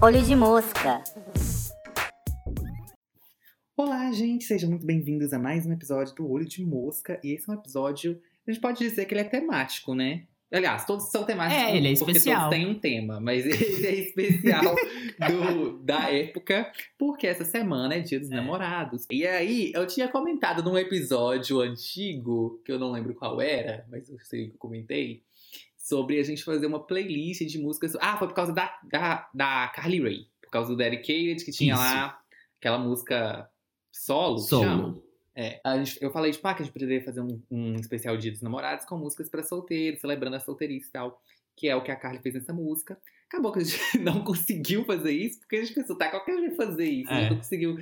Olho 0.00 0.22
de 0.22 0.34
mosca. 0.34 1.04
Olá, 3.76 4.10
gente, 4.12 4.44
sejam 4.44 4.70
muito 4.70 4.86
bem-vindos 4.86 5.34
a 5.34 5.38
mais 5.38 5.66
um 5.66 5.72
episódio 5.72 6.14
do 6.14 6.30
Olho 6.30 6.46
de 6.46 6.64
Mosca. 6.64 7.20
E 7.22 7.34
esse 7.34 7.50
é 7.50 7.52
um 7.52 7.56
episódio, 7.58 8.18
a 8.46 8.50
gente 8.50 8.60
pode 8.60 8.78
dizer 8.78 9.04
que 9.04 9.12
ele 9.12 9.20
é 9.20 9.24
temático, 9.24 9.94
né? 9.94 10.26
Aliás, 10.52 10.84
todos 10.84 11.10
são 11.10 11.24
temáticos 11.24 11.62
É, 11.64 11.76
ele 11.76 11.92
é 11.92 11.96
porque 11.96 12.10
especial. 12.12 12.40
todos 12.50 12.56
têm 12.58 12.66
um 12.68 12.78
tema, 12.78 13.18
mas 13.20 13.44
ele 13.46 13.86
é 13.86 13.94
especial 13.94 14.74
do- 15.28 15.78
da 15.82 16.10
época, 16.10 16.70
porque 16.98 17.26
essa 17.26 17.44
semana 17.44 17.94
é 17.94 18.00
Dia 18.00 18.20
dos 18.20 18.30
É. 18.30 18.34
Namorados. 18.36 19.06
E 19.10 19.26
aí, 19.26 19.72
eu 19.74 19.86
tinha 19.86 20.08
comentado 20.08 20.62
num 20.62 20.76
episódio 20.76 21.60
antigo, 21.60 22.60
que 22.64 22.70
eu 22.72 22.78
não 22.78 22.92
lembro 22.92 23.14
qual 23.14 23.40
era, 23.40 23.86
mas 23.90 24.08
eu 24.10 24.18
sei 24.20 24.48
que 24.48 24.54
eu 24.54 24.58
comentei, 24.58 25.22
sobre 25.78 26.18
a 26.20 26.22
gente 26.22 26.44
fazer 26.44 26.66
uma 26.66 26.80
playlist 26.86 27.42
de 27.46 27.58
músicas. 27.58 27.96
Ah, 28.00 28.16
foi 28.16 28.28
por 28.28 28.34
causa 28.34 28.52
da, 28.52 28.72
da, 28.90 29.28
da 29.34 29.68
Carly 29.74 30.00
Rae, 30.00 30.26
por 30.42 30.50
causa 30.50 30.68
do 30.70 30.76
Dedicated, 30.76 31.44
que 31.44 31.50
tinha 31.50 31.74
Isso. 31.74 31.82
lá 31.82 32.18
aquela 32.60 32.78
música 32.78 33.48
solo. 33.90 34.38
Solo. 34.38 35.02
É, 35.34 35.60
a 35.64 35.78
gente- 35.82 35.98
eu 36.02 36.10
falei, 36.10 36.30
tipo, 36.32 36.46
ah, 36.46 36.54
que 36.54 36.62
a 36.62 36.64
gente 36.64 36.72
poderia 36.74 37.02
fazer 37.04 37.20
um, 37.20 37.40
um 37.50 37.74
especial 37.76 38.16
Dia 38.16 38.30
dos 38.30 38.42
Namorados 38.42 38.84
com 38.84 38.96
músicas 38.98 39.28
pra 39.30 39.42
solteiros, 39.42 40.00
celebrando 40.00 40.36
a 40.36 40.40
solteirice 40.40 40.88
e 40.88 40.92
tal. 40.92 41.22
Que 41.56 41.68
é 41.68 41.76
o 41.76 41.82
que 41.82 41.90
a 41.90 41.96
Carly 41.96 42.18
fez 42.20 42.34
nessa 42.34 42.52
música. 42.52 42.98
Acabou 43.28 43.52
que 43.52 43.60
a 43.60 43.64
gente 43.64 43.78
não 44.00 44.22
conseguiu 44.24 44.84
fazer 44.84 45.12
isso, 45.12 45.38
porque 45.40 45.56
a 45.56 45.60
gente 45.64 45.74
pensou, 45.74 45.96
tá, 45.96 46.10
qualquer 46.10 46.34
um 46.36 46.40
vai 46.40 46.50
fazer 46.54 46.84
isso. 46.88 47.10
A 47.10 47.14
gente 47.14 47.26
É. 47.26 47.30
não 47.30 47.36
conseguiu 47.38 47.78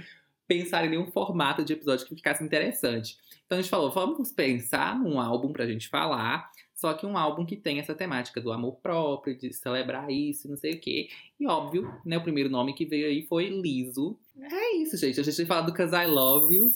pensar 0.47 0.85
em 0.85 0.91
nenhum 0.91 1.07
formato 1.13 1.65
de 1.65 1.73
episódio 1.73 2.07
que 2.07 2.15
ficasse 2.17 2.43
interessante. 2.43 3.17
Então 3.47 3.59
a 3.59 3.61
gente 3.63 3.71
falou, 3.71 3.91
vamos 3.91 4.33
pensar 4.33 4.99
num 4.99 5.21
álbum 5.21 5.53
pra 5.53 5.67
gente 5.67 5.89
falar, 5.89 6.51
só 6.75 6.93
que 6.95 7.07
um 7.07 7.17
álbum 7.17 7.45
que 7.47 7.57
tem 7.57 7.79
essa 7.79 7.95
temática 7.95 8.41
do 8.41 8.51
amor 8.53 8.77
próprio, 8.83 9.37
de 9.39 9.53
celebrar 9.53 10.11
isso, 10.11 10.49
não 10.49 10.57
sei 10.57 10.73
o 10.75 10.81
quê. 10.81 11.09
E 11.39 11.47
óbvio, 11.47 11.93
né, 12.05 12.17
o 12.19 12.23
primeiro 12.23 12.49
nome 12.51 12.75
que 12.75 12.85
veio 12.85 13.07
aí 13.07 13.23
foi 13.27 13.49
Liso. 13.49 14.19
É 14.41 14.77
isso, 14.77 14.97
gente. 14.97 15.21
A 15.21 15.23
gente 15.23 15.37
vai 15.37 15.47
falar 15.47 15.63
do 15.63 15.75
Cause 15.75 15.95
I 15.95 16.07
Love 16.07 16.53
You. 16.55 16.71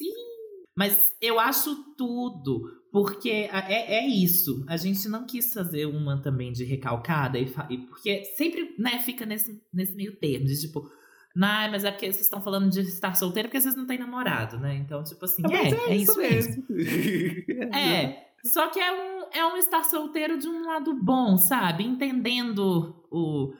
Mas 0.75 1.13
eu 1.21 1.39
acho 1.39 1.73
tudo, 1.97 2.69
porque 2.91 3.29
é, 3.29 3.99
é 3.99 4.07
isso. 4.07 4.65
A 4.67 4.75
gente 4.75 5.07
não 5.07 5.25
quis 5.25 5.53
fazer 5.53 5.85
uma 5.85 6.21
também 6.21 6.51
de 6.51 6.65
recalcada, 6.65 7.39
e, 7.39 7.51
e 7.69 7.77
porque 7.77 8.25
sempre 8.37 8.75
né, 8.77 8.99
fica 8.99 9.25
nesse, 9.25 9.61
nesse 9.73 9.95
meio 9.95 10.17
termo, 10.17 10.45
de 10.45 10.59
tipo, 10.59 10.89
nah, 11.33 11.69
mas 11.69 11.85
é 11.85 11.91
porque 11.91 12.11
vocês 12.11 12.25
estão 12.25 12.41
falando 12.41 12.69
de 12.69 12.81
estar 12.81 13.15
solteiro 13.15 13.47
porque 13.47 13.61
vocês 13.61 13.75
não 13.75 13.85
têm 13.85 13.97
namorado, 13.97 14.57
né? 14.59 14.75
Então, 14.75 15.03
tipo 15.03 15.23
assim, 15.23 15.43
Mas 15.43 15.73
é, 15.73 15.91
é, 15.91 15.95
isso 15.95 16.17
mesmo. 16.17 16.65
mesmo. 16.69 17.73
É, 17.73 18.25
só 18.45 18.67
que 18.67 18.79
é 18.79 18.91
um, 18.91 19.25
é 19.33 19.45
um 19.45 19.57
estar 19.57 19.83
solteiro 19.83 20.37
de 20.37 20.47
um 20.47 20.65
lado 20.65 20.93
bom, 20.93 21.37
sabe? 21.37 21.83
Entendendo 21.83 23.03
o. 23.09 23.53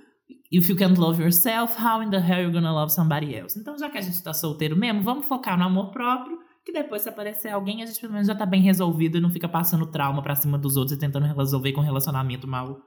If 0.51 0.69
you 0.69 0.75
can't 0.75 0.99
love 0.99 1.21
yourself, 1.21 1.75
how 1.81 2.01
in 2.01 2.09
the 2.09 2.19
hell 2.19 2.43
you 2.43 2.51
gonna 2.51 2.71
love 2.71 2.91
somebody 2.91 3.35
else? 3.35 3.59
Então, 3.59 3.77
já 3.77 3.89
que 3.89 3.97
a 3.97 4.01
gente 4.01 4.21
tá 4.23 4.33
solteiro 4.33 4.75
mesmo, 4.75 5.01
vamos 5.01 5.25
focar 5.25 5.57
no 5.57 5.65
amor 5.65 5.91
próprio, 5.91 6.39
que 6.65 6.71
depois, 6.73 7.03
se 7.03 7.09
aparecer 7.09 7.49
alguém, 7.49 7.83
a 7.83 7.85
gente 7.85 8.01
pelo 8.01 8.13
menos 8.13 8.27
já 8.27 8.33
tá 8.35 8.45
bem 8.45 8.61
resolvido 8.61 9.17
e 9.17 9.21
não 9.21 9.29
fica 9.29 9.47
passando 9.47 9.85
trauma 9.91 10.21
pra 10.23 10.35
cima 10.35 10.57
dos 10.57 10.75
outros 10.77 10.97
e 10.97 10.99
tentando 10.99 11.25
resolver 11.27 11.71
com 11.73 11.81
relacionamento 11.81 12.47
mal 12.47 12.81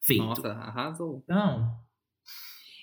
feito. 0.00 0.24
Nossa, 0.24 0.48
arrasou. 0.48 1.20
Então. 1.24 1.76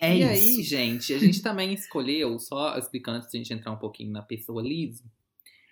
É 0.02 0.14
e 0.16 0.20
isso. 0.22 0.30
aí, 0.60 0.64
gente, 0.64 1.14
a 1.14 1.18
gente 1.18 1.42
também 1.42 1.74
escolheu, 1.74 2.38
só 2.38 2.78
explicando 2.78 3.18
antes 3.18 3.32
de 3.32 3.38
a 3.38 3.42
gente 3.42 3.54
entrar 3.54 3.72
um 3.72 3.78
pouquinho 3.78 4.12
na 4.12 4.22
pessoa 4.22 4.62
liso, 4.62 5.04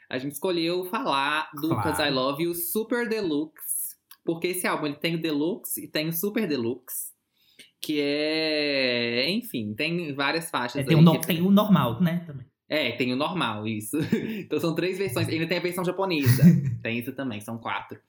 a 0.10 0.18
gente 0.18 0.32
escolheu 0.34 0.86
falar 0.86 1.50
do 1.54 1.68
Claro. 1.70 1.84
Cause 1.84 2.02
I 2.02 2.10
Love 2.10 2.44
You 2.44 2.54
Super 2.56 3.08
Deluxe, 3.08 3.96
porque 4.24 4.48
esse 4.48 4.66
álbum 4.66 4.86
ele 4.88 4.96
tem 4.96 5.16
o 5.16 5.22
Deluxe 5.22 5.84
e 5.84 5.88
tem 5.88 6.08
o 6.08 6.14
Super 6.14 6.48
Deluxe, 6.48 7.12
que 7.82 8.00
é, 8.02 9.30
enfim, 9.30 9.74
tem 9.76 10.14
várias 10.16 10.50
faixas 10.50 10.82
É, 10.82 10.84
tem, 10.86 10.96
o 10.96 11.02
no- 11.02 11.20
que- 11.20 11.28
tem 11.28 11.42
o 11.42 11.52
normal, 11.52 12.02
né? 12.02 12.24
Também. 12.26 12.46
É, 12.76 12.92
tem 12.94 13.14
o 13.14 13.16
normal, 13.16 13.68
isso. 13.68 13.98
Então 14.42 14.60
são 14.60 14.74
três 14.74 14.98
versões. 14.98 15.28
Ainda 15.30 15.48
tem 15.48 15.58
a 15.58 15.62
versão 15.62 15.84
japonesa. 15.86 16.44
tem 16.82 16.98
isso 17.00 17.12
também, 17.14 17.40
são 17.42 17.58
quatro. 17.58 18.00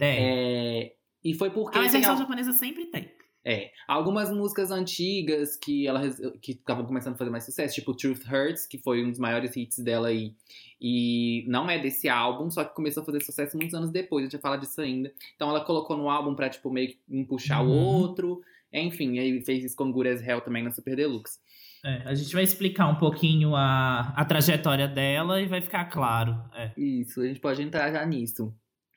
É. 0.00 0.80
É, 0.84 0.92
e 1.24 1.34
foi 1.34 1.50
porque. 1.50 1.76
Ah, 1.78 1.82
mas 1.82 1.90
a 1.94 1.98
versão 1.98 2.12
al- 2.14 2.18
japonesa 2.20 2.52
sempre 2.52 2.86
tem. 2.86 3.10
é, 3.44 3.70
algumas 3.88 4.30
músicas 4.30 4.70
antigas 4.70 5.56
que 5.56 5.86
ela 5.86 6.00
que 6.40 6.52
estavam 6.52 6.84
começando 6.86 7.14
a 7.14 7.16
fazer 7.18 7.30
mais 7.30 7.44
sucesso, 7.44 7.74
tipo 7.74 7.94
Truth 7.94 8.24
Hurts, 8.30 8.66
que 8.66 8.78
foi 8.78 9.04
um 9.04 9.10
dos 9.10 9.18
maiores 9.18 9.54
hits 9.56 9.78
dela 9.78 10.08
aí. 10.08 10.34
E 10.80 11.44
não 11.48 11.68
é 11.70 11.78
desse 11.78 12.08
álbum, 12.08 12.50
só 12.50 12.64
que 12.64 12.74
começou 12.74 13.02
a 13.02 13.06
fazer 13.06 13.22
sucesso 13.22 13.56
muitos 13.56 13.74
anos 13.74 13.90
depois, 13.90 14.22
a 14.22 14.26
gente 14.26 14.32
vai 14.32 14.40
falar 14.42 14.56
disso 14.58 14.80
ainda. 14.80 15.12
Então 15.34 15.48
ela 15.48 15.64
colocou 15.64 15.96
no 15.96 16.10
álbum 16.10 16.34
pra, 16.34 16.48
tipo, 16.50 16.70
meio 16.70 16.88
que 16.88 16.98
um 17.08 17.24
puxar 17.24 17.62
o 17.62 17.68
Uhum. 17.68 17.78
outro. 17.78 18.42
Enfim, 18.72 19.18
aí 19.18 19.40
fez 19.40 19.64
isso 19.64 19.76
com 19.76 19.90
Good 19.90 20.08
as 20.10 20.22
Hell 20.26 20.40
também 20.42 20.62
na 20.62 20.70
Super 20.70 20.94
Deluxe. 20.96 21.38
É, 21.86 22.02
a 22.08 22.14
gente 22.14 22.34
vai 22.34 22.42
explicar 22.42 22.88
um 22.88 22.96
pouquinho 22.96 23.54
a, 23.54 24.08
a 24.16 24.24
trajetória 24.24 24.88
dela 24.88 25.40
e 25.40 25.46
vai 25.46 25.60
ficar 25.60 25.84
claro. 25.84 26.32
É. 26.52 26.72
Isso, 26.76 27.20
a 27.20 27.26
gente 27.28 27.38
pode 27.38 27.62
entrar 27.62 27.92
já 27.92 28.04
nisso, 28.04 28.52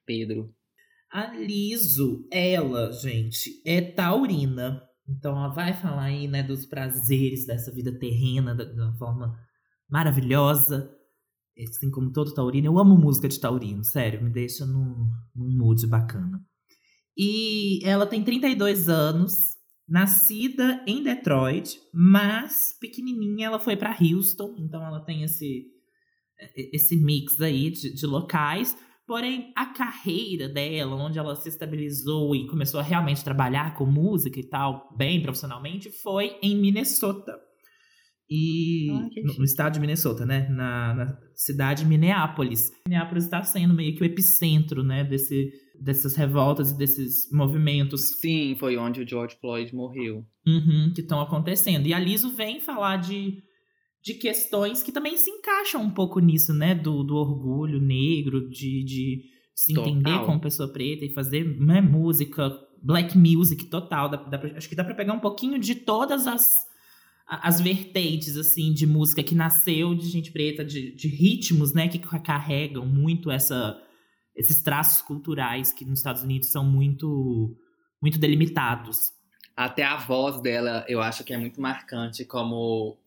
Pedro. 0.08 0.52
A 1.12 1.28
Liso, 1.36 2.28
ela, 2.32 2.92
gente, 2.92 3.62
é 3.64 3.80
taurina. 3.80 4.82
Então 5.08 5.38
ela 5.38 5.50
vai 5.50 5.74
falar 5.74 6.06
aí, 6.06 6.28
né, 6.28 6.42
dos 6.42 6.66
prazeres 6.66 7.46
dessa 7.46 7.72
vida 7.72 7.92
terrena 8.00 8.56
da- 8.56 8.64
de 8.66 8.80
uma 8.80 8.96
forma 8.98 9.38
maravilhosa. 9.88 10.90
Assim 11.68 11.92
como 11.92 12.12
todo 12.12 12.34
taurino. 12.34 12.68
Eu 12.68 12.80
amo 12.80 12.98
música 12.98 13.28
de 13.28 13.40
taurino, 13.40 13.84
sério, 13.84 14.24
me 14.24 14.32
deixa 14.32 14.66
num, 14.66 15.12
num 15.36 15.58
mood 15.58 15.86
bacana. 15.86 16.42
E 17.18 17.82
ela 17.84 18.08
tem 18.08 18.24
32 18.24 18.88
anos, 18.90 19.58
nascida 19.90 20.84
em 20.86 21.04
Detroit, 21.04 21.80
mas 21.94 22.78
pequenininha 22.80 23.48
ela 23.48 23.60
foi 23.60 23.76
para 23.76 23.98
Houston, 24.00 24.56
então 24.60 24.86
ela 24.86 25.00
tem 25.00 25.24
esse, 25.24 25.66
esse 26.74 26.96
mix 26.96 27.42
aí 27.42 27.72
de, 27.72 27.94
de 27.94 28.06
locais. 28.06 28.78
Porém, 29.08 29.52
a 29.56 29.66
carreira 29.66 30.48
dela, 30.48 30.96
onde 30.96 31.18
ela 31.18 31.36
se 31.36 31.50
estabilizou 31.50 32.36
e 32.36 32.46
começou 32.46 32.80
a 32.80 32.84
realmente 32.84 33.24
trabalhar 33.24 33.74
com 33.74 33.86
música 33.86 34.40
e 34.40 34.48
tal, 34.48 34.96
bem 34.96 35.20
profissionalmente, 35.22 35.90
foi 35.90 36.38
em 36.44 36.56
Minnesota. 36.56 37.36
E 38.30 38.92
Ah, 38.92 39.10
no 39.38 39.44
estado 39.44 39.74
de 39.74 39.80
Minnesota, 39.80 40.24
né? 40.24 40.48
Na, 40.50 40.94
na 40.94 41.18
cidade 41.34 41.82
de 41.82 41.90
Minneapolis. 41.90 42.72
Minneapolis 42.88 43.24
está 43.24 43.42
sendo 43.42 43.74
meio 43.74 43.96
que 43.96 44.04
o 44.04 44.06
epicentro, 44.06 44.84
né? 44.84 45.04
Desse, 45.04 45.52
dessas 45.82 46.16
revoltas 46.16 46.72
e 46.72 46.78
desses 46.78 47.32
movimentos 47.32 48.20
Sim, 48.20 48.56
foi 48.60 48.78
onde 48.78 49.02
o 49.02 49.08
George 49.08 49.36
Floyd 49.40 49.74
morreu. 49.74 50.26
Uhum, 50.48 50.92
que 50.94 51.02
estão 51.02 51.22
acontecendo. 51.22 51.88
E 51.88 51.94
a 51.94 52.00
Liso 52.00 52.32
vem 52.32 52.60
falar 52.60 52.98
de, 52.98 53.38
de 54.04 54.14
questões 54.16 54.82
que 54.84 54.92
também 54.92 55.16
se 55.18 55.30
encaixam 55.30 55.82
um 55.84 55.90
pouco 55.92 56.20
nisso, 56.20 56.54
né? 56.54 56.74
Do, 56.76 57.04
do 57.04 57.16
orgulho 57.16 57.80
negro, 57.80 58.50
de, 58.50 58.84
de 58.84 59.22
se 59.56 59.74
Total. 59.74 59.90
entender 59.90 60.26
como 60.26 60.40
pessoa 60.40 60.72
preta 60.72 61.06
e 61.06 61.14
fazer 61.14 61.44
né, 61.60 61.82
música, 61.82 62.52
black 62.82 63.18
music 63.18 63.66
total. 63.66 64.10
Dá- 64.10 64.18
dá 64.18 64.38
pra- 64.38 64.58
acho 64.58 64.68
que 64.70 64.76
dá 64.76 64.84
pra 64.84 64.96
pegar 64.96 65.14
um 65.14 65.20
pouquinho 65.20 65.60
de 65.60 65.76
todas 65.76 66.26
as, 66.28 66.50
as 67.28 67.60
vertentes, 67.62 68.36
assim, 68.38 68.74
de 68.74 68.88
música 68.88 69.22
que 69.22 69.36
nasceu 69.36 69.94
de 69.94 70.08
gente 70.08 70.32
preta, 70.32 70.64
de, 70.66 70.96
de 70.96 71.08
ritmos, 71.08 71.74
né? 71.74 71.88
Que 71.88 72.00
carregam 72.00 72.86
muito 72.86 73.30
essa, 73.30 73.78
esses 74.36 74.62
traços 74.62 75.02
culturais 75.02 75.74
que 75.74 75.86
nos 75.86 76.00
Estados 76.00 76.24
Unidos 76.24 76.50
são 76.50 76.64
muito, 76.64 77.56
muito 78.02 78.20
delimitados. 78.20 79.12
Até 79.56 79.84
a 79.84 79.98
voz 79.98 80.42
dela, 80.42 80.86
eu 80.88 81.02
acho 81.02 81.24
que 81.24 81.34
é 81.34 81.38
muito 81.38 81.60
marcante 81.60 82.24
como 82.24 82.98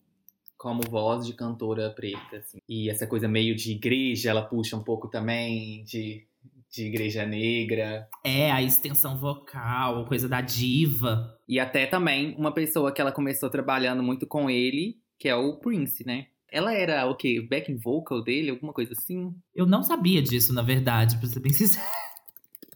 como 0.63 0.81
voz 0.89 1.27
de 1.27 1.35
cantora 1.35 1.91
preta, 1.91 2.37
assim. 2.37 2.59
E 2.69 2.89
essa 2.89 3.05
coisa 3.05 3.27
meio 3.27 3.57
de 3.57 3.73
igreja, 3.73 4.31
ela 4.31 4.43
puxa 4.43 4.77
um 4.77 4.85
pouco 4.85 5.09
também 5.09 5.83
de, 5.83 6.25
de 6.71 6.87
igreja 6.87 7.27
negra. 7.27 8.09
É, 8.23 8.49
a 8.53 8.63
extensão 8.63 9.19
vocal, 9.19 10.07
coisa 10.07 10.29
da 10.29 10.41
diva. 10.41 11.37
E 11.49 11.59
até 11.59 11.85
também 11.85 12.37
uma 12.39 12.55
pessoa 12.55 12.93
que 12.93 13.01
ela 13.01 13.11
começou 13.11 13.51
trabalhando 13.51 14.05
muito 14.05 14.25
com 14.25 14.49
ele, 14.49 14.99
que 15.19 15.29
é 15.29 15.35
o 15.35 15.57
Prince, 15.57 16.07
né? 16.07 16.29
Ela 16.53 16.75
era 16.75 17.07
o 17.07 17.17
quê? 17.17 17.41
Backing 17.41 17.79
vocal 17.79 18.23
dele, 18.23 18.51
alguma 18.51 18.73
coisa 18.75 18.93
assim? 18.93 19.35
Eu 19.55 19.65
não 19.65 19.83
sabia 19.83 20.21
disso, 20.21 20.53
na 20.53 20.61
verdade, 20.63 21.17
pra 21.17 21.27
ser 21.27 21.41
bem 21.41 21.51
sincero. 21.55 21.85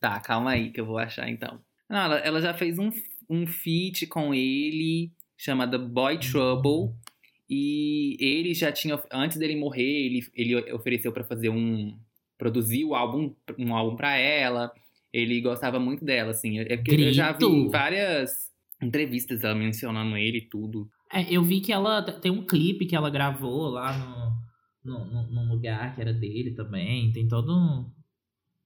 Tá, 0.01 0.19
calma 0.21 0.53
aí 0.53 0.71
que 0.71 0.81
eu 0.81 0.87
vou 0.87 0.99
achar 0.99 1.29
então. 1.29 1.61
Não, 1.89 1.99
ela, 1.99 2.17
ela 2.19 2.41
já 2.41 2.55
fez 2.55 2.79
um, 2.79 2.91
um 3.29 3.47
feat 3.47 4.07
com 4.07 4.35
ele, 4.35 5.13
chamada 5.37 5.79
Boy 5.79 6.19
Trouble. 6.19 6.95
E 7.49 8.17
ele 8.19 8.55
já 8.55 8.73
tinha, 8.73 9.01
antes 9.13 9.37
dele 9.37 9.57
morrer, 9.57 10.07
ele, 10.07 10.27
ele 10.35 10.73
ofereceu 10.73 11.13
pra 11.13 11.23
fazer 11.23 11.49
um. 11.49 11.97
produzir 12.37 12.85
o 12.85 12.95
álbum, 12.95 13.35
um 13.59 13.75
álbum 13.75 13.95
pra 13.95 14.17
ela. 14.17 14.73
Ele 15.13 15.41
gostava 15.41 15.79
muito 15.79 16.05
dela, 16.05 16.31
assim. 16.33 16.59
É 16.61 16.77
porque 16.77 16.93
eu 16.93 17.13
já 17.13 17.33
vi 17.33 17.39
Grito. 17.39 17.71
várias 17.71 18.51
entrevistas 18.83 19.45
ela 19.45 19.55
mencionando 19.55 20.17
ele 20.17 20.39
e 20.39 20.49
tudo. 20.49 20.91
É, 21.13 21.33
eu 21.33 21.43
vi 21.43 21.61
que 21.61 21.73
ela 21.73 22.03
tem 22.03 22.31
um 22.31 22.45
clipe 22.47 22.87
que 22.87 22.97
ela 22.97 23.11
gravou 23.11 23.69
lá 23.69 23.97
no, 24.85 24.93
no, 24.99 25.05
no- 25.07 25.31
num 25.31 25.49
lugar 25.53 25.95
que 25.95 26.01
era 26.01 26.13
dele 26.13 26.53
também. 26.55 27.13
Tem 27.13 27.29
todo 27.29 27.53
um. 27.55 27.91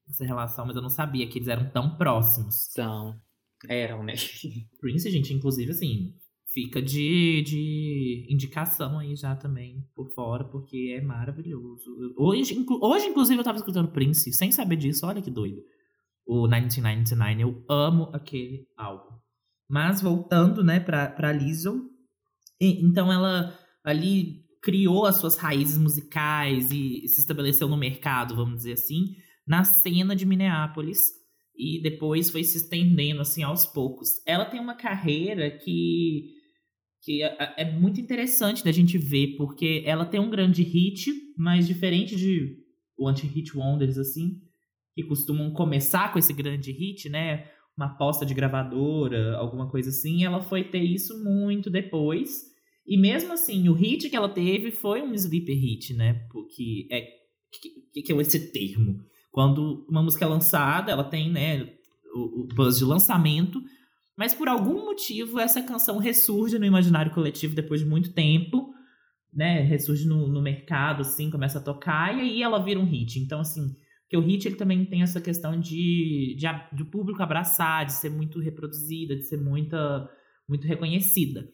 essa 0.09 0.25
relação, 0.25 0.67
mas 0.67 0.77
eu 0.77 0.83
não 0.83 0.89
sabia 0.89 1.27
que 1.29 1.39
eles 1.39 1.49
eram 1.49 1.71
tão 1.71 1.97
próximos. 1.97 2.67
São. 2.73 3.21
Eram, 3.69 4.03
né? 4.03 4.15
Prince, 4.81 5.11
gente, 5.11 5.35
inclusive, 5.35 5.71
assim, 5.73 6.15
fica 6.47 6.81
de, 6.81 7.43
de 7.43 8.27
indicação 8.31 8.99
aí 8.99 9.15
já 9.15 9.37
também 9.37 9.87
por 9.95 10.11
fora, 10.15 10.45
porque 10.45 10.95
é 10.99 11.03
maravilhoso. 11.03 11.85
Hoje, 12.17 12.55
inclu, 12.55 12.79
hoje, 12.83 13.07
inclusive, 13.07 13.39
eu 13.39 13.45
tava 13.45 13.59
escutando 13.59 13.93
Prince, 13.93 14.33
sem 14.33 14.51
saber 14.51 14.77
disso, 14.77 15.07
olha 15.07 15.21
que 15.21 15.31
doido. 15.31 15.61
O 16.27 16.47
1999, 16.49 17.43
eu 17.43 17.65
amo 17.69 18.11
aquele 18.15 18.67
álbum. 18.77 19.17
Mas 19.69 20.01
voltando, 20.01 20.65
né, 20.65 20.81
pra, 20.81 21.09
pra 21.09 21.33
Lizzo, 21.33 21.90
então 22.61 23.13
ela 23.13 23.59
ali 23.85 24.45
criou 24.63 25.07
as 25.07 25.17
suas 25.17 25.37
raízes 25.37 25.79
musicais 25.79 26.71
e 26.71 27.09
se 27.09 27.21
estabeleceu 27.21 27.69
no 27.69 27.77
mercado, 27.77 28.37
vamos 28.37 28.59
dizer 28.59 28.73
assim, 28.73 29.17
na 29.47 29.65
cena 29.65 30.15
de 30.15 30.27
Minneapolis 30.27 31.01
e 31.57 31.81
depois 31.83 32.31
foi 32.31 32.45
se 32.45 32.59
estendendo 32.59 33.21
assim 33.21 33.43
aos 33.43 33.67
poucos. 33.67 34.09
Ela 34.27 34.45
tem 34.45 34.61
uma 34.61 34.75
carreira 34.75 35.51
que 35.51 36.39
que 37.03 37.23
é, 37.23 37.55
é 37.57 37.73
muito 37.73 37.99
interessante 37.99 38.63
da 38.63 38.71
gente 38.71 38.99
ver 38.99 39.35
porque 39.39 39.83
ela 39.87 40.05
tem 40.05 40.21
um 40.21 40.29
grande 40.29 40.63
hit, 40.63 41.11
mas 41.39 41.67
diferente 41.67 42.15
de 42.15 42.59
o 42.99 43.09
anti-hit 43.09 43.57
wonders 43.57 43.97
assim, 43.97 44.39
que 44.95 45.03
costumam 45.05 45.51
começar 45.55 46.13
com 46.13 46.19
esse 46.19 46.35
grande 46.35 46.71
hit, 46.71 47.09
né? 47.09 47.49
Uma 47.75 47.87
aposta 47.87 48.27
de 48.27 48.35
gravadora, 48.35 49.35
alguma 49.39 49.71
coisa 49.71 49.89
assim, 49.89 50.25
ela 50.25 50.43
foi 50.43 50.65
ter 50.65 50.83
isso 50.83 51.25
muito 51.25 51.71
depois 51.71 52.50
e 52.91 52.97
mesmo 52.97 53.33
assim, 53.33 53.69
o 53.69 53.73
hit 53.73 54.11
que 54.11 54.17
ela 54.17 54.29
teve 54.29 54.73
foi 54.73 55.01
um 55.01 55.15
sleeper 55.15 55.57
hit, 55.57 55.95
né? 55.95 56.27
Porque 56.29 56.89
é. 56.91 57.07
Que, 57.93 58.03
que, 58.03 58.13
é 58.13 58.17
esse 58.17 58.51
termo? 58.53 59.01
Quando 59.31 59.87
uma 59.89 60.03
música 60.03 60.25
é 60.25 60.29
lançada, 60.29 60.91
ela 60.91 61.05
tem, 61.05 61.31
né, 61.31 61.69
o, 62.13 62.43
o 62.43 62.49
buzz 62.49 62.79
de 62.79 62.85
lançamento, 62.85 63.63
mas 64.17 64.35
por 64.35 64.49
algum 64.49 64.87
motivo 64.87 65.39
essa 65.39 65.63
canção 65.63 65.99
ressurge 65.99 66.59
no 66.59 66.65
imaginário 66.65 67.13
coletivo 67.13 67.55
depois 67.55 67.81
de 67.81 67.87
muito 67.87 68.13
tempo, 68.13 68.73
né? 69.33 69.61
Ressurge 69.61 70.05
no, 70.05 70.27
no 70.27 70.43
mercado, 70.43 71.03
assim, 71.03 71.31
começa 71.31 71.59
a 71.61 71.63
tocar, 71.63 72.17
e 72.17 72.21
aí 72.21 72.43
ela 72.43 72.59
vira 72.59 72.81
um 72.81 72.85
hit. 72.85 73.21
Então, 73.21 73.39
assim, 73.39 73.73
porque 74.03 74.17
o 74.17 74.21
hit 74.21 74.49
ele 74.49 74.57
também 74.57 74.85
tem 74.85 75.03
essa 75.03 75.21
questão 75.21 75.59
de, 75.61 76.35
de, 76.37 76.47
de 76.73 76.85
público 76.85 77.23
abraçar, 77.23 77.87
de 77.87 77.93
ser 77.93 78.11
muito 78.11 78.41
reproduzida, 78.41 79.15
de 79.15 79.23
ser 79.23 79.37
muita, 79.37 80.11
muito 80.49 80.67
reconhecida. 80.67 81.49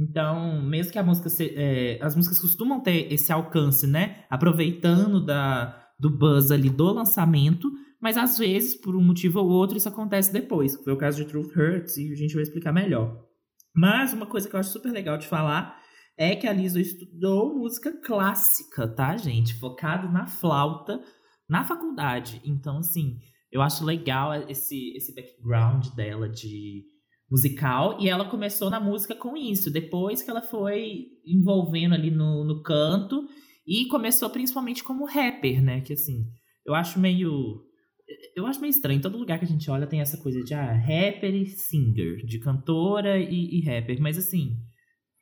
Então, 0.00 0.62
mesmo 0.62 0.92
que 0.92 0.98
a 0.98 1.02
música 1.02 1.28
se, 1.28 1.52
é, 1.54 1.98
as 2.00 2.16
músicas 2.16 2.40
costumam 2.40 2.80
ter 2.80 3.12
esse 3.12 3.30
alcance, 3.30 3.86
né? 3.86 4.24
Aproveitando 4.30 5.22
da, 5.22 5.88
do 5.98 6.08
buzz 6.08 6.50
ali 6.50 6.70
do 6.70 6.90
lançamento, 6.90 7.70
mas 8.00 8.16
às 8.16 8.38
vezes, 8.38 8.74
por 8.74 8.96
um 8.96 9.04
motivo 9.04 9.40
ou 9.40 9.48
outro, 9.50 9.76
isso 9.76 9.88
acontece 9.88 10.32
depois. 10.32 10.74
Foi 10.82 10.94
o 10.94 10.96
caso 10.96 11.18
de 11.18 11.30
Truth 11.30 11.54
Hurts 11.54 11.98
e 11.98 12.12
a 12.12 12.16
gente 12.16 12.32
vai 12.32 12.42
explicar 12.42 12.72
melhor. 12.72 13.14
Mas 13.74 14.14
uma 14.14 14.24
coisa 14.24 14.48
que 14.48 14.56
eu 14.56 14.60
acho 14.60 14.72
super 14.72 14.90
legal 14.90 15.18
de 15.18 15.28
falar 15.28 15.78
é 16.16 16.34
que 16.34 16.46
a 16.46 16.52
Lisa 16.52 16.80
estudou 16.80 17.58
música 17.58 17.92
clássica, 18.02 18.88
tá, 18.88 19.16
gente? 19.18 19.54
Focado 19.58 20.10
na 20.10 20.26
flauta 20.26 20.98
na 21.46 21.64
faculdade. 21.64 22.40
Então, 22.44 22.78
assim, 22.78 23.18
eu 23.52 23.60
acho 23.60 23.84
legal 23.84 24.32
esse, 24.48 24.96
esse 24.96 25.14
background 25.14 25.88
dela 25.88 26.28
de 26.28 26.84
musical 27.30 27.96
e 28.00 28.08
ela 28.08 28.28
começou 28.28 28.68
na 28.68 28.80
música 28.80 29.14
com 29.14 29.36
isso. 29.36 29.70
Depois 29.70 30.22
que 30.22 30.30
ela 30.30 30.42
foi 30.42 31.06
envolvendo 31.24 31.94
ali 31.94 32.10
no, 32.10 32.44
no 32.44 32.62
canto 32.62 33.26
e 33.66 33.86
começou 33.86 34.28
principalmente 34.30 34.82
como 34.82 35.06
rapper, 35.06 35.62
né? 35.62 35.80
Que 35.80 35.92
assim, 35.92 36.24
eu 36.66 36.74
acho 36.74 36.98
meio. 36.98 37.62
Eu 38.34 38.46
acho 38.46 38.60
meio 38.60 38.70
estranho. 38.70 38.98
Em 38.98 39.02
todo 39.02 39.18
lugar 39.18 39.38
que 39.38 39.44
a 39.44 39.48
gente 39.48 39.70
olha 39.70 39.86
tem 39.86 40.00
essa 40.00 40.18
coisa 40.18 40.42
de 40.42 40.52
ah, 40.52 40.72
rapper 40.72 41.32
e 41.32 41.46
singer, 41.46 42.26
de 42.26 42.40
cantora 42.40 43.18
e, 43.18 43.58
e 43.58 43.64
rapper. 43.64 44.00
Mas 44.00 44.18
assim, 44.18 44.56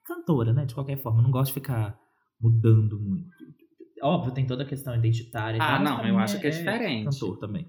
cantora, 0.06 0.54
né? 0.54 0.64
De 0.64 0.74
qualquer 0.74 0.96
forma. 1.02 1.18
Eu 1.18 1.24
não 1.24 1.30
gosto 1.30 1.48
de 1.48 1.60
ficar 1.60 1.98
mudando 2.40 2.98
muito. 2.98 3.28
Óbvio, 4.00 4.32
tem 4.32 4.46
toda 4.46 4.62
a 4.62 4.66
questão 4.66 4.94
identitária. 4.94 5.60
Ah, 5.60 5.78
não, 5.80 6.06
eu 6.06 6.16
acho 6.18 6.40
que 6.40 6.46
é, 6.46 6.50
é 6.50 6.52
diferente. 6.52 7.04
Cantor 7.04 7.38
também 7.38 7.68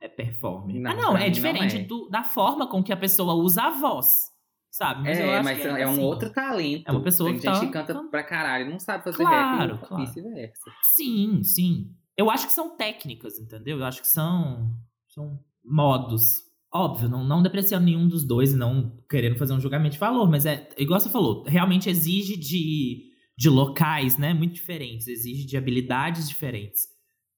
é 0.00 0.08
performing. 0.08 0.80
Não, 0.80 0.90
ah, 0.90 0.94
não, 0.94 1.16
é 1.16 1.30
diferente 1.30 1.74
não 1.74 1.80
é. 1.80 1.84
Do, 1.84 2.08
da 2.08 2.22
forma 2.22 2.68
com 2.68 2.82
que 2.82 2.92
a 2.92 2.96
pessoa 2.96 3.34
usa 3.34 3.62
a 3.62 3.70
voz. 3.70 4.34
Sabe? 4.70 5.04
Mas 5.04 5.18
é, 5.18 5.42
mas 5.42 5.58
é, 5.58 5.82
é, 5.82 5.86
um 5.86 5.92
assim, 5.92 6.02
outro 6.02 6.30
talento. 6.30 6.84
É 6.86 6.92
uma 6.92 7.00
pessoa 7.00 7.30
Tem 7.30 7.38
que 7.38 7.46
gente 7.46 7.60
tá... 7.60 7.66
que 7.66 7.72
canta 7.72 7.94
pra 8.10 8.22
caralho 8.22 8.70
não 8.70 8.78
sabe 8.78 9.04
fazer 9.04 9.22
claro, 9.22 9.76
rap 9.76 9.88
claro. 9.88 10.04
vice-versa. 10.04 10.70
Sim, 10.94 11.42
sim. 11.42 11.94
Eu 12.14 12.30
acho 12.30 12.46
que 12.46 12.52
são 12.52 12.76
técnicas, 12.76 13.38
entendeu? 13.38 13.78
Eu 13.78 13.84
acho 13.86 14.02
que 14.02 14.08
são, 14.08 14.70
são 15.08 15.40
modos. 15.64 16.42
Óbvio, 16.72 17.08
não, 17.08 17.24
não 17.24 17.42
depreciando 17.42 17.86
nenhum 17.86 18.06
dos 18.06 18.22
dois 18.22 18.52
e 18.52 18.56
não 18.56 19.02
querendo 19.08 19.38
fazer 19.38 19.54
um 19.54 19.60
julgamento 19.60 19.94
de 19.94 19.98
valor, 19.98 20.28
mas 20.28 20.44
é, 20.44 20.68
igual 20.76 21.00
você 21.00 21.08
falou, 21.08 21.42
realmente 21.44 21.88
exige 21.88 22.36
de, 22.36 23.12
de 23.38 23.48
locais, 23.48 24.18
né, 24.18 24.34
muito 24.34 24.52
diferentes, 24.52 25.08
exige 25.08 25.46
de 25.46 25.56
habilidades 25.56 26.28
diferentes. 26.28 26.86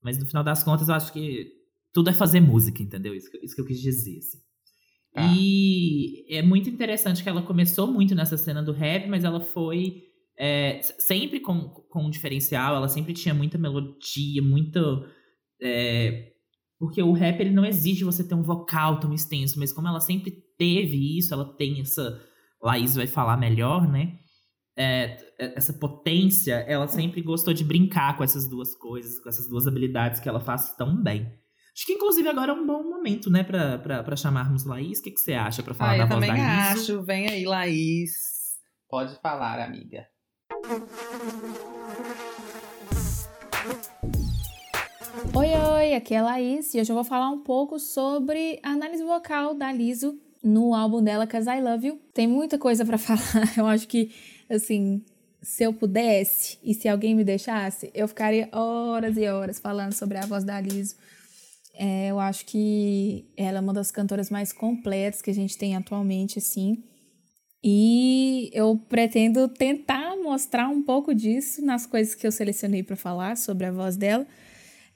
Mas 0.02 0.19
no 0.19 0.26
final 0.26 0.43
das 0.43 0.64
contas, 0.64 0.88
eu 0.88 0.94
acho 0.94 1.12
que 1.12 1.57
tudo 1.99 2.11
é 2.11 2.12
fazer 2.12 2.39
música, 2.39 2.81
entendeu? 2.81 3.12
Isso 3.12 3.29
que, 3.29 3.45
isso 3.45 3.56
que 3.56 3.61
eu 3.61 3.67
quis 3.67 3.81
dizer, 3.81 4.19
assim. 4.19 4.39
Ah. 5.17 5.35
E 5.37 6.25
é 6.33 6.43
muito 6.43 6.71
interessante 6.71 7.25
que 7.25 7.29
ela 7.29 7.43
começou 7.43 7.89
muito 7.89 8.15
nessa 8.15 8.37
cena 8.37 8.62
do 8.62 8.71
rap, 8.71 9.09
mas 9.09 9.25
ela 9.25 9.41
foi 9.41 10.05
é, 10.39 10.79
sempre 10.81 11.41
com, 11.41 11.71
com 11.91 12.05
um 12.05 12.11
diferencial, 12.11 12.77
ela 12.77 12.87
sempre 12.87 13.12
tinha 13.15 13.35
muita 13.35 13.59
melodia, 13.59 14.41
muito. 14.41 14.79
É, 15.61 16.35
porque 16.79 17.03
o 17.03 17.11
rap 17.11 17.41
ele 17.41 17.50
não 17.50 17.65
exige 17.65 18.05
você 18.05 18.23
ter 18.23 18.37
um 18.37 18.44
vocal 18.44 19.01
tão 19.01 19.12
extenso, 19.12 19.59
mas 19.59 19.73
como 19.73 19.89
ela 19.89 19.99
sempre 19.99 20.31
teve 20.56 21.19
isso, 21.19 21.35
ela 21.35 21.53
tem 21.56 21.81
essa. 21.81 22.17
Laís 22.62 22.94
vai 22.94 23.09
falar 23.09 23.37
melhor, 23.37 23.91
né? 23.91 24.21
É, 24.77 25.17
essa 25.37 25.73
potência, 25.73 26.55
ela 26.69 26.87
sempre 26.87 27.23
gostou 27.23 27.53
de 27.53 27.65
brincar 27.65 28.17
com 28.17 28.23
essas 28.23 28.49
duas 28.49 28.73
coisas, 28.77 29.19
com 29.19 29.29
essas 29.29 29.49
duas 29.49 29.67
habilidades 29.67 30.21
que 30.21 30.29
ela 30.29 30.39
faz 30.39 30.77
tão 30.77 31.03
bem. 31.03 31.37
Acho 31.79 31.87
que, 31.87 31.93
inclusive, 31.93 32.29
agora 32.29 32.51
é 32.51 32.55
um 32.55 32.67
bom 32.67 32.83
momento, 32.83 33.31
né, 33.31 33.45
pra, 33.45 33.79
pra, 33.79 34.03
pra 34.03 34.17
chamarmos 34.17 34.65
Laís. 34.65 34.99
O 34.99 35.03
que, 35.05 35.13
que 35.13 35.21
você 35.21 35.35
acha 35.35 35.63
pra 35.63 35.73
falar 35.73 35.95
ah, 35.95 35.99
da 35.99 36.07
voz 36.07 36.27
da 36.27 36.33
Liz? 36.35 36.43
Eu 36.43 36.45
também 36.45 36.45
acho. 36.45 37.03
Vem 37.05 37.29
aí, 37.29 37.45
Laís. 37.45 38.59
Pode 38.91 39.15
falar, 39.21 39.61
amiga. 39.61 40.05
Oi, 45.33 45.47
oi, 45.47 45.95
aqui 45.95 46.15
é 46.15 46.19
a 46.19 46.23
Laís 46.23 46.75
e 46.75 46.81
hoje 46.81 46.91
eu 46.91 46.97
vou 46.97 47.05
falar 47.05 47.31
um 47.31 47.45
pouco 47.45 47.79
sobre 47.79 48.59
a 48.65 48.71
análise 48.71 49.05
vocal 49.05 49.55
da 49.55 49.70
Liso 49.70 50.19
no 50.43 50.75
álbum 50.75 51.01
dela, 51.01 51.29
Cause 51.29 51.49
I 51.49 51.61
Love 51.61 51.87
You. 51.87 52.01
Tem 52.13 52.27
muita 52.27 52.58
coisa 52.58 52.85
para 52.85 52.99
falar, 52.99 53.56
eu 53.56 53.69
acho 53.69 53.87
que, 53.87 54.13
assim, 54.51 55.05
se 55.41 55.63
eu 55.63 55.73
pudesse 55.73 56.58
e 56.61 56.75
se 56.75 56.89
alguém 56.89 57.15
me 57.15 57.23
deixasse, 57.23 57.89
eu 57.94 58.08
ficaria 58.08 58.49
horas 58.51 59.17
e 59.17 59.29
horas 59.29 59.61
falando 59.61 59.93
sobre 59.93 60.19
a 60.19 60.27
voz 60.27 60.43
da 60.43 60.61
Liso. 60.61 60.97
É, 61.81 62.08
eu 62.08 62.19
acho 62.19 62.44
que 62.44 63.25
ela 63.37 63.58
é 63.58 63.61
uma 63.61 63.73
das 63.73 63.93
cantoras 63.93 64.31
mais 64.31 64.53
completas 64.53 65.23
que 65.23 65.31
a 65.31 65.35
gente 65.35 65.56
tem 65.56 65.77
atualmente, 65.77 66.41
assim. 66.41 66.82
E 67.63 68.51
eu 68.53 68.77
pretendo 68.89 69.47
tentar 69.47 70.17
mostrar 70.17 70.69
um 70.69 70.82
pouco 70.82 71.15
disso 71.15 71.65
nas 71.65 71.87
coisas 71.87 72.17
que 72.17 72.27
eu 72.27 72.32
selecionei 72.32 72.82
para 72.82 72.97
falar 72.97 73.37
sobre 73.37 73.65
a 73.65 73.70
voz 73.70 73.97
dela. 73.97 74.27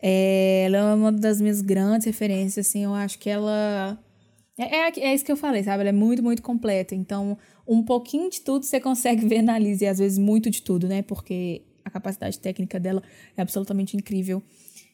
É, 0.00 0.64
ela 0.66 0.78
é 0.78 0.94
uma 0.94 1.12
das 1.12 1.40
minhas 1.40 1.60
grandes 1.60 2.04
referências, 2.04 2.66
assim. 2.66 2.82
Eu 2.82 2.94
acho 2.94 3.16
que 3.20 3.30
ela. 3.30 3.96
É, 4.58 4.76
é, 4.76 5.00
é 5.10 5.14
isso 5.14 5.24
que 5.24 5.30
eu 5.30 5.36
falei, 5.36 5.62
sabe? 5.62 5.82
Ela 5.82 5.90
é 5.90 5.92
muito, 5.92 6.20
muito 6.20 6.42
completa. 6.42 6.96
Então, 6.96 7.38
um 7.64 7.84
pouquinho 7.84 8.28
de 8.28 8.40
tudo 8.40 8.64
você 8.64 8.80
consegue 8.80 9.24
ver 9.28 9.42
na 9.42 9.56
Liz, 9.56 9.80
e 9.82 9.86
às 9.86 10.00
vezes 10.00 10.18
muito 10.18 10.50
de 10.50 10.62
tudo, 10.62 10.88
né? 10.88 11.02
Porque 11.02 11.62
a 11.84 11.90
capacidade 11.90 12.40
técnica 12.40 12.80
dela 12.80 13.02
é 13.36 13.42
absolutamente 13.42 13.96
incrível. 13.96 14.42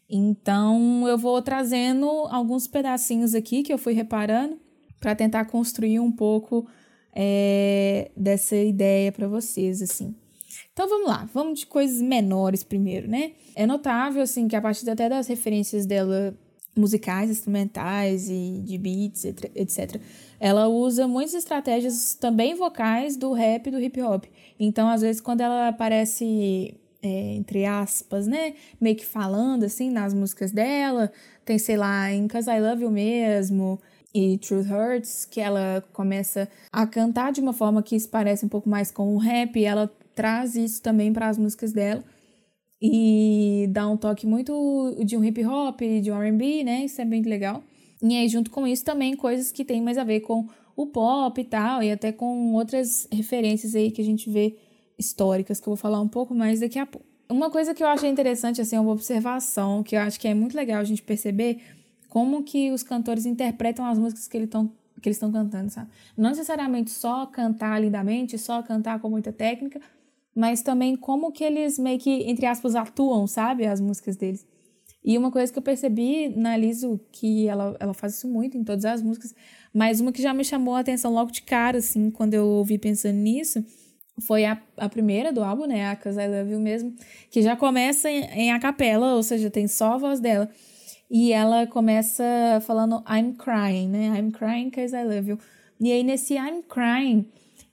Então, 0.08 1.06
eu 1.06 1.18
vou 1.18 1.40
trazendo 1.42 2.06
alguns 2.30 2.66
pedacinhos 2.66 3.34
aqui 3.34 3.62
que 3.62 3.72
eu 3.72 3.78
fui 3.78 3.92
reparando 3.92 4.58
para 4.98 5.14
tentar 5.14 5.44
construir 5.44 6.00
um 6.00 6.10
pouco 6.10 6.66
é, 7.14 8.10
dessa 8.16 8.56
ideia 8.56 9.12
para 9.12 9.28
vocês, 9.28 9.82
assim. 9.82 10.14
Então, 10.72 10.88
vamos 10.88 11.08
lá. 11.08 11.28
Vamos 11.34 11.60
de 11.60 11.66
coisas 11.66 12.00
menores 12.00 12.64
primeiro, 12.64 13.08
né? 13.08 13.32
É 13.54 13.66
notável, 13.66 14.22
assim, 14.22 14.48
que 14.48 14.56
a 14.56 14.62
partir 14.62 14.88
até 14.88 15.08
das 15.08 15.26
referências 15.26 15.84
dela 15.84 16.34
musicais, 16.78 17.28
instrumentais 17.28 18.28
e 18.30 18.62
de 18.64 18.78
beats, 18.78 19.24
etc. 19.24 20.00
Ela 20.38 20.68
usa 20.68 21.08
muitas 21.08 21.34
estratégias 21.34 22.14
também 22.14 22.54
vocais 22.54 23.16
do 23.16 23.32
rap 23.32 23.66
e 23.66 23.70
do 23.70 23.80
hip 23.80 24.00
hop. 24.00 24.24
Então, 24.58 24.88
às 24.88 25.02
vezes, 25.02 25.20
quando 25.20 25.40
ela 25.40 25.68
aparece 25.68 26.74
é, 27.02 27.34
entre 27.34 27.64
aspas, 27.64 28.26
né? 28.26 28.54
Meio 28.80 28.96
que 28.96 29.06
falando 29.06 29.64
assim 29.64 29.90
nas 29.90 30.12
músicas 30.14 30.50
dela. 30.52 31.12
Tem, 31.44 31.58
sei 31.58 31.76
lá, 31.76 32.12
em 32.12 32.26
Cause 32.28 32.50
I 32.50 32.60
Love 32.60 32.82
You 32.82 32.90
mesmo 32.90 33.80
e 34.14 34.38
Truth 34.38 34.66
Hurts, 34.70 35.24
que 35.24 35.40
ela 35.40 35.84
começa 35.92 36.48
a 36.72 36.86
cantar 36.86 37.30
de 37.32 37.40
uma 37.40 37.52
forma 37.52 37.82
que 37.82 37.98
se 37.98 38.08
parece 38.08 38.44
um 38.44 38.48
pouco 38.48 38.68
mais 38.68 38.90
com 38.90 39.14
o 39.14 39.18
rap, 39.18 39.58
e 39.58 39.64
ela 39.64 39.90
traz 40.14 40.56
isso 40.56 40.82
também 40.82 41.12
para 41.12 41.28
as 41.28 41.38
músicas 41.38 41.72
dela. 41.72 42.02
e 42.80 43.66
dá 43.70 43.88
um 43.88 43.96
toque 43.96 44.26
muito 44.26 44.96
de 45.04 45.16
um 45.16 45.24
hip 45.24 45.44
hop, 45.44 45.80
de 46.02 46.10
um 46.12 46.22
R&B, 46.22 46.62
né? 46.64 46.84
Isso 46.84 47.00
é 47.00 47.04
bem 47.04 47.22
legal. 47.22 47.62
E 48.02 48.16
aí, 48.16 48.28
junto 48.28 48.50
com 48.50 48.66
isso, 48.66 48.84
também 48.84 49.16
coisas 49.16 49.50
que 49.50 49.64
tem 49.64 49.82
mais 49.82 49.98
a 49.98 50.04
ver 50.04 50.20
com 50.20 50.46
o 50.76 50.86
pop 50.86 51.40
e 51.40 51.44
tal, 51.44 51.82
e 51.82 51.90
até 51.90 52.12
com 52.12 52.52
outras 52.54 53.08
referências 53.12 53.74
aí 53.74 53.90
que 53.90 54.00
a 54.00 54.04
gente 54.04 54.30
vê 54.30 54.56
históricas, 54.98 55.60
que 55.60 55.68
eu 55.68 55.72
vou 55.72 55.76
falar 55.76 56.00
um 56.00 56.08
pouco 56.08 56.34
mais 56.34 56.60
daqui 56.60 56.78
a 56.78 56.86
pouco. 56.86 57.06
Uma 57.30 57.50
coisa 57.50 57.74
que 57.74 57.82
eu 57.82 57.86
achei 57.86 58.08
interessante, 58.08 58.60
assim, 58.60 58.76
é 58.76 58.80
uma 58.80 58.92
observação, 58.92 59.82
que 59.82 59.94
eu 59.94 60.00
acho 60.00 60.18
que 60.18 60.26
é 60.26 60.34
muito 60.34 60.56
legal 60.56 60.80
a 60.80 60.84
gente 60.84 61.02
perceber 61.02 61.60
como 62.08 62.42
que 62.42 62.70
os 62.70 62.82
cantores 62.82 63.26
interpretam 63.26 63.84
as 63.84 63.98
músicas 63.98 64.26
que 64.26 64.36
eles 64.36 64.48
estão 64.48 64.72
que 65.00 65.08
eles 65.08 65.16
estão 65.16 65.30
cantando, 65.30 65.70
sabe? 65.70 65.88
Não 66.16 66.30
necessariamente 66.30 66.90
só 66.90 67.24
cantar 67.26 67.80
lindamente, 67.80 68.36
só 68.36 68.60
cantar 68.62 68.98
com 68.98 69.08
muita 69.08 69.32
técnica, 69.32 69.80
mas 70.34 70.60
também 70.60 70.96
como 70.96 71.30
que 71.30 71.44
eles 71.44 71.78
meio 71.78 72.00
que, 72.00 72.28
entre 72.28 72.46
aspas, 72.46 72.74
atuam, 72.74 73.26
sabe? 73.26 73.64
As 73.64 73.80
músicas 73.80 74.16
deles. 74.16 74.44
E 75.04 75.16
uma 75.16 75.30
coisa 75.30 75.52
que 75.52 75.58
eu 75.58 75.62
percebi 75.62 76.28
na 76.28 76.56
Liso, 76.56 77.00
que 77.12 77.46
ela, 77.46 77.76
ela 77.78 77.94
faz 77.94 78.16
isso 78.16 78.28
muito 78.28 78.56
em 78.56 78.64
todas 78.64 78.84
as 78.84 79.00
músicas, 79.00 79.34
mas 79.72 80.00
uma 80.00 80.12
que 80.12 80.20
já 80.20 80.34
me 80.34 80.44
chamou 80.44 80.74
a 80.74 80.80
atenção 80.80 81.12
logo 81.12 81.30
de 81.30 81.42
cara, 81.42 81.78
assim, 81.78 82.10
quando 82.10 82.34
eu 82.34 82.46
ouvi 82.46 82.76
pensando 82.78 83.16
nisso, 83.16 83.64
foi 84.20 84.44
a, 84.44 84.60
a 84.76 84.88
primeira 84.88 85.32
do 85.32 85.42
álbum, 85.42 85.66
né? 85.66 85.88
A 85.88 85.96
Cause 85.96 86.20
I 86.20 86.26
Love 86.26 86.52
You 86.52 86.60
mesmo, 86.60 86.94
que 87.30 87.42
já 87.42 87.56
começa 87.56 88.10
em, 88.10 88.24
em 88.24 88.52
a 88.52 88.58
capela, 88.58 89.14
ou 89.14 89.22
seja, 89.22 89.50
tem 89.50 89.66
só 89.68 89.94
a 89.94 89.98
voz 89.98 90.20
dela. 90.20 90.48
E 91.10 91.32
ela 91.32 91.66
começa 91.66 92.24
falando 92.66 93.02
I'm 93.08 93.32
crying, 93.34 93.88
né? 93.88 94.18
I'm 94.18 94.30
crying 94.30 94.70
because 94.70 94.94
I 94.94 95.04
love 95.04 95.30
you. 95.30 95.38
E 95.80 95.92
aí 95.92 96.02
nesse 96.02 96.34
I'm 96.34 96.62
crying, 96.62 97.26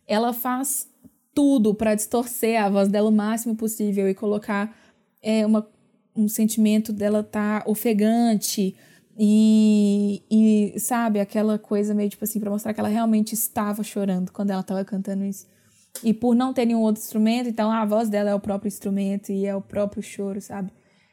ela 0.07 0.31
faz 0.31 0.87
tudo 1.33 1.73
para 1.73 1.95
distorcer 1.95 2.63
a 2.63 2.69
voz 2.69 2.87
dela 2.87 3.09
o 3.09 3.11
máximo 3.11 3.55
possível 3.55 4.09
e 4.09 4.13
colocar 4.13 4.73
é, 5.21 5.45
uma, 5.45 5.67
um 6.15 6.29
sentimento 6.29 6.93
dela 6.93 7.21
tá 7.23 7.61
ofegante 7.65 8.73
e, 9.17 10.23
e 10.31 10.79
sabe 10.79 11.19
aquela 11.19 11.59
coisa 11.59 11.93
meio 11.93 12.09
tipo 12.09 12.23
assim 12.23 12.39
para 12.39 12.49
mostrar 12.49 12.73
que 12.73 12.79
ela 12.79 12.89
realmente 12.89 13.33
estava 13.33 13.83
chorando 13.83 14.31
quando 14.31 14.51
ela 14.51 14.61
estava 14.61 14.85
cantando 14.85 15.25
isso. 15.25 15.45
E 16.03 16.13
por 16.13 16.35
não 16.35 16.53
ter 16.53 16.65
nenhum 16.65 16.81
outro 16.81 17.01
instrumento, 17.01 17.49
então 17.49 17.71
a 17.71 17.85
voz 17.85 18.09
dela 18.09 18.29
é 18.29 18.35
o 18.35 18.39
próprio 18.39 18.67
instrumento 18.67 19.31
e 19.31 19.45
é 19.45 19.55
o 19.55 19.61
próprio 19.61 20.03
choro, 20.03 20.41
sabe? 20.41 20.71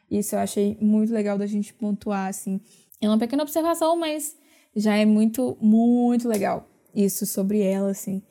Isso 0.09 0.35
eu 0.35 0.39
achei 0.39 0.77
muito 0.79 1.11
legal 1.11 1.37
da 1.37 1.47
gente 1.47 1.73
pontuar, 1.73 2.27
assim. 2.27 2.61
É 3.01 3.07
uma 3.07 3.17
pequena 3.17 3.43
observação, 3.43 3.97
mas 3.97 4.35
já 4.75 4.95
é 4.95 5.05
muito, 5.05 5.57
muito 5.61 6.27
legal 6.27 6.69
isso 6.93 7.25
sobre 7.25 7.61
ela, 7.61 7.91
assim. 7.91 8.21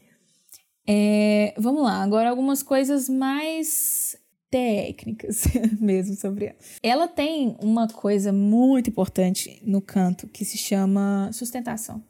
É, 0.87 1.55
vamos 1.59 1.83
lá, 1.83 2.03
agora 2.03 2.31
algumas 2.31 2.63
coisas 2.63 3.09
mais 3.09 4.17
técnicas 4.51 5.45
mesmo 5.81 6.15
sobre 6.15 6.47
ela. 6.47 6.57
Ela 6.83 7.09
tem 7.09 7.57
uma 7.61 7.89
coisa 7.89 8.33
muito 8.33 8.91
importante 8.91 9.63
no 9.65 9.81
canto 9.81 10.29
que 10.29 10.45
se 10.45 10.59
chama 10.59 11.31
sustentação. 11.33 12.03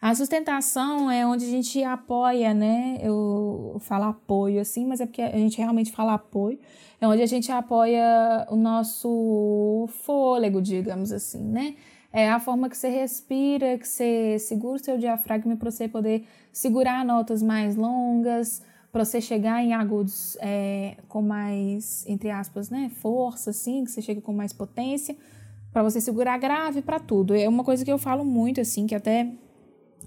A 0.00 0.14
sustentação 0.14 1.10
é 1.10 1.26
onde 1.26 1.46
a 1.46 1.48
gente 1.48 1.82
apoia, 1.82 2.52
né? 2.52 2.98
Eu 3.00 3.78
falo 3.80 4.04
apoio 4.04 4.60
assim, 4.60 4.86
mas 4.86 5.00
é 5.00 5.06
porque 5.06 5.22
a 5.22 5.38
gente 5.38 5.56
realmente 5.58 5.90
fala 5.90 6.14
apoio. 6.14 6.58
É 7.00 7.08
onde 7.08 7.22
a 7.22 7.26
gente 7.26 7.50
apoia 7.50 8.46
o 8.50 8.56
nosso 8.56 9.88
fôlego, 10.04 10.60
digamos 10.60 11.12
assim, 11.12 11.42
né? 11.42 11.74
É 12.12 12.30
a 12.30 12.38
forma 12.38 12.68
que 12.68 12.76
você 12.76 12.88
respira, 12.88 13.76
que 13.78 13.86
você 13.86 14.38
segura 14.38 14.76
o 14.76 14.84
seu 14.84 14.96
diafragma 14.96 15.56
para 15.56 15.70
você 15.70 15.88
poder 15.88 16.26
segurar 16.52 17.04
notas 17.04 17.42
mais 17.42 17.76
longas, 17.76 18.62
para 18.90 19.04
você 19.04 19.20
chegar 19.20 19.62
em 19.62 19.74
agudos 19.74 20.38
é, 20.40 20.96
com 21.08 21.20
mais, 21.20 22.06
entre 22.06 22.30
aspas, 22.30 22.70
né, 22.70 22.90
força, 23.02 23.50
assim, 23.50 23.84
que 23.84 23.90
você 23.90 24.00
chega 24.00 24.22
com 24.22 24.32
mais 24.32 24.54
potência, 24.54 25.14
para 25.70 25.82
você 25.82 26.00
segurar 26.00 26.38
grave 26.38 26.80
para 26.80 26.98
tudo. 26.98 27.34
É 27.34 27.46
uma 27.46 27.62
coisa 27.62 27.84
que 27.84 27.92
eu 27.92 27.98
falo 27.98 28.24
muito, 28.24 28.62
assim, 28.62 28.86
que 28.86 28.94
até 28.94 29.30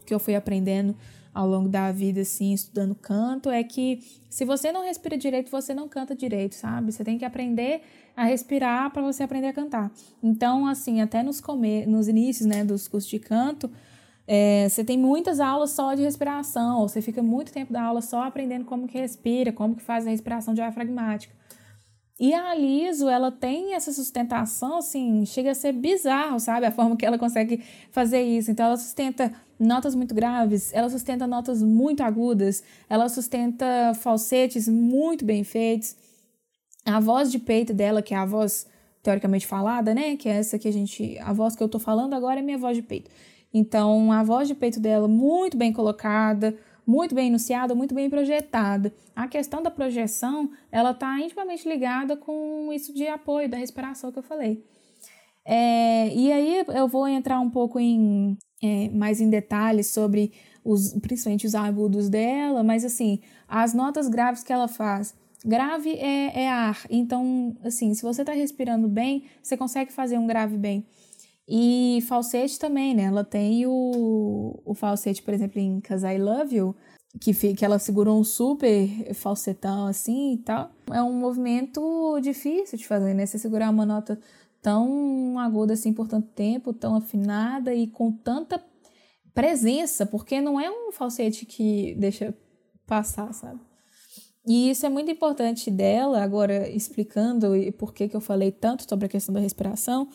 que 0.10 0.14
eu 0.14 0.20
fui 0.20 0.36
aprendendo 0.36 0.96
ao 1.34 1.48
longo 1.48 1.70
da 1.70 1.92
vida, 1.92 2.22
assim, 2.22 2.52
estudando 2.52 2.96
canto, 2.96 3.50
é 3.50 3.64
que 3.64 4.04
se 4.30 4.44
você 4.44 4.72
não 4.72 4.84
respira 4.84 5.16
direito, 5.16 5.50
você 5.52 5.74
não 5.74 5.88
canta 5.88 6.16
direito, 6.16 6.56
sabe? 6.56 6.92
Você 6.92 7.04
tem 7.04 7.18
que 7.18 7.24
aprender 7.24 7.82
a 8.18 8.26
respirar 8.26 8.92
para 8.92 9.02
você 9.02 9.24
aprender 9.24 9.48
a 9.48 9.54
cantar. 9.54 9.92
Então, 10.22 10.66
assim, 10.66 11.00
até 11.00 11.22
nos, 11.22 11.40
come 11.40 11.86
nos 11.86 12.08
inícios, 12.08 12.48
né, 12.48 12.66
dos 12.66 12.88
cursos 12.88 13.10
de 13.10 13.20
canto, 13.20 13.70
é, 14.28 14.68
você 14.68 14.84
tem 14.84 14.98
muitas 14.98 15.40
aulas 15.40 15.72
só 15.72 15.94
de 15.94 16.02
respiração, 16.02 16.80
ou 16.80 16.90
você 16.90 17.02
fica 17.02 17.22
muito 17.22 17.54
tempo 17.54 17.72
da 17.72 17.84
aula 17.84 18.02
só 18.02 18.24
aprendendo 18.24 18.66
como 18.66 18.88
que 18.88 18.98
respira, 18.98 19.54
como 19.54 19.76
que 19.76 19.84
faz 19.84 20.08
a 20.08 20.10
respiração 20.10 20.54
diafragmática. 20.54 21.34
E 22.20 22.34
a 22.34 22.54
Liso, 22.54 23.08
ela 23.08 23.32
tem 23.32 23.76
essa 23.76 23.94
sustentação, 23.94 24.80
assim, 24.80 25.26
chega 25.26 25.52
a 25.52 25.56
ser 25.56 25.72
bizarro, 25.72 26.38
sabe? 26.38 26.66
A 26.66 26.72
forma 26.72 26.98
que 26.98 27.06
ela 27.06 27.18
consegue 27.18 27.64
fazer 27.92 28.22
isso. 28.22 28.52
Então, 28.52 28.66
ela 28.66 28.76
sustenta 28.76 29.32
notas 29.58 29.96
muito 29.96 30.14
graves, 30.14 30.74
ela 30.74 30.90
sustenta 30.90 31.26
notas 31.26 31.64
muito 31.64 32.04
agudas, 32.04 32.62
ela 32.90 33.08
sustenta 33.08 33.94
falsetes 33.96 34.68
muito 34.68 35.24
bem 35.24 35.46
feitos. 35.46 35.96
A 36.86 37.00
voz 37.00 37.32
de 37.32 37.40
peito 37.40 37.74
dela, 37.74 38.02
que 38.02 38.14
é 38.14 38.18
a 38.18 38.26
voz 38.26 38.68
teoricamente 39.02 39.48
falada, 39.48 39.94
né? 39.94 40.18
Que 40.18 40.28
é 40.28 40.34
essa 40.34 40.60
que 40.60 40.68
a 40.68 40.74
gente. 40.74 41.18
A 41.20 41.32
voz 41.32 41.56
que 41.56 41.64
eu 41.64 41.70
tô 41.70 41.80
falando 41.80 42.14
agora 42.14 42.40
é 42.40 42.44
minha 42.44 42.58
voz 42.58 42.76
de 42.76 42.84
peito. 42.84 43.10
Então, 43.54 44.12
a 44.12 44.24
voz 44.24 44.48
de 44.48 44.56
peito 44.56 44.80
dela 44.80 45.08
muito 45.08 45.56
bem 45.56 45.72
colocada, 45.72 46.56
muito 46.90 47.14
bem 47.14 47.28
enunciada, 47.28 47.76
muito 47.76 47.94
bem 47.94 48.10
projetada. 48.10 48.92
A 49.16 49.28
questão 49.28 49.62
da 49.62 49.70
projeção, 49.70 50.50
ela 50.72 50.90
está 50.90 51.20
intimamente 51.20 51.70
ligada 51.70 52.18
com 52.18 52.74
isso 52.74 52.92
de 52.92 53.06
apoio 53.06 53.48
da 53.48 53.58
respiração 53.58 54.12
que 54.12 54.18
eu 54.18 54.24
falei. 54.24 54.66
É, 55.46 56.12
e 56.16 56.32
aí 56.32 56.66
eu 56.70 56.88
vou 56.88 57.08
entrar 57.08 57.40
um 57.40 57.50
pouco 57.50 57.80
em 57.80 58.36
é, 58.64 58.90
mais 58.90 59.22
em 59.22 59.30
detalhes 59.30 59.86
sobre 59.86 60.32
os, 60.66 60.94
principalmente 60.94 61.46
os 61.46 61.54
agudos 61.54 62.10
dela, 62.10 62.64
mas 62.64 62.84
assim, 62.84 63.20
as 63.48 63.72
notas 63.72 64.10
graves 64.10 64.42
que 64.42 64.52
ela 64.52 64.68
faz. 64.68 65.14
Grave 65.46 65.92
é, 65.92 66.42
é 66.42 66.50
ar, 66.50 66.88
então, 66.90 67.56
assim, 67.64 67.94
se 67.94 68.02
você 68.02 68.24
está 68.24 68.34
respirando 68.34 68.88
bem, 68.88 69.26
você 69.44 69.56
consegue 69.56 69.94
fazer 69.94 70.18
um 70.18 70.26
grave 70.26 70.58
bem. 70.58 70.88
E 71.52 72.04
falsete 72.08 72.60
também, 72.60 72.94
né? 72.94 73.04
Ela 73.04 73.24
tem 73.24 73.66
o, 73.66 74.62
o 74.64 74.76
falsete, 74.76 75.24
por 75.24 75.34
exemplo, 75.34 75.60
em 75.60 75.82
Cause 75.82 76.06
I 76.06 76.20
Love 76.20 76.56
You, 76.56 76.76
que, 77.20 77.34
que 77.56 77.66
ela 77.66 77.80
segurou 77.80 78.20
um 78.20 78.24
super 78.24 78.88
falsetão 79.16 79.88
assim 79.88 80.34
e 80.34 80.38
tal. 80.38 80.70
É 80.94 81.02
um 81.02 81.12
movimento 81.12 82.20
difícil 82.22 82.78
de 82.78 82.86
fazer, 82.86 83.16
né? 83.16 83.26
Você 83.26 83.40
segurar 83.40 83.72
uma 83.72 83.84
nota 83.84 84.20
tão 84.62 85.40
aguda 85.40 85.74
assim 85.74 85.92
por 85.92 86.08
tanto 86.08 86.28
tempo, 86.28 86.72
tão 86.72 86.96
afinada 86.96 87.74
e 87.74 87.88
com 87.88 88.12
tanta 88.12 88.64
presença, 89.34 90.06
porque 90.06 90.40
não 90.40 90.62
é 90.62 90.70
um 90.70 90.92
falsete 90.92 91.48
que 91.48 91.96
deixa 91.96 92.32
passar, 92.86 93.34
sabe? 93.34 93.60
E 94.46 94.70
isso 94.70 94.86
é 94.86 94.90
muito 94.90 95.10
importante 95.10 95.72
dela, 95.72 96.22
agora 96.22 96.70
explicando 96.70 97.54
por 97.78 97.92
que, 97.92 98.08
que 98.08 98.16
eu 98.16 98.22
falei 98.22 98.52
tanto 98.52 98.88
sobre 98.88 99.08
a 99.08 99.10
questão 99.10 99.34
da 99.34 99.40
respiração, 99.40 100.10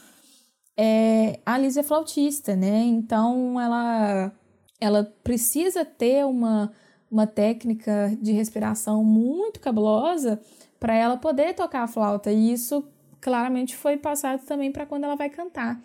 é, 0.76 1.40
a 1.45 1.57
Liz 1.59 1.76
é 1.76 1.83
flautista, 1.83 2.57
né? 2.57 2.83
Então 2.85 3.61
ela, 3.61 4.33
ela 4.81 5.04
precisa 5.23 5.85
ter 5.85 6.25
uma, 6.25 6.73
uma 7.11 7.26
técnica 7.26 8.16
de 8.21 8.33
respiração 8.33 9.04
muito 9.04 9.61
cabulosa 9.61 10.40
para 10.81 10.95
ela 10.95 11.16
poder 11.16 11.54
tocar 11.54 11.83
a 11.83 11.88
flauta. 11.88 12.33
E 12.33 12.52
isso 12.52 12.87
claramente 13.21 13.75
foi 13.76 13.97
passado 13.97 14.45
também 14.45 14.71
para 14.71 14.85
quando 14.85 15.04
ela 15.04 15.16
vai 15.16 15.31
cantar. 15.31 15.81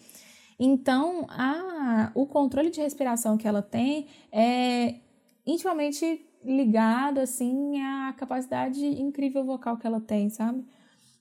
Então, 0.59 1.25
a, 1.29 2.11
o 2.13 2.25
controle 2.25 2.69
de 2.69 2.81
respiração 2.81 3.37
que 3.37 3.47
ela 3.47 3.61
tem 3.61 4.07
é 4.29 4.95
intimamente 5.45 6.25
ligado 6.43 7.19
assim 7.19 7.81
à 7.81 8.13
capacidade 8.13 8.85
incrível 8.85 9.45
vocal 9.45 9.77
que 9.77 9.87
ela 9.87 10.01
tem, 10.01 10.29
sabe? 10.29 10.65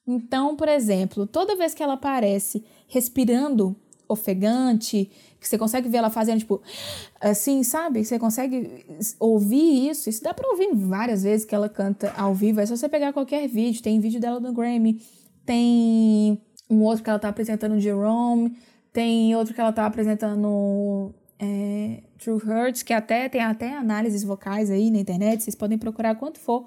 Então, 0.09 0.57
por 0.57 0.69
exemplo, 0.69 1.27
toda 1.27 1.55
vez 1.55 1.75
que 1.75 1.83
ela 1.83 1.93
aparece 1.93 2.65
respirando 2.89 3.77
ofegante, 4.09 5.11
que 5.39 5.47
você 5.47 5.59
consegue 5.59 5.87
ver 5.87 5.99
ela 5.99 6.09
fazendo, 6.09 6.39
tipo, 6.39 6.63
assim, 7.21 7.63
sabe? 7.63 8.03
Você 8.03 8.19
consegue 8.19 8.87
ouvir 9.21 9.91
isso. 9.91 10.09
Isso 10.09 10.23
dá 10.23 10.33
pra 10.33 10.49
ouvir 10.49 10.75
várias 10.75 11.23
vezes 11.23 11.45
que 11.45 11.55
ela 11.55 11.69
canta 11.69 12.11
ao 12.17 12.35
vivo. 12.35 12.59
É 12.59 12.65
só 12.65 12.75
você 12.75 12.89
pegar 12.89 13.13
qualquer 13.13 13.47
vídeo. 13.47 13.83
Tem 13.83 14.01
vídeo 14.01 14.19
dela 14.19 14.41
no 14.41 14.51
Grammy. 14.55 15.03
Tem 15.45 16.41
um 16.71 16.83
outro 16.83 17.05
que 17.05 17.11
ela 17.11 17.19
tá 17.19 17.29
apresentando 17.29 17.75
no 17.75 17.81
Jerome. 17.81 18.57
Tem 18.91 19.37
outro 19.37 19.53
que 19.53 19.61
ela 19.61 19.73
tá 19.73 19.85
apresentando 19.85 21.13
é, 21.39 22.03
True 22.19 22.41
Hurts, 22.43 22.83
que 22.83 22.95
até 22.95 23.29
tem 23.29 23.43
até 23.43 23.77
análises 23.77 24.25
vocais 24.25 24.71
aí 24.71 24.91
na 24.91 25.01
internet. 25.01 25.43
Vocês 25.43 25.55
podem 25.55 25.77
procurar 25.77 26.15
quanto 26.15 26.39
for. 26.41 26.65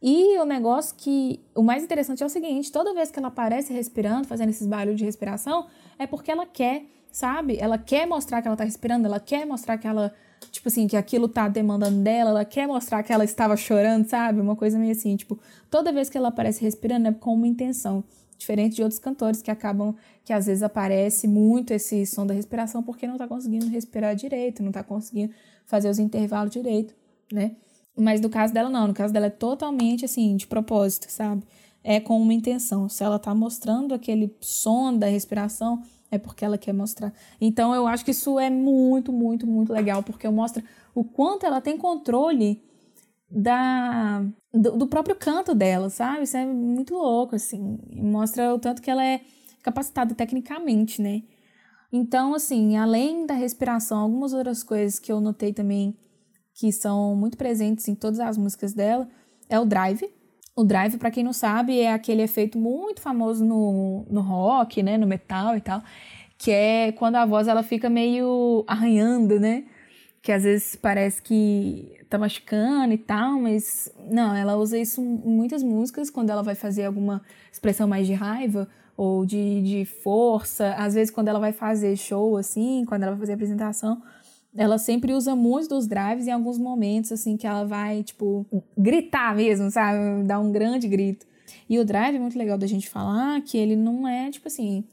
E 0.00 0.38
o 0.38 0.44
negócio 0.44 0.94
que. 0.96 1.40
O 1.54 1.62
mais 1.62 1.82
interessante 1.82 2.22
é 2.22 2.26
o 2.26 2.28
seguinte: 2.28 2.70
toda 2.70 2.94
vez 2.94 3.10
que 3.10 3.18
ela 3.18 3.28
aparece 3.28 3.72
respirando, 3.72 4.26
fazendo 4.28 4.50
esses 4.50 4.66
barulhos 4.66 4.98
de 4.98 5.04
respiração, 5.04 5.66
é 5.98 6.06
porque 6.06 6.30
ela 6.30 6.46
quer. 6.46 6.84
sabe? 7.10 7.56
Ela 7.58 7.78
quer 7.78 8.06
mostrar 8.06 8.40
que 8.42 8.48
ela 8.48 8.56
tá 8.56 8.64
respirando, 8.64 9.06
ela 9.06 9.18
quer 9.18 9.44
mostrar 9.46 9.76
que 9.78 9.86
ela, 9.88 10.12
tipo 10.52 10.68
assim, 10.68 10.86
que 10.86 10.96
aquilo 10.96 11.26
tá 11.28 11.48
demandando 11.48 12.00
dela, 12.02 12.30
ela 12.30 12.44
quer 12.44 12.66
mostrar 12.68 13.02
que 13.02 13.12
ela 13.12 13.24
estava 13.24 13.56
chorando, 13.56 14.06
sabe? 14.08 14.40
Uma 14.40 14.54
coisa 14.54 14.78
meio 14.78 14.92
assim, 14.92 15.16
tipo, 15.16 15.38
toda 15.70 15.92
vez 15.92 16.08
que 16.08 16.16
ela 16.18 16.28
aparece 16.28 16.62
respirando 16.62 17.08
é 17.08 17.12
com 17.12 17.34
uma 17.34 17.46
intenção. 17.46 18.04
Diferente 18.36 18.76
de 18.76 18.82
outros 18.82 19.00
cantores 19.00 19.42
que 19.42 19.50
acabam, 19.50 19.96
que 20.24 20.32
às 20.32 20.46
vezes 20.46 20.62
aparece 20.62 21.26
muito 21.26 21.72
esse 21.72 22.06
som 22.06 22.24
da 22.24 22.34
respiração 22.34 22.84
porque 22.84 23.04
não 23.04 23.16
tá 23.16 23.26
conseguindo 23.26 23.66
respirar 23.66 24.14
direito, 24.14 24.62
não 24.62 24.70
tá 24.70 24.84
conseguindo 24.84 25.34
fazer 25.66 25.88
os 25.88 25.98
intervalos 25.98 26.52
direito, 26.52 26.94
né? 27.32 27.56
Mas 27.98 28.20
no 28.20 28.30
caso 28.30 28.54
dela, 28.54 28.68
não. 28.68 28.86
No 28.86 28.94
caso 28.94 29.12
dela 29.12 29.26
é 29.26 29.30
totalmente 29.30 30.04
assim, 30.04 30.36
de 30.36 30.46
propósito, 30.46 31.10
sabe? 31.10 31.42
É 31.82 32.00
com 32.00 32.20
uma 32.20 32.32
intenção. 32.32 32.88
Se 32.88 33.02
ela 33.02 33.18
tá 33.18 33.34
mostrando 33.34 33.94
aquele 33.94 34.34
som 34.40 34.96
da 34.96 35.06
respiração, 35.06 35.82
é 36.10 36.18
porque 36.18 36.44
ela 36.44 36.56
quer 36.56 36.72
mostrar. 36.72 37.12
Então 37.40 37.74
eu 37.74 37.86
acho 37.86 38.04
que 38.04 38.12
isso 38.12 38.38
é 38.38 38.48
muito, 38.50 39.12
muito, 39.12 39.46
muito 39.46 39.72
legal, 39.72 40.02
porque 40.02 40.28
mostra 40.28 40.62
o 40.94 41.04
quanto 41.04 41.44
ela 41.44 41.60
tem 41.60 41.76
controle 41.76 42.62
da 43.30 44.24
do, 44.52 44.72
do, 44.78 44.86
próprio 44.86 45.14
canto 45.14 45.54
dela, 45.54 45.90
sabe? 45.90 46.22
Isso 46.22 46.36
é 46.36 46.46
muito 46.46 46.94
louco, 46.94 47.36
assim. 47.36 47.78
Mostra 47.92 48.54
o 48.54 48.58
tanto 48.58 48.80
que 48.80 48.90
ela 48.90 49.04
é 49.04 49.20
capacitada 49.62 50.14
tecnicamente, 50.14 51.02
né? 51.02 51.22
Então, 51.92 52.34
assim, 52.34 52.76
além 52.76 53.26
da 53.26 53.34
respiração, 53.34 53.98
algumas 54.00 54.32
outras 54.32 54.62
coisas 54.62 54.98
que 54.98 55.10
eu 55.10 55.20
notei 55.20 55.52
também 55.52 55.96
que 56.58 56.72
são 56.72 57.14
muito 57.14 57.38
presentes 57.38 57.86
em 57.86 57.94
todas 57.94 58.18
as 58.18 58.36
músicas 58.36 58.72
dela 58.74 59.08
é 59.48 59.60
o 59.60 59.64
drive. 59.64 60.10
O 60.56 60.64
drive, 60.64 60.98
para 60.98 61.08
quem 61.08 61.22
não 61.22 61.32
sabe, 61.32 61.78
é 61.78 61.92
aquele 61.92 62.20
efeito 62.20 62.58
muito 62.58 63.00
famoso 63.00 63.44
no, 63.44 64.04
no 64.10 64.20
rock, 64.20 64.82
né? 64.82 64.98
No 64.98 65.06
metal 65.06 65.56
e 65.56 65.60
tal. 65.60 65.80
Que 66.36 66.50
é 66.50 66.92
quando 66.92 67.14
a 67.14 67.24
voz 67.24 67.46
ela 67.46 67.62
fica 67.62 67.88
meio 67.88 68.64
arranhando, 68.66 69.38
né? 69.38 69.66
Que 70.20 70.32
às 70.32 70.42
vezes 70.42 70.74
parece 70.74 71.22
que 71.22 71.96
tá 72.10 72.18
machucando 72.18 72.92
e 72.92 72.98
tal, 72.98 73.38
mas 73.38 73.92
não, 74.10 74.34
ela 74.34 74.56
usa 74.56 74.76
isso 74.76 75.00
em 75.00 75.30
muitas 75.30 75.62
músicas 75.62 76.10
quando 76.10 76.30
ela 76.30 76.42
vai 76.42 76.56
fazer 76.56 76.86
alguma 76.86 77.22
expressão 77.52 77.86
mais 77.86 78.04
de 78.04 78.14
raiva 78.14 78.68
ou 78.96 79.24
de, 79.24 79.62
de 79.62 79.84
força. 79.84 80.74
Às 80.74 80.94
vezes, 80.94 81.12
quando 81.12 81.28
ela 81.28 81.38
vai 81.38 81.52
fazer 81.52 81.96
show, 81.96 82.36
assim, 82.36 82.84
quando 82.84 83.04
ela 83.04 83.12
vai 83.12 83.20
fazer 83.20 83.34
apresentação, 83.34 84.02
ela 84.56 84.78
sempre 84.78 85.12
usa 85.12 85.36
muito 85.36 85.68
dos 85.68 85.86
drives 85.86 86.26
em 86.26 86.32
alguns 86.32 86.58
momentos, 86.58 87.12
assim, 87.12 87.36
que 87.36 87.46
ela 87.46 87.64
vai, 87.64 88.02
tipo, 88.02 88.46
gritar 88.76 89.34
mesmo, 89.34 89.70
sabe? 89.70 90.24
Dar 90.24 90.40
um 90.40 90.50
grande 90.52 90.88
grito. 90.88 91.26
E 91.68 91.78
o 91.78 91.84
drive 91.84 92.16
é 92.16 92.18
muito 92.18 92.38
legal 92.38 92.58
da 92.58 92.66
gente 92.66 92.88
falar 92.88 93.40
que 93.42 93.56
ele 93.56 93.76
não 93.76 94.06
é, 94.06 94.30
tipo 94.30 94.48
assim, 94.48 94.84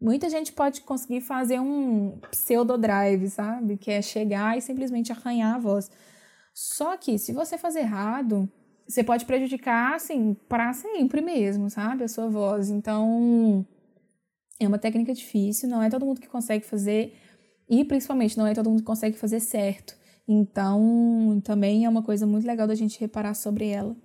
Muita 0.00 0.28
gente 0.28 0.52
pode 0.52 0.82
conseguir 0.82 1.22
fazer 1.22 1.58
um 1.58 2.18
pseudo-drive, 2.30 3.28
sabe? 3.30 3.78
Que 3.78 3.90
é 3.90 4.02
chegar 4.02 4.56
e 4.56 4.60
simplesmente 4.60 5.10
arranhar 5.10 5.54
a 5.54 5.58
voz. 5.58 5.90
Só 6.52 6.96
que 6.96 7.18
se 7.18 7.32
você 7.32 7.56
fazer 7.56 7.80
errado, 7.80 8.48
você 8.86 9.02
pode 9.02 9.24
prejudicar, 9.24 9.94
assim, 9.94 10.34
para 10.48 10.72
sempre 10.74 11.22
mesmo, 11.22 11.70
sabe? 11.70 12.04
A 12.04 12.08
sua 12.08 12.28
voz. 12.28 12.68
Então, 12.68 13.66
é 14.60 14.68
uma 14.68 14.78
técnica 14.78 15.14
difícil, 15.14 15.68
não 15.68 15.82
é 15.82 15.88
todo 15.88 16.04
mundo 16.04 16.20
que 16.20 16.28
consegue 16.28 16.64
fazer. 16.64 17.14
E, 17.68 17.84
principalmente, 17.84 18.38
não 18.38 18.46
é 18.46 18.54
todo 18.54 18.70
mundo 18.70 18.80
que 18.80 18.86
consegue 18.86 19.16
fazer 19.16 19.40
certo. 19.40 19.96
Então, 20.28 21.40
também 21.44 21.84
é 21.84 21.88
uma 21.88 22.02
coisa 22.02 22.26
muito 22.26 22.46
legal 22.46 22.66
da 22.66 22.74
gente 22.74 22.98
reparar 23.00 23.34
sobre 23.34 23.68
ela. 23.68 23.96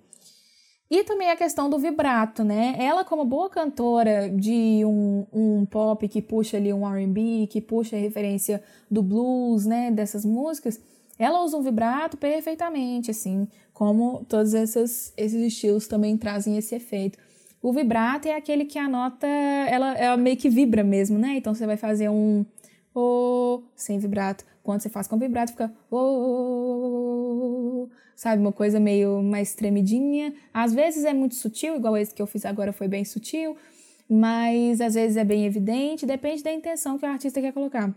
E 0.90 1.04
também 1.04 1.30
a 1.30 1.36
questão 1.36 1.70
do 1.70 1.78
vibrato, 1.78 2.44
né? 2.44 2.76
Ela, 2.78 3.02
como 3.02 3.24
boa 3.24 3.48
cantora 3.48 4.28
de 4.28 4.84
um, 4.84 5.26
um 5.32 5.64
pop 5.64 6.06
que 6.06 6.20
puxa 6.20 6.58
ali 6.58 6.70
um 6.70 6.86
RB, 6.86 7.46
que 7.46 7.62
puxa 7.62 7.96
a 7.96 7.98
referência 7.98 8.62
do 8.90 9.02
blues, 9.02 9.64
né? 9.64 9.90
Dessas 9.90 10.22
músicas, 10.22 10.78
ela 11.18 11.42
usa 11.42 11.56
um 11.56 11.62
vibrato 11.62 12.18
perfeitamente, 12.18 13.10
assim, 13.10 13.48
como 13.72 14.24
todos 14.28 14.52
esses, 14.52 15.14
esses 15.16 15.40
estilos 15.40 15.86
também 15.86 16.16
trazem 16.18 16.58
esse 16.58 16.74
efeito. 16.74 17.18
O 17.62 17.72
vibrato 17.72 18.28
é 18.28 18.36
aquele 18.36 18.66
que 18.66 18.78
a 18.78 18.86
nota, 18.86 19.26
ela, 19.26 19.94
ela 19.94 20.16
meio 20.18 20.36
que 20.36 20.50
vibra 20.50 20.84
mesmo, 20.84 21.18
né? 21.18 21.36
Então 21.36 21.54
você 21.54 21.64
vai 21.64 21.78
fazer 21.78 22.10
um 22.10 22.44
o 22.94 23.62
sem 23.74 23.98
vibrato. 23.98 24.44
Quando 24.62 24.80
você 24.80 24.88
faz 24.88 25.08
com 25.08 25.18
vibrato, 25.18 25.52
fica 25.52 25.72
o 25.90 27.88
sabe? 28.14 28.40
Uma 28.40 28.52
coisa 28.52 28.78
meio 28.78 29.20
mais 29.22 29.54
tremidinha. 29.54 30.32
Às 30.54 30.72
vezes 30.72 31.04
é 31.04 31.12
muito 31.12 31.34
sutil, 31.34 31.76
igual 31.76 31.96
esse 31.96 32.14
que 32.14 32.22
eu 32.22 32.26
fiz 32.26 32.44
agora 32.44 32.72
foi 32.72 32.86
bem 32.86 33.04
sutil, 33.04 33.56
mas 34.08 34.80
às 34.80 34.94
vezes 34.94 35.16
é 35.16 35.24
bem 35.24 35.44
evidente, 35.44 36.06
depende 36.06 36.42
da 36.42 36.52
intenção 36.52 36.96
que 36.98 37.04
o 37.04 37.08
artista 37.08 37.40
quer 37.40 37.52
colocar. 37.52 37.92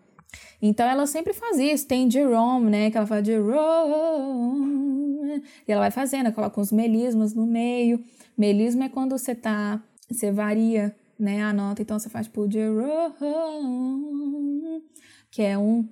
Então 0.61 0.87
ela 0.87 1.05
sempre 1.05 1.33
faz 1.33 1.59
isso. 1.59 1.87
Tem 1.87 2.09
Jerome, 2.09 2.69
né? 2.69 2.89
Que 2.91 2.97
ela 2.97 3.05
fala 3.05 3.23
Jerome. 3.23 4.55
E 5.67 5.71
ela 5.71 5.81
vai 5.81 5.91
fazendo, 5.91 6.31
coloca 6.31 6.59
uns 6.59 6.71
melismas 6.71 7.33
no 7.33 7.45
meio. 7.45 8.03
Melisma 8.37 8.85
é 8.85 8.89
quando 8.89 9.17
você 9.17 9.35
tá. 9.35 9.81
Você 10.09 10.31
varia 10.31 10.95
né, 11.17 11.43
a 11.43 11.53
nota. 11.53 11.81
Então 11.81 11.97
você 11.97 12.09
faz 12.09 12.27
tipo. 12.27 12.47
Que 15.31 15.41
é 15.41 15.57
um. 15.57 15.87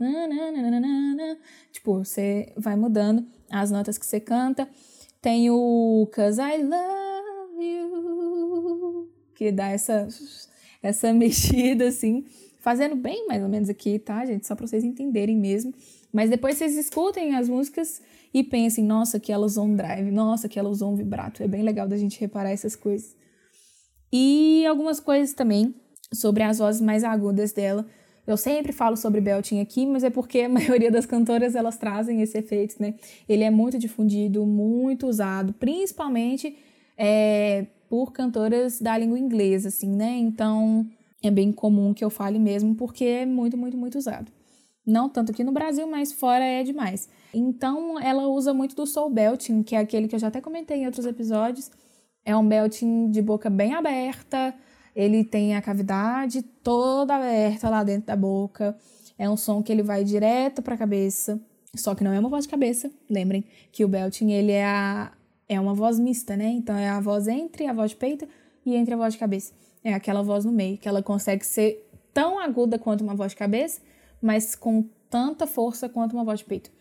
Tipo, 1.72 2.04
você 2.04 2.54
vai 2.56 2.76
mudando 2.76 3.26
as 3.50 3.72
notas 3.72 3.98
que 3.98 4.06
você 4.06 4.20
canta. 4.20 4.68
Tem 5.22 5.50
o 5.50 6.10
Cause 6.14 6.42
I 6.42 6.64
Love 6.64 7.66
You. 7.66 9.10
Que 9.36 9.52
dá 9.52 9.70
essa, 9.70 10.08
essa 10.82 11.14
mexida 11.14 11.88
assim 11.88 12.26
fazendo 12.64 12.96
bem 12.96 13.28
mais 13.28 13.44
ou 13.44 13.50
menos 13.50 13.70
aqui, 13.70 14.00
tá, 14.00 14.26
gente? 14.26 14.48
Só 14.48 14.56
para 14.56 14.66
vocês 14.66 14.86
entenderem 14.86 15.36
mesmo. 15.36 15.74
Mas 16.14 16.30
depois 16.30 16.58
vocês 16.58 16.78
escutem 16.78 17.36
as 17.36 17.50
músicas 17.50 18.02
e 18.34 18.42
pensem, 18.42 18.86
nossa, 18.86 19.20
que 19.20 19.34
ela 19.34 19.46
usou 19.46 19.66
um 19.66 19.76
drive, 19.76 20.10
nossa, 20.10 20.48
que 20.48 20.58
ela 20.58 20.70
usou 20.70 20.94
um 20.94 20.96
vibrato. 20.96 21.44
É 21.44 21.48
bem 21.48 21.62
legal 21.62 21.88
da 21.90 21.98
gente 21.98 22.18
reparar 22.22 22.52
essas 22.52 22.74
coisas. 22.74 23.18
E 24.16 24.64
algumas 24.68 25.00
coisas 25.00 25.34
também 25.34 25.74
sobre 26.14 26.44
as 26.44 26.60
vozes 26.60 26.80
mais 26.80 27.04
agudas 27.04 27.52
dela. 27.52 27.84
Eu 28.28 28.38
sempre 28.38 28.72
falo 28.72 28.96
sobre 28.96 29.20
belting 29.20 29.60
aqui, 29.60 29.88
mas 29.88 30.04
é 30.04 30.12
porque 30.12 30.42
a 30.42 30.48
maioria 30.50 30.92
das 30.92 31.08
cantoras 31.08 31.56
elas 31.56 31.78
trazem 31.78 32.22
esse 32.22 32.38
efeito, 32.38 32.76
né? 32.80 32.94
Ele 33.28 33.44
é 33.44 33.50
muito 33.50 33.80
difundido, 33.80 34.46
muito 34.46 35.08
usado, 35.08 35.52
principalmente 35.54 36.56
é, 36.96 37.66
por 37.90 38.14
cantoras 38.14 38.80
da 38.80 38.96
língua 38.96 39.18
inglesa, 39.18 39.70
assim, 39.70 39.90
né? 39.90 40.16
Então, 40.20 40.88
é 41.24 41.32
bem 41.32 41.52
comum 41.52 41.92
que 41.92 42.06
eu 42.06 42.12
fale 42.12 42.38
mesmo, 42.38 42.76
porque 42.76 43.04
é 43.04 43.26
muito, 43.26 43.58
muito, 43.58 43.76
muito 43.76 43.98
usado. 43.98 44.32
Não 44.86 45.10
tanto 45.10 45.32
aqui 45.32 45.44
no 45.44 45.52
Brasil, 45.52 45.88
mas 45.88 46.12
fora 46.12 46.44
é 46.44 46.62
demais. 46.62 47.10
Então, 47.34 48.00
ela 48.00 48.28
usa 48.28 48.54
muito 48.54 48.76
do 48.76 48.86
soul 48.86 49.10
belting, 49.10 49.64
que 49.64 49.76
é 49.76 49.80
aquele 49.80 50.08
que 50.08 50.16
eu 50.16 50.20
já 50.20 50.28
até 50.28 50.40
comentei 50.40 50.78
em 50.78 50.86
outros 50.86 51.06
episódios. 51.06 51.72
É 52.26 52.36
um 52.36 52.48
belting 52.48 53.12
de 53.12 53.22
boca 53.22 53.50
bem 53.50 53.74
aberta, 53.74 54.54
ele 54.96 55.24
tem 55.24 55.56
a 55.56 55.62
cavidade 55.62 56.42
toda 56.64 57.16
aberta 57.16 57.70
lá 57.70 57.84
dentro 57.84 58.08
da 58.08 58.16
boca. 58.16 58.78
É 59.18 59.30
um 59.30 59.38
som 59.38 59.62
que 59.62 59.72
ele 59.72 59.84
vai 59.84 60.04
direto 60.04 60.62
para 60.62 60.76
a 60.76 60.78
cabeça, 60.78 61.40
só 61.76 61.94
que 61.96 62.04
não 62.04 62.14
é 62.14 62.20
uma 62.20 62.30
voz 62.30 62.46
de 62.46 62.52
cabeça. 62.52 62.92
Lembrem 63.10 63.44
que 63.72 63.84
o 63.84 63.88
belting 63.88 64.32
ele 64.32 64.52
é 64.52 64.66
a 64.66 65.12
é 65.48 65.60
uma 65.60 65.74
voz 65.74 66.00
mista, 66.00 66.36
né? 66.38 66.50
Então 66.50 66.76
é 66.76 66.90
a 66.90 67.00
voz 67.00 67.28
entre 67.28 67.68
a 67.68 67.74
voz 67.74 67.92
de 67.92 67.98
peito 67.98 68.28
e 68.66 68.76
entre 68.76 68.94
a 68.94 68.98
voz 68.98 69.14
de 69.14 69.20
cabeça. 69.20 69.54
É 69.84 69.94
aquela 69.94 70.22
voz 70.22 70.46
no 70.46 70.52
meio, 70.52 70.78
que 70.78 70.88
ela 70.88 71.04
consegue 71.04 71.46
ser 71.46 71.90
tão 72.14 72.40
aguda 72.40 72.80
quanto 72.80 73.04
uma 73.04 73.16
voz 73.16 73.32
de 73.32 73.38
cabeça, 73.38 73.82
mas 74.22 74.56
com 74.56 74.86
tanta 75.10 75.46
força 75.46 75.90
quanto 75.90 76.14
uma 76.14 76.24
voz 76.24 76.40
de 76.40 76.46
peito. 76.46 76.72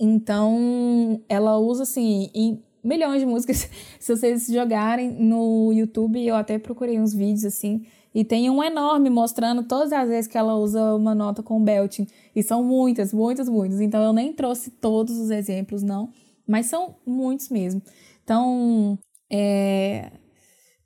Então, 0.00 1.20
ela 1.28 1.58
usa 1.58 1.82
assim 1.82 2.30
em 2.32 2.62
milhões 2.88 3.20
de 3.20 3.26
músicas. 3.26 3.68
Se 4.00 4.16
vocês 4.16 4.46
jogarem 4.46 5.10
no 5.10 5.72
YouTube, 5.72 6.24
eu 6.24 6.34
até 6.34 6.58
procurei 6.58 6.98
uns 6.98 7.14
vídeos 7.14 7.44
assim, 7.44 7.84
e 8.14 8.24
tem 8.24 8.50
um 8.50 8.64
enorme 8.64 9.10
mostrando 9.10 9.62
todas 9.62 9.92
as 9.92 10.08
vezes 10.08 10.26
que 10.26 10.38
ela 10.38 10.56
usa 10.56 10.94
uma 10.94 11.14
nota 11.14 11.42
com 11.42 11.62
belting. 11.62 12.06
E 12.34 12.42
são 12.42 12.64
muitas, 12.64 13.12
muitas, 13.12 13.48
muitas. 13.48 13.80
Então 13.80 14.02
eu 14.02 14.12
nem 14.12 14.32
trouxe 14.32 14.70
todos 14.70 15.16
os 15.18 15.30
exemplos, 15.30 15.82
não. 15.82 16.10
Mas 16.46 16.66
são 16.66 16.96
muitos 17.06 17.50
mesmo. 17.50 17.82
Então, 18.24 18.98
é, 19.30 20.10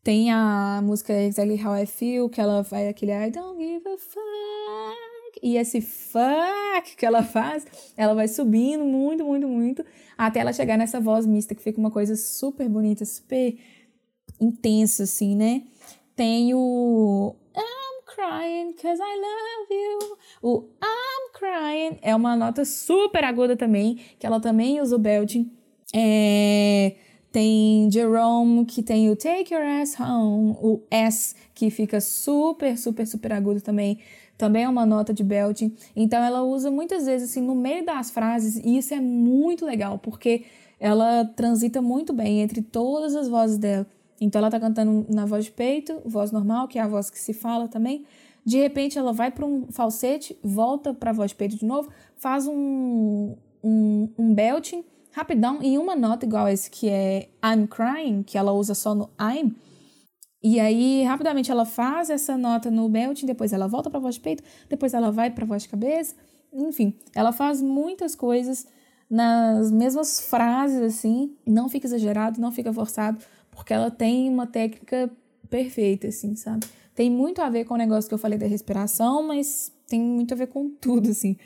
tem 0.03 0.33
a 0.33 0.81
música 0.83 1.13
Exactly 1.13 1.65
How 1.65 1.77
I 1.77 1.87
Feel, 1.87 2.29
que 2.29 2.41
ela 2.41 2.63
vai 2.63 2.89
aquele 2.89 3.13
I 3.13 3.31
don't 3.31 3.59
give 3.59 3.89
a 3.89 3.97
fuck. 3.97 4.32
E 5.43 5.57
esse 5.57 5.81
fuck 5.81 6.97
que 6.97 7.05
ela 7.05 7.23
faz, 7.23 7.67
ela 7.97 8.15
vai 8.15 8.29
subindo 8.29 8.85
muito, 8.85 9.25
muito, 9.25 9.49
muito, 9.49 9.85
até 10.17 10.41
ela 10.41 10.53
chegar 10.53 10.79
nessa 10.79 11.01
voz 11.01 11.27
mista, 11.27 11.55
que 11.55 11.63
fica 11.63 11.81
uma 11.81 11.91
coisa 11.91 12.15
super 12.15 12.69
bonita, 12.69 13.05
super 13.05 13.57
intensa, 14.41 15.03
assim, 15.03 15.35
né? 15.35 15.65
Tem 16.15 16.55
o 16.55 17.35
I'm 17.57 18.05
crying 18.07 18.73
cause 18.75 19.01
I 19.03 19.17
love 19.17 19.75
you. 19.75 20.19
O 20.43 20.65
I'm 20.83 21.33
crying 21.33 21.99
é 22.03 22.15
uma 22.15 22.37
nota 22.37 22.65
super 22.65 23.25
aguda 23.25 23.57
também, 23.57 23.97
que 24.19 24.27
ela 24.27 24.39
também 24.41 24.81
usa 24.81 24.95
o 24.95 24.99
belting. 24.99 25.51
É 25.93 26.95
tem 27.33 27.91
Jerome, 27.91 28.67
que 28.67 28.83
tem 28.83 29.11
o 29.11 29.17
Take 29.17 29.55
Your 29.55 29.65
Ass 29.65 29.99
Home, 29.99 30.55
o 30.61 30.83
S, 30.91 31.35
que 31.55 31.71
fica 31.71 31.99
super, 31.99 32.77
super, 32.77 33.07
super 33.07 33.33
agudo 33.33 33.61
também. 33.63 33.99
Também 34.37 34.65
é 34.65 34.69
uma 34.69 34.85
nota 34.85 35.13
de 35.13 35.23
belting. 35.23 35.75
Então 35.95 36.23
ela 36.23 36.43
usa 36.43 36.71
muitas 36.71 37.07
vezes 37.07 37.31
assim 37.31 37.41
no 37.41 37.55
meio 37.55 37.85
das 37.85 38.11
frases 38.11 38.57
e 38.57 38.79
isso 38.79 38.93
é 38.95 39.01
muito 39.01 39.65
legal, 39.65 39.99
porque 39.99 40.45
ela 40.81 41.25
transita 41.37 41.81
muito 41.81 42.13
bem 42.13 42.41
entre 42.41 42.61
todas 42.61 43.15
as 43.15 43.29
vozes 43.29 43.59
dela. 43.59 43.87
Então 44.21 44.39
ela 44.41 44.51
tá 44.51 44.61
cantando 44.61 45.07
na 45.09 45.25
voz 45.27 45.45
de 45.45 45.51
peito, 45.51 46.01
voz 46.05 46.31
normal, 46.31 46.69
que 46.69 46.79
é 46.79 46.83
a 46.83 46.89
voz 46.89 47.11
que 47.11 47.19
se 47.19 47.33
fala 47.33 47.69
também. 47.69 48.05
De 48.45 48.59
repente 48.59 48.99
ela 48.99 49.13
vai 49.13 49.31
para 49.31 49.47
um 49.47 49.67
falsete, 49.71 50.37
volta 50.43 50.93
para 50.93 51.11
a 51.11 51.13
voz 51.13 51.31
de 51.31 51.37
peito 51.37 51.57
de 51.57 51.65
novo, 51.65 51.89
faz 52.17 52.47
um, 52.47 53.35
um, 53.63 54.09
um 54.19 54.35
belting 54.35 54.85
rapidão 55.13 55.63
em 55.63 55.79
uma 55.79 55.95
nota 55.95 56.27
igual 56.27 56.49
esse 56.49 56.71
que 56.71 56.89
é 56.89 57.29
I'm 57.45 57.67
crying, 57.67 58.23
que 58.23 58.37
ela 58.37 58.53
usa 58.53 58.75
só 58.75 58.95
no 58.95 59.11
I'm. 59.21 59.55
E 60.43 60.59
aí, 60.59 61.05
rapidamente, 61.05 61.51
ela 61.51 61.65
faz 61.65 62.11
essa 62.11 62.37
nota 62.37 62.71
no 62.71 62.89
belting, 62.89 63.27
depois 63.27 63.53
ela 63.53 63.69
volta 63.69 63.89
para 63.89 64.01
voz 64.01 64.17
de 64.17 64.21
peito, 64.21 64.43
depois 64.69 64.93
ela 64.93 65.11
vai 65.11 65.31
para 65.31 65.47
voz 65.47 65.63
de 65.63 65.69
cabeça. 65.69 66.17
Enfim, 66.53 66.95
ela 67.15 67.33
faz 67.33 67.63
muitas 67.63 68.15
coisas 68.15 68.67
nas 69.09 69.71
mesmas 69.71 70.21
frases, 70.21 70.81
assim. 70.81 71.37
Não 71.47 71.69
fica 71.69 71.87
exagerado, 71.87 72.41
não 72.41 72.51
fica 72.51 72.73
forçado 72.73 73.19
porque 73.53 73.73
ela 73.73 73.91
tem 73.91 74.29
uma 74.29 74.47
técnica 74.47 75.11
perfeita, 75.49 76.09
assim, 76.09 76.35
sabe? 76.35 76.67
Tem 76.95 77.11
muito 77.11 77.41
a 77.41 77.49
ver 77.49 77.65
com 77.65 77.75
o 77.75 77.77
negócio 77.77 78.09
que 78.09 78.15
eu 78.15 78.19
falei 78.19 78.39
da 78.39 78.47
respiração, 78.47 79.23
mas 79.23 79.71
tem 79.87 80.01
muito 80.01 80.33
a 80.35 80.37
ver 80.37 80.49
com 80.49 80.69
tudo, 80.69 81.11
assim. 81.11 81.37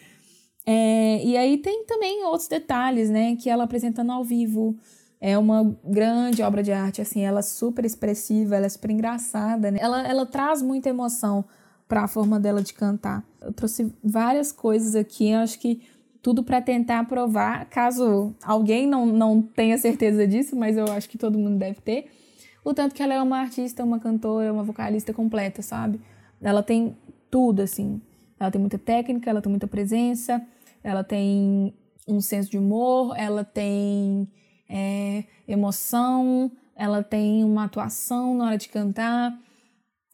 É, 0.64 1.22
e 1.24 1.36
aí 1.36 1.58
tem 1.58 1.84
também 1.84 2.24
outros 2.24 2.48
detalhes, 2.48 3.10
né? 3.10 3.36
Que 3.36 3.50
ela 3.50 3.64
apresentando 3.64 4.10
ao 4.10 4.24
vivo 4.24 4.76
é 5.20 5.36
uma 5.38 5.76
grande 5.84 6.42
obra 6.42 6.62
de 6.62 6.72
arte, 6.72 7.00
assim, 7.00 7.22
ela 7.22 7.40
é 7.40 7.42
super 7.42 7.84
expressiva, 7.84 8.56
ela 8.56 8.66
é 8.66 8.68
super 8.68 8.90
engraçada, 8.90 9.70
né? 9.70 9.78
Ela, 9.80 10.06
ela 10.06 10.26
traz 10.26 10.60
muita 10.60 10.88
emoção 10.88 11.44
para 11.88 12.04
a 12.04 12.08
forma 12.08 12.38
dela 12.38 12.62
de 12.62 12.74
cantar. 12.74 13.24
Eu 13.40 13.52
trouxe 13.52 13.92
várias 14.02 14.52
coisas 14.52 14.94
aqui, 14.94 15.30
eu 15.30 15.38
acho 15.38 15.58
que 15.58 15.82
tudo 16.20 16.42
para 16.42 16.60
tentar 16.60 17.06
provar, 17.06 17.66
caso 17.66 18.34
alguém 18.42 18.86
não, 18.86 19.06
não 19.06 19.40
tenha 19.40 19.78
certeza 19.78 20.26
disso, 20.26 20.56
mas 20.56 20.76
eu 20.76 20.90
acho 20.90 21.08
que 21.08 21.16
todo 21.16 21.38
mundo 21.38 21.56
deve 21.56 21.80
ter, 21.80 22.10
o 22.64 22.74
tanto 22.74 22.96
que 22.96 23.02
ela 23.02 23.14
é 23.14 23.22
uma 23.22 23.38
artista, 23.38 23.84
uma 23.84 24.00
cantora, 24.00 24.52
uma 24.52 24.64
vocalista 24.64 25.12
completa, 25.14 25.62
sabe? 25.62 26.00
Ela 26.42 26.64
tem 26.64 26.96
tudo, 27.30 27.62
assim. 27.62 28.00
Ela 28.40 28.50
tem 28.50 28.60
muita 28.60 28.76
técnica, 28.76 29.30
ela 29.30 29.40
tem 29.40 29.50
muita 29.50 29.68
presença, 29.68 30.44
ela 30.82 31.04
tem 31.04 31.72
um 32.08 32.20
senso 32.20 32.50
de 32.50 32.58
humor, 32.58 33.14
ela 33.16 33.44
tem 33.44 34.28
é, 34.68 35.24
emoção, 35.46 36.50
ela 36.74 37.02
tem 37.02 37.44
uma 37.44 37.64
atuação 37.64 38.36
na 38.36 38.46
hora 38.46 38.58
de 38.58 38.68
cantar, 38.68 39.38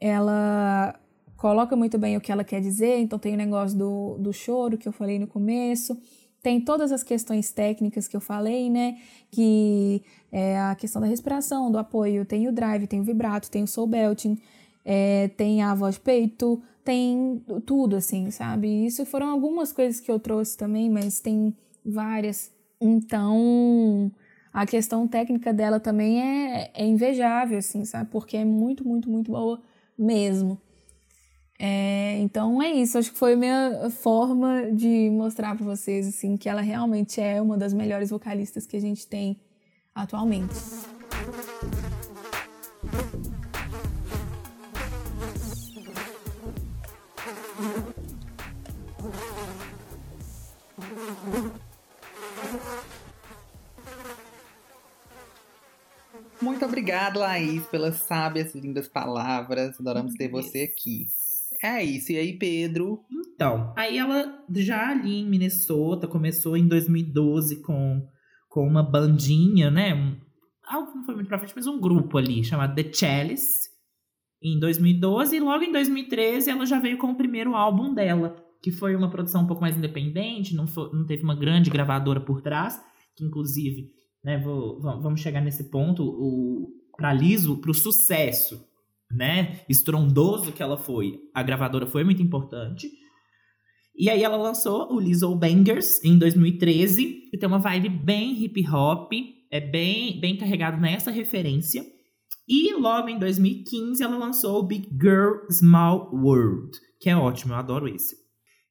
ela 0.01 0.99
coloca 1.37 1.75
muito 1.75 1.99
bem 1.99 2.17
o 2.17 2.21
que 2.21 2.31
ela 2.31 2.45
quer 2.45 2.61
dizer, 2.61 2.99
então 2.99 3.19
tem 3.19 3.35
o 3.35 3.37
negócio 3.37 3.77
do, 3.77 4.17
do 4.19 4.33
choro 4.33 4.79
que 4.79 4.87
eu 4.87 4.93
falei 4.93 5.19
no 5.19 5.27
começo, 5.27 5.99
tem 6.43 6.61
todas 6.61 6.91
as 6.91 7.03
questões 7.03 7.53
técnicas 7.53 8.09
que 8.09 8.17
eu 8.17 8.21
falei, 8.21 8.69
né? 8.69 8.99
Que 9.31 10.03
é 10.31 10.59
a 10.59 10.75
questão 10.75 11.01
da 11.01 11.07
respiração, 11.07 11.71
do 11.71 11.79
apoio, 11.79 12.25
tem 12.25 12.49
o 12.49 12.53
drive, 12.53 12.88
tem 12.88 13.01
o 13.01 13.05
vibrato, 13.05 13.49
tem 13.49 13.62
o 13.62 13.67
soul 13.67 13.87
belting, 13.87 14.37
é, 14.85 15.29
tem 15.37 15.62
a 15.62 15.73
voz 15.75 15.99
peito, 15.99 16.61
tem 16.85 17.45
tudo, 17.65 17.95
assim, 17.97 18.31
sabe? 18.33 18.87
Isso 18.87 19.07
foram 19.07 19.29
algumas 19.29 19.73
coisas 19.73 20.01
que 20.01 20.11
eu 20.11 20.19
trouxe 20.19 20.57
também, 20.57 20.91
mas 20.91 21.21
tem 21.21 21.55
várias. 21.85 22.51
Então, 22.81 24.11
a 24.53 24.67
questão 24.67 25.09
técnica 25.09 25.53
dela 25.53 25.81
também 25.81 26.21
é, 26.21 26.71
é 26.75 26.87
invejável, 26.87 27.59
assim, 27.59 27.85
sabe? 27.85 28.11
Porque 28.11 28.37
é 28.37 28.45
muito, 28.45 28.87
muito, 28.87 29.09
muito 29.11 29.33
boa 29.33 29.61
mesmo. 29.97 30.61
É, 31.59 32.19
então 32.19 32.61
é 32.61 32.73
isso, 32.73 32.99
acho 32.99 33.12
que 33.12 33.19
foi 33.19 33.35
a 33.35 33.37
minha 33.37 33.88
forma 33.91 34.73
de 34.73 35.09
mostrar 35.11 35.57
para 35.57 35.65
vocês 35.65 36.09
assim 36.09 36.37
que 36.37 36.49
ela 36.49 36.61
realmente 36.61 37.21
é 37.21 37.41
uma 37.41 37.57
das 37.57 37.73
melhores 37.73 38.11
vocalistas 38.11 38.67
que 38.67 38.77
a 38.77 38.81
gente 38.81 39.07
tem 39.07 39.41
atualmente. 39.95 40.55
Muito 56.62 56.70
obrigado, 56.70 57.18
Laís, 57.18 57.66
pelas 57.66 57.96
sábias 57.96 58.55
e 58.55 58.61
lindas 58.61 58.87
palavras. 58.87 59.81
Adoramos 59.81 60.14
ter 60.14 60.29
você 60.31 60.61
aqui. 60.61 61.07
É 61.61 61.83
isso. 61.83 62.12
E 62.12 62.16
aí, 62.16 62.38
Pedro? 62.38 63.01
Então, 63.35 63.75
aí 63.77 63.98
ela 63.98 64.44
já 64.48 64.90
ali 64.90 65.22
em 65.22 65.29
Minnesota 65.29 66.07
começou 66.07 66.57
em 66.57 66.68
2012 66.68 67.62
com, 67.62 68.07
com 68.48 68.64
uma 68.64 68.81
bandinha, 68.81 69.72
né? 69.72 69.92
Um, 69.92 70.16
algo 70.64 70.92
não 70.94 71.05
foi 71.05 71.16
muito 71.16 71.27
pra 71.27 71.38
frente, 71.38 71.53
mas 71.57 71.66
um 71.66 71.81
grupo 71.81 72.16
ali 72.16 72.44
chamado 72.44 72.77
The 72.77 72.92
Chalice. 72.92 73.68
Em 74.40 74.61
2012 74.61 75.35
e 75.35 75.40
logo 75.40 75.64
em 75.64 75.72
2013 75.72 76.48
ela 76.48 76.64
já 76.64 76.79
veio 76.79 76.96
com 76.96 77.09
o 77.09 77.16
primeiro 77.16 77.57
álbum 77.57 77.92
dela, 77.92 78.37
que 78.62 78.70
foi 78.70 78.94
uma 78.94 79.11
produção 79.11 79.42
um 79.42 79.46
pouco 79.48 79.62
mais 79.62 79.77
independente, 79.77 80.55
não, 80.55 80.68
foi, 80.68 80.92
não 80.92 81.05
teve 81.05 81.25
uma 81.25 81.35
grande 81.35 81.70
gravadora 81.70 82.20
por 82.20 82.40
trás, 82.40 82.81
que 83.16 83.25
inclusive, 83.25 83.90
né, 84.25 84.39
vou, 84.39 84.81
vamos 84.81 85.21
chegar 85.21 85.41
nesse 85.41 85.71
ponto, 85.71 86.05
o, 86.05 86.71
pra 86.97 87.13
Liso, 87.13 87.61
pro 87.61 87.75
sucesso 87.75 88.65
né, 89.13 89.61
estrondoso 89.69 90.53
que 90.53 90.63
ela 90.63 90.77
foi, 90.77 91.21
a 91.35 91.43
gravadora 91.43 91.87
foi 91.87 92.03
muito 92.03 92.23
importante. 92.23 92.91
E 93.95 94.09
aí 94.09 94.23
ela 94.23 94.37
lançou 94.37 94.91
o 94.93 94.99
Lizzo 94.99 95.35
Bangers 95.37 96.03
em 96.03 96.19
2013, 96.19 97.29
que 97.31 97.37
tem 97.37 97.47
uma 97.47 97.59
vibe 97.59 97.91
bem 97.91 98.43
hip 98.43 98.67
hop, 98.69 99.13
é 99.51 99.61
bem, 99.61 100.19
bem 100.19 100.37
carregado 100.39 100.81
nessa 100.81 101.11
referência. 101.11 101.85
E 102.49 102.75
logo 102.75 103.09
em 103.09 103.19
2015 103.19 104.03
ela 104.03 104.17
lançou 104.17 104.61
o 104.61 104.67
Big 104.67 104.89
Girl 105.01 105.47
Small 105.51 106.11
World, 106.13 106.71
que 106.99 107.11
é 107.11 107.17
ótimo, 107.17 107.53
eu 107.53 107.59
adoro 107.59 107.87
esse. 107.87 108.22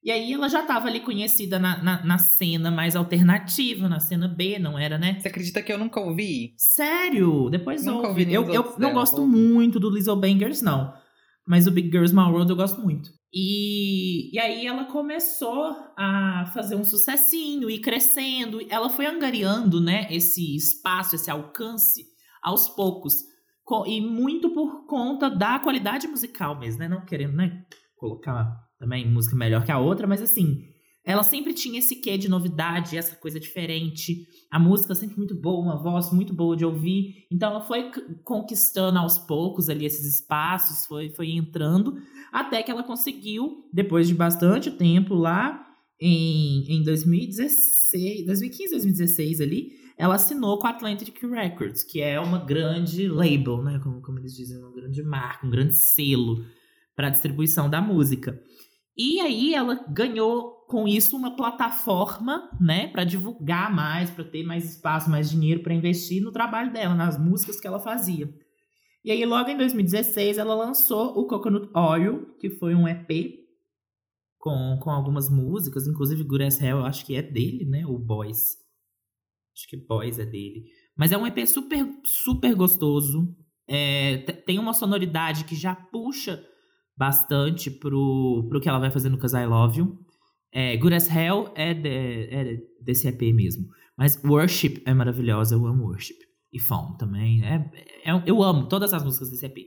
E 0.03 0.09
aí 0.09 0.33
ela 0.33 0.49
já 0.49 0.61
estava 0.61 0.87
ali 0.87 0.99
conhecida 0.99 1.59
na, 1.59 1.81
na, 1.83 2.03
na, 2.03 2.17
cena 2.17 2.71
mais 2.71 2.95
alternativa, 2.95 3.87
na 3.87 3.99
cena 3.99 4.27
B, 4.27 4.57
não 4.57 4.77
era, 4.77 4.97
né? 4.97 5.19
Você 5.19 5.27
acredita 5.27 5.61
que 5.61 5.71
eu 5.71 5.77
nunca 5.77 5.99
ouvi? 5.99 6.55
Sério? 6.57 7.49
Depois 7.51 7.85
nunca 7.85 8.07
ouvi. 8.07 8.33
Eu, 8.33 8.51
eu 8.51 8.75
não 8.79 8.93
gosto 8.93 9.27
muito 9.27 9.79
do 9.79 9.91
Lizzo 9.91 10.15
Bangers, 10.15 10.61
não. 10.63 10.91
Mas 11.47 11.67
o 11.67 11.71
Big 11.71 11.91
Girl 11.91 12.05
Small 12.05 12.31
World 12.31 12.49
eu 12.49 12.55
gosto 12.55 12.81
muito. 12.81 13.11
E, 13.31 14.35
e 14.35 14.39
aí 14.39 14.65
ela 14.65 14.85
começou 14.85 15.75
a 15.95 16.49
fazer 16.51 16.75
um 16.75 16.83
sucessinho 16.83 17.69
e 17.69 17.79
crescendo. 17.79 18.59
Ela 18.69 18.89
foi 18.89 19.05
angariando, 19.05 19.79
né, 19.79 20.07
esse 20.09 20.55
espaço, 20.55 21.15
esse 21.15 21.29
alcance 21.29 22.05
aos 22.41 22.67
poucos. 22.67 23.23
E 23.85 24.01
muito 24.01 24.49
por 24.49 24.85
conta 24.87 25.29
da 25.29 25.59
qualidade 25.59 26.07
musical 26.07 26.59
mesmo, 26.59 26.79
né? 26.79 26.89
Não 26.89 27.05
querendo, 27.05 27.33
né, 27.33 27.63
colocar 27.95 28.51
também 28.81 29.07
música 29.07 29.35
melhor 29.35 29.63
que 29.63 29.71
a 29.71 29.77
outra, 29.77 30.07
mas 30.07 30.23
assim, 30.23 30.65
ela 31.05 31.21
sempre 31.21 31.53
tinha 31.53 31.77
esse 31.77 31.97
quê 31.97 32.17
de 32.17 32.27
novidade, 32.27 32.97
essa 32.97 33.15
coisa 33.15 33.39
diferente. 33.39 34.25
A 34.49 34.57
música 34.57 34.95
sempre 34.95 35.17
muito 35.17 35.35
boa, 35.35 35.61
uma 35.61 35.77
voz 35.77 36.11
muito 36.11 36.33
boa 36.33 36.57
de 36.57 36.65
ouvir. 36.65 37.27
Então 37.31 37.51
ela 37.51 37.61
foi 37.61 37.91
conquistando 38.23 38.97
aos 38.97 39.19
poucos 39.19 39.69
ali 39.69 39.85
esses 39.85 40.15
espaços, 40.15 40.87
foi, 40.87 41.11
foi 41.11 41.29
entrando, 41.29 41.95
até 42.31 42.63
que 42.63 42.71
ela 42.71 42.81
conseguiu, 42.81 43.69
depois 43.71 44.07
de 44.07 44.15
bastante 44.15 44.71
tempo 44.71 45.13
lá, 45.13 45.63
em, 45.99 46.65
em 46.67 46.83
2016, 46.83 48.25
2015, 48.25 48.71
2016 48.71 49.41
ali, 49.41 49.73
ela 49.95 50.15
assinou 50.15 50.57
com 50.57 50.65
a 50.65 50.71
Atlantic 50.71 51.15
Records, 51.21 51.83
que 51.83 52.01
é 52.01 52.19
uma 52.19 52.39
grande 52.39 53.07
label, 53.07 53.61
né? 53.61 53.79
Como, 53.83 54.01
como 54.01 54.17
eles 54.17 54.35
dizem, 54.35 54.57
uma 54.57 54.71
grande 54.71 55.03
marca, 55.03 55.45
um 55.45 55.51
grande 55.51 55.75
selo 55.75 56.43
para 56.95 57.09
distribuição 57.09 57.69
da 57.69 57.81
música. 57.81 58.39
E 59.03 59.19
aí 59.19 59.55
ela 59.55 59.83
ganhou 59.89 60.63
com 60.67 60.87
isso 60.87 61.17
uma 61.17 61.35
plataforma, 61.35 62.51
né, 62.61 62.87
para 62.87 63.03
divulgar 63.03 63.73
mais, 63.73 64.11
para 64.11 64.23
ter 64.23 64.43
mais 64.43 64.75
espaço, 64.75 65.09
mais 65.09 65.31
dinheiro 65.31 65.63
para 65.63 65.73
investir 65.73 66.21
no 66.21 66.31
trabalho 66.31 66.71
dela, 66.71 66.93
nas 66.93 67.17
músicas 67.17 67.59
que 67.59 67.65
ela 67.65 67.79
fazia. 67.79 68.31
E 69.03 69.09
aí 69.09 69.25
logo 69.25 69.49
em 69.49 69.57
2016 69.57 70.37
ela 70.37 70.53
lançou 70.53 71.17
o 71.17 71.25
Coconut 71.25 71.67
Oil, 71.75 72.37
que 72.39 72.51
foi 72.51 72.75
um 72.75 72.87
EP 72.87 73.09
com, 74.37 74.77
com 74.79 74.91
algumas 74.91 75.31
músicas, 75.31 75.87
inclusive 75.87 76.23
Good 76.23 76.43
As 76.43 76.61
Hell, 76.61 76.77
eu 76.77 76.85
acho 76.85 77.03
que 77.03 77.15
é 77.15 77.23
dele, 77.23 77.65
né, 77.65 77.83
o 77.87 77.97
Boys. 77.97 78.55
Acho 79.57 79.67
que 79.67 79.77
Boys 79.77 80.19
é 80.19 80.25
dele. 80.27 80.65
Mas 80.95 81.11
é 81.11 81.17
um 81.17 81.25
EP 81.25 81.39
super 81.47 81.87
super 82.03 82.53
gostoso. 82.53 83.35
É, 83.67 84.17
tem 84.45 84.59
uma 84.59 84.73
sonoridade 84.73 85.43
que 85.43 85.55
já 85.55 85.73
puxa 85.73 86.45
bastante 87.01 87.71
pro, 87.71 88.45
pro 88.47 88.61
que 88.61 88.69
ela 88.69 88.77
vai 88.77 88.91
fazer 88.91 89.09
no 89.09 89.17
Cause 89.17 89.35
I 89.35 89.47
Love 89.47 89.79
You. 89.79 89.99
É, 90.53 90.77
Good 90.77 90.93
As 90.93 91.09
Hell 91.09 91.51
é, 91.55 91.73
de, 91.73 91.89
é 91.89 92.57
desse 92.79 93.07
EP 93.07 93.19
mesmo. 93.33 93.65
Mas 93.97 94.23
Worship 94.23 94.83
é 94.85 94.93
maravilhosa, 94.93 95.55
eu 95.55 95.65
amo 95.65 95.85
Worship. 95.85 96.19
E 96.53 96.59
Phone 96.59 96.95
também. 96.99 97.43
É, 97.43 97.55
é, 98.05 98.23
eu 98.23 98.43
amo 98.43 98.67
todas 98.67 98.93
as 98.93 99.03
músicas 99.03 99.31
desse 99.31 99.47
EP. 99.47 99.57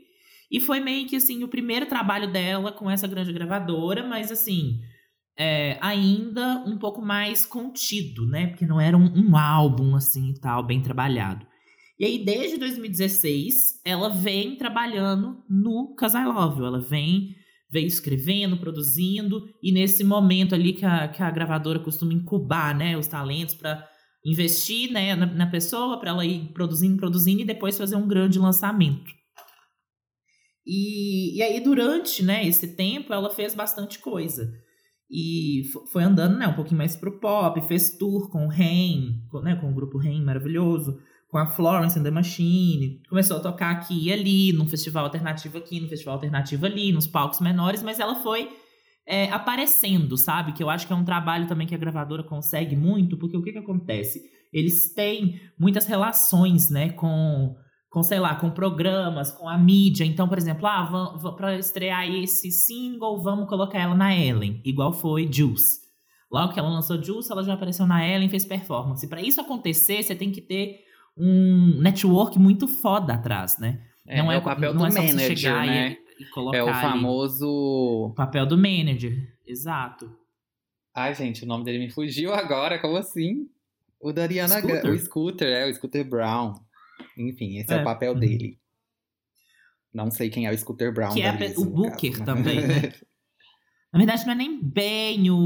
E 0.49 0.61
foi 0.61 0.79
meio 0.79 1.09
que 1.09 1.17
assim 1.17 1.43
o 1.43 1.49
primeiro 1.49 1.87
trabalho 1.87 2.31
dela 2.31 2.71
com 2.71 2.89
essa 2.89 3.09
grande 3.09 3.33
gravadora, 3.33 4.07
mas 4.07 4.31
assim, 4.31 4.79
é, 5.37 5.77
ainda 5.81 6.63
um 6.65 6.79
pouco 6.79 7.03
mais 7.03 7.45
contido, 7.45 8.29
né? 8.29 8.47
Porque 8.47 8.65
não 8.65 8.81
era 8.81 8.97
um, 8.97 9.13
um 9.13 9.37
álbum 9.37 9.97
assim 9.97 10.31
e 10.31 10.39
tal, 10.39 10.65
bem 10.65 10.81
trabalhado. 10.81 11.45
E 11.99 12.05
aí, 12.05 12.25
desde 12.25 12.59
2016, 12.59 13.81
ela 13.85 14.09
vem 14.09 14.57
trabalhando 14.57 15.45
no 15.49 15.95
Casai 15.95 16.25
Love. 16.25 16.65
Ela 16.65 16.81
vem, 16.81 17.37
vem 17.71 17.87
escrevendo, 17.87 18.57
produzindo, 18.57 19.49
e 19.63 19.71
nesse 19.71 20.03
momento 20.03 20.55
ali 20.55 20.73
que 20.73 20.85
a, 20.85 21.07
que 21.07 21.23
a 21.23 21.31
gravadora 21.31 21.79
costuma 21.79 22.13
incubar 22.13 22.77
né, 22.77 22.99
os 22.99 23.07
talentos 23.07 23.55
para 23.55 23.89
investir 24.27 24.91
né, 24.91 25.15
na, 25.15 25.27
na 25.27 25.47
pessoa, 25.47 26.01
para 26.01 26.11
ela 26.11 26.27
ir 26.27 26.53
produzindo, 26.53 26.97
produzindo 26.97 27.43
e 27.43 27.47
depois 27.47 27.79
fazer 27.79 27.95
um 27.95 28.09
grande 28.09 28.41
lançamento. 28.41 29.13
E, 30.67 31.37
e 31.37 31.43
aí, 31.43 31.61
durante 31.61 32.25
né, 32.25 32.45
esse 32.45 32.75
tempo, 32.75 33.13
ela 33.13 33.31
fez 33.31 33.55
bastante 33.55 34.01
coisa. 34.01 34.51
E 35.09 35.63
foi 35.93 36.03
andando 36.03 36.39
né, 36.39 36.49
um 36.49 36.55
pouquinho 36.55 36.79
mais 36.79 36.97
pro 36.97 37.21
pop, 37.21 37.61
fez 37.69 37.97
tour 37.97 38.31
com 38.31 38.47
o 38.47 38.49
Rain, 38.49 39.21
com, 39.31 39.41
né, 39.41 39.55
com 39.55 39.71
o 39.71 39.75
grupo 39.75 39.99
Rain 39.99 40.25
maravilhoso 40.25 40.99
com 41.35 41.39
a 41.39 41.47
Florence 41.47 41.99
and 41.99 42.05
the 42.05 42.13
Machine. 42.13 43.03
Começou 43.09 43.39
a 43.39 43.41
tocar 43.41 43.73
aqui 43.73 44.07
e 44.07 44.13
ali, 44.13 44.53
num 44.53 44.69
festival 44.69 45.07
alternativo 45.07 45.59
aqui, 45.59 45.81
num 45.81 45.89
festival 45.89 46.15
alternativo 46.15 46.65
ali, 46.65 46.93
nos 46.93 47.09
palcos 47.09 47.41
menores, 47.41 47.83
mas 47.83 47.99
ela 47.99 48.15
foi 48.23 48.49
é, 49.05 49.29
aparecendo, 49.33 50.17
sabe? 50.17 50.53
Que 50.53 50.63
eu 50.63 50.71
acho 50.71 50.87
que 50.87 50.93
é 50.93 50.97
um 50.97 51.05
trabalho 51.05 51.49
também 51.49 51.67
que 51.67 51.75
a 51.75 51.79
gravadora 51.79 52.23
consegue 52.23 52.77
muito, 52.77 53.19
porque 53.19 53.37
o 53.37 53.43
que, 53.43 53.51
que 53.51 53.59
acontece? 53.59 54.23
Eles 54.53 54.95
têm 54.95 55.41
muitas 55.59 55.87
relações, 55.87 56.71
né, 56.71 56.91
com, 56.91 57.57
com, 57.91 58.01
sei 58.05 58.21
lá, 58.21 58.37
com 58.37 58.49
programas, 58.49 59.33
com 59.33 59.49
a 59.49 59.59
mídia. 59.59 60.05
Então, 60.05 60.29
por 60.29 60.39
exemplo, 60.39 60.65
ah, 60.69 61.19
para 61.37 61.59
estrear 61.59 62.09
esse 62.09 62.53
single, 62.53 63.21
vamos 63.21 63.49
colocar 63.49 63.81
ela 63.81 63.97
na 63.97 64.17
Ellen, 64.17 64.63
igual 64.65 64.93
foi 64.93 65.29
Juice. 65.33 65.81
Logo 66.31 66.53
que 66.53 66.61
ela 66.61 66.69
lançou 66.69 67.03
Juice, 67.03 67.33
ela 67.33 67.43
já 67.43 67.55
apareceu 67.55 67.89
na 67.89 68.09
Ellen, 68.09 68.29
fez 68.29 68.45
performance. 68.45 69.05
Para 69.09 69.21
isso 69.21 69.41
acontecer, 69.41 70.01
você 70.01 70.15
tem 70.15 70.31
que 70.31 70.41
ter 70.41 70.84
um 71.17 71.81
network 71.81 72.39
muito 72.39 72.67
foda 72.67 73.15
atrás, 73.15 73.59
né? 73.59 73.81
É, 74.07 74.19
não 74.19 74.31
é, 74.31 74.35
é 74.35 74.39
o 74.39 74.43
papel 74.43 74.75
do 74.75 74.85
é 74.85 74.91
manager, 74.91 75.55
né? 75.55 75.97
E, 76.19 76.23
e 76.23 76.27
colocar 76.31 76.59
é 76.59 76.63
o 76.63 76.67
famoso... 76.67 77.49
O 77.49 78.15
papel 78.15 78.47
do 78.47 78.57
manager, 78.57 79.33
exato. 79.47 80.11
Ai, 80.95 81.15
gente, 81.15 81.45
o 81.45 81.47
nome 81.47 81.65
dele 81.65 81.79
me 81.79 81.91
fugiu 81.91 82.33
agora, 82.33 82.79
como 82.79 82.97
assim? 82.97 83.49
O 84.01 84.13
da 84.13 84.23
Ariana 84.23 84.61
Grande. 84.61 84.91
O 84.91 84.99
Scooter, 84.99 85.49
é, 85.49 85.69
o 85.69 85.75
Scooter 85.75 86.09
Brown. 86.09 86.55
Enfim, 87.17 87.59
esse 87.59 87.73
é, 87.73 87.79
é 87.79 87.81
o 87.81 87.85
papel 87.85 88.13
uhum. 88.13 88.21
dele. 88.21 88.59
Não 89.93 90.11
sei 90.11 90.29
quem 90.29 90.47
é 90.47 90.53
o 90.53 90.59
Scooter 90.59 90.93
Brown. 90.93 91.15
Que 91.15 91.23
é 91.23 91.55
o 91.57 91.65
Booker 91.65 92.11
caso, 92.11 92.25
também, 92.25 92.61
né? 92.67 92.93
Na 93.93 93.99
verdade, 93.99 94.27
não 94.27 94.33
é 94.33 94.37
nem 94.37 94.61
bem 94.61 95.31
o, 95.31 95.37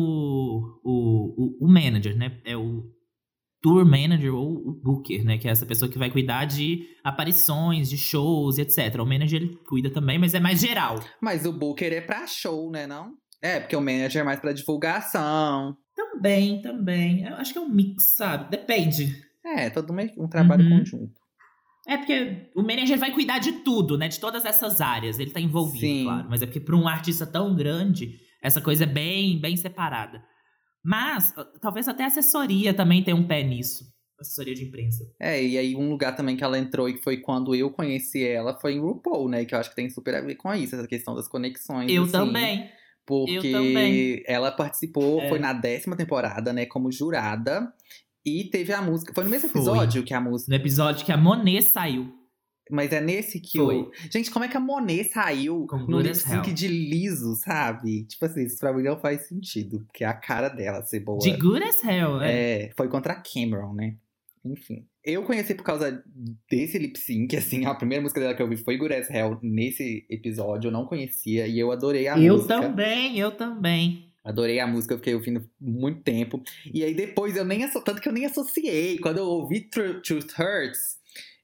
o, 0.83 1.57
o, 1.63 1.67
o 1.67 1.69
manager, 1.69 2.17
né? 2.17 2.41
É 2.45 2.57
o 2.57 2.91
tour 3.61 3.85
manager 3.85 4.35
ou 4.35 4.57
o 4.57 4.73
booker, 4.73 5.25
né? 5.25 5.39
Que 5.39 5.49
é 5.49 5.51
essa 5.51 5.67
pessoa 5.67 5.91
que 5.91 5.99
vai 5.99 6.11
cuidar 6.11 6.45
de 6.45 6.87
aparições, 7.03 7.89
de 7.89 7.97
shows, 7.97 8.59
etc. 8.59 9.01
O 9.01 9.07
manager 9.07 9.43
ele 9.43 9.57
cuida 9.69 9.91
também, 9.91 10.19
mas 10.19 10.35
é 10.35 10.41
mais 10.41 10.61
geral. 10.61 11.01
Mas 11.21 11.45
o 11.45 11.53
booker 11.53 11.93
é 11.93 12.01
pra 12.01 12.27
show, 12.27 12.71
né, 12.71 12.87
não? 12.87 13.13
É, 13.43 13.61
porque 13.61 13.77
o 13.77 13.81
manager 13.81 14.23
é 14.23 14.25
mais 14.25 14.41
pra 14.41 14.53
divulgação. 14.53 15.77
Também, 15.95 16.61
também. 16.61 17.25
Eu 17.25 17.37
acho 17.37 17.53
que 17.53 17.59
é 17.59 17.63
um 17.63 17.69
mix, 17.69 18.17
sabe? 18.17 18.51
Depende. 18.51 19.15
É, 19.45 19.71
todo 19.71 19.93
um, 19.93 20.25
um 20.25 20.29
trabalho 20.29 20.65
uhum. 20.65 20.79
conjunto. 20.79 21.19
É 21.87 21.97
porque 21.97 22.51
o 22.55 22.63
manager 22.63 22.99
vai 22.99 23.13
cuidar 23.13 23.39
de 23.39 23.53
tudo, 23.63 23.97
né? 23.97 24.09
De 24.09 24.21
todas 24.21 24.45
essas 24.45 24.81
áreas. 24.81 25.19
Ele 25.19 25.31
tá 25.31 25.41
envolvido, 25.41 25.81
Sim. 25.81 26.05
claro. 26.05 26.27
Mas 26.29 26.43
é 26.43 26.47
porque 26.47 26.61
pra 26.61 26.77
um 26.77 26.87
artista 26.87 27.27
tão 27.27 27.57
grande, 27.57 28.21
essa 28.43 28.61
coisa 28.61 28.85
é 28.85 28.87
bem, 28.87 29.41
bem 29.41 29.57
separada. 29.57 30.23
Mas 30.85 31.35
talvez 31.61 31.89
até 31.89 32.05
a 32.05 32.07
assessoria 32.07 32.73
também 32.73 33.03
tenha 33.03 33.17
um 33.17 33.27
pé 33.27 33.43
nisso. 33.43 33.85
Assessoria 34.21 34.55
de 34.55 34.65
imprensa. 34.65 35.05
É, 35.21 35.41
e 35.43 35.57
aí 35.57 35.77
um 35.77 35.89
lugar 35.89 36.17
também 36.17 36.37
que 36.37 36.43
ela 36.43 36.59
entrou 36.59 36.89
e 36.89 36.99
foi 36.99 37.19
quando 37.19 37.55
eu 37.55 37.71
conheci 37.71 38.27
ela 38.27 38.59
foi 38.59 38.75
em 38.75 38.81
RuPaul, 38.81 39.29
né? 39.29 39.45
Que 39.45 39.55
eu 39.55 39.59
acho 39.59 39.71
que 39.71 39.77
tem 39.77 39.89
super 39.89 40.15
a 40.17 40.21
ver 40.21 40.35
com 40.35 40.53
isso, 40.55 40.75
essa 40.75 40.89
questão 40.89 41.15
das 41.15 41.29
conexões. 41.29 41.91
Eu 41.91 42.03
assim, 42.03 42.13
também. 42.13 42.69
Porque 43.07 43.47
eu 43.47 43.53
também. 43.53 44.23
ela 44.27 44.51
participou, 44.51 45.21
é. 45.21 45.29
foi 45.29 45.39
na 45.39 45.53
décima 45.53 45.97
temporada, 45.97 46.53
né, 46.53 46.67
como 46.67 46.93
jurada. 46.93 47.73
E 48.27 48.45
teve 48.51 48.73
a 48.73 48.83
música. 48.83 49.15
Foi 49.15 49.25
no 49.25 49.31
mesmo 49.31 49.49
episódio 49.49 50.01
foi. 50.01 50.09
que 50.09 50.13
a 50.13 50.21
música. 50.21 50.51
No 50.51 50.57
episódio 50.57 51.07
que 51.07 51.13
a 51.13 51.17
Monet 51.17 51.63
saiu. 51.63 52.18
Mas 52.71 52.93
é 52.93 53.01
nesse 53.01 53.41
que 53.41 53.59
Foi. 53.59 53.77
o. 53.77 53.91
Gente, 54.11 54.31
como 54.31 54.45
é 54.45 54.49
que 54.49 54.57
a 54.57 54.61
Monet 54.61 55.05
saiu 55.11 55.67
Com 55.67 55.79
no 55.79 56.01
lip 56.01 56.17
sync 56.17 56.53
de 56.53 56.69
liso, 56.69 57.35
sabe? 57.37 58.05
Tipo 58.05 58.27
assim, 58.27 58.45
isso 58.45 58.59
pra 58.59 58.73
mim 58.73 58.83
não 58.83 58.99
faz 58.99 59.29
sentido. 59.29 59.81
Porque 59.87 60.05
é 60.05 60.07
a 60.07 60.15
cara 60.15 60.49
dela 60.49 60.83
ser 60.83 61.01
boa. 61.01 61.19
De 61.19 61.33
good 61.33 61.63
as 61.63 61.83
hell, 61.85 62.21
é. 62.21 62.33
É, 62.33 62.71
foi 62.77 62.89
contra 62.89 63.15
a 63.15 63.23
Cameron, 63.23 63.75
né? 63.75 63.97
Enfim. 64.45 64.87
Eu 65.05 65.23
conheci 65.23 65.55
por 65.55 65.63
causa 65.63 66.03
desse 66.51 66.79
lip 66.79 66.99
sync, 66.99 67.35
assim, 67.37 67.65
a 67.67 67.75
primeira 67.75 68.03
música 68.03 68.21
dela 68.21 68.35
que 68.35 68.43
eu 68.43 68.49
vi 68.49 68.57
foi 68.57 68.77
Good 68.77 68.95
as 68.95 69.11
Hell 69.11 69.39
nesse 69.43 70.07
episódio, 70.09 70.69
eu 70.69 70.73
não 70.73 70.85
conhecia 70.85 71.47
e 71.47 71.59
eu 71.59 71.73
adorei 71.73 72.09
a 72.09 72.19
eu 72.19 72.35
música. 72.35 72.55
Eu 72.55 72.61
também, 72.61 73.19
eu 73.19 73.31
também. 73.31 74.09
Adorei 74.25 74.61
a 74.61 74.67
música, 74.67 74.93
eu 74.93 74.99
fiquei 74.99 75.15
ouvindo 75.15 75.49
muito 75.59 76.03
tempo. 76.03 76.43
E 76.73 76.85
aí 76.85 76.93
depois 76.93 77.37
eu 77.37 77.45
nem 77.45 77.67
tanto 77.71 78.01
que 78.03 78.09
eu 78.09 78.13
nem 78.13 78.27
associei. 78.27 78.99
Quando 78.99 79.19
eu 79.19 79.25
ouvi 79.25 79.61
Truth 79.63 80.39
Hurts, 80.39 80.98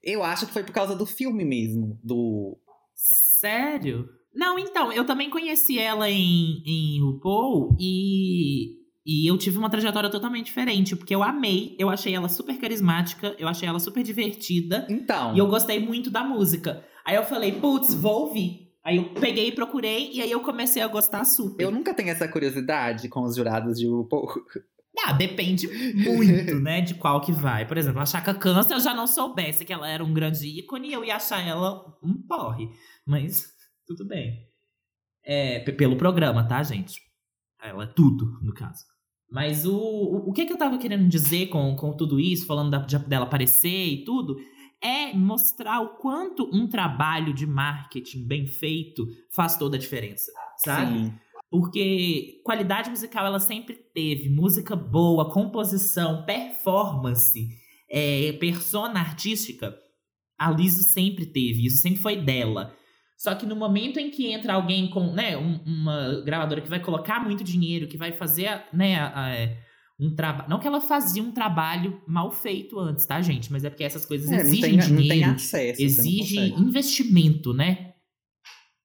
eu 0.05 0.23
acho 0.23 0.47
que 0.47 0.53
foi 0.53 0.63
por 0.63 0.73
causa 0.73 0.95
do 0.95 1.07
filme 1.07 1.45
mesmo, 1.45 1.99
do. 2.03 2.59
Sério? 2.95 4.09
Não, 4.35 4.59
então, 4.59 4.93
eu 4.93 5.05
também 5.05 5.31
conheci 5.31 5.79
ela 5.79 6.11
em, 6.11 6.63
em 6.67 7.01
RuPaul 7.01 7.77
e, 7.79 8.79
e 9.07 9.31
eu 9.31 9.39
tive 9.39 9.59
uma 9.59 9.71
trajetória 9.71 10.11
totalmente 10.11 10.47
diferente, 10.47 10.97
porque 10.97 11.15
eu 11.15 11.23
amei, 11.23 11.77
eu 11.79 11.89
achei 11.89 12.15
ela 12.15 12.29
super 12.29 12.59
carismática, 12.59 13.35
eu 13.39 13.47
achei 13.47 13.69
ela 13.69 13.79
super 13.79 14.03
divertida. 14.03 14.87
Então. 14.91 15.35
E 15.35 15.39
eu 15.39 15.47
gostei 15.47 15.79
muito 15.79 16.11
da 16.11 16.25
música. 16.25 16.85
Aí 17.05 17.15
eu 17.15 17.25
falei, 17.25 17.53
putz, 17.53 17.95
vou 17.95 18.27
ouvir. 18.27 18.65
Aí 18.83 18.97
eu 18.97 19.15
peguei 19.15 19.49
e 19.49 19.53
procurei, 19.53 20.11
e 20.13 20.21
aí 20.21 20.31
eu 20.31 20.41
comecei 20.41 20.83
a 20.83 20.89
gostar 20.89 21.25
super. 21.25 21.63
Eu 21.63 21.71
nunca 21.71 21.95
tenho 21.95 22.11
essa 22.11 22.29
curiosidade 22.29 23.09
com 23.09 23.23
os 23.23 23.37
jurados 23.37 23.79
de 23.79 23.87
RuPaul. 23.87 24.29
Ah, 24.99 25.13
depende 25.13 25.67
muito, 25.95 26.61
né, 26.61 26.81
de 26.81 26.95
qual 26.95 27.21
que 27.21 27.33
vai. 27.33 27.67
Por 27.67 27.77
exemplo, 27.77 28.01
a 28.01 28.07
Chaka 28.07 28.33
Khan, 28.35 28.63
se 28.63 28.73
eu 28.73 28.81
já 28.81 28.95
não 28.95 29.07
soubesse 29.07 29.65
que 29.65 29.73
ela 29.73 29.89
era 29.89 30.05
um 30.05 30.15
grande 30.15 30.47
ícone, 30.47 30.93
eu 30.93 31.05
ia 31.05 31.17
achar 31.17 31.45
ela 31.45 31.85
um 32.03 32.15
porre. 32.15 32.71
Mas 33.05 33.53
tudo 33.87 34.07
bem. 34.07 34.49
É, 35.25 35.61
pelo 35.73 35.97
programa, 35.97 36.47
tá, 36.47 36.63
gente? 36.63 37.01
Ela 37.63 37.85
é 37.85 37.87
tudo, 37.87 38.39
no 38.43 38.53
caso. 38.53 38.85
Mas 39.31 39.67
o, 39.67 39.75
o, 39.75 40.31
o 40.31 40.33
que, 40.33 40.45
que 40.47 40.53
eu 40.53 40.59
tava 40.59 40.79
querendo 40.79 41.09
dizer 41.09 41.49
com, 41.49 41.75
com 41.75 41.97
tudo 41.97 42.21
isso, 42.21 42.47
falando 42.47 42.71
da, 42.71 42.79
de, 42.79 42.99
dela 43.01 43.25
aparecer 43.25 43.87
e 43.89 44.05
tudo, 44.05 44.37
é 44.81 45.15
mostrar 45.15 45.81
o 45.81 45.97
quanto 45.97 46.49
um 46.53 46.69
trabalho 46.69 47.33
de 47.33 47.47
marketing 47.47 48.27
bem 48.27 48.47
feito 48.47 49.07
faz 49.35 49.57
toda 49.57 49.77
a 49.77 49.81
diferença, 49.81 50.31
sabe? 50.59 51.05
Sim. 51.05 51.15
Porque 51.51 52.41
qualidade 52.45 52.91
musical 52.91 53.27
ela 53.27 53.39
sempre 53.39 53.75
teve. 53.95 54.29
Música 54.29 54.75
boa, 54.75 55.33
composição, 55.33 56.25
performance, 56.25 57.49
é, 57.91 58.33
persona 58.33 59.01
artística. 59.01 59.75
A 60.39 60.51
Lizzo 60.51 60.83
sempre 60.83 61.27
teve. 61.27 61.67
Isso 61.67 61.79
sempre 61.79 62.01
foi 62.01 62.17
dela. 62.17 62.75
Só 63.17 63.35
que 63.35 63.47
no 63.47 63.57
momento 63.57 63.99
em 63.99 64.11
que 64.11 64.27
entra 64.33 64.55
alguém 64.55 64.91
com, 64.91 65.13
né, 65.13 65.37
um, 65.37 65.61
uma 65.65 66.23
gravadora 66.25 66.61
que 66.61 66.69
vai 66.69 66.81
colocar 66.81 67.21
muito 67.21 67.45
dinheiro, 67.45 67.87
que 67.87 67.97
vai 67.97 68.13
fazer, 68.13 68.65
né, 68.73 68.97
a, 68.97 69.07
a, 69.07 69.33
um 69.99 70.15
trabalho. 70.15 70.51
Não 70.51 70.59
que 70.59 70.67
ela 70.67 70.81
fazia 70.81 71.23
um 71.23 71.33
trabalho 71.33 72.03
mal 72.07 72.31
feito 72.31 72.79
antes, 72.79 73.07
tá, 73.07 73.23
gente? 73.23 73.53
Mas 73.53 73.65
é 73.65 73.71
porque 73.71 73.85
essas 73.85 74.05
coisas 74.05 74.31
é, 74.31 74.41
exigem 74.41 74.79
tem, 74.79 74.79
dinheiro. 74.79 75.31
Acesso, 75.31 75.81
exige 75.81 76.39
investimento, 76.55 77.55
né? 77.55 77.94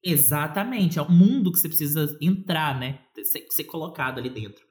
Exatamente, 0.03 0.97
é 0.97 1.01
o 1.01 1.11
mundo 1.11 1.51
que 1.51 1.59
você 1.59 1.67
precisa 1.67 2.17
entrar, 2.21 2.79
né? 2.79 2.99
Ser, 3.23 3.45
ser 3.49 3.63
colocado 3.65 4.17
ali 4.17 4.29
dentro. 4.29 4.63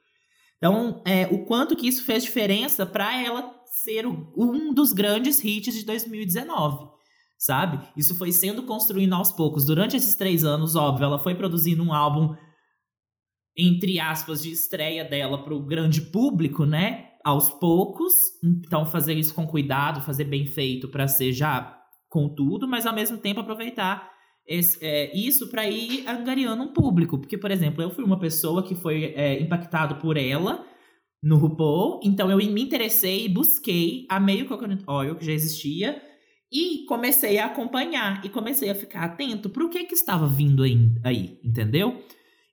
Então, 0.56 1.02
é, 1.06 1.26
o 1.26 1.44
quanto 1.44 1.76
que 1.76 1.86
isso 1.86 2.04
fez 2.04 2.24
diferença 2.24 2.84
para 2.84 3.16
ela 3.22 3.54
ser 3.82 4.06
o, 4.06 4.32
um 4.36 4.72
dos 4.72 4.92
grandes 4.92 5.42
hits 5.44 5.74
de 5.74 5.84
2019, 5.84 6.86
sabe? 7.38 7.86
Isso 7.96 8.16
foi 8.16 8.32
sendo 8.32 8.64
construído 8.64 9.12
aos 9.12 9.30
poucos. 9.30 9.66
Durante 9.66 9.96
esses 9.96 10.14
três 10.14 10.44
anos, 10.44 10.74
óbvio, 10.74 11.04
ela 11.04 11.18
foi 11.18 11.34
produzindo 11.34 11.82
um 11.82 11.92
álbum, 11.92 12.34
entre 13.56 14.00
aspas, 14.00 14.42
de 14.42 14.50
estreia 14.50 15.04
dela 15.04 15.44
para 15.44 15.54
o 15.54 15.64
grande 15.64 16.00
público, 16.00 16.64
né? 16.64 17.10
Aos 17.22 17.50
poucos. 17.50 18.14
Então, 18.42 18.86
fazer 18.86 19.14
isso 19.14 19.34
com 19.34 19.46
cuidado, 19.46 20.00
fazer 20.00 20.24
bem 20.24 20.46
feito 20.46 20.88
para 20.88 21.06
ser 21.06 21.32
já 21.32 21.76
com 22.08 22.34
tudo, 22.34 22.66
mas 22.66 22.86
ao 22.86 22.94
mesmo 22.94 23.18
tempo 23.18 23.40
aproveitar 23.40 24.17
esse, 24.48 24.78
é, 24.84 25.14
isso 25.16 25.48
para 25.48 25.68
ir 25.68 26.08
angariando 26.08 26.62
um 26.62 26.72
público. 26.72 27.18
Porque, 27.18 27.36
por 27.36 27.50
exemplo, 27.50 27.82
eu 27.82 27.90
fui 27.90 28.02
uma 28.02 28.18
pessoa 28.18 28.62
que 28.62 28.74
foi 28.74 29.12
é, 29.14 29.40
impactado 29.40 29.96
por 29.96 30.16
ela 30.16 30.66
no 31.22 31.36
RuPaul, 31.36 32.00
então 32.04 32.30
eu 32.30 32.38
me 32.38 32.62
interessei 32.62 33.24
e 33.24 33.28
busquei, 33.28 34.06
amei 34.08 34.42
o 34.42 34.46
Coconut 34.46 34.84
Oil, 34.86 35.16
que 35.16 35.26
já 35.26 35.32
existia, 35.32 36.00
E 36.50 36.84
comecei 36.86 37.38
a 37.38 37.46
acompanhar 37.46 38.24
e 38.24 38.28
comecei 38.30 38.70
a 38.70 38.74
ficar 38.74 39.04
atento 39.04 39.50
pro 39.50 39.68
que 39.68 39.84
que 39.84 39.94
estava 39.94 40.26
vindo 40.26 40.62
aí, 40.62 40.78
aí 41.04 41.38
entendeu? 41.44 42.02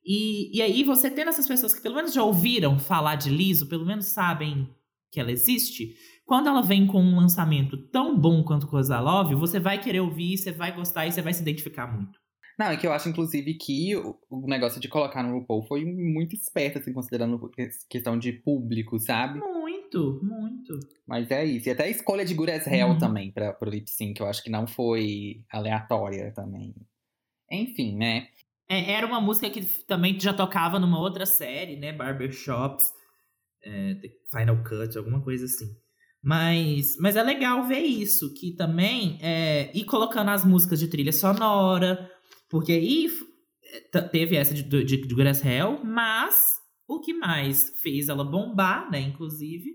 E, 0.05 0.57
e 0.57 0.61
aí 0.61 0.83
você 0.83 1.09
tendo 1.09 1.29
essas 1.29 1.47
pessoas 1.47 1.73
que 1.73 1.81
pelo 1.81 1.95
menos 1.95 2.13
já 2.13 2.23
ouviram 2.23 2.77
falar 2.77 3.15
de 3.15 3.29
Liso, 3.29 3.67
pelo 3.67 3.85
menos 3.85 4.07
sabem 4.07 4.67
que 5.11 5.19
ela 5.19 5.31
existe, 5.31 5.95
quando 6.25 6.47
ela 6.47 6.61
vem 6.61 6.87
com 6.87 7.01
um 7.01 7.17
lançamento 7.17 7.77
tão 7.77 8.19
bom 8.19 8.43
quanto 8.43 8.67
Coisa 8.67 8.99
Love, 8.99 9.35
você 9.35 9.59
vai 9.59 9.79
querer 9.79 9.99
ouvir, 9.99 10.37
você 10.37 10.51
vai 10.51 10.75
gostar 10.75 11.05
e 11.05 11.11
você 11.11 11.21
vai 11.21 11.33
se 11.33 11.41
identificar 11.41 11.87
muito. 11.87 12.19
Não, 12.57 12.67
é 12.67 12.77
que 12.77 12.87
eu 12.87 12.93
acho, 12.93 13.09
inclusive, 13.09 13.53
que 13.55 13.95
o, 13.97 14.47
negócio 14.47 14.79
de 14.79 14.87
colocar 14.87 15.21
no 15.21 15.37
RuPaul 15.39 15.63
foi 15.67 15.83
muito 15.83 16.35
esperto, 16.35 16.79
assim, 16.79 16.93
considerando 16.93 17.51
questão 17.89 18.17
de 18.17 18.31
público, 18.31 18.97
sabe? 18.97 19.39
Muito, 19.39 20.21
muito. 20.23 20.79
Mas 21.05 21.29
é 21.31 21.43
isso. 21.43 21.67
E 21.67 21.71
até 21.71 21.83
a 21.83 21.89
escolha 21.89 22.25
de 22.25 22.33
as 22.51 22.65
Hell 22.65 22.87
Uhum. 22.89 22.97
também 22.97 23.31
pra, 23.31 23.51
pro 23.51 23.69
lip 23.69 23.89
sync, 23.89 24.19
eu 24.19 24.27
acho 24.27 24.41
que 24.41 24.49
não 24.49 24.65
foi 24.65 25.43
aleatória 25.51 26.31
também. 26.33 26.73
Enfim, 27.51 27.97
né? 27.97 28.29
É, 28.69 28.93
era 28.93 29.05
uma 29.05 29.19
música 29.19 29.49
que 29.49 29.63
também 29.83 30.17
já 30.17 30.33
tocava 30.33 30.79
numa 30.79 30.99
outra 30.99 31.25
série, 31.25 31.75
né? 31.75 31.91
Barbershops, 31.91 32.85
é, 33.63 33.95
Final 34.31 34.63
Cut, 34.63 34.97
alguma 34.97 35.21
coisa 35.21 35.45
assim. 35.45 35.75
Mas, 36.25 36.97
mas 36.99 37.15
é 37.15 37.21
legal 37.21 37.63
ver 37.67 37.81
isso, 37.83 38.33
que 38.33 38.51
também 38.55 39.19
é, 39.21 39.69
ir 39.77 39.83
colocando 39.85 40.31
as 40.31 40.43
músicas 40.43 40.79
de 40.79 40.87
trilha 40.87 41.13
sonora, 41.13 42.09
porque 42.49 42.71
aí 42.71 43.07
t- 43.91 44.01
teve 44.09 44.35
essa 44.35 44.51
de, 44.51 44.63
de, 44.63 44.83
de 44.83 45.07
as 45.07 45.45
Hell, 45.45 45.81
mas 45.85 46.55
o 46.87 46.99
que 46.99 47.13
mais 47.13 47.71
fez 47.79 48.09
ela 48.09 48.23
bombar, 48.23 48.89
né, 48.89 48.99
inclusive, 48.99 49.71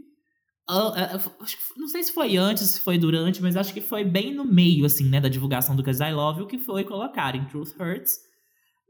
ah, 0.68 0.92
que 0.96 1.14
f- 1.18 1.72
não 1.76 1.86
sei 1.86 2.02
se 2.02 2.12
foi 2.12 2.36
antes, 2.36 2.64
se 2.68 2.80
foi 2.80 2.98
durante, 2.98 3.40
mas 3.40 3.56
acho 3.56 3.72
que 3.72 3.80
foi 3.80 4.02
bem 4.04 4.34
no 4.34 4.44
meio, 4.44 4.84
assim, 4.84 5.08
né, 5.08 5.20
da 5.20 5.28
divulgação 5.28 5.76
do 5.76 5.84
Cause 5.84 6.02
I 6.02 6.12
Love 6.12 6.40
You, 6.40 6.46
que 6.48 6.58
foi 6.58 6.82
colocar 6.82 7.36
em 7.36 7.44
Truth 7.46 7.74
Hurts 7.78 8.18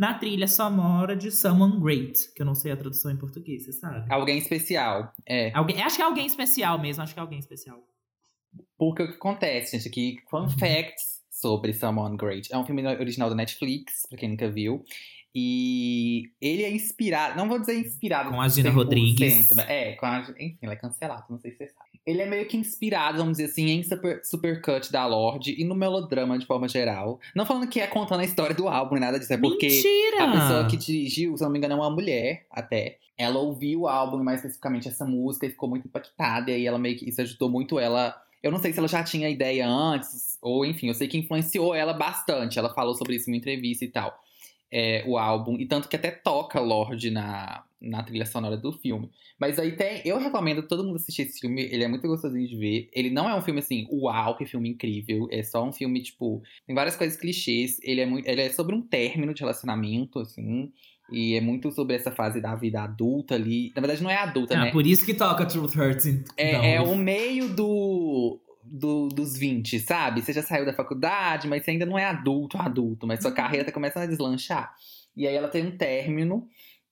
na 0.01 0.15
trilha 0.15 0.49
sonora 0.49 1.15
de 1.15 1.31
Someone 1.31 1.79
Great, 1.79 2.33
que 2.35 2.41
eu 2.41 2.47
não 2.47 2.55
sei 2.55 2.73
a 2.73 2.77
tradução 2.77 3.11
em 3.11 3.19
português, 3.19 3.67
você 3.67 3.73
sabe? 3.73 4.11
Alguém 4.11 4.39
especial. 4.39 5.13
É. 5.29 5.53
Alguém, 5.55 5.83
acho 5.83 5.97
que 5.97 6.03
é 6.03 6.07
alguém 6.07 6.25
especial 6.25 6.79
mesmo, 6.81 7.03
acho 7.03 7.13
que 7.13 7.21
é 7.21 7.23
alguém 7.23 7.39
especial. 7.39 7.79
Porque 8.79 9.03
o 9.03 9.09
que 9.09 9.15
acontece, 9.17 9.77
gente, 9.77 9.89
aqui, 9.89 10.17
fun 10.31 10.45
Uhum. 10.45 10.49
facts 10.59 11.21
sobre 11.31 11.75
Someone 11.75 12.17
Great. 12.17 12.51
É 12.51 12.57
um 12.57 12.65
filme 12.65 12.83
original 12.87 13.29
da 13.29 13.35
Netflix, 13.37 14.07
pra 14.09 14.17
quem 14.17 14.31
nunca 14.31 14.51
viu. 14.51 14.83
E 15.35 16.33
ele 16.41 16.63
é 16.65 16.71
inspirado, 16.73 17.37
não 17.37 17.47
vou 17.47 17.59
dizer 17.61 17.79
inspirado. 17.79 18.31
Com 18.31 18.41
a 18.41 18.49
Gina 18.49 18.71
100%, 18.71 18.75
Rodrigues. 18.75 19.51
É, 19.69 19.93
com 19.97 20.07
a, 20.07 20.21
enfim, 20.39 20.59
ela 20.63 20.73
é 20.73 20.77
cancelada, 20.77 21.27
não 21.29 21.39
sei 21.39 21.51
se 21.53 21.59
você 21.59 21.69
sabe. 21.69 21.90
Ele 22.07 22.23
é 22.23 22.27
meio 22.27 22.47
que 22.47 22.57
inspirado, 22.57 23.19
vamos 23.19 23.37
dizer 23.37 23.51
assim, 23.51 23.69
em 23.69 23.83
Super, 23.83 24.25
Supercut 24.25 24.91
da 24.91 25.07
Lorde 25.07 25.55
e 25.59 25.65
no 25.65 25.75
melodrama 25.75 26.39
de 26.39 26.47
forma 26.47 26.67
geral. 26.67 27.21
Não 27.35 27.45
falando 27.45 27.69
que 27.69 27.79
é 27.79 27.87
contando 27.87 28.21
a 28.21 28.25
história 28.25 28.55
do 28.55 28.69
álbum 28.69 28.97
nada 28.97 29.19
disso, 29.19 29.33
é 29.33 29.37
porque 29.37 29.67
Mentira! 29.67 30.25
a 30.25 30.33
pessoa 30.33 30.67
que 30.67 30.77
dirigiu, 30.77 31.37
se 31.37 31.43
não 31.43 31.51
me 31.51 31.59
engano, 31.59 31.75
é 31.75 31.77
uma 31.77 31.91
mulher 31.91 32.47
até. 32.51 32.99
Ela 33.19 33.39
ouviu 33.39 33.81
o 33.81 33.89
álbum, 33.89 34.23
mais 34.25 34.41
especificamente 34.41 34.89
essa 34.89 35.05
música, 35.05 35.47
e 35.47 35.51
ficou 35.51 35.69
muito 35.69 35.87
impactada. 35.87 36.51
E 36.51 36.55
aí 36.55 36.67
ela 36.67 36.79
meio 36.79 36.97
que 36.97 37.09
isso 37.09 37.21
ajudou 37.21 37.51
muito 37.51 37.79
ela. 37.79 38.17
Eu 38.43 38.51
não 38.51 38.59
sei 38.59 38.73
se 38.73 38.79
ela 38.79 38.89
já 38.89 39.05
tinha 39.05 39.29
ideia 39.29 39.69
antes, 39.69 40.39
ou 40.41 40.65
enfim, 40.65 40.89
eu 40.89 40.95
sei 40.95 41.07
que 41.07 41.19
influenciou 41.19 41.75
ela 41.75 41.93
bastante. 41.93 42.59
Ela 42.59 42.73
falou 42.73 42.95
sobre 42.95 43.17
isso 43.17 43.29
em 43.29 43.35
uma 43.35 43.37
entrevista 43.37 43.85
e 43.85 43.89
tal. 43.89 44.19
É, 44.73 45.05
o 45.07 45.19
álbum, 45.19 45.57
e 45.59 45.67
tanto 45.67 45.87
que 45.87 45.97
até 45.97 46.11
toca 46.11 46.61
Lorde 46.61 47.11
na, 47.11 47.63
na 47.81 48.03
trilha 48.03 48.27
sonora 48.27 48.57
do 48.57 48.73
filme. 48.73 49.11
Mas 49.39 49.59
aí 49.59 49.73
tem. 49.77 50.03
Eu 50.05 50.19
recomendo 50.19 50.63
todo 50.67 50.85
mundo 50.85 50.97
assistir 50.97 51.23
esse 51.23 51.41
filme, 51.41 51.63
ele 51.63 51.83
é 51.85 51.89
muito 51.89 52.07
gostosinho 52.07 52.47
de 52.47 52.57
ver. 52.57 52.89
Ele 52.93 53.11
não 53.11 53.29
é 53.29 53.35
um 53.35 53.41
filme 53.43 53.61
assim, 53.61 53.87
uau, 53.91 54.37
que 54.37 54.45
filme 54.47 54.69
incrível. 54.69 55.27
É 55.31 55.43
só 55.43 55.65
um 55.67 55.73
filme, 55.73 56.03
tipo, 56.03 56.43
tem 56.67 56.75
várias 56.75 56.97
coisas 56.97 57.17
clichês. 57.19 57.79
Ele 57.83 58.01
é, 58.01 58.07
muito, 58.07 58.29
ele 58.29 58.43
é 58.43 58.51
sobre 58.51 58.75
um 58.75 58.83
término 58.83 59.33
de 59.33 59.41
relacionamento, 59.41 60.19
assim. 60.19 60.71
E 61.13 61.35
é 61.35 61.41
muito 61.41 61.73
sobre 61.73 61.97
essa 61.97 62.11
fase 62.13 62.41
da 62.41 62.55
vida 62.55 62.83
adulta 62.83 63.35
ali. 63.35 63.73
Na 63.75 63.81
verdade, 63.81 64.03
não 64.03 64.11
é 64.11 64.17
adulta, 64.17 64.55
Ah, 64.57 64.65
né? 64.67 64.71
por 64.71 64.87
isso 64.87 65.05
que 65.05 65.13
toca 65.15 65.45
Truth 65.47 65.75
Hurts. 65.75 66.07
Então. 66.07 66.25
É, 66.37 66.75
é 66.75 66.81
o 66.81 66.95
meio 66.95 67.49
do, 67.49 68.39
do- 68.63 69.09
dos 69.09 69.37
20, 69.37 69.81
sabe? 69.81 70.23
Você 70.23 70.33
já 70.33 70.43
saiu 70.43 70.65
da 70.65 70.73
faculdade, 70.73 71.49
mas 71.49 71.65
você 71.65 71.73
ainda 71.73 71.85
não 71.87 71.99
é 71.99 72.05
adulto, 72.05 72.57
adulto, 72.59 73.07
mas 73.09 73.23
sua 73.23 73.33
carreira 73.33 73.65
tá 73.65 73.73
começando 73.73 74.05
a 74.05 74.07
deslanchar. 74.07 74.73
E 75.17 75.27
aí 75.27 75.35
ela 75.35 75.49
tem 75.49 75.67
um 75.67 75.77
término. 75.77 76.47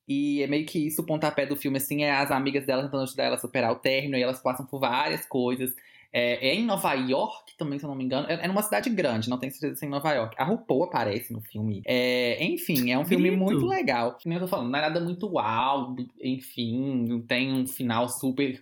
E 0.09 0.41
é 0.41 0.47
meio 0.47 0.65
que 0.65 0.87
isso, 0.87 1.03
o 1.03 1.05
pontapé 1.05 1.45
do 1.45 1.55
filme, 1.55 1.77
assim, 1.77 2.01
é 2.01 2.09
as 2.09 2.31
amigas 2.31 2.65
dela 2.65 2.81
tentando 2.81 3.03
ajudar 3.03 3.25
ela 3.25 3.35
a 3.35 3.39
superar 3.39 3.71
o 3.71 3.75
término, 3.75 4.17
e 4.17 4.23
elas 4.23 4.41
passam 4.41 4.65
por 4.65 4.79
várias 4.79 5.23
coisas. 5.27 5.75
É, 6.11 6.49
é 6.49 6.55
em 6.55 6.65
Nova 6.65 6.91
York 6.95 7.55
também, 7.55 7.77
se 7.77 7.85
eu 7.85 7.89
não 7.89 7.95
me 7.95 8.03
engano. 8.03 8.25
É, 8.27 8.43
é 8.43 8.47
numa 8.47 8.63
cidade 8.63 8.89
grande, 8.89 9.29
não 9.29 9.37
tenho 9.37 9.51
certeza 9.51 9.75
se 9.75 9.85
é 9.85 9.87
em 9.87 9.91
Nova 9.91 10.11
York. 10.11 10.35
A 10.39 10.43
RuPaul 10.43 10.85
aparece 10.85 11.31
no 11.31 11.39
filme. 11.39 11.83
É, 11.85 12.43
enfim, 12.43 12.89
é 12.89 12.97
um 12.97 13.05
filme 13.05 13.29
Grito. 13.29 13.43
muito 13.43 13.67
legal. 13.67 14.17
Como 14.21 14.33
eu 14.33 14.39
tô 14.39 14.47
falando, 14.47 14.71
não 14.71 14.79
é 14.79 14.81
nada 14.81 14.99
muito 14.99 15.27
uau, 15.27 15.95
enfim, 16.19 17.05
não 17.07 17.21
tem 17.21 17.53
um 17.53 17.67
final 17.67 18.09
super 18.09 18.59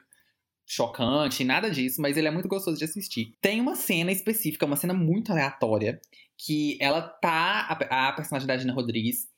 chocante, 0.65 1.45
nada 1.45 1.71
disso, 1.71 2.01
mas 2.01 2.17
ele 2.17 2.27
é 2.27 2.31
muito 2.31 2.49
gostoso 2.49 2.77
de 2.77 2.83
assistir. 2.83 3.33
Tem 3.39 3.61
uma 3.61 3.77
cena 3.77 4.11
específica, 4.11 4.65
uma 4.65 4.75
cena 4.75 4.93
muito 4.93 5.31
aleatória, 5.31 6.01
que 6.37 6.77
ela 6.81 7.01
tá. 7.01 7.67
A, 7.89 8.09
a 8.09 8.11
personagem 8.11 8.45
da 8.45 8.57
Gina 8.57 8.73
Rodrigues 8.73 9.29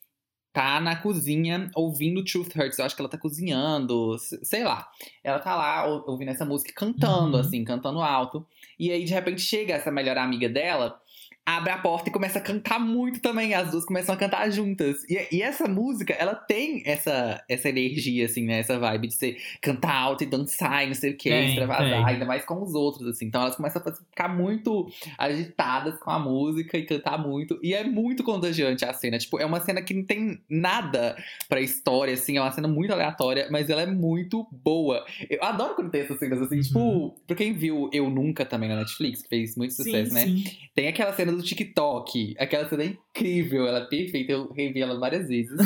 tá 0.51 0.79
na 0.81 0.95
cozinha 0.95 1.69
ouvindo 1.75 2.23
Truth 2.23 2.55
Hurts. 2.55 2.79
Eu 2.79 2.85
acho 2.85 2.95
que 2.95 3.01
ela 3.01 3.09
tá 3.09 3.17
cozinhando, 3.17 4.17
sei 4.43 4.63
lá. 4.63 4.87
Ela 5.23 5.39
tá 5.39 5.55
lá 5.55 5.85
ou- 5.85 6.03
ouvindo 6.07 6.29
essa 6.29 6.45
música, 6.45 6.73
cantando, 6.75 7.35
Uhum. 7.35 7.41
assim, 7.41 7.63
cantando 7.63 8.01
alto. 8.01 8.45
E 8.79 8.91
aí, 8.91 9.03
de 9.05 9.13
repente, 9.13 9.41
chega 9.41 9.73
essa 9.75 9.91
melhor 9.91 10.17
amiga 10.17 10.49
dela, 10.49 10.99
abre 11.45 11.71
a 11.71 11.77
porta 11.77 12.09
e 12.09 12.13
começa 12.13 12.37
a 12.37 12.41
cantar 12.41 12.79
muito 12.79 13.19
também. 13.21 13.53
As 13.53 13.71
duas 13.71 13.85
começam 13.85 14.13
a 14.13 14.17
cantar 14.17 14.49
juntas. 14.51 15.03
E, 15.09 15.37
e 15.37 15.41
essa 15.41 15.67
música, 15.67 16.13
ela 16.13 16.35
tem 16.35 16.83
essa, 16.85 17.43
essa 17.49 17.69
energia, 17.69 18.25
assim, 18.25 18.45
né? 18.45 18.59
Essa 18.59 18.77
vibe 18.77 19.07
de 19.07 19.15
ser 19.15 19.37
cantar 19.61 19.95
alto 19.95 20.23
e 20.23 20.27
dançar 20.27 20.83
e 20.83 20.87
não 20.87 20.93
sei 20.93 21.11
o 21.11 21.17
que, 21.17 21.29
Tem, 21.29 21.49
extravasar, 21.49 21.89
tem. 21.89 22.05
ainda 22.05 22.25
mais 22.25 22.45
com 22.45 22.61
os 22.61 22.73
outros, 22.73 23.07
assim. 23.07 23.25
Então 23.25 23.41
elas 23.41 23.55
começam 23.55 23.81
a 23.83 23.91
ficar 23.93 24.27
muito 24.27 24.87
agitadas 25.17 25.99
com 25.99 26.11
a 26.11 26.19
música 26.19 26.77
e 26.77 26.85
cantar 26.85 27.17
muito. 27.17 27.59
E 27.63 27.73
é 27.73 27.83
muito 27.83 28.23
contagiante 28.23 28.85
a 28.85 28.93
cena. 28.93 29.17
Tipo, 29.17 29.39
é 29.39 29.45
uma 29.45 29.59
cena 29.59 29.81
que 29.81 29.93
não 29.93 30.05
tem 30.05 30.39
nada 30.49 31.15
pra 31.47 31.59
história, 31.61 32.13
assim. 32.13 32.37
É 32.37 32.41
uma 32.41 32.51
cena 32.51 32.67
muito 32.67 32.93
aleatória, 32.93 33.47
mas 33.51 33.69
ela 33.69 33.81
é 33.81 33.87
muito 33.87 34.47
boa. 34.51 35.03
Eu 35.29 35.43
adoro 35.43 35.75
quando 35.75 35.89
tem 35.89 36.01
essas 36.01 36.19
cenas, 36.19 36.41
assim. 36.41 36.57
Uhum. 36.57 36.61
Tipo, 36.61 37.15
pra 37.25 37.35
quem 37.35 37.53
viu 37.53 37.89
Eu 37.91 38.09
Nunca 38.09 38.45
também 38.45 38.69
na 38.69 38.75
Netflix, 38.75 39.21
que 39.21 39.29
fez 39.29 39.55
muito 39.55 39.73
sucesso, 39.73 40.09
sim, 40.09 40.15
né? 40.15 40.25
sim. 40.25 40.43
Tem 40.75 40.87
aquela 40.87 41.13
cena 41.13 41.28
do 41.37 41.43
TikTok. 41.43 42.35
Aquela 42.37 42.67
cena 42.67 42.83
é 42.83 42.87
incrível, 42.87 43.67
ela 43.67 43.79
é 43.79 43.85
perfeita. 43.85 44.31
Eu 44.31 44.51
revi 44.53 44.81
ela 44.81 44.99
várias 44.99 45.27
vezes. 45.27 45.57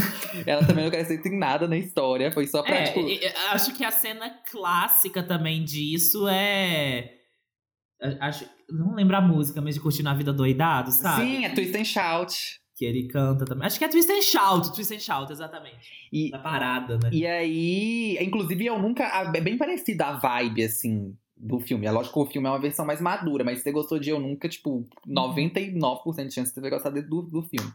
ela 0.45 0.65
também 0.65 0.84
não 0.84 0.89
acrescenta 0.89 1.28
em 1.28 1.38
nada 1.38 1.67
na 1.67 1.78
história. 1.78 2.32
Foi 2.32 2.47
só 2.47 2.62
pra, 2.63 2.76
É, 2.76 2.84
tipo. 2.84 2.99
acho 3.52 3.73
que 3.76 3.84
a 3.84 3.91
cena 3.91 4.30
clássica 4.52 5.23
também 5.23 5.63
disso 5.63 6.28
é. 6.28 7.12
Acho, 8.19 8.45
não 8.69 8.95
lembro 8.95 9.15
a 9.15 9.21
música, 9.21 9.62
mas 9.62 9.76
de 9.76 9.82
curtir 9.82 10.04
na 10.04 10.13
vida 10.13 10.34
doidado, 10.34 10.91
sabe? 10.91 11.21
Sim, 11.21 11.45
é 11.45 11.49
Twist 11.49 11.76
and 11.78 11.86
Shout. 11.86 12.36
Que 12.76 12.86
ele 12.86 13.08
canta 13.08 13.45
também. 13.45 13.65
Acho 13.67 13.78
que 13.78 13.86
é 13.86 13.88
Twist 13.88 14.12
and 14.12 14.21
Shout, 14.21 14.73
Twist 14.73 14.93
and 14.93 14.99
Shout, 14.99 15.32
exatamente. 15.32 15.78
E, 16.12 16.32
Da 16.32 16.39
parada, 16.39 16.97
né? 16.97 17.10
E 17.13 17.26
aí, 17.26 18.17
inclusive, 18.19 18.65
eu 18.65 18.80
nunca. 18.80 19.04
É 19.34 19.39
bem 19.39 19.58
parecida 19.58 20.08
a 20.08 20.13
vibe, 20.17 20.63
assim, 20.63 21.15
do 21.43 21.60
filme. 21.60 21.86
É 21.86 21.91
lógico 21.91 22.23
que 22.23 22.29
o 22.29 22.32
filme 22.32 22.47
é 22.47 22.51
uma 22.51 22.60
versão 22.60 22.86
mais 22.86 23.01
madura, 23.01 23.43
mas 23.43 23.58
se 23.58 23.63
você 23.63 23.71
gostou 23.71 23.99
de 23.99 24.10
Eu 24.10 24.19
Nunca, 24.19 24.47
tipo, 24.47 24.88
99% 25.08 26.27
de 26.27 26.34
chance 26.34 26.49
de 26.49 26.56
você 26.56 26.62
ter 26.62 26.69
gostado 26.69 27.01
do, 27.01 27.21
do 27.21 27.43
filme. 27.43 27.71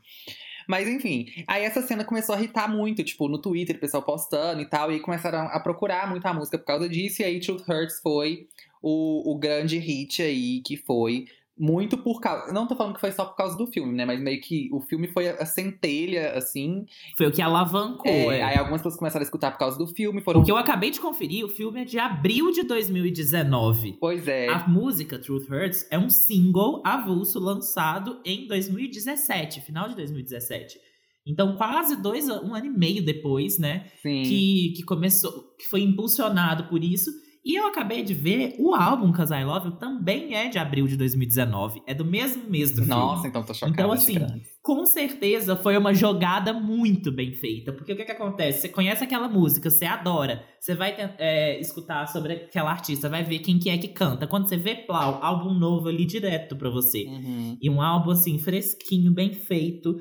Mas 0.66 0.88
enfim, 0.88 1.26
aí 1.46 1.64
essa 1.64 1.81
cena 1.81 2.04
começou 2.04 2.35
a 2.35 2.38
irritar 2.38 2.68
muito, 2.68 3.02
tipo, 3.04 3.28
no 3.28 3.38
Twitter, 3.38 3.76
o 3.76 3.78
pessoal 3.81 4.02
postando 4.02 4.61
e 4.61 4.66
tal, 4.66 4.92
e 4.92 5.00
começaram 5.00 5.48
a 5.48 5.61
procurar 5.61 6.09
muito 6.11 6.26
a 6.26 6.35
música 6.35 6.59
por 6.59 6.64
causa 6.64 6.88
disso, 6.88 7.22
e 7.22 7.24
aí 7.24 7.40
Truth 7.40 7.66
Hurts 7.66 8.00
foi 8.00 8.48
o, 8.83 9.33
o 9.33 9.38
grande 9.38 9.78
hit 9.78 10.22
aí, 10.22 10.61
que 10.61 10.76
foi 10.76 11.26
muito 11.58 11.98
por 11.98 12.20
causa. 12.20 12.52
Não 12.52 12.66
tô 12.66 12.76
falando 12.76 12.94
que 12.94 13.00
foi 13.00 13.12
só 13.12 13.24
por 13.24 13.36
causa 13.36 13.56
do 13.56 13.66
filme, 13.66 13.92
né? 13.92 14.04
Mas 14.04 14.20
meio 14.20 14.40
que 14.40 14.68
o 14.72 14.80
filme 14.80 15.08
foi 15.08 15.28
a 15.28 15.44
centelha, 15.44 16.32
assim. 16.32 16.86
Foi 17.16 17.26
o 17.26 17.32
que 17.32 17.42
alavancou. 17.42 18.10
É, 18.10 18.38
é. 18.38 18.42
Aí 18.42 18.56
algumas 18.56 18.80
pessoas 18.80 18.96
começaram 18.96 19.22
a 19.22 19.24
escutar 19.24 19.50
por 19.50 19.58
causa 19.58 19.76
do 19.76 19.86
filme, 19.86 20.20
foram. 20.20 20.40
O 20.40 20.44
que 20.44 20.50
eu 20.50 20.56
acabei 20.56 20.90
de 20.90 21.00
conferir, 21.00 21.44
o 21.44 21.48
filme 21.48 21.82
é 21.82 21.84
de 21.84 21.98
abril 21.98 22.50
de 22.52 22.62
2019. 22.62 23.96
Pois 24.00 24.28
é. 24.28 24.48
A 24.48 24.68
música 24.68 25.18
Truth 25.18 25.50
Hurts 25.50 25.86
é 25.90 25.98
um 25.98 26.08
single 26.08 26.82
avulso 26.84 27.38
lançado 27.38 28.20
em 28.24 28.46
2017, 28.46 29.61
final 29.61 29.88
de 29.88 29.96
2017. 29.96 30.78
Então, 31.26 31.56
quase 31.56 32.00
dois, 32.00 32.26
um 32.28 32.54
ano 32.54 32.66
e 32.66 32.70
meio 32.70 33.04
depois, 33.04 33.59
né? 33.59 33.86
Sim. 34.00 34.22
Que, 34.22 34.72
que 34.76 34.82
começou, 34.82 35.54
que 35.59 35.66
foi 35.66 35.82
impulsionado 35.82 36.64
por 36.68 36.82
isso. 36.82 37.11
E 37.49 37.59
eu 37.59 37.66
acabei 37.66 38.03
de 38.03 38.12
ver, 38.12 38.57
o 38.59 38.74
álbum 38.74 39.11
Cause 39.11 39.32
I 39.32 39.42
Love 39.42 39.68
You 39.68 39.76
também 39.76 40.34
é 40.34 40.51
de 40.51 40.59
abril 40.59 40.86
de 40.86 40.99
2019. 40.99 41.80
É 41.86 41.94
do 41.94 42.05
mesmo 42.05 42.46
mês 42.46 42.72
do 42.72 42.84
Nossa, 42.84 43.22
filme. 43.22 43.28
então 43.30 43.42
tô 43.42 43.55
chocada. 43.55 43.72
Então, 43.72 43.90
assim, 43.90 44.18
com 44.62 44.84
certeza 44.84 45.57
foi 45.57 45.74
uma 45.78 45.94
jogada 45.94 46.53
muito 46.53 47.11
bem 47.11 47.32
feita. 47.32 47.72
Porque 47.72 47.94
o 47.94 47.96
que, 47.96 48.05
que 48.05 48.12
acontece? 48.12 48.61
Você 48.61 48.68
conhece 48.68 49.03
aquela 49.03 49.30
música, 49.30 49.70
você 49.70 49.86
adora. 49.86 50.44
Você 50.61 50.74
vai 50.74 50.94
é, 51.18 51.59
escutar 51.59 52.07
sobre 52.09 52.34
aquela 52.34 52.70
artista, 52.70 53.09
vai 53.09 53.24
ver 53.24 53.38
quem 53.38 53.59
que 53.59 53.70
é 53.70 53.78
que 53.78 53.88
canta. 53.88 54.26
Quando 54.26 54.46
você 54.46 54.59
vê 54.59 54.74
Plau, 54.74 55.18
álbum 55.22 55.55
novo 55.55 55.88
ali 55.88 56.05
direto 56.05 56.55
pra 56.55 56.68
você. 56.68 57.05
Uhum. 57.05 57.57
E 57.62 57.70
um 57.70 57.80
álbum 57.80 58.11
assim, 58.11 58.38
fresquinho, 58.38 59.11
bem 59.11 59.32
feito. 59.32 59.96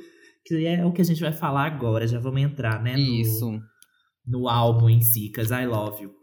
Que 0.45 0.65
é 0.65 0.85
o 0.85 0.91
que 0.91 1.01
a 1.01 1.05
gente 1.05 1.21
vai 1.21 1.31
falar 1.31 1.65
agora. 1.65 2.05
Já 2.05 2.19
vamos 2.19 2.41
entrar, 2.41 2.83
né? 2.83 2.91
No, 2.91 2.99
Isso. 2.99 3.57
No 4.25 4.49
álbum 4.49 4.89
em 4.89 4.99
si, 4.99 5.31
Cause 5.31 5.53
I 5.53 5.65
Love 5.65 6.03
You. 6.03 6.16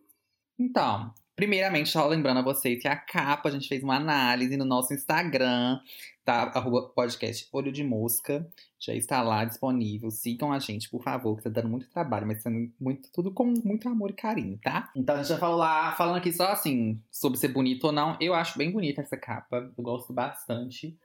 Então, 0.58 1.12
primeiramente, 1.34 1.90
só 1.90 2.06
lembrando 2.06 2.38
a 2.38 2.42
vocês 2.42 2.80
que 2.80 2.88
a 2.88 2.96
capa, 2.96 3.48
a 3.48 3.52
gente 3.52 3.68
fez 3.68 3.82
uma 3.82 3.96
análise 3.96 4.56
no 4.56 4.64
nosso 4.64 4.94
Instagram, 4.94 5.80
tá? 6.24 6.50
Arroba 6.54 6.88
podcast 6.88 7.48
Olho 7.52 7.72
de 7.72 7.82
Mosca. 7.82 8.48
Já 8.78 8.94
está 8.94 9.22
lá 9.22 9.44
disponível. 9.44 10.10
Sigam 10.10 10.52
a 10.52 10.58
gente, 10.58 10.88
por 10.88 11.02
favor, 11.02 11.36
que 11.36 11.42
tá 11.42 11.50
dando 11.50 11.68
muito 11.68 11.88
trabalho, 11.88 12.26
mas 12.26 12.42
sendo 12.42 12.70
muito, 12.78 13.10
tudo 13.12 13.32
com 13.32 13.52
muito 13.64 13.88
amor 13.88 14.10
e 14.10 14.14
carinho, 14.14 14.58
tá? 14.62 14.90
Então 14.94 15.14
a 15.14 15.18
gente 15.18 15.28
vai 15.28 15.38
falar, 15.38 15.96
falando 15.96 16.16
aqui 16.16 16.32
só 16.32 16.48
assim, 16.48 17.00
sobre 17.10 17.38
ser 17.38 17.48
bonito 17.48 17.84
ou 17.84 17.92
não. 17.92 18.16
Eu 18.20 18.34
acho 18.34 18.56
bem 18.58 18.70
bonita 18.70 19.00
essa 19.00 19.16
capa. 19.16 19.72
Eu 19.76 19.82
gosto 19.82 20.12
bastante. 20.12 20.96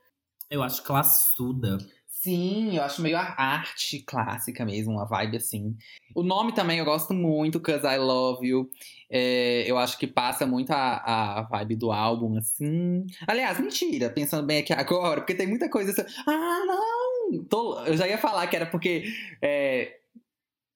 Eu 0.50 0.62
acho 0.62 0.82
classuda. 0.82 1.78
Sim, 2.22 2.76
eu 2.76 2.82
acho 2.82 3.00
meio 3.00 3.16
a 3.16 3.22
arte 3.22 4.02
clássica 4.06 4.62
mesmo, 4.62 4.92
uma 4.92 5.06
vibe 5.06 5.38
assim. 5.38 5.74
O 6.14 6.22
nome 6.22 6.52
também 6.54 6.78
eu 6.78 6.84
gosto 6.84 7.14
muito, 7.14 7.58
Cause 7.60 7.86
I 7.86 7.96
Love 7.96 8.46
You. 8.46 8.68
É, 9.10 9.64
eu 9.66 9.78
acho 9.78 9.96
que 9.98 10.06
passa 10.06 10.46
muito 10.46 10.70
a, 10.70 11.38
a 11.38 11.42
vibe 11.44 11.76
do 11.76 11.90
álbum, 11.90 12.36
assim. 12.36 13.06
Aliás, 13.26 13.58
mentira, 13.58 14.10
pensando 14.10 14.46
bem 14.46 14.58
aqui 14.58 14.70
agora, 14.74 15.22
porque 15.22 15.34
tem 15.34 15.46
muita 15.46 15.70
coisa 15.70 15.92
assim. 15.92 16.02
Ah, 16.26 16.60
não! 16.66 17.44
Tô- 17.48 17.80
eu 17.86 17.96
já 17.96 18.06
ia 18.06 18.18
falar 18.18 18.46
que 18.48 18.56
era 18.56 18.66
porque. 18.66 19.04
É, 19.40 19.99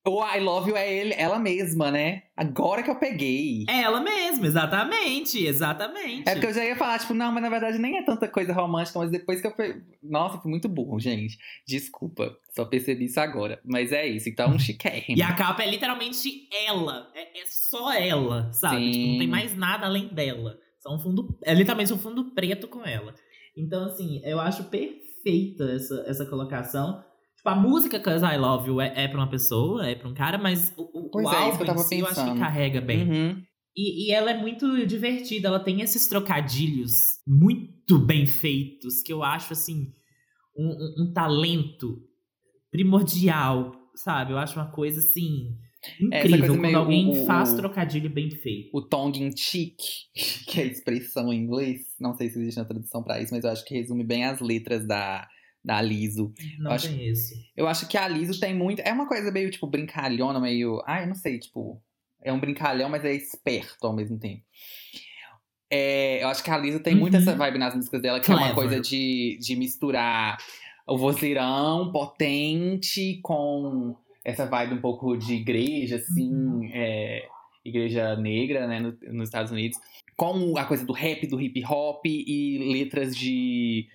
o 0.06 0.22
I 0.24 0.40
Love 0.40 0.70
You 0.70 0.76
é 0.76 0.92
ele, 0.92 1.14
ela 1.16 1.38
mesma, 1.38 1.90
né? 1.90 2.24
Agora 2.36 2.82
que 2.82 2.90
eu 2.90 2.96
peguei. 2.98 3.64
É 3.68 3.82
ela 3.82 4.00
mesma, 4.00 4.46
exatamente, 4.46 5.44
exatamente. 5.46 6.28
É 6.28 6.32
porque 6.32 6.46
eu 6.48 6.52
já 6.52 6.64
ia 6.64 6.76
falar, 6.76 6.98
tipo, 6.98 7.14
não, 7.14 7.32
mas 7.32 7.42
na 7.42 7.48
verdade 7.48 7.78
nem 7.78 7.96
é 7.96 8.02
tanta 8.02 8.28
coisa 8.28 8.52
romântica, 8.52 8.98
mas 8.98 9.10
depois 9.10 9.40
que 9.40 9.46
eu. 9.46 9.52
pe- 9.54 9.82
Nossa, 10.02 10.38
fui 10.38 10.50
muito 10.50 10.68
burro, 10.68 10.98
gente. 11.00 11.38
Desculpa, 11.66 12.36
só 12.54 12.64
percebi 12.64 13.06
isso 13.06 13.18
agora. 13.20 13.60
Mas 13.64 13.92
é 13.92 14.06
isso, 14.06 14.28
então 14.28 14.50
um 14.50 14.58
chiquérrimo. 14.58 15.18
E 15.18 15.22
a 15.22 15.32
capa 15.34 15.62
é 15.62 15.70
literalmente 15.70 16.48
ela. 16.66 17.10
É, 17.14 17.40
é 17.40 17.44
só 17.46 17.92
ela, 17.92 18.52
sabe? 18.52 18.90
Tipo, 18.90 19.06
não 19.12 19.18
tem 19.18 19.28
mais 19.28 19.56
nada 19.56 19.86
além 19.86 20.08
dela. 20.08 20.58
Só 20.80 20.94
um 20.94 20.98
fundo. 20.98 21.38
É 21.42 21.54
literalmente 21.54 21.92
um 21.94 21.98
fundo 21.98 22.24
preto 22.34 22.68
com 22.68 22.84
ela. 22.84 23.14
Então, 23.56 23.84
assim, 23.86 24.20
eu 24.24 24.38
acho 24.40 24.64
perfeita 24.64 25.64
essa, 25.72 26.04
essa 26.06 26.26
colocação. 26.26 27.02
Tipo, 27.44 27.50
a 27.50 27.54
música 27.54 28.00
Cause 28.00 28.24
I 28.24 28.38
Love 28.38 28.68
You 28.68 28.80
é, 28.80 29.04
é 29.04 29.06
pra 29.08 29.18
uma 29.20 29.28
pessoa, 29.28 29.86
é 29.86 29.94
pra 29.94 30.08
um 30.08 30.14
cara, 30.14 30.38
mas 30.38 30.72
o, 30.78 30.82
o, 30.82 31.10
o 31.22 31.30
é, 31.30 31.36
álbum 31.36 31.62
eu 31.62 31.78
si, 31.78 31.98
eu 31.98 32.06
acho 32.06 32.32
que 32.32 32.38
carrega 32.38 32.80
bem. 32.80 33.02
Uhum. 33.10 33.42
E, 33.76 34.06
e 34.06 34.10
ela 34.12 34.30
é 34.30 34.40
muito 34.40 34.86
divertida, 34.86 35.48
ela 35.48 35.60
tem 35.60 35.82
esses 35.82 36.06
trocadilhos 36.08 37.18
muito 37.26 37.98
bem 37.98 38.24
feitos, 38.24 39.02
que 39.02 39.12
eu 39.12 39.22
acho, 39.22 39.52
assim, 39.52 39.92
um, 40.56 40.68
um- 40.68 40.94
um 41.04 41.12
talento 41.12 41.98
primordial, 42.70 43.72
sabe? 43.94 44.32
Eu 44.32 44.38
acho 44.38 44.58
uma 44.58 44.70
coisa, 44.70 45.00
assim, 45.00 45.54
Essa 46.12 46.26
incrível 46.26 46.56
quando 46.58 46.74
alguém 46.76 47.08
o- 47.10 47.22
o- 47.24 47.26
faz 47.26 47.52
trocadilho 47.52 48.08
bem 48.08 48.30
feito. 48.30 48.70
O 48.72 48.80
tongue 48.80 49.22
in 49.22 49.36
cheek, 49.36 49.76
que 50.48 50.60
é 50.60 50.62
a 50.62 50.66
expressão 50.66 51.30
em 51.30 51.40
inglês. 51.40 51.80
Não 52.00 52.14
sei 52.14 52.30
se 52.30 52.38
existe 52.40 52.58
uma 52.58 52.64
tradução 52.66 53.02
pra 53.02 53.20
isso, 53.20 53.34
mas 53.34 53.44
eu 53.44 53.50
acho 53.50 53.64
que 53.66 53.74
resume 53.74 54.02
bem 54.02 54.24
as 54.24 54.40
letras 54.40 54.86
da, 54.86 55.28
da 55.64 55.80
Liso. 55.80 56.32
Não 56.58 56.70
acho- 56.72 56.88
conheço. 56.88 57.34
Eu 57.56 57.66
acho 57.66 57.88
que 57.88 57.96
a 57.96 58.06
Liso 58.06 58.38
tem 58.38 58.54
muito. 58.54 58.80
É 58.80 58.92
uma 58.92 59.06
coisa 59.08 59.30
meio, 59.30 59.50
tipo, 59.50 59.66
brincalhona, 59.66 60.38
meio. 60.38 60.82
Ah, 60.86 61.00
eu 61.02 61.06
não 61.06 61.14
sei, 61.14 61.38
tipo. 61.38 61.80
É 62.22 62.32
um 62.32 62.40
brincalhão, 62.40 62.88
mas 62.88 63.04
é 63.04 63.12
esperto 63.14 63.86
ao 63.86 63.94
mesmo 63.94 64.18
tempo. 64.18 64.42
É, 65.70 66.22
eu 66.22 66.28
acho 66.28 66.42
que 66.44 66.50
a 66.50 66.58
Liso 66.58 66.80
tem 66.80 66.94
muito 66.94 67.14
Uhum. 67.14 67.20
essa 67.20 67.34
vibe 67.34 67.58
nas 67.58 67.74
músicas 67.74 68.00
dela, 68.00 68.20
que 68.20 68.30
é 68.30 68.34
uma 68.34 68.52
Clever. 68.52 68.54
coisa 68.54 68.80
de, 68.80 69.38
de 69.40 69.56
misturar 69.56 70.36
o 70.86 70.96
vozeirão 70.96 71.90
potente 71.90 73.18
com 73.22 73.96
essa 74.24 74.46
vibe 74.46 74.74
um 74.74 74.80
pouco 74.80 75.16
de 75.16 75.34
igreja, 75.34 75.96
assim, 75.96 76.32
Uhum. 76.32 76.70
é, 76.72 77.26
igreja 77.64 78.14
negra, 78.16 78.66
né, 78.66 78.78
no- 78.80 78.96
nos 79.12 79.28
Estados 79.28 79.50
Unidos, 79.50 79.78
com 80.16 80.56
a 80.56 80.64
coisa 80.64 80.84
do 80.86 80.92
rap, 80.92 81.26
do 81.26 81.40
hip 81.40 81.62
hop 81.66 82.04
e 82.06 82.58
letras 82.72 83.16
de 83.16 83.88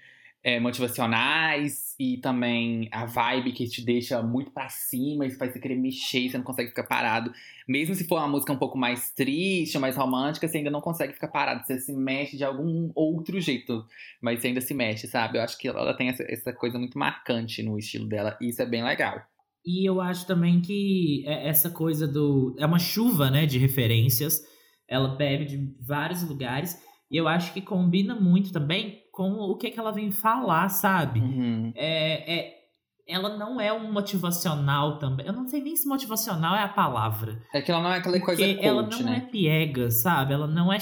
é, 0.44 0.60
motivacionais 0.60 1.96
e 2.00 2.18
também 2.18 2.88
a 2.92 3.06
vibe 3.06 3.52
que 3.52 3.68
te 3.68 3.84
deixa 3.84 4.22
muito 4.24 4.52
pra 4.52 4.70
cima 4.70 5.26
e 5.26 5.32
faz 5.32 5.52
você 5.52 5.60
querer 5.60 5.76
mexer, 5.76 6.30
você 6.30 6.38
não 6.38 6.46
consegue 6.46 6.70
ficar 6.70 6.84
parado. 6.84 7.32
Mesmo 7.68 7.94
se 7.94 8.06
for 8.06 8.20
uma 8.20 8.28
música 8.28 8.54
um 8.54 8.58
pouco 8.58 8.78
mais 8.78 9.12
triste, 9.12 9.78
mais 9.78 9.96
romântica, 9.98 10.48
você 10.48 10.58
ainda 10.60 10.72
não 10.72 10.82
consegue 10.82 11.14
ficar 11.14 11.28
parado. 11.28 11.66
Você 11.66 11.78
se 11.80 11.94
mexe 11.94 12.38
de 12.38 12.44
algum 12.44 12.90
outro 12.96 13.40
jeito, 13.40 13.86
mas 14.22 14.40
você 14.40 14.48
ainda 14.48 14.62
se 14.62 14.74
mexe, 14.74 15.08
sabe? 15.08 15.38
Eu 15.38 15.42
acho 15.44 15.58
que 15.58 15.68
ela 15.68 15.94
tem 15.94 16.10
essa, 16.10 16.24
essa 16.24 16.54
coisa 16.54 16.80
muito 16.80 16.98
marcante 16.98 17.62
no 17.62 17.78
estilo 17.78 18.08
dela 18.08 18.38
e 18.40 18.50
isso 18.50 18.62
é 18.62 18.66
bem 18.66 18.84
legal. 18.84 19.22
E 19.66 19.88
eu 19.88 20.00
acho 20.00 20.26
também 20.26 20.62
que 20.62 21.24
é- 21.28 21.50
essa 21.50 21.70
coisa 21.70 22.08
do. 22.08 22.56
É 22.58 22.66
uma 22.66 22.80
chuva, 22.80 23.30
né, 23.30 23.46
de 23.46 23.58
referências. 23.58 24.42
Ela 24.88 25.16
bebe 25.16 25.46
de 25.46 25.76
vários 25.82 26.24
lugares. 26.24 26.82
E 27.12 27.18
eu 27.18 27.28
acho 27.28 27.54
que 27.54 27.62
combina 27.62 28.16
muito 28.16 28.52
também 28.54 29.02
com 29.20 29.34
o 29.34 29.58
que, 29.58 29.70
que 29.70 29.78
ela 29.78 29.92
vem 29.92 30.14
falar, 30.14 30.70
sabe? 30.70 31.20
Uhum. 31.20 31.74
É, 31.76 32.38
é- 32.38 32.60
ela 33.06 33.36
não 33.38 33.60
é 33.60 33.74
um 33.74 33.92
motivacional 33.92 34.98
também. 34.98 35.26
Eu 35.26 35.34
não 35.34 35.46
sei 35.46 35.62
nem 35.62 35.76
se 35.76 35.86
motivacional 35.90 36.56
é 36.56 36.64
a 36.64 36.70
palavra. 36.70 37.38
É 37.54 37.62
que 37.62 37.70
ela 37.70 37.82
não 37.84 37.92
é 37.92 37.98
aquela 37.98 38.18
coisa 38.22 38.42
ela 38.42 38.82
cult, 38.84 39.04
não 39.04 39.12
né? 39.12 39.18
é 39.18 39.30
piega, 39.30 39.92
sabe? 39.92 40.34
Ela 40.34 40.48
não 40.48 40.72
é. 40.72 40.78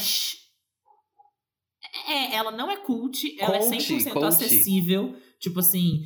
É, 2.06 2.36
ela 2.36 2.52
não 2.52 2.70
é 2.70 2.76
cult, 2.76 3.36
ela 3.40 3.56
é 3.56 3.58
Cult, 3.58 3.76
100% 3.76 4.12
cult. 4.12 4.24
acessível. 4.26 5.16
Tipo 5.40 5.58
assim. 5.58 6.02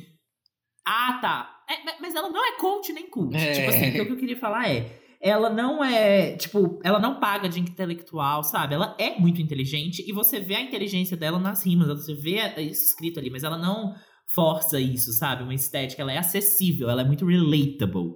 Ah, 0.83 1.19
tá. 1.21 1.63
É, 1.69 1.83
ma- 1.85 1.97
mas 2.01 2.15
ela 2.15 2.29
não 2.29 2.43
é 2.43 2.57
coach 2.57 2.91
nem 2.93 3.07
cult. 3.11 3.35
É. 3.35 3.51
Tipo 3.51 3.69
assim, 3.69 3.89
o 4.01 4.05
que 4.07 4.11
eu 4.13 4.17
queria 4.17 4.37
falar 4.39 4.67
é. 4.71 5.02
Ela 5.25 5.49
não 5.49 5.81
é, 5.81 6.35
tipo, 6.35 6.81
ela 6.83 6.99
não 6.99 7.17
paga 7.17 7.47
de 7.47 7.57
intelectual, 7.57 8.43
sabe? 8.43 8.75
Ela 8.75 8.93
é 8.99 9.17
muito 9.17 9.41
inteligente 9.41 10.03
e 10.05 10.11
você 10.11 10.41
vê 10.41 10.55
a 10.55 10.61
inteligência 10.61 11.15
dela 11.15 11.39
nas 11.39 11.65
rimas, 11.65 11.87
você 11.87 12.13
vê 12.13 12.39
isso 12.59 12.87
escrito 12.87 13.21
ali, 13.21 13.29
mas 13.29 13.45
ela 13.45 13.57
não 13.57 13.95
força 14.27 14.81
isso, 14.81 15.13
sabe? 15.13 15.43
Uma 15.43 15.53
estética, 15.53 16.01
ela 16.01 16.11
é 16.11 16.17
acessível, 16.17 16.89
ela 16.89 17.03
é 17.03 17.05
muito 17.05 17.25
relatable. 17.25 18.15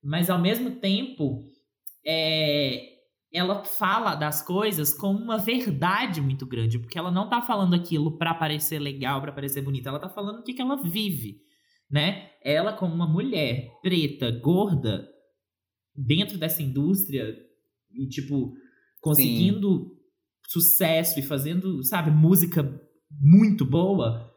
Mas 0.00 0.30
ao 0.30 0.38
mesmo 0.38 0.70
tempo, 0.76 1.50
é, 2.06 2.80
ela 3.32 3.64
fala 3.64 4.14
das 4.14 4.40
coisas 4.40 4.94
com 4.94 5.10
uma 5.10 5.36
verdade 5.36 6.20
muito 6.20 6.46
grande, 6.46 6.78
porque 6.78 6.96
ela 6.96 7.10
não 7.10 7.28
tá 7.28 7.42
falando 7.42 7.74
aquilo 7.74 8.16
pra 8.16 8.34
parecer 8.34 8.78
legal, 8.78 9.20
pra 9.20 9.32
parecer 9.32 9.62
bonita, 9.62 9.88
ela 9.88 9.98
tá 9.98 10.08
falando 10.08 10.38
o 10.38 10.42
que, 10.44 10.54
que 10.54 10.62
ela 10.62 10.76
vive, 10.80 11.38
né? 11.90 12.30
Ela 12.44 12.72
como 12.72 12.94
uma 12.94 13.08
mulher 13.08 13.68
preta, 13.82 14.30
gorda, 14.30 15.08
dentro 16.06 16.38
dessa 16.38 16.62
indústria 16.62 17.34
e 17.92 18.08
tipo 18.08 18.54
conseguindo 19.00 19.90
sucesso 20.48 21.18
e 21.18 21.22
fazendo, 21.22 21.82
sabe, 21.84 22.10
música 22.10 22.62
muito 23.20 23.64
boa, 23.64 24.28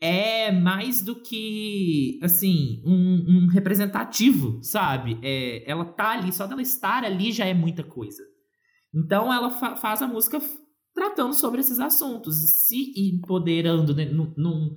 é 0.00 0.50
mais 0.50 1.02
do 1.02 1.20
que, 1.22 2.18
assim, 2.22 2.82
um, 2.86 3.44
um 3.44 3.46
representativo, 3.48 4.58
sabe? 4.62 5.18
É, 5.22 5.70
ela 5.70 5.84
tá 5.84 6.12
ali, 6.12 6.32
só 6.32 6.46
dela 6.46 6.62
estar 6.62 7.04
ali 7.04 7.30
já 7.32 7.44
é 7.44 7.52
muita 7.54 7.82
coisa. 7.84 8.22
Então 8.94 9.32
ela 9.32 9.50
fa- 9.50 9.76
faz 9.76 10.00
a 10.02 10.08
música 10.08 10.40
tratando 10.94 11.34
sobre 11.34 11.60
esses 11.60 11.78
assuntos, 11.78 12.42
e 12.42 12.46
se 12.48 12.92
empoderando 13.14 13.94
né, 13.94 14.06
num- 14.06 14.74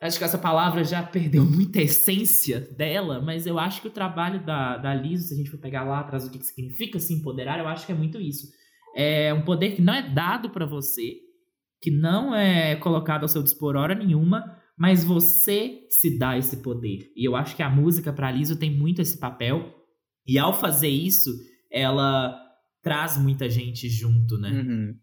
Acho 0.00 0.18
que 0.18 0.24
essa 0.24 0.38
palavra 0.38 0.82
já 0.82 1.02
perdeu 1.02 1.44
muita 1.44 1.82
essência 1.82 2.60
dela, 2.60 3.20
mas 3.20 3.46
eu 3.46 3.58
acho 3.58 3.82
que 3.82 3.88
o 3.88 3.92
trabalho 3.92 4.42
da, 4.44 4.78
da 4.78 4.94
Liso, 4.94 5.28
se 5.28 5.34
a 5.34 5.36
gente 5.36 5.50
for 5.50 5.58
pegar 5.58 5.84
lá 5.84 6.00
atrás 6.00 6.26
o 6.26 6.30
que, 6.30 6.38
que 6.38 6.46
significa 6.46 6.98
se 6.98 7.12
empoderar, 7.12 7.58
eu 7.58 7.68
acho 7.68 7.84
que 7.84 7.92
é 7.92 7.94
muito 7.94 8.18
isso. 8.18 8.48
É 8.96 9.32
um 9.34 9.42
poder 9.42 9.76
que 9.76 9.82
não 9.82 9.92
é 9.92 10.08
dado 10.08 10.48
pra 10.48 10.64
você, 10.64 11.16
que 11.82 11.90
não 11.90 12.34
é 12.34 12.76
colocado 12.76 13.22
ao 13.22 13.28
seu 13.28 13.42
dispor 13.42 13.76
hora 13.76 13.94
nenhuma, 13.94 14.56
mas 14.76 15.04
você 15.04 15.86
se 15.90 16.18
dá 16.18 16.38
esse 16.38 16.56
poder. 16.58 17.12
E 17.14 17.22
eu 17.26 17.36
acho 17.36 17.54
que 17.54 17.62
a 17.62 17.68
música 17.68 18.10
pra 18.10 18.30
Liso 18.30 18.58
tem 18.58 18.70
muito 18.70 19.02
esse 19.02 19.18
papel. 19.18 19.74
E 20.26 20.38
ao 20.38 20.58
fazer 20.58 20.88
isso, 20.88 21.30
ela 21.70 22.34
traz 22.82 23.18
muita 23.18 23.50
gente 23.50 23.88
junto, 23.88 24.38
né? 24.38 24.50
Uhum. 24.50 24.94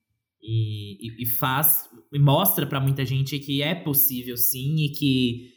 E, 0.47 1.07
e, 1.21 1.23
e 1.23 1.25
faz, 1.25 1.89
e 2.13 2.17
mostra 2.19 2.65
pra 2.65 2.79
muita 2.79 3.03
gente 3.05 3.37
que 3.39 3.61
é 3.61 3.75
possível 3.75 4.37
sim 4.37 4.75
e 4.85 4.89
que. 4.91 5.53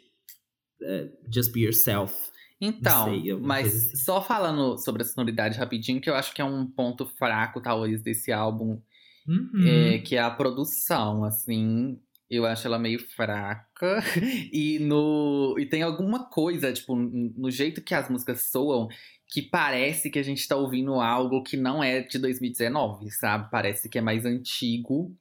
eh, 0.82 1.09
just 1.32 1.53
be 1.53 1.61
yourself. 1.61 2.14
Então, 2.61 3.09
sei, 3.09 3.34
mas 3.36 3.68
assim. 3.74 3.97
só 3.97 4.20
falando 4.22 4.76
sobre 4.78 5.03
a 5.03 5.05
sonoridade 5.07 5.57
rapidinho, 5.59 6.01
que 6.01 6.11
eu 6.11 6.14
acho 6.14 6.34
que 6.34 6.43
é 6.43 6.45
um 6.45 6.66
ponto 6.66 7.07
fraco, 7.07 7.61
talvez, 7.61 8.03
desse 8.03 8.32
álbum, 8.32 8.80
Uhum. 9.28 9.66
é, 9.66 9.99
que 10.01 10.16
é 10.16 10.20
a 10.20 10.30
produção, 10.30 11.24
assim. 11.24 11.99
Eu 12.28 12.47
acho 12.47 12.66
ela 12.66 12.78
meio 12.78 12.99
fraca. 13.14 14.01
E 14.53 14.78
no 14.80 15.57
e 15.59 15.66
tem 15.66 15.82
alguma 15.82 16.28
coisa, 16.28 16.72
tipo, 16.72 16.95
no 16.97 17.51
jeito 17.51 17.82
que 17.82 17.95
as 17.95 18.09
músicas 18.11 18.51
soam, 18.51 18.88
que 19.31 19.41
parece 19.43 20.11
que 20.11 20.18
a 20.18 20.22
gente 20.24 20.47
tá 20.47 20.57
ouvindo 20.57 20.95
algo 21.01 21.43
que 21.43 21.57
não 21.57 21.83
é 21.83 22.01
de 22.01 22.18
2019, 22.18 23.11
sabe? 23.12 23.49
Parece 23.51 23.89
que 23.89 23.99
é 23.99 24.01
mais 24.01 24.24
antigo. 24.26 25.14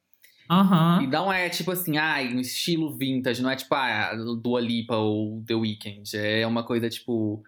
Aham. 0.49 1.03
E 1.03 1.07
não 1.07 1.31
é 1.31 1.47
tipo 1.49 1.69
assim, 1.71 1.97
ai, 1.97 2.33
um 2.33 2.39
estilo 2.39 2.97
vintage, 2.97 3.41
não 3.41 3.51
é 3.51 3.55
tipo 3.55 3.75
a 3.75 4.15
Dua 4.41 4.59
Lipa 4.59 4.95
ou 4.95 5.43
The 5.45 5.53
Weeknd. 5.55 6.17
É 6.17 6.47
uma 6.47 6.63
coisa 6.63 6.89
tipo. 6.89 7.43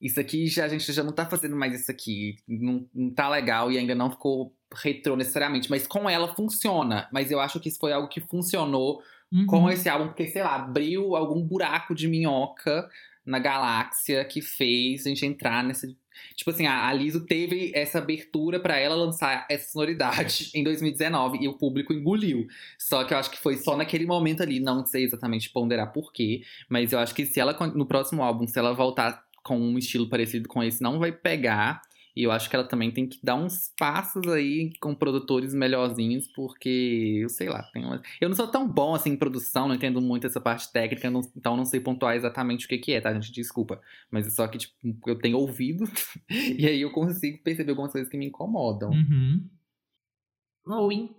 Isso 0.00 0.20
aqui 0.20 0.46
já 0.46 0.66
a 0.66 0.68
gente 0.68 0.92
já 0.92 1.02
não 1.02 1.10
tá 1.12 1.26
fazendo 1.26 1.56
mais 1.56 1.74
isso 1.80 1.90
aqui. 1.90 2.36
Não, 2.46 2.86
não 2.94 3.10
tá 3.10 3.28
legal 3.28 3.72
e 3.72 3.78
ainda 3.78 3.94
não 3.94 4.10
ficou 4.10 4.54
retrô 4.72 5.16
necessariamente. 5.16 5.70
Mas 5.70 5.86
com 5.86 6.08
ela 6.08 6.34
funciona. 6.34 7.08
Mas 7.10 7.30
eu 7.30 7.40
acho 7.40 7.58
que 7.58 7.68
isso 7.68 7.78
foi 7.80 7.92
algo 7.92 8.08
que 8.08 8.20
funcionou 8.20 9.02
Uhum. 9.32 9.44
com 9.46 9.68
esse 9.68 9.88
álbum, 9.88 10.06
porque, 10.06 10.28
sei 10.28 10.40
lá, 10.40 10.54
abriu 10.54 11.16
algum 11.16 11.42
buraco 11.42 11.96
de 11.96 12.06
minhoca 12.06 12.88
na 13.26 13.38
galáxia 13.38 14.24
que 14.24 14.40
fez 14.40 15.04
a 15.04 15.08
gente 15.08 15.26
entrar 15.26 15.64
nessa. 15.64 15.88
Tipo 16.34 16.50
assim, 16.50 16.66
a 16.66 16.88
a 16.88 16.92
Liso 16.92 17.26
teve 17.26 17.72
essa 17.74 17.98
abertura 17.98 18.58
pra 18.60 18.78
ela 18.78 18.94
lançar 18.94 19.46
essa 19.50 19.72
sonoridade 19.72 20.50
em 20.54 20.62
2019 20.62 21.38
e 21.42 21.48
o 21.48 21.58
público 21.58 21.92
engoliu. 21.92 22.46
Só 22.78 23.04
que 23.04 23.12
eu 23.12 23.18
acho 23.18 23.30
que 23.30 23.38
foi 23.38 23.56
só 23.56 23.76
naquele 23.76 24.06
momento 24.06 24.42
ali, 24.42 24.60
não 24.60 24.86
sei 24.86 25.04
exatamente 25.04 25.50
ponderar 25.50 25.92
por 25.92 26.12
quê, 26.12 26.42
mas 26.68 26.92
eu 26.92 26.98
acho 26.98 27.14
que 27.14 27.26
se 27.26 27.40
ela 27.40 27.52
no 27.74 27.84
próximo 27.84 28.22
álbum, 28.22 28.46
se 28.46 28.58
ela 28.58 28.72
voltar 28.72 29.26
com 29.42 29.58
um 29.58 29.76
estilo 29.78 30.08
parecido 30.08 30.48
com 30.48 30.62
esse, 30.62 30.82
não 30.82 30.98
vai 30.98 31.12
pegar. 31.12 31.82
E 32.16 32.22
eu 32.22 32.32
acho 32.32 32.48
que 32.48 32.56
ela 32.56 32.66
também 32.66 32.90
tem 32.90 33.06
que 33.06 33.18
dar 33.22 33.34
uns 33.34 33.70
passos 33.78 34.26
aí 34.28 34.72
com 34.80 34.94
produtores 34.94 35.52
melhorzinhos, 35.52 36.26
porque, 36.34 37.18
eu 37.22 37.28
sei 37.28 37.50
lá, 37.50 37.62
tem 37.74 37.84
uma... 37.84 38.00
eu 38.18 38.28
não 38.30 38.34
sou 38.34 38.48
tão 38.48 38.66
bom 38.66 38.94
assim 38.94 39.10
em 39.10 39.16
produção, 39.16 39.68
não 39.68 39.74
entendo 39.74 40.00
muito 40.00 40.26
essa 40.26 40.40
parte 40.40 40.72
técnica, 40.72 41.10
não- 41.10 41.20
então 41.36 41.56
não 41.56 41.66
sei 41.66 41.78
pontuar 41.78 42.16
exatamente 42.16 42.64
o 42.64 42.68
que, 42.68 42.78
que 42.78 42.92
é, 42.92 43.00
tá, 43.02 43.12
gente? 43.12 43.30
Desculpa. 43.30 43.80
Mas 44.10 44.26
é 44.26 44.30
só 44.30 44.48
que, 44.48 44.56
tipo, 44.56 44.74
eu 45.06 45.18
tenho 45.18 45.36
ouvido, 45.36 45.84
e 46.58 46.66
aí 46.66 46.80
eu 46.80 46.90
consigo 46.90 47.42
perceber 47.42 47.70
algumas 47.72 47.92
coisas 47.92 48.10
que 48.10 48.16
me 48.16 48.26
incomodam. 48.26 48.90
Uhum. 48.90 49.46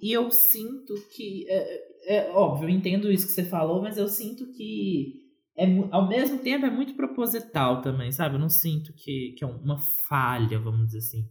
E 0.01 0.11
eu 0.11 0.29
sinto 0.31 0.93
que. 1.15 1.45
É, 1.47 2.17
é 2.17 2.31
óbvio, 2.31 2.65
eu 2.65 2.69
entendo 2.73 3.11
isso 3.11 3.27
que 3.27 3.33
você 3.33 3.45
falou, 3.45 3.81
mas 3.81 3.97
eu 3.97 4.07
sinto 4.07 4.51
que. 4.51 5.26
É, 5.57 5.65
ao 5.91 6.07
mesmo 6.07 6.37
tempo 6.37 6.65
é 6.65 6.69
muito 6.69 6.95
proposital 6.95 7.81
também, 7.81 8.11
sabe? 8.11 8.35
Eu 8.35 8.39
não 8.39 8.49
sinto 8.49 8.93
que, 8.93 9.33
que 9.35 9.43
é 9.43 9.47
uma 9.47 9.79
falha, 10.07 10.59
vamos 10.59 10.87
dizer 10.87 10.99
assim. 10.99 11.23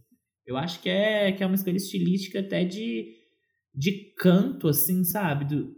Eu 0.45 0.57
acho 0.57 0.81
que 0.81 0.89
é, 0.89 1.31
que 1.31 1.41
é 1.41 1.45
uma 1.45 1.55
escolha 1.55 1.77
estilística 1.77 2.39
até 2.39 2.65
de, 2.65 3.13
de 3.73 4.13
canto, 4.17 4.67
assim, 4.67 5.03
sabe? 5.03 5.45
Do, 5.45 5.73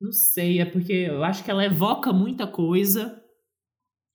não 0.00 0.10
sei, 0.10 0.60
é 0.60 0.64
porque 0.64 0.92
eu 0.92 1.22
acho 1.22 1.44
que 1.44 1.50
ela 1.50 1.64
evoca 1.64 2.12
muita 2.12 2.46
coisa 2.46 3.20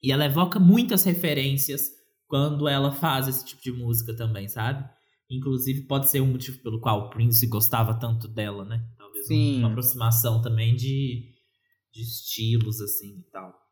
e 0.03 0.11
ela 0.11 0.25
evoca 0.25 0.59
muitas 0.59 1.03
referências 1.03 1.89
quando 2.27 2.67
ela 2.67 2.91
faz 2.91 3.27
esse 3.27 3.45
tipo 3.45 3.61
de 3.61 3.71
música 3.71 4.15
também, 4.15 4.47
sabe? 4.47 4.87
Inclusive, 5.29 5.87
pode 5.87 6.09
ser 6.09 6.21
um 6.21 6.31
motivo 6.31 6.61
pelo 6.61 6.81
qual 6.81 7.07
o 7.07 7.09
Prince 7.09 7.47
gostava 7.47 7.97
tanto 7.97 8.27
dela, 8.27 8.65
né? 8.65 8.83
Talvez 8.97 9.27
Sim. 9.27 9.59
uma 9.59 9.69
aproximação 9.69 10.41
também 10.41 10.75
de, 10.75 11.31
de 11.93 12.01
estilos, 12.01 12.81
assim, 12.81 13.19
e 13.19 13.31
tal. 13.31 13.68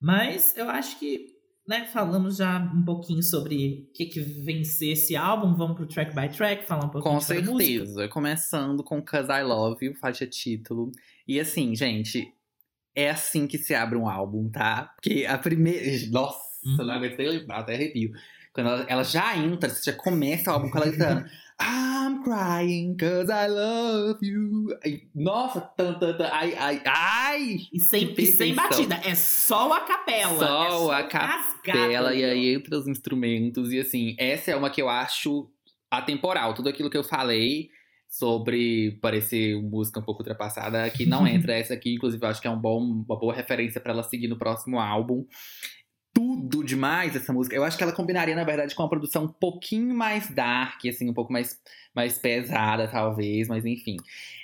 Mas 0.00 0.56
eu 0.56 0.68
acho 0.68 0.98
que, 0.98 1.26
né, 1.66 1.84
falamos 1.86 2.36
já 2.36 2.58
um 2.58 2.84
pouquinho 2.84 3.22
sobre 3.22 3.88
o 3.88 3.92
que, 3.92 4.06
que 4.06 4.20
vem 4.20 4.62
ser 4.64 4.92
esse 4.92 5.16
álbum. 5.16 5.54
Vamos 5.54 5.76
pro 5.76 5.86
track 5.86 6.14
by 6.14 6.28
track, 6.28 6.66
falar 6.66 6.84
um 6.86 6.88
pouquinho 6.90 7.14
Com 7.14 7.20
certeza. 7.20 8.08
Começando 8.08 8.84
com 8.84 9.02
Cause 9.02 9.30
I 9.30 9.42
Love 9.42 9.84
You, 9.86 9.94
faixa 9.96 10.26
título. 10.26 10.92
E 11.26 11.40
assim, 11.40 11.74
gente, 11.74 12.32
é 12.94 13.10
assim 13.10 13.46
que 13.46 13.58
se 13.58 13.74
abre 13.74 13.98
um 13.98 14.08
álbum, 14.08 14.48
tá? 14.50 14.94
Porque 15.00 15.24
a 15.26 15.38
primeira. 15.38 15.84
Nossa, 16.10 16.46
Uhum. 16.64 16.78
não 16.78 16.94
aguentei 16.94 17.28
lembrar, 17.28 17.58
até 17.60 17.74
arrepio. 17.74 18.10
Quando 18.52 18.68
ela, 18.70 18.86
ela 18.88 19.02
já 19.04 19.36
entra, 19.38 19.68
você 19.68 19.92
já 19.92 19.96
começa 19.96 20.50
o 20.50 20.54
álbum 20.54 20.68
com 20.70 20.78
ela 20.78 20.88
gritando. 20.88 21.24
I'm 21.58 22.22
crying 22.22 22.96
cause 22.98 23.30
I 23.30 23.48
love 23.48 24.18
you. 24.22 24.68
Nossa, 25.14 25.60
tan, 25.60 25.98
tan, 25.98 26.16
tan, 26.16 26.28
ai, 26.30 26.54
ai, 26.54 26.82
ai! 26.84 27.58
E 27.72 27.80
sem, 27.80 28.14
e 28.16 28.26
sem 28.26 28.54
batida, 28.54 29.00
é 29.04 29.14
só 29.14 29.72
a 29.72 29.80
capela. 29.80 30.38
Só 30.38 30.92
é 30.92 31.02
a 31.02 31.26
rasgado 31.26 31.88
Bela, 31.88 32.14
e 32.14 32.24
aí 32.24 32.54
entra 32.54 32.76
os 32.78 32.86
instrumentos. 32.86 33.72
E 33.72 33.80
assim, 33.80 34.14
essa 34.18 34.50
é 34.50 34.56
uma 34.56 34.68
que 34.68 34.82
eu 34.82 34.88
acho 34.88 35.50
atemporal. 35.90 36.52
Tudo 36.52 36.68
aquilo 36.68 36.90
que 36.90 36.96
eu 36.98 37.04
falei 37.04 37.70
sobre 38.08 38.98
parecer 39.02 39.60
música 39.60 40.00
um 40.00 40.02
pouco 40.02 40.22
ultrapassada, 40.22 40.88
que 40.90 41.06
não 41.06 41.26
entra 41.28 41.54
essa 41.54 41.74
aqui. 41.74 41.94
Inclusive, 41.94 42.22
eu 42.22 42.28
acho 42.28 42.40
que 42.40 42.48
é 42.48 42.50
um 42.50 42.60
bom, 42.60 42.80
uma 42.80 43.18
boa 43.18 43.34
referência 43.34 43.80
pra 43.80 43.92
ela 43.92 44.02
seguir 44.02 44.28
no 44.28 44.38
próximo 44.38 44.78
álbum. 44.78 45.24
Tudo 46.16 46.64
demais 46.64 47.14
essa 47.14 47.30
música. 47.30 47.54
Eu 47.54 47.62
acho 47.62 47.76
que 47.76 47.82
ela 47.82 47.92
combinaria, 47.92 48.34
na 48.34 48.42
verdade, 48.42 48.74
com 48.74 48.82
uma 48.82 48.88
produção 48.88 49.24
um 49.24 49.28
pouquinho 49.28 49.94
mais 49.94 50.30
dark, 50.30 50.80
assim, 50.88 51.10
um 51.10 51.12
pouco 51.12 51.30
mais, 51.30 51.60
mais 51.94 52.18
pesada, 52.18 52.88
talvez, 52.88 53.48
mas 53.48 53.66
enfim. 53.66 53.98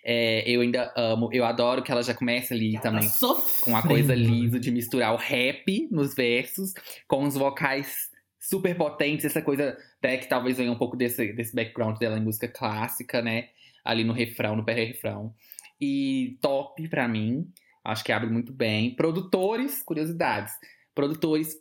É, 0.05 0.47
eu 0.47 0.61
ainda 0.61 0.93
amo, 0.95 1.31
eu 1.33 1.47
adoro 1.47 1.83
que 1.83 1.91
ela 1.91 2.03
já 2.03 2.13
começa 2.13 2.53
ali 2.53 2.75
Ela 2.75 2.83
também 2.83 3.05
tá 3.05 3.15
sofrendo. 3.15 3.65
com 3.65 3.75
a 3.75 3.81
coisa 3.81 4.15
lisa 4.15 4.61
de 4.61 4.71
misturar 4.71 5.15
o 5.15 5.17
rap 5.17 5.89
nos 5.91 6.15
versos 6.15 6.75
com 7.09 7.25
os 7.25 7.37
vocais 7.37 8.11
super 8.39 8.77
potentes, 8.77 9.25
essa 9.25 9.41
coisa 9.41 9.75
até 9.99 10.19
que 10.19 10.29
talvez 10.29 10.59
venha 10.59 10.71
um 10.71 10.77
pouco 10.77 10.95
desse, 10.95 11.33
desse 11.33 11.57
background 11.57 11.97
dela 11.97 12.19
em 12.19 12.23
música 12.23 12.49
clássica, 12.49 13.23
né? 13.23 13.49
Ali 13.83 14.05
no 14.05 14.13
refrão, 14.13 14.57
no 14.57 14.65
pré-refrão. 14.65 15.33
E 15.81 16.37
top 16.43 16.87
pra 16.89 17.09
mim, 17.09 17.49
acho 17.83 18.05
que 18.05 18.13
abre 18.13 18.29
muito 18.29 18.53
bem. 18.53 18.95
Produtores, 18.95 19.83
curiosidades. 19.83 20.53
Produtores, 20.95 21.55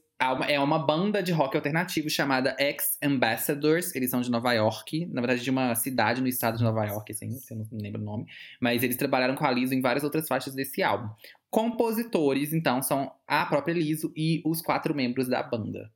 é 0.47 0.59
uma 0.59 0.77
banda 0.77 1.23
de 1.23 1.31
rock 1.31 1.55
alternativo 1.55 2.09
chamada 2.09 2.55
Ex 2.59 2.97
Ambassadors. 3.03 3.95
Eles 3.95 4.11
são 4.11 4.21
de 4.21 4.29
Nova 4.29 4.53
York, 4.53 5.07
na 5.07 5.21
verdade 5.21 5.43
de 5.43 5.49
uma 5.49 5.73
cidade 5.73 6.21
no 6.21 6.27
estado 6.27 6.57
de 6.57 6.63
Nova 6.63 6.85
York, 6.85 7.11
assim, 7.11 7.29
eu 7.49 7.57
não 7.57 7.67
lembro 7.71 8.01
o 8.01 8.05
nome. 8.05 8.25
Mas 8.61 8.83
eles 8.83 8.97
trabalharam 8.97 9.35
com 9.35 9.45
a 9.45 9.51
Lizzo 9.51 9.73
em 9.73 9.81
várias 9.81 10.03
outras 10.03 10.27
faixas 10.27 10.53
desse 10.53 10.83
álbum. 10.83 11.09
Compositores, 11.49 12.53
então, 12.53 12.81
são 12.81 13.11
a 13.27 13.45
própria 13.45 13.73
Liso 13.73 14.13
e 14.15 14.41
os 14.45 14.61
quatro 14.61 14.93
membros 14.93 15.27
da 15.27 15.41
banda. 15.41 15.91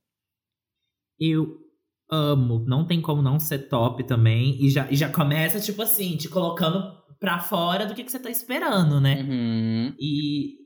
Eu 1.20 1.66
amo. 2.10 2.66
Não 2.68 2.86
tem 2.86 3.02
como 3.02 3.22
não 3.22 3.40
ser 3.40 3.70
top 3.70 4.06
também. 4.06 4.64
E 4.64 4.70
já, 4.70 4.90
e 4.90 4.96
já 4.96 5.10
começa, 5.10 5.60
tipo 5.60 5.82
assim, 5.82 6.18
te 6.18 6.30
colocando 6.30 6.80
pra 7.20 7.40
fora 7.40 7.86
do 7.86 7.96
que, 7.96 8.04
que 8.04 8.12
você 8.12 8.20
tá 8.20 8.30
esperando, 8.30 9.00
né? 9.00 9.22
Uhum. 9.22 9.96
E. 10.00 10.58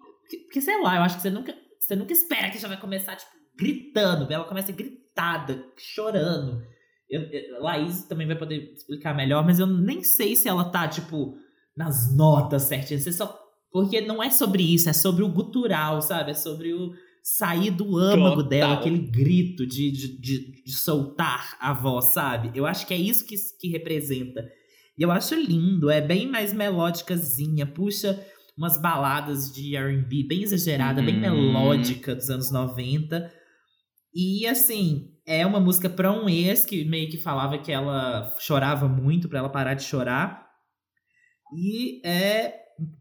Porque, 0.45 0.61
sei 0.61 0.81
lá, 0.81 0.95
eu 0.95 1.01
acho 1.01 1.17
que 1.17 1.21
você 1.23 1.29
nunca, 1.29 1.55
você 1.89 1.95
nunca 1.95 2.13
espera 2.13 2.51
que 2.51 2.59
já 2.59 2.67
vai 2.67 2.79
começar, 2.79 3.15
tipo, 3.15 3.31
gritando. 3.57 4.31
Ela 4.31 4.43
começa 4.45 4.71
gritada, 4.71 5.65
chorando. 5.75 6.61
Eu, 7.09 7.21
eu- 7.23 7.63
Laís 7.63 8.03
também 8.03 8.27
vai 8.27 8.37
poder 8.37 8.71
explicar 8.73 9.15
melhor, 9.15 9.43
mas 9.43 9.57
eu 9.59 9.65
nem 9.65 10.03
sei 10.03 10.35
se 10.35 10.47
ela 10.47 10.65
tá, 10.65 10.87
tipo, 10.87 11.35
nas 11.75 12.15
notas 12.15 12.63
certinhas. 12.63 13.01
Você 13.03 13.11
só. 13.11 13.37
Porque 13.71 14.01
não 14.01 14.21
é 14.21 14.29
sobre 14.29 14.63
isso, 14.63 14.87
é 14.89 14.93
sobre 14.93 15.23
o 15.23 15.29
gutural, 15.29 16.01
sabe? 16.01 16.31
É 16.31 16.33
sobre 16.35 16.73
o 16.73 16.91
sair 17.23 17.71
do 17.71 17.97
âmago 17.97 18.35
Total. 18.37 18.49
dela, 18.49 18.73
aquele 18.75 18.97
grito 18.99 19.65
de, 19.65 19.91
de, 19.91 20.19
de, 20.21 20.63
de 20.63 20.71
soltar 20.71 21.57
a 21.59 21.73
voz, 21.73 22.13
sabe? 22.13 22.51
Eu 22.55 22.65
acho 22.65 22.85
que 22.87 22.93
é 22.93 22.97
isso 22.97 23.25
que, 23.25 23.35
que 23.59 23.67
representa. 23.67 24.47
E 24.97 25.01
eu 25.03 25.11
acho 25.11 25.35
lindo, 25.35 25.89
é 25.89 26.01
bem 26.01 26.27
mais 26.27 26.51
melódicazinha, 26.53 27.65
puxa 27.65 28.23
umas 28.59 28.79
baladas 28.79 29.51
de 29.51 29.75
R&B 29.75 30.25
bem 30.27 30.43
exagerada, 30.43 31.01
bem 31.01 31.15
Uhum. 31.15 31.21
melódica 31.21 32.13
dos 32.13 32.29
anos 32.29 32.51
90. 32.51 33.31
E 34.13 34.45
assim, 34.45 35.07
é 35.25 35.45
uma 35.45 35.59
música 35.59 35.89
pra 35.89 36.11
um 36.11 36.27
ex 36.27 36.65
que 36.65 36.83
meio 36.83 37.09
que 37.09 37.17
falava 37.17 37.57
que 37.57 37.71
ela 37.71 38.35
chorava 38.39 38.87
muito 38.87 39.29
pra 39.29 39.39
ela 39.39 39.49
parar 39.49 39.75
de 39.75 39.83
chorar. 39.83 40.45
E 41.55 42.05
é 42.05 42.53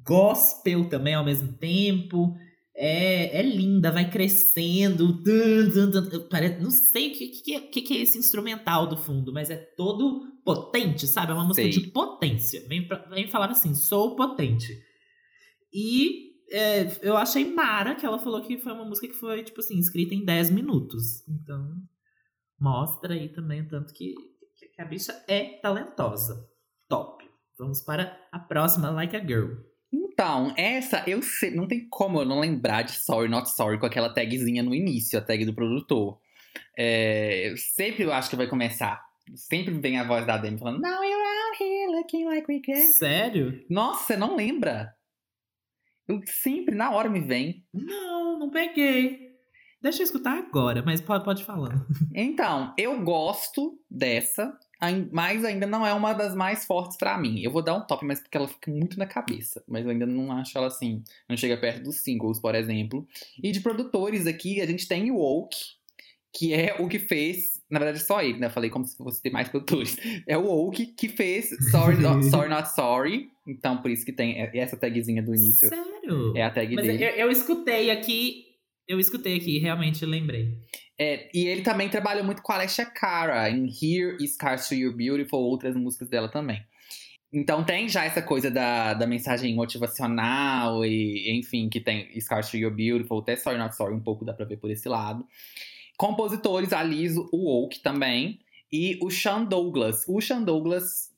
gospel 0.07 0.89
também 0.89 1.15
ao 1.15 1.25
mesmo 1.25 1.53
tempo. 1.55 2.35
É, 2.77 3.39
é 3.41 3.43
linda, 3.43 3.91
vai 3.91 4.09
crescendo. 4.09 5.23
Tum, 5.25 5.91
tum, 5.91 6.09
tum. 6.11 6.29
Pare- 6.29 6.59
Não 6.61 6.71
sei 6.71 7.09
o 7.09 7.13
que, 7.15 7.27
que, 7.29 7.61
que, 7.61 7.83
que 7.83 7.95
é 7.99 8.03
esse 8.03 8.17
instrumental 8.19 8.87
do 8.87 8.97
fundo, 8.97 9.33
mas 9.33 9.51
é 9.51 9.57
todo 9.57 10.23
potente, 10.45 11.07
sabe? 11.07 11.33
É 11.33 11.35
uma 11.35 11.45
música 11.45 11.71
Sei. 11.71 11.83
de 11.83 11.89
potência. 11.91 12.65
Vem, 12.69 12.87
vem 13.11 13.27
falar 13.29 13.51
assim, 13.51 13.75
sou 13.75 14.15
potente. 14.15 14.73
E 15.73 16.29
é, 16.51 16.87
eu 17.03 17.17
achei 17.17 17.53
mara 17.53 17.95
que 17.95 18.07
ela 18.07 18.19
falou 18.19 18.43
que 18.43 18.59
foi 18.59 18.73
uma 18.73 18.85
música 18.85 19.09
que 19.09 19.15
foi, 19.15 19.43
tipo 19.43 19.61
assim, 19.61 19.79
escrita 19.79 20.15
em 20.15 20.25
10 20.25 20.51
minutos. 20.51 21.27
Então, 21.29 21.77
mostra 22.59 23.15
aí 23.15 23.29
também 23.29 23.63
o 23.63 23.69
tanto 23.69 23.93
que, 23.93 24.15
que 24.75 24.81
a 24.81 24.85
bicha 24.85 25.13
é 25.29 25.59
talentosa. 25.61 26.49
Top. 26.89 27.25
Vamos 27.59 27.81
para 27.83 28.17
a 28.33 28.39
próxima, 28.39 28.91
Like 28.91 29.17
a 29.17 29.21
Girl. 29.21 29.57
Então, 29.93 30.55
essa 30.57 31.03
eu 31.07 31.23
sei, 31.23 31.55
não 31.55 31.67
tem 31.67 31.89
como 31.89 32.21
eu 32.21 32.25
não 32.25 32.41
lembrar 32.41 32.83
de 32.83 32.93
Sorry 32.93 33.29
Not 33.29 33.51
Sorry 33.51 33.79
com 33.79 33.87
aquela 33.87 34.13
tagzinha 34.13 34.63
no 34.63 34.75
início, 34.75 35.19
a 35.19 35.23
tag 35.23 35.45
do 35.45 35.55
produtor. 35.55 36.19
É, 36.77 37.51
eu 37.51 37.57
sempre 37.57 38.05
eu 38.05 38.13
acho 38.13 38.31
que 38.31 38.37
vai 38.37 38.47
começar. 38.47 39.01
Sempre 39.35 39.75
vem 39.75 39.99
a 39.99 40.05
voz 40.05 40.27
da 40.27 40.39
Demi 40.39 40.59
falando, 40.59 40.81
Now 40.81 41.03
you're 41.03 41.23
out 41.23 41.63
here 41.63 41.91
looking 41.91 42.27
like 42.27 42.51
we 42.51 42.61
can. 42.61 42.81
Sério? 42.97 43.65
Nossa, 43.69 44.05
você 44.05 44.17
não 44.17 44.37
lembra? 44.37 44.95
Eu 46.09 46.23
sempre, 46.25 46.75
na 46.75 46.91
hora, 46.91 47.11
me 47.11 47.21
vem. 47.21 47.63
Não, 47.73 48.39
não 48.39 48.51
peguei. 48.51 49.29
Deixa 49.81 50.01
eu 50.01 50.05
escutar 50.05 50.37
agora, 50.39 50.83
mas 50.85 51.01
pode, 51.01 51.23
pode 51.23 51.45
falar. 51.45 51.87
Então, 52.13 52.75
eu 52.77 53.01
gosto 53.05 53.79
dessa, 53.89 54.59
mas 55.13 55.45
ainda 55.45 55.67
não 55.67 55.87
é 55.87 55.93
uma 55.93 56.13
das 56.15 56.35
mais 56.35 56.65
fortes 56.65 56.97
pra 56.97 57.17
mim. 57.17 57.41
Eu 57.43 57.53
vou 57.53 57.63
dar 57.63 57.75
um 57.75 57.87
top, 57.87 58.05
mas 58.05 58.21
porque 58.21 58.37
ela 58.37 58.49
fica 58.49 58.71
muito 58.73 58.99
na 58.99 59.07
cabeça. 59.07 59.63
Mas 59.69 59.85
eu 59.85 59.93
ainda 59.93 60.07
não 60.07 60.33
acho 60.33 60.57
ela 60.59 60.67
assim. 60.67 61.05
Não 61.29 61.37
chega 61.37 61.57
perto 61.57 61.85
dos 61.85 61.97
singles, 61.99 62.41
por 62.41 62.57
exemplo. 62.57 63.07
E 63.41 63.53
de 63.53 63.61
produtores 63.61 64.27
aqui, 64.27 64.61
a 64.61 64.67
gente 64.67 64.89
tem 64.89 65.13
o 65.13 65.19
Oak, 65.19 65.57
que 66.33 66.53
é 66.53 66.75
o 66.81 66.89
que 66.89 66.99
fez. 66.99 67.63
Na 67.71 67.79
verdade, 67.79 68.03
só 68.03 68.21
ele, 68.21 68.39
né? 68.39 68.47
Eu 68.47 68.51
falei 68.51 68.71
como 68.71 68.85
se 68.85 68.97
fosse 68.97 69.23
ter 69.23 69.31
mais 69.31 69.49
produtores. 69.49 69.97
É 70.27 70.37
o 70.37 70.47
Oak 70.47 70.87
que 70.87 71.09
fez 71.09 71.51
Sorry, 71.71 71.99
Not, 71.99 72.25
Sorry 72.31 72.49
Not 72.49 72.75
Sorry. 72.75 73.31
Então, 73.47 73.81
por 73.81 73.91
isso 73.93 74.05
que 74.05 74.13
tem 74.13 74.41
essa 74.55 74.77
tagzinha 74.77 75.23
do 75.23 75.35
início. 75.35 75.69
Sério? 75.69 75.98
É 76.37 76.45
a 76.45 76.51
tag 76.51 76.75
Mas 76.75 76.87
dele. 76.87 77.05
eu, 77.05 77.11
eu 77.11 77.31
escutei 77.31 77.91
aqui, 77.91 78.45
eu 78.87 78.99
escutei 78.99 79.37
aqui, 79.37 79.59
realmente 79.59 80.05
lembrei. 80.05 80.59
É, 80.99 81.31
e 81.33 81.47
ele 81.47 81.63
também 81.63 81.89
trabalhou 81.89 82.25
muito 82.25 82.43
com 82.43 82.53
a 82.53 82.57
Alessia 82.57 82.87
Cara 82.87 83.49
em 83.49 83.67
Here 83.67 84.17
Is 84.21 84.35
Scars 84.35 84.69
to 84.69 84.75
You 84.75 84.97
Beautiful, 84.97 85.41
outras 85.41 85.77
músicas 85.77 86.09
dela 86.09 86.29
também. 86.29 86.61
Então 87.33 87.63
tem 87.63 87.89
já 87.89 88.05
essa 88.05 88.23
coisa 88.23 88.51
da, 88.51 88.95
da 88.95 89.07
mensagem 89.07 89.55
motivacional 89.55 90.85
e, 90.85 91.39
enfim, 91.39 91.69
que 91.69 91.79
tem 91.79 92.09
Scars 92.21 92.51
to 92.51 92.57
You 92.57 92.71
Beautiful, 92.71 93.21
até 93.21 93.37
Sorry 93.37 93.59
Not 93.59 93.77
Sorry, 93.77 93.95
um 93.95 94.01
pouco 94.01 94.25
dá 94.25 94.33
pra 94.33 94.47
ver 94.47 94.57
por 94.57 94.71
esse 94.71 94.89
lado. 94.89 95.25
Compositores, 95.97 96.73
a 96.73 96.83
Liso, 96.83 97.29
o 97.33 97.63
Oak 97.63 97.81
também, 97.81 98.39
e 98.73 98.99
o 99.03 99.11
Sean 99.11 99.45
Douglas. 99.45 100.05
O 100.09 100.21
Sean 100.21 100.43
Douglas 100.43 101.11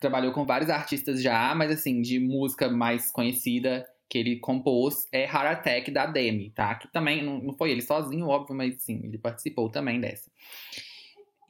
trabalhou 0.00 0.32
com 0.32 0.44
vários 0.44 0.70
artistas 0.70 1.22
já, 1.22 1.54
mas 1.54 1.70
assim, 1.70 2.00
de 2.00 2.20
música 2.20 2.68
mais 2.68 3.10
conhecida 3.10 3.86
que 4.08 4.18
ele 4.18 4.38
compôs 4.38 5.06
é 5.12 5.24
Heart 5.24 5.58
Attack 5.58 5.90
da 5.90 6.06
Demi, 6.06 6.50
tá? 6.50 6.74
Que 6.74 6.88
também 6.92 7.24
não, 7.24 7.38
não 7.38 7.52
foi 7.54 7.70
ele 7.70 7.82
sozinho, 7.82 8.28
óbvio, 8.28 8.56
mas 8.56 8.82
sim, 8.82 9.00
ele 9.04 9.18
participou 9.18 9.68
também 9.70 10.00
dessa. 10.00 10.30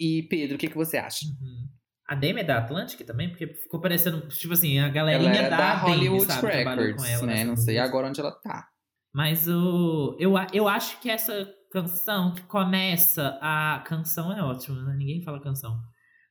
E 0.01 0.23
Pedro, 0.25 0.57
o 0.57 0.59
que, 0.59 0.69
que 0.69 0.77
você 0.77 0.99
acha? 0.99 1.27
Uhum. 1.27 1.69
A 2.09 2.15
Demi 2.15 2.41
é 2.41 2.45
da 2.45 2.59
Atlantic 2.59 3.05
também? 3.05 3.29
Porque 3.29 3.47
ficou 3.49 3.81
parecendo, 3.81 4.27
tipo 4.29 4.53
assim, 4.53 4.79
a 4.79 4.89
galerinha 4.89 5.33
Ela 5.33 5.49
da, 5.49 5.57
da 5.57 5.85
Demi, 5.85 5.97
Hollywood 5.97 6.33
sabe? 6.33 6.53
Trabalhou 6.53 6.85
Records, 6.85 7.05
com 7.05 7.11
ela 7.11 7.27
né? 7.27 7.45
Não 7.45 7.57
sei 7.57 7.79
agora 7.79 8.09
onde 8.09 8.21
ela 8.21 8.33
tá. 8.33 8.69
Mas 9.13 9.49
o, 9.49 10.17
eu, 10.21 10.35
eu 10.53 10.69
acho 10.69 11.01
que 11.01 11.11
essa 11.11 11.53
canção 11.73 12.35
que 12.35 12.43
começa 12.43 13.39
a. 13.41 13.83
Canção 13.87 14.33
é 14.33 14.43
ótima, 14.43 14.83
né? 14.83 14.95
Ninguém 14.97 15.23
fala 15.23 15.43
canção. 15.43 15.77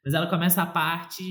Mas 0.03 0.13
ela 0.13 0.27
começa 0.27 0.61
a 0.61 0.67
parte 0.67 1.23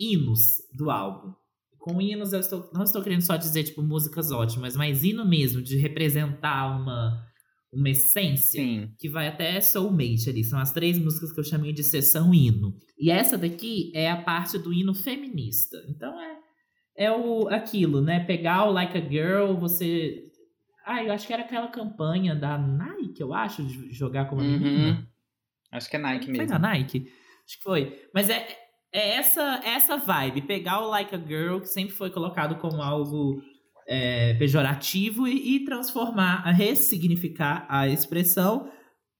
hinos 0.00 0.58
do 0.74 0.90
álbum. 0.90 1.34
Com 1.78 2.00
hinos, 2.00 2.32
eu 2.32 2.40
estou, 2.40 2.68
não 2.72 2.82
estou 2.82 3.02
querendo 3.02 3.22
só 3.22 3.36
dizer, 3.36 3.62
tipo, 3.64 3.82
músicas 3.82 4.30
ótimas, 4.30 4.76
mas 4.76 5.04
hino 5.04 5.24
mesmo, 5.24 5.62
de 5.62 5.76
representar 5.78 6.66
uma, 6.78 7.24
uma 7.72 7.88
essência 7.90 8.60
Sim. 8.62 8.90
que 8.98 9.08
vai 9.08 9.28
até 9.28 9.60
Soulmate 9.60 10.28
ali. 10.28 10.42
São 10.44 10.58
as 10.58 10.72
três 10.72 10.98
músicas 10.98 11.32
que 11.32 11.40
eu 11.40 11.44
chamei 11.44 11.72
de 11.72 11.82
sessão 11.84 12.34
hino. 12.34 12.74
E 12.98 13.10
essa 13.10 13.38
daqui 13.38 13.92
é 13.94 14.10
a 14.10 14.20
parte 14.20 14.58
do 14.58 14.72
hino 14.72 14.92
feminista. 14.94 15.76
Então 15.88 16.20
é, 16.20 16.36
é 16.96 17.12
o, 17.12 17.48
aquilo, 17.48 18.00
né? 18.00 18.20
Pegar 18.24 18.64
o 18.64 18.72
Like 18.72 18.98
a 18.98 19.00
Girl, 19.08 19.54
você. 19.54 20.24
Ah, 20.84 21.04
eu 21.04 21.12
acho 21.12 21.26
que 21.26 21.32
era 21.32 21.42
aquela 21.42 21.68
campanha 21.68 22.34
da 22.34 22.58
Nike, 22.58 23.20
eu 23.20 23.32
acho, 23.32 23.62
de 23.62 23.92
jogar 23.92 24.24
como 24.28 24.42
Uhum. 24.42 24.58
menina. 24.58 25.08
Acho 25.70 25.88
que 25.90 25.96
é 25.96 25.98
Nike 26.00 26.24
Foi 26.26 26.32
mesmo. 26.38 26.48
da 26.48 26.58
Nike? 26.58 27.06
Acho 27.46 27.56
que 27.58 27.62
foi. 27.62 28.02
Mas 28.14 28.28
é, 28.30 28.46
é 28.92 29.16
essa, 29.16 29.60
essa 29.64 29.96
vibe. 29.96 30.42
Pegar 30.42 30.80
o 30.80 30.88
Like 30.88 31.14
a 31.14 31.18
Girl, 31.18 31.60
que 31.60 31.68
sempre 31.68 31.94
foi 31.94 32.10
colocado 32.10 32.56
como 32.56 32.82
algo 32.82 33.42
é, 33.86 34.34
pejorativo, 34.34 35.26
e, 35.26 35.56
e 35.56 35.64
transformar, 35.64 36.42
a 36.46 36.50
ressignificar 36.52 37.66
a 37.68 37.88
expressão 37.88 38.68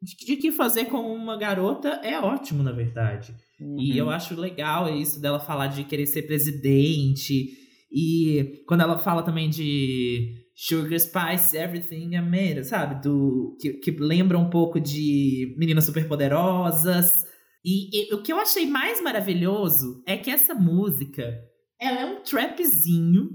de, 0.01 0.37
que 0.37 0.53
fazer 0.53 0.87
com 0.87 1.01
uma 1.13 1.37
garota 1.37 1.89
é 2.03 2.19
ótimo, 2.21 2.63
na 2.63 2.73
verdade. 2.73 3.35
E 3.61 3.91
Uhum. 3.93 3.97
eu 3.97 4.11
acho 4.11 4.39
legal 4.41 4.89
isso 4.95 5.21
dela 5.21 5.41
falar 5.41 5.67
de 5.67 5.83
querer 5.83 6.07
ser 6.07 6.23
presidente. 6.23 7.49
E 7.91 8.63
quando 8.69 8.83
ela 8.83 8.99
fala 8.99 9.23
também 9.23 9.51
de 9.51 10.35
Sugar 10.55 10.99
Spice, 11.01 11.57
Everything 11.57 12.15
I 12.15 12.21
Made, 12.21 12.65
sabe? 12.65 13.03
Do, 13.03 13.57
que, 13.61 13.73
que 13.75 13.91
lembra 13.91 14.39
um 14.39 14.49
pouco 14.49 14.79
de 14.79 15.57
Meninas 15.59 15.87
Superpoderosas. 15.87 17.25
E, 17.69 17.91
e 17.93 18.15
o 18.15 18.23
que 18.23 18.33
eu 18.33 18.41
achei 18.41 18.67
mais 18.67 19.03
maravilhoso 19.03 20.03
é 20.07 20.17
que 20.17 20.31
essa 20.31 20.55
música, 20.55 21.39
ela 21.79 22.01
é 22.01 22.07
um 22.07 22.23
trapzinho. 22.23 23.29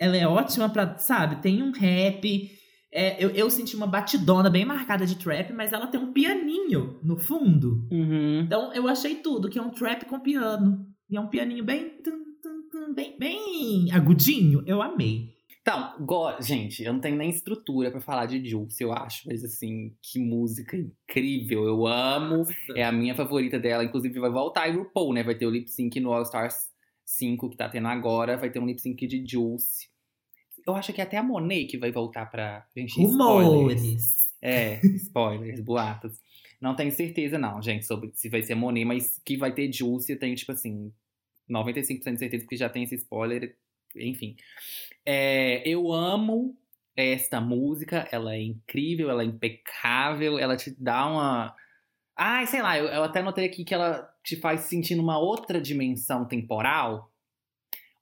Ela 0.00 0.16
é 0.16 0.26
ótima 0.26 0.68
pra, 0.68 0.98
sabe? 0.98 1.40
Tem 1.40 1.62
um 1.62 1.70
rap. 1.70 2.50
É, 2.92 3.22
eu, 3.24 3.30
eu 3.30 3.48
senti 3.48 3.76
uma 3.76 3.86
batidona 3.86 4.50
bem 4.50 4.64
marcada 4.64 5.06
de 5.06 5.16
trap, 5.16 5.52
mas 5.52 5.72
ela 5.72 5.86
tem 5.86 6.00
um 6.00 6.12
pianinho 6.12 6.98
no 7.04 7.18
fundo. 7.18 7.86
Uhum. 7.92 8.40
Então 8.40 8.72
eu 8.72 8.88
achei 8.88 9.16
tudo, 9.16 9.48
que 9.48 9.58
é 9.58 9.62
um 9.62 9.70
trap 9.70 10.06
com 10.06 10.18
piano. 10.18 10.84
E 11.08 11.16
é 11.16 11.20
um 11.20 11.28
pianinho 11.28 11.64
bem. 11.64 11.92
bem, 12.96 13.16
bem 13.16 13.92
agudinho. 13.92 14.64
Eu 14.66 14.82
amei. 14.82 15.37
Então, 15.68 15.94
go- 16.06 16.40
gente, 16.40 16.82
eu 16.82 16.94
não 16.94 17.00
tenho 17.00 17.14
nem 17.16 17.28
estrutura 17.28 17.90
pra 17.90 18.00
falar 18.00 18.24
de 18.24 18.42
Juice, 18.48 18.82
eu 18.82 18.90
acho. 18.90 19.28
Mas 19.28 19.44
assim, 19.44 19.94
que 20.00 20.18
música 20.18 20.74
incrível. 20.76 21.64
Eu 21.66 21.86
amo. 21.86 22.46
É 22.74 22.82
a 22.84 22.90
minha 22.90 23.14
favorita 23.14 23.58
dela. 23.58 23.84
Inclusive, 23.84 24.18
vai 24.18 24.30
voltar 24.30 24.66
em 24.68 24.76
RuPaul, 24.76 25.12
né? 25.12 25.22
Vai 25.22 25.34
ter 25.34 25.44
o 25.44 25.50
lip 25.50 25.68
sync 25.70 26.00
no 26.00 26.10
All 26.12 26.22
Stars 26.22 26.70
5 27.04 27.50
que 27.50 27.56
tá 27.58 27.68
tendo 27.68 27.86
agora. 27.88 28.38
Vai 28.38 28.48
ter 28.50 28.58
um 28.60 28.66
lip 28.66 28.80
sync 28.80 29.06
de 29.06 29.22
Juice. 29.26 29.88
Eu 30.66 30.74
acho 30.74 30.90
que 30.92 31.02
é 31.02 31.04
até 31.04 31.18
a 31.18 31.22
Monet 31.22 31.66
que 31.66 31.76
vai 31.76 31.90
voltar 31.92 32.24
pra 32.26 32.66
gente. 32.74 32.98
Rumores. 32.98 34.32
É, 34.40 34.80
spoilers, 34.96 35.60
boatos. 35.60 36.18
Não 36.60 36.74
tenho 36.74 36.90
certeza, 36.92 37.38
não, 37.38 37.60
gente, 37.60 37.84
sobre 37.86 38.10
se 38.14 38.28
vai 38.30 38.42
ser 38.42 38.54
Monet, 38.54 38.84
mas 38.86 39.20
que 39.22 39.36
vai 39.36 39.52
ter 39.52 39.70
Juice, 39.72 40.10
eu 40.10 40.18
tenho, 40.18 40.34
tipo 40.34 40.50
assim, 40.50 40.90
95% 41.48 42.12
de 42.14 42.18
certeza, 42.18 42.44
porque 42.44 42.56
já 42.56 42.68
tem 42.70 42.82
esse 42.84 42.94
spoiler, 42.96 43.54
enfim. 43.96 44.34
É, 45.10 45.66
eu 45.66 45.90
amo 45.90 46.54
esta 46.94 47.40
música, 47.40 48.06
ela 48.12 48.34
é 48.34 48.42
incrível, 48.42 49.08
ela 49.08 49.22
é 49.22 49.24
impecável, 49.24 50.38
ela 50.38 50.54
te 50.54 50.70
dá 50.78 51.06
uma. 51.06 51.56
Ai, 52.14 52.46
sei 52.46 52.60
lá, 52.60 52.76
eu, 52.76 52.84
eu 52.84 53.02
até 53.04 53.22
notei 53.22 53.46
aqui 53.46 53.64
que 53.64 53.72
ela 53.72 54.14
te 54.22 54.36
faz 54.36 54.62
sentir 54.62 54.96
numa 54.96 55.18
outra 55.18 55.62
dimensão 55.62 56.26
temporal, 56.26 57.10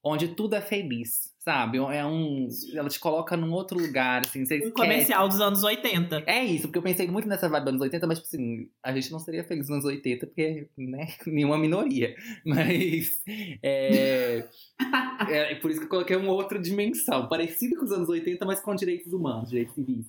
onde 0.02 0.34
tudo 0.34 0.56
é 0.56 0.60
feliz, 0.60 1.32
sabe? 1.46 1.78
É 1.78 2.04
um. 2.04 2.48
Ela 2.74 2.88
te 2.88 2.98
coloca 2.98 3.36
num 3.36 3.52
outro 3.52 3.78
lugar, 3.78 4.22
assim, 4.22 4.44
você 4.44 4.66
Um 4.66 4.72
comercial 4.72 5.28
dos 5.28 5.40
anos 5.40 5.62
80. 5.62 6.24
É 6.26 6.44
isso, 6.44 6.62
porque 6.66 6.78
eu 6.78 6.82
pensei 6.82 7.06
muito 7.06 7.28
nessa 7.28 7.48
vibe 7.48 7.62
dos 7.62 7.68
anos 7.74 7.82
80, 7.82 8.06
mas, 8.08 8.18
tipo 8.18 8.26
assim, 8.26 8.68
a 8.82 8.92
gente 8.92 9.12
não 9.12 9.20
seria 9.20 9.44
feliz 9.44 9.68
nos 9.68 9.76
anos 9.76 9.84
80, 9.84 10.26
porque, 10.26 10.66
né, 10.76 11.06
nenhuma 11.24 11.56
minoria. 11.56 12.16
Mas, 12.44 13.22
é, 13.62 14.44
é 15.28 15.54
por 15.54 15.70
isso 15.70 15.78
que 15.78 15.86
eu 15.86 15.90
coloquei 15.90 16.16
uma 16.16 16.32
outra 16.32 16.58
dimensão, 16.58 17.28
parecida 17.28 17.76
com 17.76 17.84
os 17.84 17.92
anos 17.92 18.08
80, 18.08 18.44
mas 18.44 18.58
com 18.58 18.74
direitos 18.74 19.12
humanos, 19.12 19.48
direitos 19.48 19.72
civis. 19.76 20.04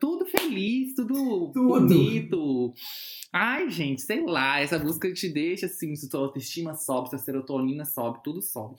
Tudo 0.00 0.24
feliz, 0.24 0.94
tudo, 0.94 1.50
Tudo. 1.52 1.68
bonito. 1.68 2.72
Ai, 3.30 3.68
gente, 3.68 4.00
sei 4.00 4.24
lá, 4.24 4.58
essa 4.60 4.78
música 4.78 5.12
te 5.12 5.28
deixa, 5.28 5.66
assim, 5.66 5.94
se 5.94 6.08
sua 6.08 6.20
autoestima 6.20 6.74
sobe, 6.74 7.10
se 7.10 7.16
a 7.16 7.18
serotonina 7.18 7.84
sobe, 7.84 8.20
tudo 8.24 8.40
sobe. 8.40 8.76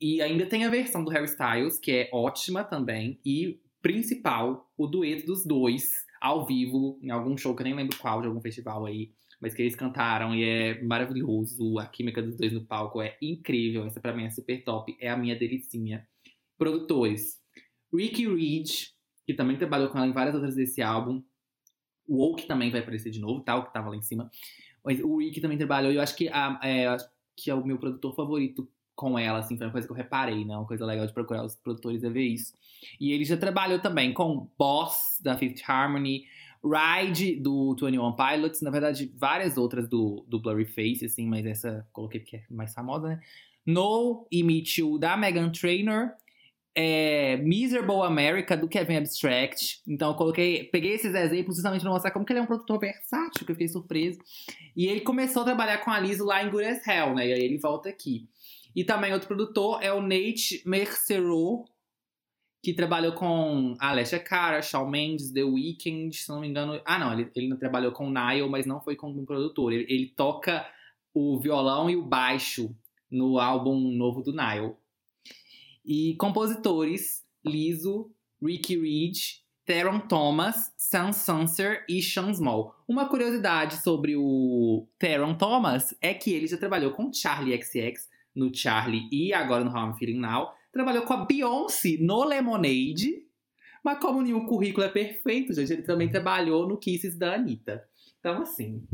E 0.00 0.22
ainda 0.22 0.46
tem 0.46 0.64
a 0.64 0.70
versão 0.70 1.04
do 1.04 1.10
Harry 1.10 1.26
Styles, 1.26 1.78
que 1.78 1.92
é 1.92 2.10
ótima 2.12 2.64
também, 2.64 3.20
e 3.24 3.60
principal, 3.82 4.70
o 4.76 4.86
dueto 4.86 5.26
dos 5.26 5.44
dois, 5.44 6.06
ao 6.20 6.46
vivo, 6.46 6.98
em 7.02 7.10
algum 7.10 7.36
show 7.36 7.54
que 7.54 7.62
eu 7.62 7.64
nem 7.64 7.74
lembro 7.74 7.98
qual, 7.98 8.20
de 8.20 8.26
algum 8.26 8.40
festival 8.40 8.86
aí, 8.86 9.12
mas 9.40 9.54
que 9.54 9.62
eles 9.62 9.74
cantaram 9.74 10.34
e 10.34 10.44
é 10.44 10.82
maravilhoso. 10.82 11.78
A 11.78 11.86
química 11.86 12.22
dos 12.22 12.36
dois 12.36 12.52
no 12.52 12.64
palco 12.64 13.00
é 13.00 13.16
incrível. 13.22 13.86
Essa 13.86 14.00
pra 14.00 14.14
mim 14.14 14.24
é 14.24 14.30
super 14.30 14.62
top, 14.62 14.96
é 15.00 15.08
a 15.08 15.16
minha 15.16 15.34
delicinha. 15.34 16.06
Produtores: 16.58 17.38
Ricky 17.92 18.26
Reed, 18.26 18.68
que 19.26 19.32
também 19.32 19.56
trabalhou 19.56 19.88
com 19.88 19.98
ela 19.98 20.06
em 20.06 20.12
várias 20.12 20.34
outras 20.34 20.54
desse 20.54 20.82
álbum. 20.82 21.22
O 22.06 22.22
Oak 22.22 22.46
também 22.46 22.70
vai 22.70 22.80
aparecer 22.80 23.10
de 23.10 23.20
novo, 23.20 23.40
tá? 23.42 23.56
O 23.56 23.64
que 23.64 23.72
tava 23.72 23.88
lá 23.88 23.96
em 23.96 24.02
cima. 24.02 24.30
Mas 24.84 25.00
o 25.00 25.18
Ricky 25.18 25.40
também 25.40 25.56
trabalhou 25.56 25.92
e 25.92 25.96
eu 25.96 26.02
acho 26.02 26.16
que, 26.16 26.28
a, 26.28 26.60
é, 26.62 26.96
que 27.36 27.50
é 27.50 27.54
o 27.54 27.64
meu 27.64 27.78
produtor 27.78 28.14
favorito 28.14 28.68
com 29.00 29.18
ela, 29.18 29.38
assim, 29.38 29.56
foi 29.56 29.66
uma 29.66 29.72
coisa 29.72 29.86
que 29.86 29.92
eu 29.92 29.96
reparei, 29.96 30.44
né? 30.44 30.54
Uma 30.54 30.66
coisa 30.66 30.84
legal 30.84 31.06
de 31.06 31.14
procurar 31.14 31.42
os 31.42 31.56
produtores 31.56 32.04
é 32.04 32.10
ver 32.10 32.26
isso. 32.26 32.52
E 33.00 33.12
ele 33.12 33.24
já 33.24 33.34
trabalhou 33.34 33.78
também 33.78 34.12
com 34.12 34.46
Boss, 34.58 35.18
da 35.22 35.38
Fifth 35.38 35.62
Harmony, 35.66 36.24
Ride, 36.62 37.36
do 37.36 37.74
21 37.74 38.14
Pilots, 38.14 38.60
na 38.60 38.70
verdade, 38.70 39.10
várias 39.16 39.56
outras 39.56 39.88
do, 39.88 40.22
do 40.28 40.38
Blurry 40.38 40.66
Face, 40.66 41.06
assim, 41.06 41.26
mas 41.26 41.46
essa 41.46 41.88
coloquei 41.94 42.20
porque 42.20 42.36
é 42.36 42.42
mais 42.50 42.74
famosa, 42.74 43.08
né? 43.08 43.20
No 43.64 44.26
e 44.30 44.42
Me 44.42 44.62
Too, 44.62 44.98
da 44.98 45.16
Megan 45.16 45.50
Trainor, 45.50 46.10
é, 46.74 47.38
Miserable 47.38 48.02
America, 48.02 48.54
do 48.54 48.68
Kevin 48.68 48.96
Abstract. 48.96 49.80
Então, 49.88 50.10
eu 50.10 50.14
coloquei, 50.14 50.64
peguei 50.64 50.92
esses 50.92 51.14
exemplos 51.14 51.56
justamente 51.56 51.80
pra 51.80 51.90
mostrar 51.90 52.10
como 52.10 52.26
que 52.26 52.32
ele 52.34 52.40
é 52.40 52.42
um 52.42 52.46
produtor 52.46 52.78
versátil, 52.78 53.46
que 53.46 53.52
eu 53.52 53.56
fiquei 53.56 53.68
surpreso. 53.68 54.18
E 54.76 54.86
ele 54.86 55.00
começou 55.00 55.40
a 55.40 55.46
trabalhar 55.46 55.78
com 55.78 55.90
a 55.90 55.98
Liso 55.98 56.26
lá 56.26 56.44
em 56.44 56.50
Good 56.50 56.66
as 56.66 56.86
Hell, 56.86 57.14
né? 57.14 57.28
E 57.28 57.32
aí 57.32 57.42
ele 57.42 57.58
volta 57.58 57.88
aqui. 57.88 58.28
E 58.74 58.84
também 58.84 59.12
outro 59.12 59.28
produtor 59.28 59.82
é 59.82 59.92
o 59.92 60.00
Nate 60.00 60.62
Mercerot, 60.64 61.64
que 62.62 62.74
trabalhou 62.74 63.12
com 63.12 63.74
Alessia 63.78 64.20
Cara, 64.20 64.62
Shawn 64.62 64.88
Mendes, 64.88 65.32
The 65.32 65.42
Weeknd, 65.42 66.14
se 66.14 66.28
não 66.28 66.40
me 66.40 66.48
engano. 66.48 66.80
Ah, 66.84 66.98
não, 66.98 67.12
ele, 67.12 67.30
ele 67.34 67.48
não 67.48 67.56
trabalhou 67.56 67.92
com 67.92 68.10
Nile, 68.10 68.48
mas 68.48 68.66
não 68.66 68.80
foi 68.80 68.96
como 68.96 69.24
produtor. 69.24 69.72
Ele, 69.72 69.86
ele 69.88 70.06
toca 70.14 70.66
o 71.14 71.38
violão 71.38 71.88
e 71.88 71.96
o 71.96 72.02
baixo 72.02 72.74
no 73.10 73.38
álbum 73.38 73.78
novo 73.92 74.22
do 74.22 74.32
Nile. 74.32 74.74
E 75.84 76.14
compositores: 76.16 77.24
Liso, 77.44 78.10
Ricky 78.42 78.78
Reed, 78.78 79.16
Theron 79.64 80.00
Thomas, 80.00 80.72
Sam 80.76 81.12
Sanser 81.12 81.84
e 81.88 82.02
Sean 82.02 82.32
Small. 82.34 82.74
Uma 82.86 83.08
curiosidade 83.08 83.82
sobre 83.82 84.16
o 84.16 84.86
Theron 84.98 85.34
Thomas 85.34 85.96
é 86.00 86.12
que 86.12 86.32
ele 86.32 86.46
já 86.46 86.58
trabalhou 86.58 86.92
com 86.92 87.12
Charlie 87.12 87.60
XX 87.60 88.09
no 88.34 88.54
Charlie 88.54 89.08
e 89.10 89.32
agora 89.32 89.64
no 89.64 89.70
How 89.70 89.90
I'm 89.90 89.98
Feeling 89.98 90.20
Now. 90.20 90.50
Trabalhou 90.72 91.02
com 91.02 91.12
a 91.12 91.24
Beyoncé 91.24 91.96
no 92.00 92.24
Lemonade. 92.24 93.26
Mas 93.84 93.98
como 93.98 94.22
nenhum 94.22 94.46
currículo 94.46 94.84
é 94.84 94.90
perfeito, 94.90 95.54
gente, 95.54 95.72
ele 95.72 95.82
também 95.82 96.10
trabalhou 96.10 96.68
no 96.68 96.78
Kisses 96.78 97.16
da 97.16 97.34
Anitta. 97.34 97.82
Então, 98.18 98.42
assim, 98.42 98.86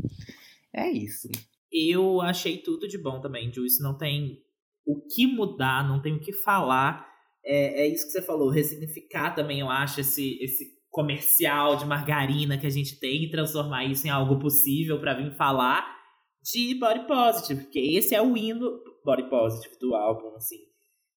é 0.73 0.89
isso. 0.89 1.27
Eu 1.71 2.21
achei 2.21 2.57
tudo 2.57 2.87
de 2.87 2.97
bom 2.97 3.19
também, 3.19 3.51
Juice. 3.51 3.83
Não 3.83 3.97
tem 3.97 4.41
o 4.85 5.01
que 5.01 5.27
mudar, 5.27 5.85
não 5.85 6.01
tem 6.01 6.15
o 6.15 6.19
que 6.19 6.31
falar. 6.31 7.05
É, 7.43 7.83
é 7.83 7.87
isso 7.87 8.05
que 8.05 8.11
você 8.11 8.21
falou, 8.21 8.49
ressignificar 8.49 9.31
também, 9.31 9.59
eu 9.59 9.69
acho, 9.69 9.99
esse, 9.99 10.37
esse 10.41 10.77
comercial 10.89 11.75
de 11.75 11.85
margarina 11.85 12.57
que 12.57 12.65
a 12.65 12.69
gente 12.69 12.99
tem 12.99 13.23
e 13.23 13.29
transformar 13.29 13.85
isso 13.85 14.07
em 14.07 14.09
algo 14.09 14.39
possível 14.39 14.99
para 14.99 15.13
vir 15.13 15.35
falar 15.35 15.95
de 16.41 16.75
body 16.75 17.05
positive, 17.07 17.63
porque 17.63 17.79
esse 17.79 18.15
é 18.15 18.21
o 18.21 18.37
hino 18.37 18.79
body 19.07 19.29
positive 19.29 19.79
do 19.79 19.95
álbum, 19.95 20.35
assim. 20.35 20.59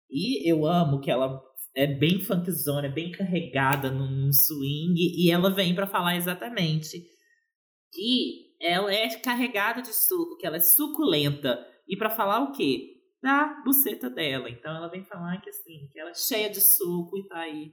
E 0.09 0.49
eu 0.49 0.65
amo 0.65 1.01
que 1.01 1.11
ela 1.11 1.43
é 1.75 1.87
bem 1.87 2.21
funkzona, 2.21 2.87
é 2.87 2.91
bem 2.91 3.11
carregada 3.11 3.91
num 3.91 4.33
swing, 4.33 4.95
e 4.97 5.31
ela 5.31 5.51
vem 5.51 5.75
para 5.75 5.87
falar 5.87 6.17
exatamente 6.17 7.05
que 7.93 8.55
ela 8.61 8.93
é 8.93 9.09
carregada 9.19 9.83
de 9.83 9.93
suco, 9.93 10.37
que 10.37 10.47
ela 10.47 10.57
é 10.57 10.61
suculenta. 10.61 11.67
E 11.89 11.97
para 11.97 12.11
falar 12.11 12.41
o 12.45 12.53
quê? 12.53 12.97
Da 13.21 13.61
buceta 13.65 14.09
dela. 14.09 14.49
Então 14.49 14.75
ela 14.75 14.89
vem 14.89 15.05
falar 15.05 15.41
que 15.41 15.51
assim, 15.51 15.89
que 15.93 15.99
ela 15.99 16.11
é 16.11 16.15
cheia 16.15 16.49
de 16.49 16.61
suco 16.61 17.19
e 17.19 17.27
tá 17.27 17.41
aí 17.41 17.73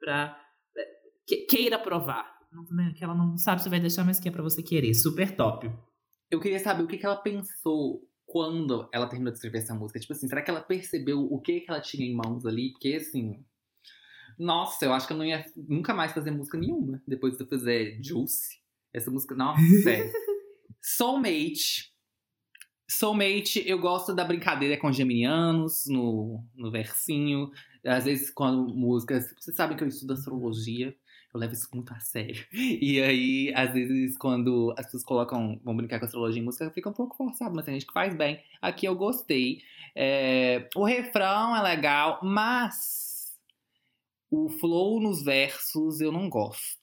pra 0.00 0.40
é, 0.76 0.84
que, 1.26 1.36
queira 1.46 1.78
provar. 1.78 2.38
Né, 2.70 2.94
que 2.96 3.04
ela 3.04 3.14
não 3.14 3.36
sabe 3.36 3.62
se 3.62 3.68
vai 3.68 3.78
deixar, 3.78 4.04
mas 4.04 4.18
que 4.18 4.28
é 4.28 4.32
pra 4.32 4.42
você 4.42 4.62
querer. 4.62 4.94
Super 4.94 5.36
top. 5.36 5.70
Eu 6.30 6.40
queria 6.40 6.58
saber 6.58 6.82
o 6.82 6.86
que, 6.86 6.96
que 6.96 7.04
ela 7.04 7.16
pensou 7.16 8.08
quando 8.28 8.86
ela 8.92 9.08
terminou 9.08 9.32
de 9.32 9.38
escrever 9.38 9.58
essa 9.58 9.74
música. 9.74 9.98
Tipo 9.98 10.12
assim, 10.12 10.28
será 10.28 10.42
que 10.42 10.50
ela 10.50 10.60
percebeu 10.60 11.20
o 11.20 11.40
que, 11.40 11.60
que 11.60 11.70
ela 11.70 11.80
tinha 11.80 12.06
em 12.06 12.14
mãos 12.14 12.44
ali? 12.44 12.70
Porque 12.72 12.94
assim. 12.94 13.42
Nossa, 14.38 14.84
eu 14.84 14.92
acho 14.92 15.06
que 15.06 15.14
eu 15.14 15.16
não 15.16 15.24
ia 15.24 15.44
nunca 15.56 15.92
mais 15.92 16.12
fazer 16.12 16.30
música 16.30 16.56
nenhuma 16.58 17.02
depois 17.08 17.36
de 17.36 17.42
eu 17.42 17.48
fazer 17.48 17.98
Juice. 18.02 18.60
Essa 18.92 19.10
música, 19.10 19.34
nossa, 19.34 19.60
sério. 19.82 20.12
Soulmate. 20.80 21.92
Soulmate, 22.88 23.66
eu 23.66 23.78
gosto 23.78 24.14
da 24.14 24.24
brincadeira 24.24 24.78
com 24.78 24.92
geminianos 24.92 25.86
no, 25.86 26.44
no 26.54 26.70
versinho. 26.70 27.50
Às 27.84 28.04
vezes, 28.04 28.30
quando 28.30 28.74
músicas. 28.74 29.34
Vocês 29.38 29.56
sabem 29.56 29.76
que 29.76 29.82
eu 29.82 29.88
estudo 29.88 30.12
astrologia. 30.12 30.94
Eu 31.38 31.40
levo 31.40 31.52
isso 31.54 31.68
muito 31.72 31.94
a 31.94 32.00
sério. 32.00 32.44
E 32.52 33.00
aí, 33.00 33.52
às 33.54 33.72
vezes, 33.72 34.18
quando 34.18 34.74
as 34.76 34.86
pessoas 34.86 35.04
colocam, 35.04 35.60
vão 35.62 35.76
brincar 35.76 36.00
com 36.00 36.04
astrologia 36.04 36.42
em 36.42 36.44
música, 36.44 36.70
fica 36.70 36.90
um 36.90 36.92
pouco 36.92 37.16
forçado, 37.16 37.54
mas 37.54 37.64
tem 37.64 37.74
gente 37.74 37.86
que 37.86 37.92
faz 37.92 38.14
bem. 38.14 38.40
Aqui 38.60 38.86
eu 38.86 38.96
gostei. 38.96 39.62
É, 39.94 40.68
o 40.74 40.84
refrão 40.84 41.56
é 41.56 41.62
legal, 41.62 42.18
mas 42.22 43.38
o 44.30 44.48
flow 44.48 45.00
nos 45.00 45.22
versos 45.22 46.00
eu 46.00 46.10
não 46.10 46.28
gosto. 46.28 46.78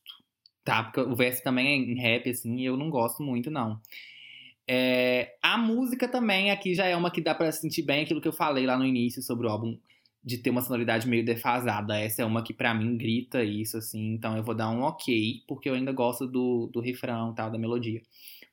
Tá, 0.64 0.84
porque 0.84 1.02
o 1.02 1.16
verso 1.16 1.44
também 1.44 1.68
é 1.68 1.76
em 1.76 1.96
rap, 1.96 2.30
assim, 2.30 2.58
e 2.58 2.66
eu 2.66 2.76
não 2.76 2.90
gosto 2.90 3.22
muito, 3.22 3.52
não. 3.52 3.80
É, 4.68 5.36
a 5.44 5.58
música 5.58 6.08
também 6.08 6.50
aqui 6.50 6.74
já 6.74 6.86
é 6.86 6.96
uma 6.96 7.12
que 7.12 7.22
dá 7.22 7.36
para 7.36 7.52
sentir 7.52 7.84
bem 7.84 8.04
aquilo 8.04 8.20
que 8.20 8.28
eu 8.28 8.34
falei 8.34 8.66
lá 8.66 8.76
no 8.76 8.86
início 8.86 9.22
sobre 9.22 9.46
o 9.46 9.50
álbum 9.50 9.78
de 10.26 10.40
ter 10.40 10.50
uma 10.50 10.62
sonoridade 10.62 11.08
meio 11.08 11.24
defasada. 11.24 12.00
Essa 12.00 12.24
é 12.24 12.26
uma 12.26 12.44
que 12.44 12.54
para 12.54 12.74
mim 12.74 12.98
grita 12.98 13.44
isso, 13.44 13.78
assim, 13.78 14.16
então 14.16 14.36
eu 14.36 14.44
vou 14.44 14.56
dar 14.56 14.72
um 14.72 14.82
ok, 14.82 15.44
porque 15.48 15.70
eu 15.70 15.76
ainda 15.76 15.92
gosto 15.92 16.26
do, 16.26 16.68
do 16.74 16.82
refrão 16.82 17.34
tal, 17.36 17.52
da 17.52 17.60
melodia. 17.60 18.02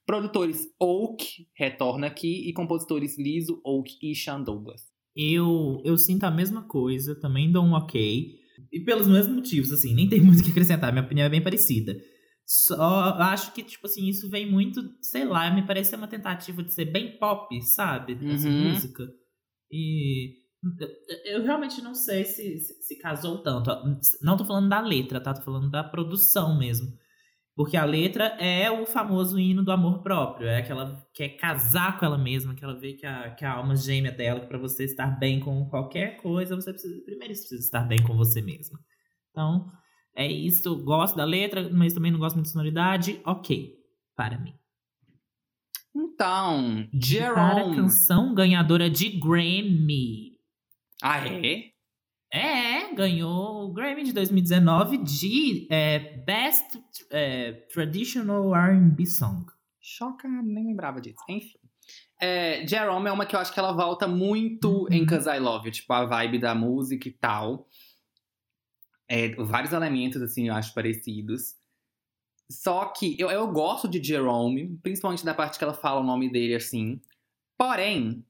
Produtores 0.05 0.67
Oak 0.79 1.49
retorna 1.55 2.09
aqui 2.09 2.47
e 2.49 2.53
compositores 2.53 3.19
Liso, 3.19 3.61
Oak 3.65 3.97
e 4.03 4.15
Sean 4.15 4.43
Douglas. 4.43 4.83
Eu, 5.17 5.81
eu 5.85 5.97
sinto 5.97 6.25
a 6.25 6.31
mesma 6.31 6.63
coisa, 6.63 7.19
também 7.19 7.51
dou 7.51 7.65
um 7.65 7.73
ok. 7.73 8.35
E 8.71 8.81
pelos 8.81 9.07
mesmos 9.07 9.35
motivos, 9.35 9.73
assim, 9.73 9.95
nem 9.95 10.09
tem 10.09 10.21
muito 10.23 10.41
o 10.41 10.45
que 10.45 10.51
acrescentar, 10.51 10.93
minha 10.93 11.05
opinião 11.05 11.27
é 11.27 11.31
bem 11.31 11.43
parecida. 11.43 11.97
Só 12.45 13.17
acho 13.19 13.55
que, 13.55 13.63
tipo 13.63 13.87
assim, 13.87 14.07
isso 14.09 14.29
vem 14.29 14.51
muito, 14.51 14.83
sei 15.01 15.25
lá, 15.25 15.51
me 15.51 15.67
parece 15.67 15.95
uma 15.97 16.09
tentativa 16.09 16.63
de 16.63 16.75
ser 16.75 16.87
bem 16.87 17.17
pop, 17.19 17.49
sabe? 17.63 18.19
Essa 18.27 18.49
uhum. 18.49 18.73
música. 18.73 19.09
E 19.71 20.42
eu 21.25 21.43
realmente 21.43 21.83
não 21.83 21.95
sei 21.95 22.25
se, 22.25 22.59
se, 22.61 22.83
se, 22.83 22.99
casou 22.99 23.43
tanto. 23.43 23.71
Não 24.23 24.37
tô 24.37 24.45
falando 24.45 24.69
da 24.69 24.81
letra, 24.81 25.21
tá? 25.21 25.35
Tô 25.35 25.43
falando 25.43 25.69
da 25.69 25.83
produção 25.83 26.57
mesmo. 26.57 26.93
Porque 27.55 27.77
a 27.77 27.85
letra 27.85 28.27
é 28.39 28.71
o 28.71 28.87
famoso 28.87 29.39
hino 29.39 29.65
do 29.65 29.73
amor 29.73 30.03
próprio. 30.03 30.49
É 30.49 30.63
que 30.63 30.71
ela 30.71 31.05
quer 31.13 31.31
casar 31.31 31.99
com 31.99 32.07
ela 32.07 32.17
mesma, 32.17 32.55
que 32.55 32.65
ela 32.65 32.79
vê 32.79 32.95
que 32.95 33.05
a, 33.05 33.31
que 33.31 33.45
a 33.45 33.53
alma 33.53 33.77
gêmea 33.77 34.13
dela, 34.13 34.41
que 34.41 34.47
pra 34.47 34.57
você 34.57 34.85
estar 34.85 35.19
bem 35.19 35.41
com 35.41 35.69
qualquer 35.69 36.17
coisa, 36.23 36.55
você 36.55 36.73
precisa. 36.73 37.05
Primeiro 37.05 37.35
você 37.35 37.41
precisa 37.41 37.65
estar 37.65 37.83
bem 37.87 38.03
com 38.03 38.17
você 38.17 38.41
mesma. 38.41 38.79
Então, 39.31 39.71
é 40.15 40.31
isso. 40.31 40.83
Gosto 40.85 41.17
da 41.17 41.25
letra, 41.25 41.69
mas 41.71 41.93
também 41.93 42.13
não 42.13 42.21
gosto 42.21 42.37
muito 42.37 42.47
de 42.47 42.53
sonoridade. 42.53 43.21
Ok, 43.27 43.75
para 44.15 44.39
mim. 44.39 44.55
Então, 45.95 46.89
Jerome. 46.95 47.35
Para 47.35 47.75
canção 47.75 48.35
ganhadora 48.35 48.89
de 48.89 49.11
Grammy. 49.11 50.32
Ah, 51.03 51.27
é? 51.27 51.73
É, 52.33 52.95
ganhou 52.95 53.65
o 53.65 53.73
Grammy 53.73 54.05
de 54.05 54.13
2019 54.13 54.99
de 54.99 55.67
é, 55.69 55.99
Best 56.25 56.83
é, 57.11 57.53
Traditional 57.73 58.55
R&B 58.55 59.05
Song. 59.05 59.45
Chocado, 59.81 60.43
nem 60.43 60.69
lembrava 60.69 61.01
disso. 61.01 61.19
Enfim. 61.29 61.59
É, 62.21 62.65
Jerome 62.67 63.09
é 63.09 63.13
uma 63.13 63.27
que 63.27 63.35
eu 63.35 63.41
acho 63.41 63.53
que 63.53 63.59
ela 63.59 63.73
volta 63.73 64.07
muito 64.07 64.85
uhum. 64.85 64.89
em 64.93 65.05
Cause 65.05 65.29
I 65.29 65.41
Love 65.41 65.67
You, 65.67 65.73
tipo, 65.73 65.93
a 65.93 66.07
vibe 66.07 66.39
da 66.39 66.55
música 66.55 67.09
e 67.09 67.13
tal. 67.13 67.69
É, 69.09 69.35
vários 69.35 69.73
elementos, 69.73 70.23
assim, 70.23 70.49
eu 70.49 70.55
acho 70.55 70.73
parecidos. 70.73 71.57
Só 72.51 72.87
que 72.87 73.19
eu, 73.19 73.31
eu 73.31 73.51
gosto 73.51 73.89
de 73.89 74.03
Jerome, 74.03 74.79
principalmente 74.83 75.25
da 75.25 75.35
parte 75.35 75.59
que 75.59 75.65
ela 75.65 75.75
fala 75.75 76.01
o 76.01 76.05
nome 76.05 76.31
dele, 76.31 76.55
assim. 76.55 77.01
Porém, 77.59 78.25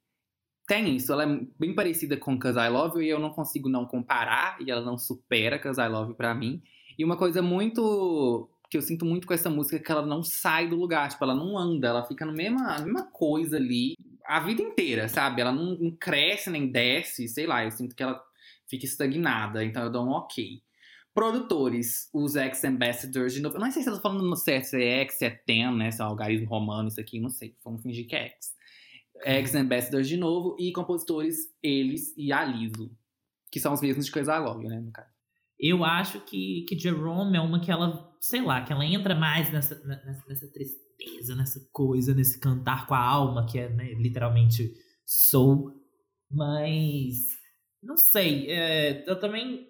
tem 0.66 0.96
isso, 0.96 1.12
ela 1.12 1.24
é 1.24 1.40
bem 1.58 1.74
parecida 1.74 2.16
com 2.16 2.38
Cause 2.38 2.58
I 2.58 2.68
Love 2.68 2.98
You 2.98 3.02
e 3.02 3.08
eu 3.08 3.18
não 3.18 3.30
consigo 3.30 3.68
não 3.68 3.84
comparar, 3.84 4.56
e 4.60 4.70
ela 4.70 4.82
não 4.82 4.96
supera 4.96 5.58
Cause 5.58 5.80
I 5.80 5.88
Love 5.88 6.10
You 6.10 6.16
pra 6.16 6.34
mim. 6.34 6.62
E 6.98 7.04
uma 7.04 7.16
coisa 7.16 7.42
muito 7.42 8.48
que 8.70 8.76
eu 8.78 8.82
sinto 8.82 9.04
muito 9.04 9.26
com 9.26 9.34
essa 9.34 9.50
música 9.50 9.76
é 9.76 9.78
que 9.78 9.92
ela 9.92 10.06
não 10.06 10.22
sai 10.22 10.66
do 10.66 10.76
lugar, 10.76 11.10
tipo, 11.10 11.22
ela 11.22 11.34
não 11.34 11.58
anda, 11.58 11.88
ela 11.88 12.06
fica 12.06 12.24
na 12.24 12.32
mesma, 12.32 12.78
mesma 12.78 13.02
coisa 13.10 13.58
ali 13.58 13.94
a 14.24 14.40
vida 14.40 14.62
inteira, 14.62 15.08
sabe? 15.08 15.42
Ela 15.42 15.52
não, 15.52 15.76
não 15.76 15.90
cresce 15.90 16.48
nem 16.48 16.70
desce, 16.70 17.28
sei 17.28 17.46
lá, 17.46 17.64
eu 17.64 17.70
sinto 17.70 17.94
que 17.94 18.02
ela 18.02 18.22
fica 18.66 18.86
estagnada, 18.86 19.62
então 19.62 19.82
eu 19.82 19.90
dou 19.90 20.06
um 20.06 20.10
ok. 20.10 20.62
Produtores, 21.12 22.08
os 22.14 22.36
ex-ambassadors 22.36 23.34
de 23.34 23.42
novo. 23.42 23.56
Eu 23.56 23.60
não 23.60 23.70
sei 23.70 23.82
se 23.82 23.90
eu 23.90 23.96
tô 23.96 24.00
falando 24.00 24.26
no 24.26 24.36
certo, 24.36 24.64
se 24.64 24.82
é 24.82 25.02
X, 25.02 25.18
se 25.18 25.26
é 25.26 25.30
TEM, 25.30 25.76
né? 25.76 25.90
Se 25.90 26.00
é 26.00 26.04
um 26.04 26.08
algarismo 26.08 26.48
romano, 26.48 26.88
isso 26.88 26.98
aqui, 26.98 27.20
não 27.20 27.28
sei. 27.28 27.54
Vamos 27.62 27.82
fingir 27.82 28.06
que 28.06 28.16
é 28.16 28.28
X. 28.28 28.54
Ex-ambassadors 29.24 30.08
de 30.08 30.16
novo 30.16 30.56
e 30.58 30.72
compositores, 30.72 31.36
eles 31.62 32.16
e 32.16 32.32
Aliso. 32.32 32.90
Que 33.50 33.60
são 33.60 33.72
os 33.72 33.80
mesmos 33.80 34.06
de 34.06 34.12
Coisa 34.12 34.38
Love, 34.38 34.66
né, 34.66 34.80
no 34.80 34.90
caso. 34.90 35.10
Eu 35.58 35.84
acho 35.84 36.20
que, 36.20 36.64
que 36.68 36.78
Jerome 36.78 37.36
é 37.36 37.40
uma 37.40 37.60
que 37.60 37.70
ela, 37.70 38.12
sei 38.20 38.42
lá, 38.42 38.62
que 38.62 38.72
ela 38.72 38.84
entra 38.84 39.14
mais 39.14 39.52
nessa, 39.52 39.74
nessa, 39.84 40.24
nessa 40.26 40.52
tristeza, 40.52 41.36
nessa 41.36 41.60
coisa, 41.70 42.14
nesse 42.14 42.40
cantar 42.40 42.86
com 42.86 42.94
a 42.94 42.98
alma, 42.98 43.46
que 43.46 43.58
é 43.58 43.68
né, 43.68 43.94
literalmente 43.94 44.72
soul. 45.06 45.70
Mas, 46.30 47.14
não 47.82 47.96
sei, 47.96 48.50
é, 48.50 49.08
eu 49.08 49.20
também 49.20 49.68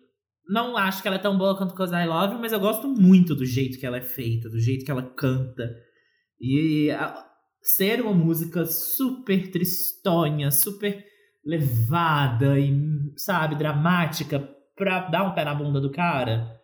não 0.49 0.77
acho 0.77 1.03
que 1.03 1.09
ela 1.09 1.17
é 1.17 1.21
tão 1.21 1.37
boa 1.37 1.57
quanto 1.57 1.75
Cause 1.75 1.95
I 1.95 2.07
Love, 2.07 2.37
mas 2.37 2.53
eu 2.53 2.61
gosto 2.61 2.89
muito 2.89 3.35
do 3.35 3.45
jeito 3.45 3.79
que 3.79 3.87
ela 3.87 3.99
é 3.99 4.03
feita, 4.03 4.49
do 4.49 4.59
jeito 4.59 4.85
que 4.85 4.91
ela 4.91 5.03
canta. 5.03 5.71
E 6.41 6.91
a, 6.91 7.32
ser 7.63 8.01
uma 8.03 8.13
música 8.13 8.67
super 8.67 9.51
tristonha, 9.51 10.51
super 10.51 11.05
levada 11.45 12.59
e, 12.59 12.73
sabe, 13.17 13.57
dramática 13.57 14.41
pra 14.77 15.09
dar 15.09 15.25
um 15.25 15.35
pé 15.35 15.45
na 15.45 15.55
bunda 15.55 15.81
do 15.81 15.91
cara, 15.91 16.61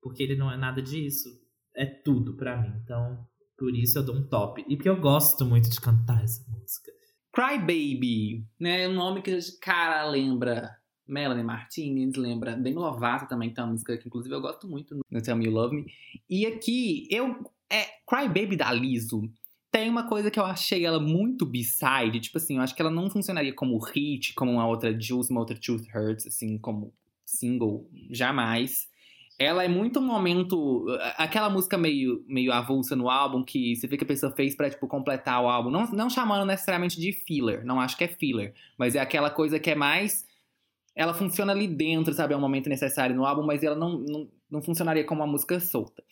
porque 0.00 0.22
ele 0.22 0.36
não 0.36 0.50
é 0.50 0.56
nada 0.56 0.82
disso, 0.82 1.28
é 1.74 1.86
tudo 1.86 2.36
pra 2.36 2.60
mim. 2.60 2.72
Então, 2.82 3.26
por 3.56 3.74
isso 3.74 3.98
eu 3.98 4.04
dou 4.04 4.16
um 4.16 4.28
top. 4.28 4.64
E 4.68 4.76
porque 4.76 4.88
eu 4.88 5.00
gosto 5.00 5.44
muito 5.44 5.70
de 5.70 5.80
cantar 5.80 6.22
essa 6.22 6.44
música. 6.50 6.90
Cry 7.32 7.58
Baby, 7.58 8.46
né? 8.60 8.82
É 8.82 8.88
um 8.88 8.94
nome 8.94 9.22
que 9.22 9.30
a 9.30 9.38
cara 9.60 10.04
lembra 10.08 10.70
Melanie 11.06 11.44
Martinez, 11.44 12.14
lembra 12.16 12.56
Demi 12.56 12.76
Lovato 12.76 13.26
também, 13.26 13.48
que 13.48 13.54
tem 13.54 13.64
uma 13.64 13.70
música 13.70 13.96
que 13.96 14.06
inclusive 14.06 14.34
eu 14.34 14.40
gosto 14.40 14.68
muito 14.68 14.94
no 15.10 15.22
Tell 15.22 15.36
Me 15.36 15.46
You 15.46 15.52
Love 15.52 15.76
Me. 15.76 15.86
E 16.28 16.46
aqui, 16.46 17.06
eu... 17.10 17.50
É 17.70 17.84
Cry 18.06 18.28
Baby 18.28 18.56
da 18.56 18.70
Liso. 18.70 19.22
Tem 19.72 19.88
uma 19.88 20.06
coisa 20.06 20.30
que 20.30 20.38
eu 20.38 20.44
achei 20.44 20.84
ela 20.84 21.00
muito 21.00 21.46
b-side, 21.46 22.20
tipo 22.20 22.36
assim, 22.36 22.56
eu 22.56 22.62
acho 22.62 22.74
que 22.74 22.82
ela 22.82 22.90
não 22.90 23.08
funcionaria 23.08 23.54
como 23.54 23.78
hit, 23.78 24.34
como 24.34 24.52
uma 24.52 24.66
outra 24.66 24.92
Juice, 24.92 25.30
uma 25.30 25.40
outra 25.40 25.56
Truth 25.58 25.86
Hurts, 25.94 26.26
assim, 26.26 26.58
como 26.58 26.92
single, 27.24 27.88
jamais. 28.10 28.86
Ela 29.38 29.64
é 29.64 29.68
muito 29.68 29.98
um 29.98 30.06
momento. 30.06 30.86
Aquela 31.16 31.48
música 31.48 31.78
meio, 31.78 32.22
meio 32.28 32.52
avulsa 32.52 32.94
no 32.94 33.08
álbum 33.08 33.42
que 33.42 33.74
você 33.74 33.86
vê 33.86 33.96
que 33.96 34.04
a 34.04 34.06
pessoa 34.06 34.30
fez 34.30 34.54
pra, 34.54 34.68
tipo, 34.68 34.86
completar 34.86 35.42
o 35.42 35.48
álbum. 35.48 35.70
Não, 35.70 35.90
não 35.90 36.10
chamando 36.10 36.46
necessariamente 36.46 37.00
de 37.00 37.10
filler, 37.10 37.64
não 37.64 37.80
acho 37.80 37.96
que 37.96 38.04
é 38.04 38.08
filler. 38.08 38.54
Mas 38.76 38.94
é 38.94 39.00
aquela 39.00 39.30
coisa 39.30 39.58
que 39.58 39.70
é 39.70 39.74
mais. 39.74 40.26
Ela 40.94 41.14
funciona 41.14 41.50
ali 41.50 41.66
dentro, 41.66 42.12
sabe? 42.12 42.34
É 42.34 42.36
um 42.36 42.40
momento 42.40 42.68
necessário 42.68 43.16
no 43.16 43.24
álbum, 43.24 43.42
mas 43.42 43.62
ela 43.62 43.74
não, 43.74 43.98
não, 43.98 44.28
não 44.50 44.60
funcionaria 44.60 45.02
como 45.02 45.22
uma 45.22 45.26
música 45.26 45.58
solta. 45.58 46.04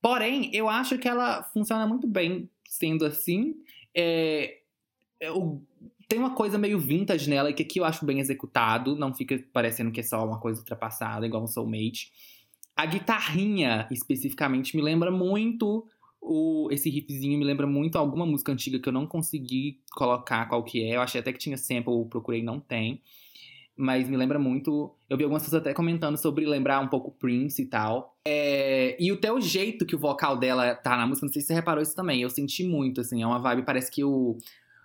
Porém, 0.00 0.50
eu 0.54 0.68
acho 0.68 0.98
que 0.98 1.08
ela 1.08 1.42
funciona 1.42 1.86
muito 1.86 2.06
bem 2.06 2.48
sendo 2.68 3.04
assim. 3.04 3.56
É, 3.94 4.58
o, 5.34 5.60
tem 6.06 6.18
uma 6.18 6.34
coisa 6.34 6.56
meio 6.56 6.78
vintage 6.78 7.28
nela, 7.28 7.52
que 7.52 7.62
aqui 7.62 7.80
eu 7.80 7.84
acho 7.84 8.06
bem 8.06 8.20
executado, 8.20 8.94
não 8.94 9.12
fica 9.12 9.42
parecendo 9.52 9.90
que 9.90 10.00
é 10.00 10.02
só 10.02 10.24
uma 10.24 10.38
coisa 10.38 10.60
ultrapassada, 10.60 11.26
igual 11.26 11.42
um 11.42 11.48
Soulmate. 11.48 12.12
A 12.76 12.86
guitarrinha, 12.86 13.88
especificamente, 13.90 14.76
me 14.76 14.82
lembra 14.82 15.10
muito 15.10 15.84
o, 16.20 16.68
esse 16.70 16.90
riffzinho 16.90 17.38
me 17.38 17.44
lembra 17.44 17.66
muito 17.66 17.96
alguma 17.96 18.26
música 18.26 18.52
antiga 18.52 18.78
que 18.78 18.88
eu 18.88 18.92
não 18.92 19.06
consegui 19.06 19.80
colocar 19.92 20.46
qual 20.46 20.62
que 20.62 20.84
é. 20.84 20.96
Eu 20.96 21.00
achei 21.00 21.20
até 21.20 21.32
que 21.32 21.38
tinha 21.38 21.56
sample, 21.56 22.04
procurei, 22.08 22.42
não 22.42 22.60
tem. 22.60 23.00
Mas 23.78 24.08
me 24.08 24.16
lembra 24.16 24.38
muito. 24.38 24.92
Eu 25.08 25.16
vi 25.16 25.22
algumas 25.22 25.44
pessoas 25.44 25.62
até 25.62 25.72
comentando 25.72 26.16
sobre 26.16 26.44
lembrar 26.44 26.80
um 26.80 26.88
pouco 26.88 27.12
Prince 27.12 27.62
e 27.62 27.66
tal. 27.66 28.16
É, 28.26 28.96
e 28.98 29.10
até 29.10 29.32
o 29.32 29.40
jeito 29.40 29.86
que 29.86 29.94
o 29.94 29.98
vocal 29.98 30.36
dela 30.36 30.74
tá 30.74 30.96
na 30.96 31.06
música, 31.06 31.26
não 31.26 31.32
sei 31.32 31.40
se 31.40 31.48
você 31.48 31.54
reparou 31.54 31.82
isso 31.82 31.94
também. 31.94 32.20
Eu 32.20 32.28
senti 32.28 32.64
muito, 32.64 33.00
assim. 33.00 33.22
É 33.22 33.26
uma 33.26 33.38
vibe, 33.38 33.64
parece 33.64 33.90
que 33.90 34.02
o, 34.02 34.36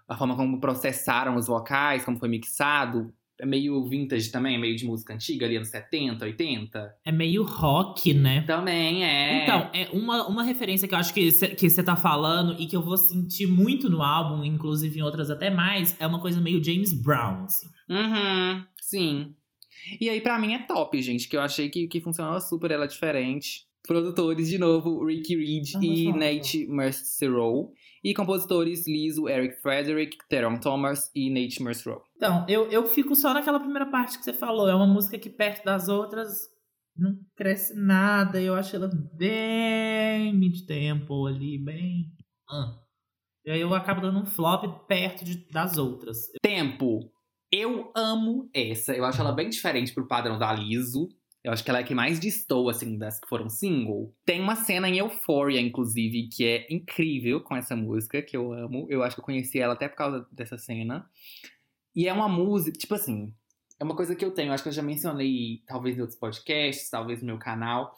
a 0.08 0.16
forma 0.16 0.36
como 0.36 0.60
processaram 0.60 1.36
os 1.36 1.48
vocais, 1.48 2.06
como 2.06 2.20
foi 2.20 2.30
mixado, 2.30 3.12
é 3.40 3.46
meio 3.46 3.84
vintage 3.84 4.32
também, 4.32 4.56
é 4.56 4.58
meio 4.58 4.76
de 4.76 4.86
música 4.86 5.14
antiga, 5.14 5.46
ali 5.46 5.58
anos 5.58 5.70
70, 5.70 6.24
80. 6.24 6.96
É 7.04 7.12
meio 7.12 7.44
rock, 7.44 8.14
né? 8.14 8.42
Também 8.44 9.04
é. 9.04 9.44
Então, 9.44 9.70
é 9.74 9.90
uma, 9.92 10.28
uma 10.28 10.44
referência 10.44 10.88
que 10.88 10.94
eu 10.94 11.00
acho 11.00 11.14
que 11.14 11.32
você 11.32 11.84
tá 11.84 11.96
falando 11.96 12.56
e 12.60 12.68
que 12.68 12.76
eu 12.76 12.82
vou 12.82 12.96
sentir 12.96 13.48
muito 13.48 13.90
no 13.90 14.02
álbum, 14.02 14.46
inclusive 14.46 15.00
em 15.00 15.02
outras 15.02 15.30
até 15.30 15.50
mais, 15.50 15.96
é 16.00 16.06
uma 16.06 16.20
coisa 16.20 16.40
meio 16.40 16.64
James 16.64 16.94
Brown, 16.94 17.46
assim. 17.46 17.68
Uhum, 17.90 18.64
sim. 18.94 19.36
E 20.00 20.10
aí, 20.10 20.22
para 20.22 20.40
mim, 20.40 20.54
é 20.54 20.60
top, 20.60 21.02
gente, 21.02 21.28
que 21.28 21.36
eu 21.36 21.42
achei 21.42 21.70
que, 21.70 21.88
que 21.88 22.00
funcionava 22.00 22.40
super, 22.40 22.72
ela 22.72 22.86
é 22.86 22.88
diferente. 22.88 23.66
Produtores, 23.86 24.48
de 24.48 24.58
novo, 24.58 25.06
Ricky 25.06 25.36
Reed 25.36 25.74
e 25.82 26.14
Nate 26.14 26.66
Mercereau. 26.68 27.74
E 28.04 28.14
compositores 28.14 28.88
Liso, 28.88 29.28
Eric 29.28 29.62
Frederick, 29.62 30.18
Teron 30.30 30.58
Thomas 30.58 31.12
e 31.16 31.30
Nate 31.30 31.62
Mercereau. 31.62 32.02
Então, 32.16 32.46
eu, 32.48 32.70
eu 32.70 32.86
fico 32.86 33.16
só 33.16 33.34
naquela 33.34 33.60
primeira 33.60 33.86
parte 33.90 34.18
que 34.18 34.24
você 34.24 34.34
falou. 34.34 34.70
É 34.70 34.76
uma 34.76 34.88
música 34.88 35.18
que 35.18 35.30
perto 35.30 35.66
das 35.66 35.90
outras 35.90 36.50
não 36.96 37.18
cresce 37.36 37.74
nada. 37.76 38.42
Eu 38.42 38.56
acho 38.56 38.76
ela 38.76 38.90
bem 39.14 40.34
mid-tempo 40.34 41.26
ali, 41.26 41.58
bem... 41.58 42.06
Ah. 42.50 42.80
E 43.46 43.52
aí 43.52 43.60
eu 43.60 43.74
acabo 43.74 44.02
dando 44.02 44.20
um 44.20 44.26
flop 44.26 44.64
perto 44.88 45.26
de, 45.26 45.46
das 45.50 45.78
outras. 45.78 46.30
Tempo. 46.42 47.12
Eu 47.56 47.92
amo 47.96 48.50
essa. 48.52 48.96
Eu 48.96 49.06
acho 49.06 49.22
ela 49.22 49.32
bem 49.32 49.48
diferente 49.48 49.94
pro 49.94 50.08
padrão 50.08 50.40
da 50.40 50.52
Liso. 50.52 51.08
Eu 51.44 51.54
acho 51.54 51.64
que 51.64 51.70
ela 51.70 51.78
é 51.78 51.84
a 51.84 51.86
que 51.86 51.94
mais 51.94 52.20
distou, 52.20 52.68
assim, 52.68 52.98
das 52.98 53.20
que 53.20 53.30
foram 53.30 53.48
single. 53.48 54.12
Tem 54.26 54.42
uma 54.42 54.56
cena 54.56 54.90
em 54.90 54.98
Euphoria, 54.98 55.62
inclusive, 55.62 56.30
que 56.30 56.44
é 56.46 56.66
incrível 56.74 57.42
com 57.42 57.56
essa 57.56 57.76
música, 57.76 58.24
que 58.24 58.36
eu 58.36 58.52
amo. 58.52 58.88
Eu 58.90 59.04
acho 59.04 59.16
que 59.16 59.22
eu 59.22 59.26
conheci 59.26 59.60
ela 59.60 59.76
até 59.76 59.88
por 59.88 59.96
causa 59.96 60.28
dessa 60.32 60.58
cena. 60.58 61.08
E 61.96 62.08
é 62.08 62.14
uma 62.14 62.28
música, 62.28 62.76
tipo 62.76 62.96
assim, 62.96 63.32
é 63.80 63.84
uma 63.84 63.96
coisa 63.96 64.16
que 64.16 64.26
eu 64.26 64.32
tenho, 64.32 64.52
acho 64.52 64.64
que 64.64 64.70
eu 64.70 64.74
já 64.74 64.82
mencionei, 64.82 65.62
talvez 65.68 65.96
em 65.96 66.02
outros 66.02 66.18
podcasts, 66.18 66.90
talvez 66.90 67.22
no 67.22 67.28
meu 67.28 67.38
canal, 67.38 67.96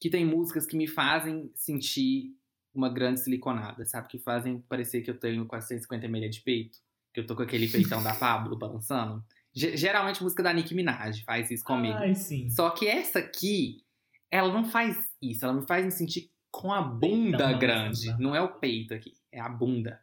que 0.00 0.08
tem 0.08 0.24
músicas 0.24 0.64
que 0.64 0.76
me 0.76 0.86
fazem 0.86 1.50
sentir 1.56 2.36
uma 2.72 2.88
grande 2.88 3.18
siliconada, 3.18 3.84
sabe? 3.84 4.06
Que 4.06 4.18
fazem 4.20 4.60
parecer 4.60 5.02
que 5.02 5.10
eu 5.10 5.18
tenho 5.18 5.44
450 5.44 6.06
ml 6.06 6.28
de 6.28 6.40
peito, 6.42 6.78
que 7.18 7.22
eu 7.22 7.26
tô 7.26 7.34
com 7.34 7.42
aquele 7.42 7.68
peitão 7.68 8.00
da 8.02 8.14
Pablo 8.14 8.56
balançando. 8.56 9.24
Geralmente 9.52 10.22
música 10.22 10.40
da 10.42 10.52
Nicki 10.52 10.74
Minaj 10.74 11.24
faz 11.24 11.50
isso 11.50 11.64
comigo. 11.64 11.96
Ai, 11.96 12.14
sim. 12.14 12.48
Só 12.48 12.70
que 12.70 12.86
essa 12.86 13.18
aqui, 13.18 13.82
ela 14.30 14.52
não 14.52 14.64
faz 14.64 14.96
isso. 15.20 15.44
Ela 15.44 15.54
me 15.54 15.66
faz 15.66 15.84
me 15.84 15.90
sentir 15.90 16.30
com 16.50 16.72
a 16.72 16.80
bunda 16.80 17.52
grande. 17.54 18.14
Não 18.20 18.36
é 18.36 18.40
o 18.40 18.48
peito 18.48 18.94
aqui, 18.94 19.14
é 19.32 19.40
a 19.40 19.48
bunda. 19.48 20.00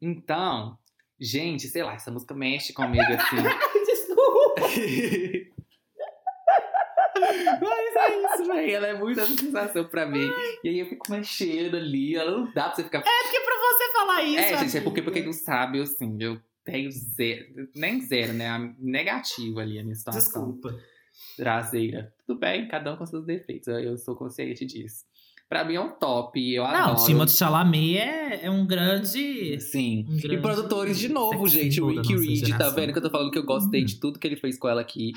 Então, 0.00 0.78
gente, 1.18 1.68
sei 1.68 1.82
lá, 1.82 1.94
essa 1.94 2.10
música 2.10 2.34
mexe 2.34 2.74
comigo 2.74 3.02
assim. 3.02 3.36
Desculpa! 3.86 5.54
Mas 7.60 7.96
é 7.96 8.34
isso, 8.34 8.44
velho. 8.46 8.70
Ela 8.70 8.86
é 8.88 8.94
muita 8.94 9.24
sensação 9.24 9.84
pra 9.84 10.04
mim. 10.04 10.28
E 10.62 10.68
aí 10.68 10.80
eu 10.80 10.86
fico 10.86 11.10
mexendo 11.10 11.76
ali. 11.76 12.14
Ela 12.14 12.32
não 12.32 12.52
dá 12.52 12.64
pra 12.64 12.74
você 12.74 12.84
ficar. 12.84 12.98
É 12.98 13.22
porque 13.22 13.40
pra 13.40 13.53
você 13.72 13.92
falar 13.92 14.22
isso. 14.22 14.38
É, 14.38 14.58
gente, 14.58 14.78
é 14.78 14.80
porque, 14.80 15.02
porque 15.02 15.22
não 15.22 15.32
sabe, 15.32 15.78
eu 15.78 15.84
assim, 15.84 16.16
eu 16.20 16.40
tenho 16.64 16.90
zero, 16.90 17.68
nem 17.74 18.00
zero, 18.00 18.32
né? 18.32 18.74
Negativo 18.78 19.60
ali 19.60 19.78
a 19.78 19.82
minha 19.82 19.94
situação. 19.94 20.22
Desculpa. 20.22 20.78
Traseira. 21.36 22.12
Tudo 22.26 22.38
bem, 22.38 22.66
cada 22.68 22.92
um 22.92 22.96
com 22.96 23.06
seus 23.06 23.24
defeitos. 23.24 23.68
Eu 23.68 23.96
sou 23.96 24.16
consciente 24.16 24.64
disso. 24.64 25.04
Pra 25.48 25.62
mim 25.64 25.74
é 25.74 25.80
um 25.80 25.90
top, 25.90 26.52
eu 26.52 26.64
Não, 26.64 26.70
adoro. 26.70 27.06
Timothée 27.06 27.36
Chalamet 27.36 27.98
é, 27.98 28.46
é 28.46 28.50
um 28.50 28.66
grande... 28.66 29.60
Sim. 29.60 30.06
Um 30.08 30.16
e 30.16 30.20
grande 30.20 30.38
produtores 30.42 30.98
de 30.98 31.08
novo, 31.08 31.46
gente. 31.46 31.80
O 31.80 31.88
Ricky 31.88 32.16
Reed, 32.16 32.56
tá 32.56 32.70
vendo 32.70 32.92
que 32.92 32.98
eu 32.98 33.02
tô 33.02 33.10
falando 33.10 33.30
que 33.30 33.38
eu 33.38 33.44
gostei 33.44 33.80
Uhum. 33.80 33.86
de 33.86 34.00
tudo 34.00 34.18
que 34.18 34.26
ele 34.26 34.36
fez 34.36 34.58
com 34.58 34.68
ela 34.68 34.80
aqui. 34.80 35.12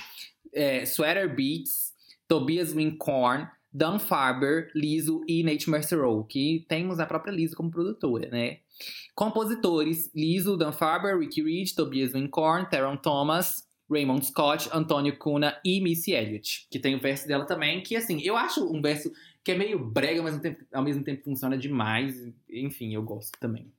É, 0.54 0.86
Sweater 0.86 1.34
Beats, 1.34 1.93
Tobias 2.28 2.74
Wincorn, 2.74 3.48
Dan 3.78 3.99
Farber, 3.99 4.71
Liso 4.73 5.21
e 5.28 5.43
Nate 5.43 5.69
Mercereau, 5.69 6.23
que 6.23 6.65
temos 6.67 6.99
a 6.99 7.05
própria 7.05 7.32
Liso 7.32 7.55
como 7.55 7.69
produtora, 7.69 8.28
né? 8.28 8.57
Compositores: 9.13 10.11
Liso, 10.15 10.57
Dan 10.57 10.71
Farber, 10.71 11.19
Ricky 11.19 11.43
Reed, 11.43 11.75
Tobias 11.75 12.13
Wincorn, 12.13 12.67
Teron 12.71 12.97
Thomas, 12.97 13.67
Raymond 13.88 14.25
Scott, 14.25 14.67
Antônio 14.73 15.15
Cuna 15.19 15.59
e 15.63 15.80
Missy 15.80 16.13
Elliott. 16.13 16.67
Que 16.71 16.80
tem 16.80 16.95
o 16.95 16.99
verso 16.99 17.28
dela 17.28 17.45
também, 17.45 17.84
que 17.84 17.95
assim, 17.95 18.19
eu 18.23 18.36
acho 18.36 18.65
um 18.65 18.82
verso 18.82 19.11
que 19.43 19.51
é 19.51 19.55
meio 19.55 19.78
brega, 19.78 20.23
mas 20.23 20.34
ao 20.34 20.39
mesmo 20.39 20.41
tempo, 20.41 20.65
ao 20.73 20.84
mesmo 20.84 21.03
tempo 21.03 21.23
funciona 21.23 21.55
demais. 21.55 22.15
Enfim, 22.49 22.95
eu 22.95 23.03
gosto 23.03 23.38
também. 23.39 23.71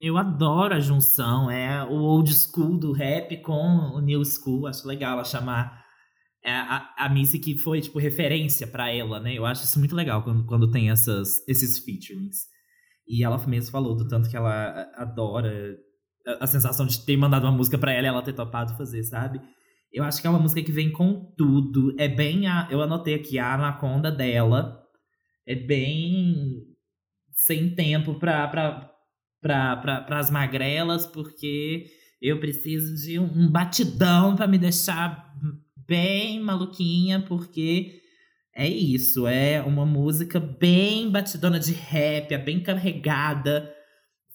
Eu 0.00 0.16
adoro 0.16 0.74
a 0.74 0.80
junção, 0.80 1.50
é 1.50 1.84
o 1.84 1.92
old 1.92 2.32
school 2.32 2.78
do 2.78 2.90
rap 2.90 3.36
com 3.42 3.92
o 3.94 4.00
new 4.00 4.24
school. 4.24 4.66
Acho 4.66 4.88
legal 4.88 5.12
ela 5.12 5.24
chamar 5.24 5.79
é, 6.42 6.50
a, 6.52 6.94
a 6.96 7.08
Missy 7.08 7.38
que 7.38 7.58
foi, 7.58 7.80
tipo, 7.80 7.98
referência 7.98 8.66
pra 8.66 8.92
ela, 8.92 9.20
né? 9.20 9.34
Eu 9.34 9.44
acho 9.44 9.64
isso 9.64 9.78
muito 9.78 9.94
legal 9.94 10.22
quando, 10.22 10.44
quando 10.46 10.70
tem 10.70 10.90
essas, 10.90 11.46
esses 11.46 11.78
featurings. 11.78 12.46
E 13.06 13.24
ela 13.24 13.38
mesmo 13.46 13.70
falou 13.70 13.96
do 13.96 14.08
tanto 14.08 14.30
que 14.30 14.36
ela 14.36 14.88
adora 14.94 15.76
a, 16.26 16.44
a 16.44 16.46
sensação 16.46 16.86
de 16.86 17.04
ter 17.04 17.16
mandado 17.16 17.44
uma 17.44 17.56
música 17.56 17.76
pra 17.78 17.92
ela 17.92 18.06
e 18.06 18.08
ela 18.08 18.22
ter 18.22 18.32
topado 18.32 18.76
fazer, 18.76 19.02
sabe? 19.02 19.40
Eu 19.92 20.04
acho 20.04 20.20
que 20.20 20.26
é 20.26 20.30
uma 20.30 20.38
música 20.38 20.62
que 20.62 20.72
vem 20.72 20.92
com 20.92 21.34
tudo. 21.36 21.94
É 21.98 22.08
bem 22.08 22.46
a. 22.46 22.68
Eu 22.70 22.80
anotei 22.80 23.14
aqui 23.14 23.38
a 23.38 23.54
anaconda 23.54 24.10
dela. 24.10 24.80
É 25.46 25.54
bem 25.54 26.64
sem 27.34 27.74
tempo 27.74 28.14
pra, 28.18 28.46
pra, 28.48 28.90
pra, 29.40 29.76
pra, 29.78 30.00
pras 30.02 30.30
magrelas, 30.30 31.06
porque 31.06 31.86
eu 32.20 32.38
preciso 32.38 32.94
de 32.94 33.18
um, 33.18 33.50
batidão 33.50 34.36
pra 34.36 34.46
me 34.46 34.58
deixar 34.58 35.34
bem 35.90 36.40
maluquinha, 36.40 37.20
porque 37.26 38.00
é 38.54 38.68
isso. 38.68 39.26
É 39.26 39.60
uma 39.60 39.84
música 39.84 40.38
bem 40.38 41.10
batidona 41.10 41.58
de 41.58 41.72
rap, 41.72 42.32
é 42.32 42.38
bem 42.38 42.62
carregada. 42.62 43.74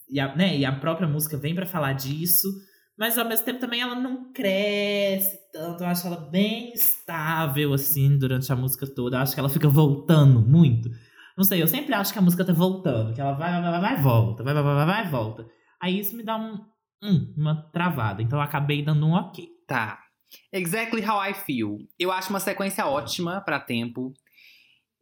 E 0.09 0.19
a, 0.19 0.35
né, 0.35 0.57
e 0.57 0.65
a 0.65 0.73
própria 0.73 1.07
música 1.07 1.37
vem 1.37 1.55
pra 1.55 1.65
falar 1.65 1.93
disso. 1.93 2.49
Mas 2.97 3.17
ao 3.17 3.27
mesmo 3.27 3.45
tempo 3.45 3.59
também 3.59 3.79
ela 3.79 3.95
não 3.95 4.33
cresce 4.33 5.37
tanto. 5.53 5.83
Eu 5.83 5.87
acho 5.87 6.05
ela 6.07 6.29
bem 6.29 6.73
estável, 6.73 7.73
assim, 7.73 8.17
durante 8.17 8.51
a 8.51 8.55
música 8.55 8.85
toda. 8.85 9.15
Eu 9.15 9.21
acho 9.21 9.33
que 9.33 9.39
ela 9.39 9.49
fica 9.49 9.69
voltando 9.69 10.41
muito. 10.41 10.89
Não 11.37 11.43
sei, 11.43 11.61
eu 11.61 11.67
sempre 11.67 11.93
acho 11.93 12.11
que 12.11 12.19
a 12.19 12.21
música 12.21 12.43
tá 12.43 12.53
voltando. 12.53 13.13
Que 13.13 13.21
ela 13.21 13.33
vai, 13.33 13.61
vai, 13.61 13.71
vai, 13.71 13.81
vai, 13.81 14.01
volta. 14.01 14.43
Vai, 14.43 14.53
vai, 14.53 14.63
vai, 14.63 14.75
vai, 14.75 14.85
vai, 14.85 15.09
volta. 15.09 15.45
Aí 15.81 15.99
isso 15.99 16.15
me 16.15 16.23
dá 16.23 16.37
um, 16.37 16.59
hum, 17.01 17.33
uma 17.37 17.69
travada. 17.71 18.21
Então 18.21 18.39
eu 18.39 18.43
acabei 18.43 18.83
dando 18.83 19.05
um 19.05 19.13
ok. 19.13 19.45
Tá. 19.67 20.04
Exactly 20.51 21.03
How 21.07 21.29
I 21.29 21.33
Feel. 21.33 21.79
Eu 21.99 22.11
acho 22.11 22.29
uma 22.29 22.39
sequência 22.39 22.85
ótima 22.85 23.41
pra 23.41 23.59
tempo. 23.59 24.13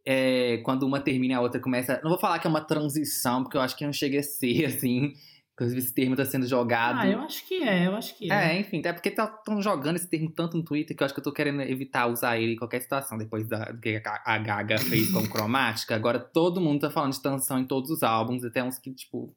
É, 0.06 0.58
quando 0.58 0.82
uma 0.82 1.00
termina 1.00 1.34
e 1.34 1.36
a 1.36 1.40
outra 1.40 1.60
começa. 1.60 2.00
Não 2.02 2.10
vou 2.10 2.18
falar 2.18 2.38
que 2.38 2.46
é 2.46 2.50
uma 2.50 2.60
transição, 2.60 3.42
porque 3.42 3.56
eu 3.56 3.60
acho 3.60 3.76
que 3.76 3.84
não 3.84 3.92
chega 3.92 4.20
a 4.20 4.22
ser 4.22 4.66
assim. 4.66 5.14
Inclusive, 5.54 5.78
esse 5.78 5.94
termo 5.94 6.16
tá 6.16 6.24
sendo 6.24 6.48
jogado. 6.48 6.98
Ah, 6.98 7.06
eu 7.06 7.20
acho 7.20 7.46
que 7.46 7.62
é, 7.62 7.86
eu 7.86 7.94
acho 7.94 8.16
que 8.18 8.30
é. 8.30 8.56
É, 8.56 8.60
enfim, 8.60 8.80
até 8.80 8.92
porque 8.92 9.10
estão 9.10 9.62
jogando 9.62 9.94
esse 9.94 10.10
termo 10.10 10.28
tanto 10.28 10.56
no 10.56 10.64
Twitter 10.64 10.96
que 10.96 11.02
eu 11.02 11.04
acho 11.04 11.14
que 11.14 11.20
eu 11.20 11.24
tô 11.24 11.32
querendo 11.32 11.62
evitar 11.62 12.06
usar 12.08 12.36
ele 12.36 12.54
em 12.54 12.56
qualquer 12.56 12.82
situação, 12.82 13.16
depois 13.16 13.46
da, 13.46 13.66
do 13.66 13.80
que 13.80 14.02
a 14.04 14.22
a 14.24 14.38
Gaga 14.38 14.78
fez 14.78 15.12
com 15.12 15.28
cromática. 15.28 15.94
Agora 15.94 16.18
todo 16.18 16.60
mundo 16.60 16.80
tá 16.80 16.90
falando 16.90 17.12
de 17.12 17.22
transição 17.22 17.60
em 17.60 17.66
todos 17.66 17.88
os 17.88 18.02
álbuns, 18.02 18.44
até 18.44 18.64
uns 18.64 18.78
que, 18.78 18.92
tipo. 18.92 19.32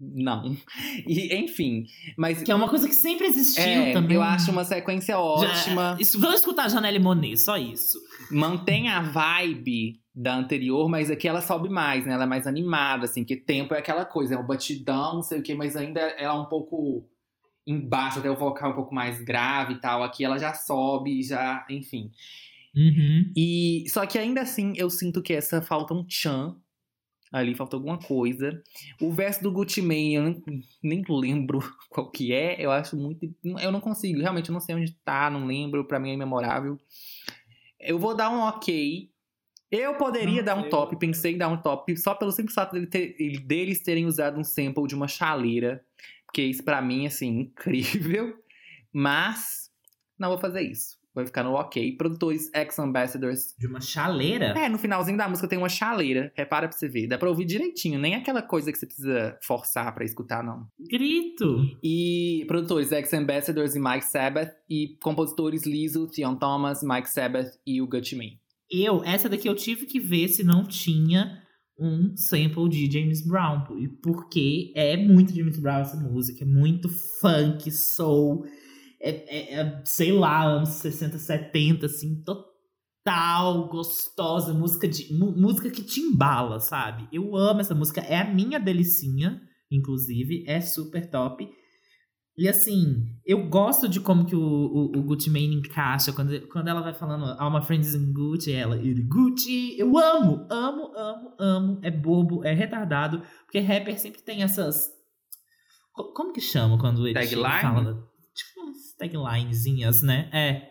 Não. 0.00 0.56
E, 1.06 1.34
enfim. 1.36 1.86
Mas. 2.16 2.42
Que 2.42 2.50
é 2.50 2.54
uma 2.54 2.68
coisa 2.68 2.88
que 2.88 2.94
sempre 2.94 3.26
existiu 3.26 3.62
é, 3.64 3.92
também. 3.92 4.16
eu 4.16 4.22
acho 4.22 4.50
uma 4.50 4.64
sequência 4.64 5.18
ótima. 5.18 5.94
Já- 5.94 5.96
isso, 6.00 6.20
vamos 6.20 6.36
escutar 6.36 6.64
a 6.64 6.68
Janelle 6.68 6.98
Monet, 6.98 7.36
só 7.36 7.56
isso. 7.56 7.98
Mantém 8.30 8.88
a 8.88 9.00
vibe 9.02 10.00
da 10.14 10.36
anterior, 10.36 10.88
mas 10.88 11.10
aqui 11.10 11.26
ela 11.26 11.40
sobe 11.40 11.68
mais, 11.68 12.06
né? 12.06 12.12
Ela 12.12 12.24
é 12.24 12.26
mais 12.26 12.46
animada, 12.46 13.04
assim, 13.04 13.24
que 13.24 13.36
tempo 13.36 13.74
é 13.74 13.78
aquela 13.78 14.04
coisa, 14.04 14.34
é 14.34 14.38
um 14.38 14.46
batidão, 14.46 15.14
não 15.14 15.22
sei 15.22 15.40
o 15.40 15.42
quê, 15.42 15.54
mas 15.54 15.76
ainda 15.76 16.00
ela 16.00 16.34
é 16.34 16.40
um 16.40 16.46
pouco 16.46 17.08
embaixo, 17.66 18.18
até 18.18 18.30
o 18.30 18.36
vocal 18.36 18.70
um 18.72 18.74
pouco 18.74 18.94
mais 18.94 19.20
grave 19.22 19.74
e 19.74 19.80
tal. 19.80 20.02
Aqui 20.02 20.24
ela 20.24 20.38
já 20.38 20.54
sobe, 20.54 21.22
já, 21.22 21.66
enfim. 21.68 22.10
Uhum. 22.76 23.32
E 23.36 23.84
só 23.88 24.04
que 24.06 24.18
ainda 24.18 24.42
assim 24.42 24.72
eu 24.76 24.90
sinto 24.90 25.22
que 25.22 25.32
essa 25.32 25.62
falta 25.62 25.94
um 25.94 26.04
tchan. 26.04 26.56
Ali 27.36 27.52
falta 27.54 27.74
alguma 27.74 27.98
coisa. 27.98 28.62
O 29.00 29.10
verso 29.10 29.42
do 29.42 29.50
Gucci 29.50 29.82
Mane, 29.82 30.14
eu 30.14 30.22
nem, 30.22 30.42
nem 30.82 31.04
lembro 31.08 31.58
qual 31.90 32.08
que 32.10 32.32
é. 32.32 32.64
Eu 32.64 32.70
acho 32.70 32.96
muito. 32.96 33.28
Eu 33.60 33.72
não 33.72 33.80
consigo, 33.80 34.20
realmente 34.20 34.50
eu 34.50 34.52
não 34.52 34.60
sei 34.60 34.74
onde 34.76 34.92
tá, 35.04 35.28
não 35.28 35.44
lembro. 35.46 35.84
Pra 35.84 35.98
mim 35.98 36.10
é 36.10 36.14
imemorável. 36.14 36.78
Eu 37.80 37.98
vou 37.98 38.14
dar 38.14 38.30
um 38.30 38.38
ok. 38.40 39.10
Eu 39.68 39.96
poderia 39.96 40.36
Não, 40.36 40.44
dar 40.44 40.56
um 40.58 40.64
eu- 40.64 40.70
top, 40.70 40.96
pensei 40.96 41.32
em 41.34 41.38
dar 41.38 41.48
um 41.48 41.60
top, 41.60 41.96
só 41.96 42.14
pelo 42.14 42.30
simples 42.30 42.54
fato 42.54 42.72
dele 42.74 42.86
ter- 42.86 43.16
ele- 43.18 43.40
deles 43.40 43.82
terem 43.82 44.06
usado 44.06 44.38
um 44.38 44.44
sample 44.44 44.86
de 44.86 44.94
uma 44.94 45.08
chaleira. 45.08 45.84
Porque 46.26 46.42
isso 46.42 46.62
pra 46.64 46.80
mim, 46.80 47.06
assim, 47.06 47.40
incrível. 47.40 48.32
Mas 48.92 49.70
não 50.16 50.28
vou 50.28 50.38
fazer 50.38 50.62
isso. 50.62 50.96
Vai 51.14 51.24
ficar 51.24 51.44
no 51.44 51.52
ok. 51.52 51.96
Produtores 51.96 52.50
ex-ambassadors. 52.52 53.54
De 53.56 53.66
uma 53.66 53.80
chaleira? 53.80 54.46
É, 54.58 54.68
no 54.68 54.78
finalzinho 54.78 55.16
da 55.16 55.28
música 55.28 55.46
tem 55.46 55.58
uma 55.58 55.68
chaleira. 55.68 56.32
Repara 56.34 56.68
pra 56.68 56.76
você 56.76 56.88
ver. 56.88 57.06
Dá 57.06 57.16
pra 57.16 57.28
ouvir 57.28 57.44
direitinho. 57.44 58.00
Nem 58.00 58.16
aquela 58.16 58.42
coisa 58.42 58.72
que 58.72 58.78
você 58.78 58.86
precisa 58.86 59.38
forçar 59.40 59.94
pra 59.94 60.04
escutar, 60.04 60.42
não. 60.42 60.66
Grito. 60.90 61.64
E 61.82 62.44
produtores 62.48 62.90
ex-ambassadors 62.90 63.76
e 63.76 63.80
Mike 63.80 64.06
Sabbath. 64.06 64.52
E 64.68 64.96
compositores 65.00 65.64
Lizzo, 65.64 66.08
Theon 66.08 66.34
Thomas, 66.34 66.82
Mike 66.82 67.08
Sabbath 67.08 67.52
e 67.64 67.80
o 67.80 67.86
Gucci 67.86 68.16
Mane. 68.16 68.40
Eu, 68.70 69.04
essa 69.04 69.28
daqui 69.28 69.48
eu 69.48 69.54
tive 69.54 69.86
que 69.86 70.00
ver 70.00 70.28
se 70.28 70.42
não 70.42 70.64
tinha 70.64 71.44
um 71.78 72.16
sample 72.16 72.68
de 72.68 72.90
James 72.90 73.24
Brown. 73.24 73.64
E 73.78 73.88
Porque 73.88 74.72
é 74.74 74.96
muito 74.96 75.34
James 75.34 75.58
Brown 75.58 75.80
essa 75.80 75.96
música. 75.96 76.42
É 76.42 76.46
muito 76.46 76.88
funk, 76.88 77.70
soul. 77.70 78.44
É, 79.06 79.10
é- 79.10 79.54
é, 79.60 79.82
sei 79.84 80.12
lá, 80.12 80.44
anos 80.44 80.70
60, 80.70 81.18
70, 81.18 81.86
assim, 81.86 82.22
total 82.24 83.68
gostosa. 83.68 84.54
Música, 84.54 84.88
de, 84.88 85.12
música 85.12 85.70
que 85.70 85.82
te 85.82 86.00
embala, 86.00 86.58
sabe? 86.58 87.06
Eu 87.12 87.36
amo 87.36 87.60
essa 87.60 87.74
música. 87.74 88.00
É 88.00 88.16
a 88.18 88.32
minha 88.32 88.58
delicinha, 88.58 89.40
inclusive. 89.70 90.44
É 90.46 90.60
super 90.60 91.10
top. 91.10 91.46
E 92.36 92.48
assim, 92.48 93.04
eu 93.24 93.46
gosto 93.48 93.88
de 93.88 94.00
como 94.00 94.24
que 94.24 94.34
o, 94.34 94.40
o, 94.40 94.98
o 94.98 95.02
Gucci 95.02 95.28
Mane 95.30 95.54
encaixa. 95.54 96.12
Quando, 96.12 96.48
quando 96.48 96.66
ela 96.68 96.80
vai 96.80 96.92
falando 96.94 97.26
All 97.38 97.50
my 97.52 97.64
friends 97.64 97.94
in 97.94 98.12
Gucci, 98.12 98.52
ela, 98.52 98.76
ele, 98.76 99.02
Gucci, 99.02 99.78
eu 99.78 99.96
amo, 99.96 100.46
amo, 100.50 100.90
amo, 100.96 101.34
amo. 101.38 101.78
É 101.82 101.90
bobo, 101.92 102.42
é 102.42 102.52
retardado. 102.52 103.22
Porque 103.44 103.60
rapper 103.60 104.00
sempre 104.00 104.22
tem 104.22 104.42
essas. 104.42 104.88
co- 105.92 106.12
Como 106.14 106.32
que 106.32 106.40
chama 106.40 106.76
quando 106.78 107.06
ele 107.06 107.14
Tagline? 107.14 107.60
fala? 107.60 108.13
Taglinezinhas, 109.08 110.02
né? 110.02 110.28
É. 110.32 110.70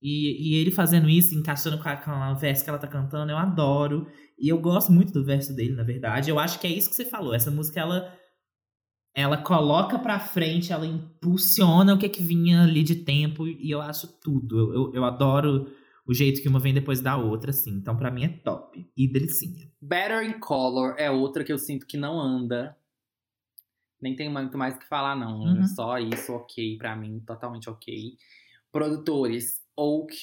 E, 0.00 0.52
e 0.52 0.60
ele 0.60 0.70
fazendo 0.70 1.08
isso, 1.08 1.34
encaixando 1.34 1.78
com 1.78 1.88
a, 1.88 2.30
a 2.30 2.34
verso 2.34 2.62
que 2.62 2.70
ela 2.70 2.78
tá 2.78 2.86
cantando, 2.86 3.32
eu 3.32 3.36
adoro. 3.36 4.06
E 4.38 4.48
eu 4.48 4.58
gosto 4.60 4.92
muito 4.92 5.12
do 5.12 5.24
verso 5.24 5.54
dele, 5.54 5.74
na 5.74 5.82
verdade. 5.82 6.30
Eu 6.30 6.38
acho 6.38 6.60
que 6.60 6.66
é 6.66 6.70
isso 6.70 6.88
que 6.88 6.96
você 6.96 7.04
falou. 7.04 7.34
Essa 7.34 7.50
música, 7.50 7.80
ela 7.80 8.16
ela 9.14 9.36
coloca 9.36 9.98
pra 9.98 10.20
frente, 10.20 10.72
ela 10.72 10.86
impulsiona 10.86 11.92
o 11.94 11.98
que 11.98 12.06
é 12.06 12.08
que 12.08 12.22
vinha 12.22 12.62
ali 12.62 12.84
de 12.84 12.94
tempo 12.94 13.48
e 13.48 13.68
eu 13.68 13.80
acho 13.80 14.06
tudo. 14.20 14.58
Eu, 14.58 14.72
eu, 14.72 14.94
eu 14.94 15.04
adoro 15.04 15.66
o 16.06 16.14
jeito 16.14 16.40
que 16.40 16.48
uma 16.48 16.60
vem 16.60 16.72
depois 16.72 17.00
da 17.00 17.16
outra, 17.16 17.50
assim. 17.50 17.72
Então, 17.72 17.96
pra 17.96 18.10
mim 18.12 18.24
é 18.24 18.28
top. 18.28 18.88
E 18.96 19.12
delicinha. 19.12 19.68
Better 19.82 20.22
in 20.22 20.38
Color 20.38 20.94
é 20.96 21.10
outra 21.10 21.42
que 21.42 21.52
eu 21.52 21.58
sinto 21.58 21.84
que 21.86 21.96
não 21.96 22.20
anda. 22.20 22.76
Nem 24.00 24.14
tem 24.14 24.28
muito 24.28 24.56
mais 24.56 24.76
o 24.76 24.78
que 24.78 24.86
falar, 24.86 25.16
não. 25.16 25.40
Uhum. 25.40 25.66
Só 25.66 25.98
isso, 25.98 26.32
ok, 26.32 26.76
pra 26.78 26.94
mim, 26.94 27.20
totalmente 27.26 27.68
ok. 27.68 28.16
Produtores, 28.70 29.60
Oak, 29.76 30.14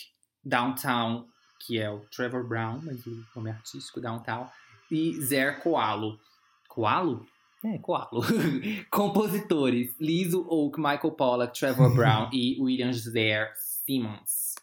Downtown, 0.43 1.28
que 1.65 1.80
é 1.80 1.89
o 1.89 1.99
Trevor 2.15 2.47
Brown, 2.47 2.80
mas 2.84 3.05
o 3.05 3.26
nome 3.36 3.49
artístico, 3.49 3.99
Downtown. 3.99 4.47
E 4.91 5.13
Zer 5.21 5.59
Coalo. 5.61 6.19
Coalo? 6.67 7.26
É, 7.63 7.78
Coalo. 7.80 8.21
Compositores, 8.91 9.95
Lizzo, 9.99 10.45
Oak, 10.47 10.78
Michael 10.78 11.11
Pollack, 11.11 11.57
Trevor 11.57 11.93
Brown 11.95 12.30
e 12.32 12.61
William 12.61 12.93
Zer 12.93 13.51
Simmons. 13.55 14.54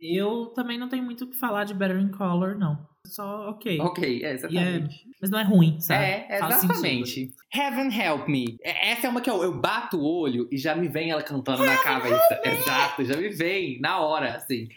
Eu 0.00 0.46
também 0.54 0.78
não 0.78 0.88
tenho 0.88 1.02
muito 1.02 1.24
o 1.24 1.26
que 1.30 1.36
falar 1.36 1.64
de 1.64 1.74
Better 1.74 1.98
in 1.98 2.08
Color, 2.10 2.56
não. 2.58 2.86
Só 3.06 3.48
ok. 3.50 3.80
Ok, 3.80 4.04
é, 4.04 4.18
E 4.18 4.24
é- 4.24 4.32
exatamente. 4.32 5.04
mas 5.20 5.30
não 5.30 5.38
é 5.38 5.42
ruim, 5.42 5.80
sabe? 5.80 6.04
É, 6.04 6.38
Faz 6.38 6.62
exatamente. 6.64 7.30
Heaven 7.54 7.88
Help 7.98 8.28
Me. 8.28 8.58
É- 8.62 8.90
Essa 8.90 9.06
é 9.06 9.10
uma 9.10 9.20
que 9.20 9.30
eu, 9.30 9.42
eu 9.42 9.58
bato 9.60 9.98
o 9.98 10.04
olho 10.04 10.46
e 10.52 10.58
já 10.58 10.74
me 10.74 10.88
vem 10.88 11.10
ela 11.10 11.22
cantando 11.22 11.64
na 11.64 11.76
cabeça. 11.78 12.40
Exato, 12.44 13.04
já 13.04 13.16
me 13.16 13.28
vem 13.30 13.80
na 13.80 13.98
hora, 14.00 14.34
assim. 14.36 14.68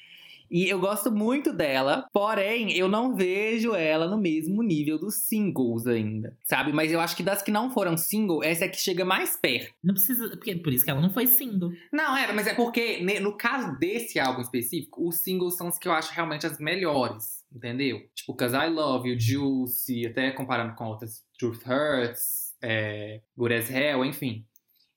E 0.52 0.68
eu 0.68 0.82
gosto 0.82 1.10
muito 1.10 1.54
dela, 1.54 2.06
porém, 2.12 2.74
eu 2.74 2.90
não 2.90 3.16
vejo 3.16 3.74
ela 3.74 4.06
no 4.06 4.18
mesmo 4.18 4.62
nível 4.62 5.00
dos 5.00 5.16
singles 5.30 5.88
ainda, 5.88 6.38
sabe? 6.44 6.74
Mas 6.74 6.92
eu 6.92 7.00
acho 7.00 7.16
que 7.16 7.24
das 7.24 7.42
que 7.42 7.50
não 7.50 7.72
foram 7.72 7.96
single, 7.96 8.44
essa 8.44 8.66
é 8.66 8.68
que 8.68 8.78
chega 8.78 9.06
mais 9.06 9.38
perto. 9.38 9.74
Não 9.82 9.94
precisa. 9.94 10.28
Porque, 10.32 10.54
por 10.58 10.74
isso 10.74 10.84
que 10.84 10.92
ela 10.92 11.00
não 11.00 11.10
foi 11.10 11.26
single. 11.26 11.72
Não, 11.90 12.18
é, 12.18 12.34
mas 12.34 12.48
é 12.48 12.54
porque 12.54 13.00
no 13.22 13.38
caso 13.38 13.80
desse 13.80 14.20
álbum 14.20 14.42
específico, 14.42 15.08
os 15.08 15.20
singles 15.20 15.56
são 15.56 15.70
os 15.70 15.78
que 15.78 15.88
eu 15.88 15.94
acho 15.94 16.14
realmente 16.14 16.46
as 16.46 16.60
melhores, 16.60 17.46
entendeu? 17.50 18.02
Tipo, 18.14 18.36
Cause 18.36 18.54
I 18.54 18.68
Love 18.68 19.10
You, 19.10 19.18
Juicy, 19.18 20.06
até 20.06 20.32
comparando 20.32 20.76
com 20.76 20.84
outras, 20.84 21.24
Truth 21.40 21.66
Hurts, 21.66 22.54
é, 22.62 23.22
Good 23.38 23.54
as 23.54 23.70
Hell, 23.70 24.04
enfim. 24.04 24.46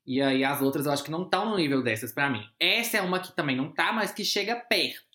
E 0.05 0.21
aí 0.21 0.43
as 0.43 0.61
outras 0.61 0.85
eu 0.85 0.93
acho 0.93 1.05
que 1.05 1.13
não 1.13 1.23
estão 1.23 1.49
no 1.49 1.57
nível 1.57 1.81
dessas 1.81 2.13
pra 2.13 2.29
mim. 2.29 2.43
Essa 2.59 2.99
é 2.99 3.03
uma 3.03 3.21
que 3.21 3.35
também 3.37 3.57
não 3.57 3.73
tá, 3.73 3.93
mas 3.93 4.11
que 4.11 4.25
chega 4.25 4.57
perto. 4.57 5.14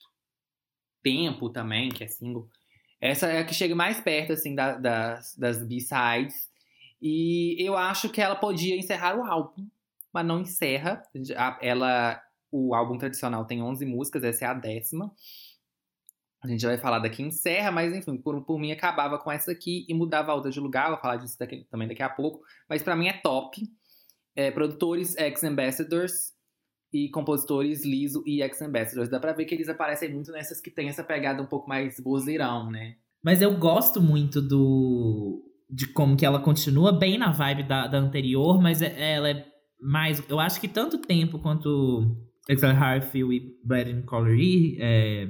Tempo 1.03 1.49
também, 1.49 1.89
que 1.89 2.03
é 2.03 2.07
single. 2.07 2.47
Essa 3.01 3.27
é 3.27 3.39
a 3.39 3.45
que 3.45 3.53
chega 3.53 3.73
mais 3.75 3.99
perto, 4.01 4.33
assim, 4.33 4.53
da- 4.53 4.77
das, 4.77 5.35
das 5.37 5.63
B-sides. 5.65 6.49
E 7.01 7.55
eu 7.59 7.77
acho 7.77 8.09
que 8.09 8.19
ela 8.21 8.35
podia 8.35 8.75
encerrar 8.75 9.15
o 9.17 9.23
álbum 9.23 9.67
mas 10.11 10.25
não 10.25 10.41
encerra. 10.41 11.03
Ela, 11.61 12.19
o 12.51 12.73
álbum 12.73 12.97
tradicional 12.97 13.45
tem 13.45 13.61
11 13.61 13.85
músicas, 13.85 14.23
essa 14.23 14.43
é 14.43 14.47
a 14.47 14.53
décima. 14.55 15.13
A 16.41 16.47
gente 16.47 16.65
vai 16.65 16.79
falar 16.79 16.97
daqui 16.97 17.21
encerra, 17.21 17.69
mas 17.71 17.93
enfim, 17.93 18.17
por, 18.17 18.41
por 18.43 18.57
mim 18.57 18.71
acabava 18.71 19.19
com 19.19 19.31
essa 19.31 19.51
aqui 19.51 19.85
e 19.87 19.93
mudava 19.93 20.31
a 20.31 20.35
outra 20.35 20.49
de 20.49 20.59
lugar. 20.59 20.89
Vou 20.89 20.97
falar 20.99 21.17
disso 21.17 21.37
daqui- 21.37 21.63
também 21.69 21.87
daqui 21.87 22.01
a 22.01 22.09
pouco. 22.09 22.41
Mas 22.67 22.81
pra 22.81 22.95
mim 22.95 23.07
é 23.07 23.13
top. 23.13 23.61
É, 24.35 24.49
produtores 24.49 25.15
ex-ambassadors 25.15 26.33
e 26.93 27.09
compositores 27.09 27.85
Liso 27.85 28.23
e 28.25 28.41
ex-ambassadors. 28.41 29.09
Dá 29.09 29.19
pra 29.19 29.33
ver 29.33 29.45
que 29.45 29.53
eles 29.55 29.69
aparecem 29.69 30.13
muito 30.13 30.31
nessas 30.31 30.59
que 30.61 30.71
tem 30.71 30.89
essa 30.89 31.03
pegada 31.03 31.41
um 31.41 31.45
pouco 31.45 31.67
mais 31.69 31.99
vozeirão, 32.03 32.69
né? 32.71 32.95
Mas 33.23 33.41
eu 33.41 33.55
gosto 33.57 34.01
muito 34.01 34.41
do. 34.41 35.43
de 35.69 35.87
como 35.93 36.15
que 36.17 36.25
ela 36.25 36.39
continua 36.39 36.91
bem 36.91 37.17
na 37.17 37.31
vibe 37.31 37.63
da, 37.63 37.85
da 37.87 37.97
anterior, 37.99 38.59
mas 38.61 38.81
é- 38.81 39.13
ela 39.15 39.29
é 39.29 39.45
mais. 39.81 40.23
Eu 40.29 40.39
acho 40.39 40.59
que 40.59 40.67
tanto 40.67 40.97
tempo 40.97 41.37
quanto 41.39 42.15
Exile 42.49 42.71
Harfield 42.73 43.35
e 43.35 43.67
Brad 43.67 44.03
Collery, 44.05 44.77
é, 44.79 45.27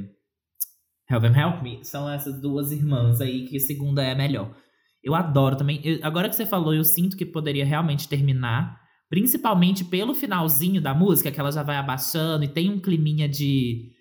Heaven 1.09 1.33
Help 1.35 1.61
Me, 1.63 1.83
são 1.83 2.09
essas 2.09 2.39
duas 2.41 2.71
irmãs 2.71 3.19
aí 3.19 3.45
que 3.47 3.59
segunda 3.59 4.03
é 4.03 4.11
a 4.11 4.15
melhor. 4.15 4.55
Eu 5.03 5.15
adoro 5.15 5.55
também. 5.55 5.81
eu- 5.83 5.99
agora 6.03 6.29
que 6.29 6.35
você 6.35 6.45
falou, 6.45 6.73
eu 6.73 6.83
sinto 6.83 7.17
que 7.17 7.25
poderia 7.25 7.65
realmente 7.65 8.07
terminar. 8.07 8.79
Principalmente 9.09 9.83
pelo 9.83 10.13
finalzinho 10.13 10.79
da 10.81 10.93
música, 10.93 11.31
que 11.31 11.39
ela 11.39 11.51
já 11.51 11.63
vai 11.63 11.77
abaixando 11.77 12.43
e 12.43 12.47
tem 12.47 12.69
um 12.69 12.79
climinha 12.79 13.27
de, 13.27 13.91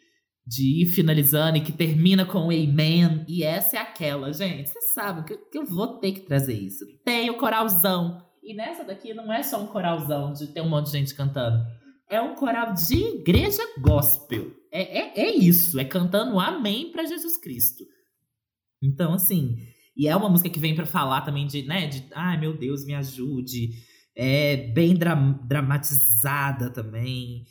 de 0.47 0.83
ir 0.83 0.87
finalizando 0.87 1.57
e 1.57 1.63
que 1.63 1.73
termina 1.73 2.27
com 2.27 2.51
Amen. 2.51 3.25
E 3.27 3.43
essa 3.43 3.79
é 3.79 3.81
aquela, 3.81 4.33
gente. 4.33 4.69
Vocês 4.69 4.93
sabem 4.93 5.25
que, 5.25 5.37
que 5.37 5.59
eu 5.59 5.65
vou 5.65 5.99
ter 5.99 6.13
que 6.13 6.21
trazer 6.21 6.55
isso. 6.55 6.85
Tem 7.05 7.31
o 7.31 7.39
coralzão. 7.39 8.23
E 8.43 8.55
nessa 8.55 8.85
daqui 8.85 9.15
não 9.15 9.33
é 9.33 9.43
só 9.43 9.63
um 9.63 9.67
coralzão 9.67 10.33
de 10.33 10.47
ter 10.49 10.61
um 10.61 10.69
monte 10.69 10.87
de 10.87 10.93
gente 10.93 11.15
cantando. 11.15 11.65
É 12.11 12.21
um 12.21 12.35
coral 12.35 12.75
de 12.75 12.97
igreja 12.97 13.63
gospel. 13.81 14.51
É, 14.71 14.99
é, 14.99 15.27
é 15.27 15.35
isso. 15.35 15.79
É 15.81 15.85
cantando 15.85 16.39
Amém 16.39 16.93
pra 16.93 17.07
Jesus 17.07 17.39
Cristo. 17.39 17.85
Então, 18.83 19.15
assim. 19.15 19.57
E 19.97 20.07
é 20.07 20.15
uma 20.15 20.29
música 20.29 20.49
que 20.49 20.61
vem 20.61 20.75
pra 20.75 20.87
falar 20.87 21.23
também 21.23 21.47
de, 21.47 21.63
né? 21.63 21.87
De, 21.87 22.07
ai 22.15 22.39
meu 22.39 22.57
Deus, 22.57 22.85
me 22.85 22.95
ajude. 22.95 23.71
É 24.21 24.57
bem 24.73 24.95
dra 24.95 25.15
dramatizada 25.15 26.71
também. 26.71 27.45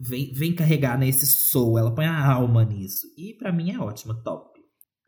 Vem, 0.00 0.32
vem 0.32 0.54
carregar 0.54 0.98
nesse 0.98 1.26
soul, 1.26 1.78
ela 1.78 1.94
põe 1.94 2.06
a 2.06 2.32
alma 2.32 2.64
nisso. 2.64 3.06
E 3.18 3.34
para 3.34 3.52
mim 3.52 3.70
é 3.70 3.78
ótima, 3.78 4.14
top. 4.24 4.58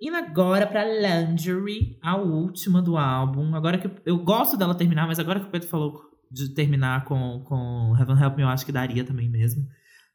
Indo 0.01 0.17
agora 0.17 0.67
pra 0.67 0.85
Lingerie, 0.85 1.99
a 2.03 2.17
última 2.17 2.83
do 2.83 2.99
álbum. 2.99 3.55
Agora 3.55 3.79
que 3.79 3.91
eu, 4.05 4.19
gosto 4.19 4.57
dela 4.57 4.75
terminar, 4.75 5.07
mas 5.07 5.19
agora 5.19 5.41
que 5.41 5.47
o 5.47 5.51
Pedro 5.51 5.69
falou 5.69 5.99
de 6.31 6.55
terminar 6.55 7.07
com, 7.07 7.43
com 7.45 7.97
Heaven 7.99 8.23
Help 8.23 8.37
Me, 8.37 8.43
eu 8.43 8.49
acho 8.49 8.67
que 8.67 8.71
daria 8.71 9.03
também 9.03 9.31
mesmo. 9.31 9.67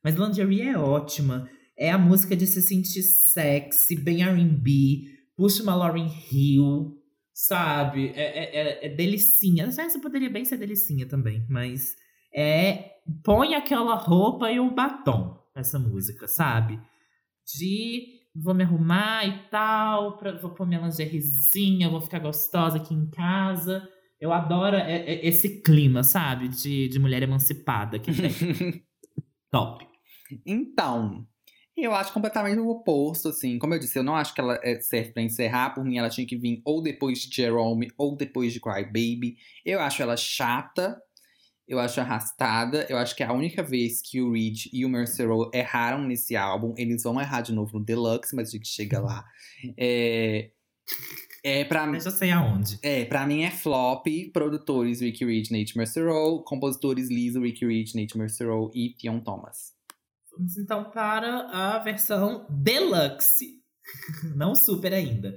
Mas 0.04 0.16
Lingerie 0.16 0.62
é 0.62 0.78
ótima. 0.78 1.50
É 1.78 1.92
a 1.92 1.98
música 1.98 2.36
de 2.36 2.46
se 2.46 2.62
sentir 2.62 3.02
sexy, 3.02 3.96
bem 3.96 4.22
R&B, 4.22 5.06
puxa 5.36 5.64
uma 5.64 5.74
Lauryn 5.74 6.08
Hill, 6.32 7.03
sabe? 7.44 8.14
É, 8.16 8.22
é, 8.22 8.56
é, 8.56 8.86
é 8.86 8.90
delicinha. 8.90 9.66
Essa 9.66 10.00
poderia 10.00 10.30
bem 10.30 10.46
ser 10.46 10.58
delicinha 10.58 11.06
também, 11.06 11.46
mas 11.50 11.96
é... 12.34 12.92
Põe 13.22 13.54
aquela 13.54 13.96
roupa 13.96 14.50
e 14.50 14.62
o 14.62 14.72
batom, 14.72 15.38
essa 15.54 15.78
música, 15.78 16.26
sabe? 16.26 16.80
De 17.54 18.22
vou 18.34 18.54
me 18.54 18.64
arrumar 18.64 19.28
e 19.28 19.50
tal, 19.50 20.16
pra, 20.16 20.32
vou 20.32 20.52
pôr 20.52 20.66
minha 20.66 20.80
lingeriezinha, 20.80 21.90
vou 21.90 22.00
ficar 22.00 22.20
gostosa 22.20 22.78
aqui 22.78 22.94
em 22.94 23.10
casa. 23.10 23.86
Eu 24.22 24.32
adoro 24.32 24.78
esse 24.78 25.62
clima, 25.62 26.02
sabe? 26.02 26.48
De, 26.48 26.88
de 26.88 26.98
mulher 26.98 27.22
emancipada 27.24 28.00
que 28.00 28.14
tem. 28.14 28.84
Top. 29.52 29.86
Então, 30.46 31.28
eu 31.76 31.94
acho 31.94 32.14
completamente 32.14 32.60
o 32.60 32.70
oposto, 32.70 33.30
assim. 33.30 33.58
Como 33.58 33.74
eu 33.74 33.80
disse, 33.80 33.98
eu 33.98 34.04
não 34.04 34.16
acho 34.16 34.34
que 34.34 34.42
ela 34.42 34.60
é, 34.64 34.80
serve 34.80 35.12
pra 35.12 35.24
encerrar. 35.24 35.72
Por 35.72 35.84
mim, 35.84 35.98
ela 35.98 36.10
tinha 36.10 36.26
que 36.26 36.36
vir 36.36 36.62
ou 36.64 36.82
depois 36.82 37.20
de 37.20 37.36
Jerome 37.36 37.92
ou 37.98 38.16
depois 38.16 38.54
de 38.54 38.60
Cry 38.60 38.84
Baby. 38.86 39.38
Eu 39.66 39.80
acho 39.80 40.02
ela 40.02 40.16
chata. 40.16 41.02
Eu 41.68 41.80
acho 41.80 42.00
arrastada. 42.00 42.86
Eu 42.90 42.98
acho 42.98 43.16
que 43.16 43.24
é 43.24 43.26
a 43.26 43.34
única 43.34 43.64
vez 43.64 44.02
que 44.02 44.22
o 44.22 44.34
Reed 44.34 44.66
e 44.72 44.86
o 44.86 44.90
Merceral 44.90 45.50
erraram 45.54 46.04
nesse 46.04 46.36
álbum. 46.36 46.74
Eles 46.78 47.04
vão 47.04 47.20
errar 47.20 47.42
de 47.42 47.54
novo 47.54 47.80
no 47.80 47.86
Deluxe, 47.86 48.36
mas 48.36 48.50
a 48.50 48.52
gente 48.52 48.68
chega 48.68 49.00
lá. 49.00 49.26
É. 49.78 50.52
É, 51.44 51.66
pra 51.66 51.88
mim. 51.88 51.96
Eu 51.96 52.02
já 52.02 52.12
sei 52.12 52.32
aonde. 52.32 52.80
É, 52.82 53.06
pra 53.06 53.26
mim 53.26 53.44
é 53.44 53.52
flop. 53.52 54.06
Produtores 54.32 55.02
Ricky 55.02 55.26
Reed, 55.26 55.50
Nate 55.50 55.78
Merceral. 55.78 56.44
Compositores 56.44 57.10
Lisa, 57.10 57.40
Ricky 57.40 57.66
Reed, 57.66 57.94
Nate 57.96 58.18
Merceral 58.18 58.70
e 58.74 58.96
Fion 59.00 59.20
Thomas. 59.20 59.74
Vamos 60.38 60.58
então 60.58 60.90
para 60.92 61.48
a 61.50 61.80
versão 61.80 62.48
deluxe. 62.50 63.62
Não 64.36 64.56
super 64.56 64.94
ainda. 64.94 65.34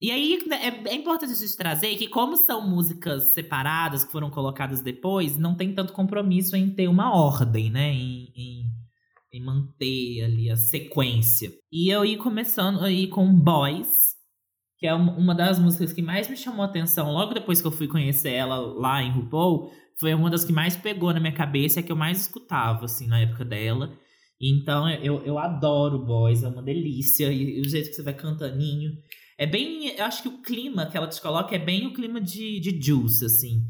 E 0.00 0.10
aí 0.10 0.38
né, 0.46 0.56
é, 0.66 0.90
é, 0.90 0.94
importante 0.94 1.32
a 1.32 1.34
gente 1.34 1.56
trazer 1.56 1.96
que, 1.96 2.08
como 2.08 2.36
são 2.36 2.68
músicas 2.68 3.32
separadas 3.32 4.04
que 4.04 4.12
foram 4.12 4.28
colocadas 4.28 4.82
depois, 4.82 5.38
não 5.38 5.56
tem 5.56 5.74
tanto 5.74 5.94
compromisso 5.94 6.54
em 6.56 6.68
ter 6.68 6.88
uma 6.88 7.16
ordem, 7.16 7.70
né? 7.70 7.90
Em, 7.90 8.30
em, 8.36 8.64
em 9.32 9.42
manter 9.42 10.24
ali 10.24 10.50
a 10.50 10.56
sequência. 10.56 11.50
E 11.72 11.88
eu 11.88 12.04
ia 12.04 12.18
começando 12.18 12.84
aí 12.84 13.06
com 13.06 13.32
Boys, 13.32 14.14
que 14.78 14.86
é 14.86 14.92
uma 14.92 15.34
das 15.34 15.58
músicas 15.58 15.92
que 15.92 16.02
mais 16.02 16.28
me 16.28 16.36
chamou 16.36 16.62
a 16.62 16.68
atenção 16.68 17.10
logo 17.10 17.32
depois 17.32 17.62
que 17.62 17.66
eu 17.66 17.72
fui 17.72 17.88
conhecer 17.88 18.32
ela 18.32 18.58
lá 18.58 19.02
em 19.02 19.10
RuPaul. 19.10 19.70
Foi 19.98 20.12
uma 20.12 20.28
das 20.28 20.44
que 20.44 20.52
mais 20.52 20.76
pegou 20.76 21.14
na 21.14 21.20
minha 21.20 21.32
cabeça, 21.32 21.78
é 21.78 21.82
a 21.82 21.86
que 21.86 21.90
eu 21.90 21.96
mais 21.96 22.20
escutava, 22.20 22.84
assim, 22.84 23.06
na 23.06 23.20
época 23.20 23.44
dela. 23.44 23.96
Então 24.44 24.88
eu, 24.88 25.22
eu 25.24 25.38
adoro 25.38 26.04
Boys, 26.04 26.42
é 26.42 26.48
uma 26.48 26.62
delícia. 26.62 27.32
E, 27.32 27.58
e 27.58 27.60
o 27.60 27.68
jeito 27.68 27.88
que 27.88 27.94
você 27.96 28.02
vai 28.02 28.14
cantaninho. 28.14 28.92
É 29.38 29.46
bem. 29.46 29.88
Eu 29.96 30.04
acho 30.04 30.22
que 30.22 30.28
o 30.28 30.42
clima 30.42 30.86
que 30.86 30.96
ela 30.96 31.08
te 31.08 31.20
coloca 31.20 31.54
é 31.54 31.58
bem 31.58 31.86
o 31.86 31.94
clima 31.94 32.20
de, 32.20 32.60
de 32.60 32.80
Juice, 32.80 33.24
assim. 33.24 33.62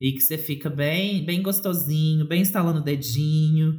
E 0.00 0.12
que 0.12 0.20
você 0.20 0.38
fica 0.38 0.70
bem, 0.70 1.24
bem 1.24 1.42
gostosinho, 1.42 2.26
bem 2.26 2.40
instalando 2.40 2.80
o 2.80 2.84
dedinho. 2.84 3.78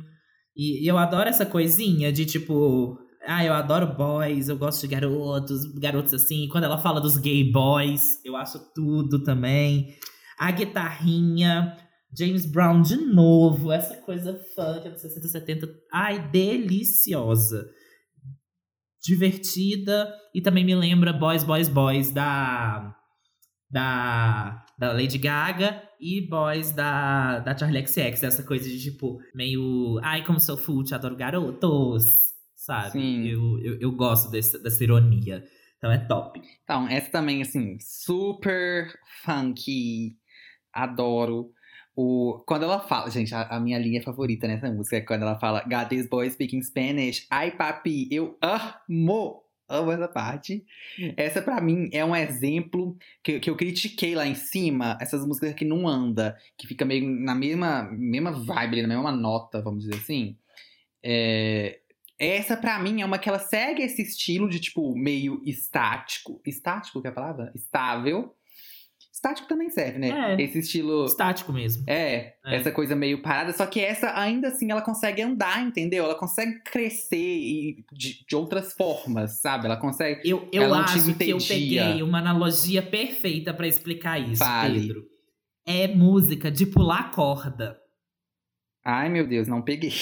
E, 0.56 0.84
e 0.84 0.88
eu 0.88 0.98
adoro 0.98 1.28
essa 1.28 1.46
coisinha 1.46 2.12
de 2.12 2.26
tipo. 2.26 3.00
Ah, 3.26 3.44
eu 3.44 3.54
adoro 3.54 3.96
boys, 3.96 4.50
eu 4.50 4.58
gosto 4.58 4.82
de 4.82 4.88
garotos, 4.94 5.66
garotos 5.76 6.14
assim. 6.14 6.48
Quando 6.50 6.66
ela 6.66 6.78
fala 6.78 7.02
dos 7.02 7.18
gay 7.18 7.50
boys, 7.52 8.20
eu 8.24 8.36
acho 8.36 8.60
tudo 8.76 9.24
também. 9.24 9.96
A 10.38 10.52
guitarrinha, 10.52 11.76
James 12.18 12.46
Brown 12.46 12.82
de 12.82 12.96
novo, 12.96 13.72
essa 13.72 13.98
coisa 13.98 14.40
funk 14.56 14.90
dos 14.90 15.02
60, 15.02 15.28
70. 15.28 15.68
Ai, 15.92 16.30
deliciosa. 16.30 17.70
Divertida. 19.02 20.14
E 20.34 20.42
também 20.42 20.64
me 20.64 20.76
lembra 20.76 21.12
Boys, 21.12 21.44
Boys, 21.44 21.68
Boys 21.68 22.12
da. 22.12 22.96
Da, 23.70 24.64
da 24.78 24.92
Lady 24.92 25.18
Gaga 25.18 25.82
e 26.00 26.22
Boys 26.30 26.72
da, 26.72 27.40
da 27.40 27.58
Charlie 27.58 27.86
XX. 27.86 28.22
Essa 28.22 28.44
coisa 28.44 28.70
de 28.70 28.80
tipo, 28.80 29.18
meio. 29.34 30.00
Ai, 30.04 30.24
como 30.24 30.40
sou 30.40 30.56
fult, 30.56 30.94
adoro 30.94 31.16
garotos. 31.16 32.34
Sabe? 32.56 32.92
Sim. 32.92 33.28
Eu, 33.28 33.60
eu, 33.60 33.80
eu 33.82 33.92
gosto 33.92 34.30
desse, 34.30 34.62
dessa 34.62 34.84
ironia. 34.84 35.44
Então 35.78 35.92
é 35.92 35.98
top. 35.98 36.40
Então, 36.64 36.88
essa 36.88 37.12
também, 37.12 37.42
assim, 37.42 37.78
super 37.80 38.88
funky. 39.26 40.16
Adoro. 40.72 41.52
O, 41.96 42.44
quando 42.48 42.64
ela 42.64 42.80
fala, 42.80 43.10
gente, 43.12 43.34
a, 43.36 43.44
a, 43.44 43.60
minha 43.60 43.78
linha 43.78 44.02
favorita 44.02 44.48
nessa 44.48 44.70
música 44.72 44.98
é 44.98 45.02
quando 45.02 45.22
ela 45.22 45.38
fala 45.38 45.62
Got 45.62 45.90
this 45.90 46.08
boy 46.08 46.30
speaking 46.30 46.62
Spanish. 46.62 47.28
Ai, 47.30 47.52
papi, 47.52 48.08
eu 48.12 48.36
amo, 48.42 49.44
amo 49.70 49.92
essa 49.92 50.08
parte. 50.08 50.66
Essa, 51.16 51.42
para 51.42 51.62
mim, 51.62 51.90
é 51.92 52.04
um 52.04 52.16
exemplo 52.16 52.98
que, 53.24 53.40
que 53.40 53.50
eu 53.50 53.56
critiquei 53.56 54.16
lá 54.16 54.26
em 54.26 54.34
cima. 54.34 54.98
Essas 55.00 55.26
músicas 55.26 55.54
que 55.54 55.66
não 55.66 55.88
anda, 55.88 56.36
que 56.58 56.66
fica 56.66 56.84
meio 56.84 57.08
na 57.08 57.36
mesma, 57.36 57.84
mesma 57.92 58.32
vibe, 58.32 58.82
na 58.82 58.88
mesma 58.88 59.12
nota, 59.12 59.62
vamos 59.62 59.84
dizer 59.84 59.98
assim. 59.98 60.36
É, 61.04 61.80
essa, 62.18 62.58
para 62.58 62.80
mim, 62.80 63.02
é 63.02 63.06
uma 63.06 63.20
que 63.20 63.30
ela 63.30 63.40
segue 63.40 63.84
esse 63.84 64.02
estilo 64.02 64.50
de, 64.50 64.60
tipo, 64.60 64.96
meio 64.96 65.44
estático. 65.46 66.42
Estático, 66.44 67.02
que 67.02 67.08
é 67.08 67.12
a 67.12 67.14
palavra? 67.14 67.52
Estável 67.54 68.34
Estático 69.24 69.48
também 69.48 69.70
serve, 69.70 70.00
né? 70.00 70.36
É, 70.38 70.42
Esse 70.44 70.60
estilo. 70.60 71.06
Estático 71.06 71.54
mesmo. 71.54 71.86
É, 71.88 72.34
é, 72.46 72.56
essa 72.58 72.74
coisa 72.74 72.94
meio 72.94 73.22
parada. 73.22 73.54
Só 73.54 73.66
que 73.66 73.80
essa, 73.80 74.20
ainda 74.20 74.50
assim, 74.50 74.70
ela 74.70 74.82
consegue 74.82 75.22
andar, 75.22 75.66
entendeu? 75.66 76.04
Ela 76.04 76.16
consegue 76.16 76.60
crescer 76.60 77.16
e, 77.16 77.86
de, 77.94 78.26
de 78.26 78.36
outras 78.36 78.74
formas, 78.74 79.40
sabe? 79.40 79.66
Ela 79.66 79.78
consegue. 79.78 80.30
Eu, 80.30 80.50
eu 80.52 80.74
acho 80.74 81.16
que 81.16 81.30
eu 81.30 81.38
peguei 81.38 82.04
uma 82.04 82.20
analogia 82.20 82.82
perfeita 82.82 83.54
para 83.54 83.66
explicar 83.66 84.20
isso, 84.20 84.44
Fale. 84.44 84.82
Pedro. 84.82 85.06
É 85.66 85.88
música 85.88 86.52
de 86.52 86.66
pular 86.66 87.10
corda. 87.12 87.80
Ai, 88.84 89.08
meu 89.08 89.26
Deus, 89.26 89.48
não 89.48 89.62
peguei. 89.62 89.94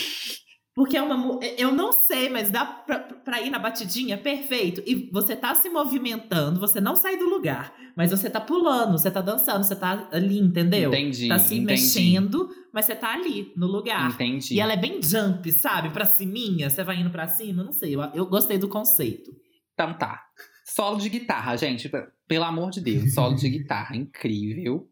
Porque 0.74 0.96
é 0.96 1.02
uma. 1.02 1.40
Eu 1.58 1.74
não 1.74 1.92
sei, 1.92 2.30
mas 2.30 2.50
dá 2.50 2.66
pra, 2.66 3.00
pra, 3.00 3.42
ir 3.42 3.50
na 3.50 3.60
batidinha 3.60 4.18
perfeito. 4.18 4.82
E 4.86 5.10
você 5.12 5.36
tá 5.36 5.54
se 5.54 5.70
movimentando, 5.70 6.62
você 6.62 6.80
não 6.80 6.96
sai 6.96 7.18
do 7.18 7.26
lugar. 7.26 7.74
Mas 7.96 8.12
você 8.12 8.30
tá 8.30 8.40
pulando, 8.40 8.98
você 8.98 9.12
tá 9.12 9.20
dançando, 9.20 9.66
você 9.66 9.76
tá 9.76 10.08
ali, 10.14 10.40
entendeu? 10.40 10.90
Entendi. 10.90 11.28
Tá 11.28 11.40
se 11.40 11.56
entendi. 11.56 11.66
mexendo, 11.66 12.50
mas 12.74 12.86
você 12.86 12.96
tá 12.96 13.14
ali, 13.14 13.52
no 13.58 13.68
lugar. 13.68 14.12
Entendi. 14.12 14.54
E 14.54 14.62
ela 14.62 14.72
é 14.72 14.78
bem 14.78 15.04
jump, 15.04 15.52
sabe? 15.52 15.90
Pra 15.90 16.06
ciminha, 16.06 16.70
você 16.70 16.86
vai 16.86 17.02
indo 17.02 17.10
pra 17.10 17.28
cima, 17.28 17.64
não 17.64 17.74
sei. 17.74 17.94
Eu, 17.94 18.02
eu 18.14 18.26
gostei 18.26 18.58
do 18.58 18.70
conceito. 18.70 19.30
Então 19.74 19.94
tá. 19.94 20.24
Solo 20.64 21.00
de 21.00 21.10
guitarra, 21.10 21.58
gente. 21.58 21.92
Pelo 22.26 22.46
amor 22.46 22.72
de 22.72 22.80
Deus. 22.80 23.14
Solo 23.14 23.36
de 23.36 23.50
guitarra, 23.50 23.98
incrível. 23.98 24.90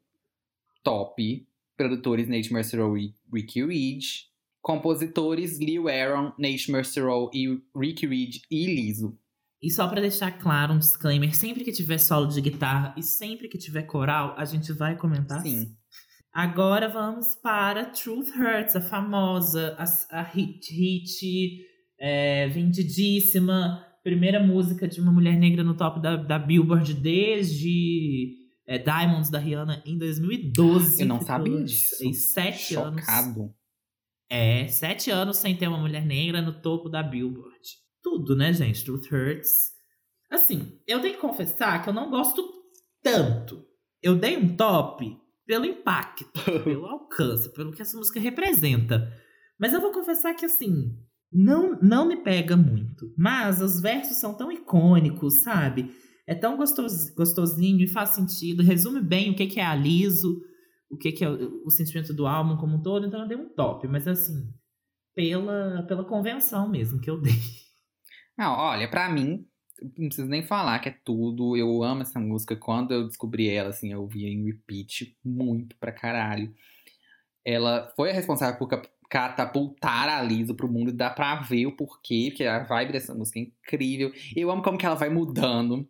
Top. 0.83 1.47
Produtores 1.77 2.27
Nate 2.27 2.51
Mercer 2.51 2.81
e 2.97 3.15
Ricky 3.33 3.63
Reed 3.63 4.03
Compositores 4.61 5.59
Leo 5.59 5.87
Aaron, 5.87 6.33
Nate 6.37 6.71
Mercerol 6.71 7.29
e 7.33 7.59
Ricky 7.75 8.05
Reed 8.05 8.35
e 8.51 8.65
Liso. 8.65 9.17
E 9.61 9.69
só 9.69 9.87
para 9.87 10.01
deixar 10.01 10.31
claro 10.31 10.73
um 10.73 10.79
disclaimer, 10.79 11.35
sempre 11.35 11.63
que 11.63 11.71
tiver 11.71 11.97
solo 11.97 12.27
de 12.27 12.39
guitarra 12.39 12.93
e 12.97 13.03
sempre 13.03 13.49
que 13.49 13.57
tiver 13.57 13.83
coral, 13.83 14.33
a 14.37 14.45
gente 14.45 14.71
vai 14.71 14.95
comentar. 14.95 15.41
Sim. 15.41 15.75
Agora 16.31 16.87
vamos 16.87 17.35
para 17.35 17.85
Truth 17.85 18.29
Hurts, 18.29 18.75
a 18.75 18.81
famosa, 18.81 19.75
a, 19.77 20.19
a 20.19 20.23
hit, 20.23 20.71
hit 20.71 21.65
é, 21.99 22.47
vendidíssima, 22.47 23.85
primeira 24.03 24.39
música 24.39 24.87
de 24.87 25.01
uma 25.01 25.11
mulher 25.11 25.37
negra 25.37 25.63
no 25.63 25.75
top 25.75 26.01
da, 26.01 26.15
da 26.15 26.39
Billboard 26.39 26.93
desde 26.93 28.37
é, 28.65 28.77
Diamonds 28.77 29.29
da 29.29 29.39
Rihanna 29.39 29.83
em 29.85 29.97
2012. 29.97 31.01
Eu 31.01 31.07
não 31.07 31.19
sabia 31.19 31.63
disso. 31.63 31.95
Em 32.01 32.13
sete 32.13 32.75
Chocado. 32.75 33.41
anos. 33.41 33.58
É, 34.29 34.67
sete 34.67 35.09
anos 35.09 35.37
sem 35.37 35.55
ter 35.55 35.67
uma 35.67 35.79
mulher 35.79 36.05
negra 36.05 36.41
no 36.41 36.61
topo 36.61 36.87
da 36.87 37.01
Billboard. 37.01 37.59
Tudo, 38.01 38.35
né, 38.35 38.53
gente? 38.53 38.85
Truth 38.85 39.11
Hurts. 39.11 39.71
Assim, 40.29 40.79
eu 40.87 41.01
tenho 41.01 41.15
que 41.15 41.21
confessar 41.21 41.81
que 41.81 41.89
eu 41.89 41.93
não 41.93 42.11
gosto 42.11 42.47
tanto. 43.01 43.65
Eu 44.01 44.15
dei 44.15 44.37
um 44.37 44.55
top 44.55 45.17
pelo 45.47 45.65
impacto, 45.65 46.25
pelo 46.63 46.85
alcance, 46.85 47.51
pelo 47.53 47.71
que 47.71 47.81
essa 47.81 47.97
música 47.97 48.19
representa. 48.19 49.11
Mas 49.59 49.73
eu 49.73 49.81
vou 49.81 49.91
confessar 49.91 50.35
que, 50.35 50.45
assim, 50.45 50.95
não, 51.33 51.79
não 51.81 52.07
me 52.07 52.17
pega 52.17 52.55
muito. 52.55 53.11
Mas 53.17 53.61
os 53.61 53.81
versos 53.81 54.17
são 54.17 54.35
tão 54.35 54.51
icônicos, 54.51 55.41
sabe? 55.41 55.91
É 56.27 56.35
tão 56.35 56.55
gostos, 56.55 57.09
gostosinho 57.15 57.81
e 57.81 57.87
faz 57.87 58.09
sentido. 58.11 58.61
Resume 58.61 59.01
bem 59.01 59.31
o 59.31 59.35
que, 59.35 59.47
que 59.47 59.59
é 59.59 59.65
a 59.65 59.75
Liso 59.75 60.39
o 60.89 60.97
que, 60.97 61.11
que 61.11 61.23
é 61.23 61.29
o, 61.29 61.65
o 61.65 61.69
sentimento 61.69 62.13
do 62.13 62.25
álbum 62.25 62.57
como 62.57 62.77
um 62.77 62.81
todo, 62.81 63.05
então 63.05 63.21
eu 63.21 63.27
dei 63.27 63.37
um 63.37 63.49
top, 63.49 63.87
mas 63.87 64.07
assim, 64.07 64.51
pela, 65.15 65.83
pela 65.83 66.03
convenção 66.03 66.69
mesmo 66.69 66.99
que 66.99 67.09
eu 67.09 67.21
dei. 67.21 67.33
Não, 68.37 68.53
olha, 68.53 68.89
pra 68.89 69.09
mim, 69.09 69.45
não 69.97 70.07
preciso 70.07 70.27
nem 70.27 70.41
falar 70.41 70.79
que 70.79 70.89
é 70.89 70.95
tudo. 71.03 71.55
Eu 71.57 71.83
amo 71.83 72.01
essa 72.01 72.19
música. 72.19 72.55
Quando 72.55 72.93
eu 72.93 73.07
descobri 73.07 73.49
ela, 73.49 73.69
assim, 73.69 73.91
eu 73.91 74.07
via 74.07 74.29
em 74.29 74.45
repeat 74.45 75.17
muito 75.23 75.75
pra 75.77 75.91
caralho. 75.91 76.53
Ela 77.43 77.91
foi 77.95 78.11
a 78.11 78.13
responsável 78.13 78.57
por 78.57 78.69
catapultar 79.09 80.07
a 80.07 80.21
Lisa 80.21 80.53
pro 80.53 80.71
mundo. 80.71 80.93
Dá 80.93 81.09
pra 81.09 81.41
ver 81.41 81.65
o 81.65 81.75
porquê, 81.75 82.27
porque 82.29 82.45
a 82.45 82.63
vibe 82.63 82.93
dessa 82.93 83.13
música 83.13 83.39
é 83.39 83.43
incrível. 83.43 84.11
Eu 84.35 84.51
amo 84.51 84.61
como 84.61 84.77
que 84.77 84.85
ela 84.85 84.95
vai 84.95 85.09
mudando. 85.09 85.87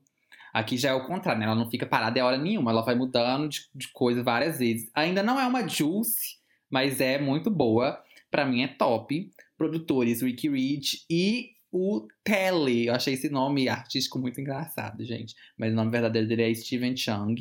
Aqui 0.54 0.78
já 0.78 0.90
é 0.90 0.94
o 0.94 1.06
contrário, 1.06 1.40
né? 1.40 1.46
Ela 1.46 1.56
não 1.56 1.70
fica 1.70 1.86
parada 1.86 2.18
em 2.18 2.22
hora 2.22 2.38
nenhuma. 2.38 2.72
Ela 2.72 2.82
vai 2.82 2.96
mudando 2.96 3.50
de, 3.50 3.62
de 3.74 3.88
coisa 3.92 4.24
várias 4.24 4.60
vezes. 4.60 4.90
Ainda 4.94 5.22
não 5.22 5.40
é 5.40 5.46
uma 5.46 5.68
Juice, 5.68 6.38
mas 6.70 7.00
é 7.00 7.20
muito 7.20 7.50
boa. 7.50 8.02
Pra 8.32 8.46
mim 8.46 8.64
é 8.64 8.68
top. 8.68 9.32
Produtores 9.58 10.22
Ricky 10.22 10.50
Reed 10.50 10.94
e 11.10 11.52
o 11.72 12.08
Telly. 12.24 12.88
Eu 12.88 12.96
achei 12.96 13.14
esse 13.14 13.30
nome 13.30 13.68
artístico 13.70 14.18
muito 14.18 14.40
engraçado, 14.42 15.04
gente. 15.04 15.36
Mas 15.58 15.72
o 15.72 15.76
nome 15.76 15.92
verdadeiro 15.92 16.28
dele 16.28 16.50
é 16.50 16.54
Steven 16.54 16.96
Chung. 16.96 17.36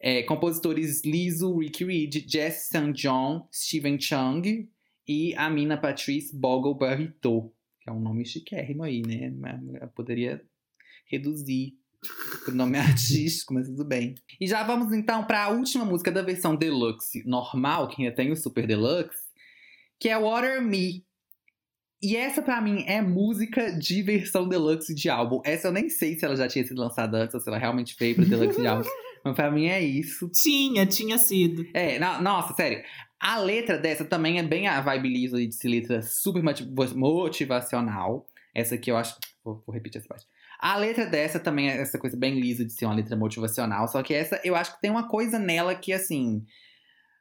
É, 0.00 0.22
compositores 0.22 1.04
Lizzo, 1.04 1.58
Ricky 1.58 1.84
Reed, 1.84 2.30
Jess 2.30 2.68
St. 2.68 2.92
John, 2.92 3.48
Steven 3.52 3.98
Chung 4.00 4.68
e 5.06 5.34
Amina 5.34 5.76
Patrice 5.76 6.36
Bogle 6.36 6.74
Barrito. 6.74 7.52
Que 7.80 7.90
é 7.90 7.92
um 7.92 8.00
nome 8.00 8.24
chiquérrimo 8.24 8.82
aí, 8.82 9.02
né? 9.02 9.32
Eu 9.80 9.88
poderia 9.88 10.42
reduzir 11.06 11.78
o 12.48 12.50
nome 12.52 12.78
artístico, 12.78 13.54
mas 13.54 13.66
tudo 13.68 13.84
bem. 13.84 14.14
E 14.40 14.46
já 14.46 14.62
vamos 14.62 14.92
então 14.92 15.24
para 15.24 15.44
a 15.44 15.48
última 15.48 15.84
música 15.84 16.10
da 16.12 16.22
versão 16.22 16.54
deluxe 16.56 17.22
normal, 17.26 17.88
que 17.88 18.02
ainda 18.02 18.14
tem 18.14 18.30
o 18.32 18.36
super 18.36 18.66
deluxe, 18.66 19.18
que 19.98 20.08
é 20.08 20.18
Water 20.18 20.62
Me. 20.62 21.04
E 22.02 22.14
essa 22.14 22.42
pra 22.42 22.60
mim 22.60 22.84
é 22.86 23.00
música 23.00 23.72
de 23.72 24.02
versão 24.02 24.46
deluxe 24.48 24.94
de 24.94 25.08
álbum. 25.08 25.40
Essa 25.44 25.68
eu 25.68 25.72
nem 25.72 25.88
sei 25.88 26.14
se 26.18 26.24
ela 26.24 26.36
já 26.36 26.46
tinha 26.46 26.64
sido 26.64 26.78
lançada 26.80 27.16
antes 27.18 27.34
ou 27.34 27.40
se 27.40 27.48
ela 27.48 27.58
realmente 27.58 27.96
veio 27.98 28.14
pra 28.14 28.24
deluxe 28.24 28.60
de 28.60 28.66
álbum. 28.66 28.88
Mas 29.24 29.34
pra 29.34 29.50
mim 29.50 29.66
é 29.66 29.80
isso. 29.82 30.28
Tinha, 30.28 30.86
tinha 30.86 31.18
sido. 31.18 31.64
É, 31.74 31.98
na- 31.98 32.20
nossa, 32.20 32.54
sério. 32.54 32.84
A 33.18 33.38
letra 33.38 33.78
dessa 33.78 34.04
também 34.04 34.38
é 34.38 34.42
bem 34.42 34.68
a 34.68 34.80
vibe 34.82 35.08
Lisa 35.08 35.38
de 35.38 35.68
letra 35.68 36.02
super 36.02 36.42
moti- 36.42 36.66
motivacional. 36.94 38.26
Essa 38.54 38.74
aqui 38.76 38.90
eu 38.90 38.96
acho. 38.96 39.16
Vou, 39.42 39.62
vou 39.66 39.74
repetir 39.74 39.98
essa 39.98 40.08
parte. 40.08 40.26
A 40.58 40.76
letra 40.76 41.06
dessa 41.06 41.38
também 41.38 41.68
é 41.68 41.80
essa 41.80 41.98
coisa 41.98 42.16
bem 42.16 42.40
lisa 42.40 42.64
de 42.64 42.72
ser 42.72 42.86
uma 42.86 42.94
letra 42.94 43.16
motivacional. 43.16 43.88
Só 43.88 44.02
que 44.02 44.14
essa 44.14 44.40
eu 44.44 44.56
acho 44.56 44.74
que 44.74 44.80
tem 44.80 44.90
uma 44.90 45.08
coisa 45.08 45.38
nela 45.38 45.74
que, 45.74 45.92
assim. 45.92 46.44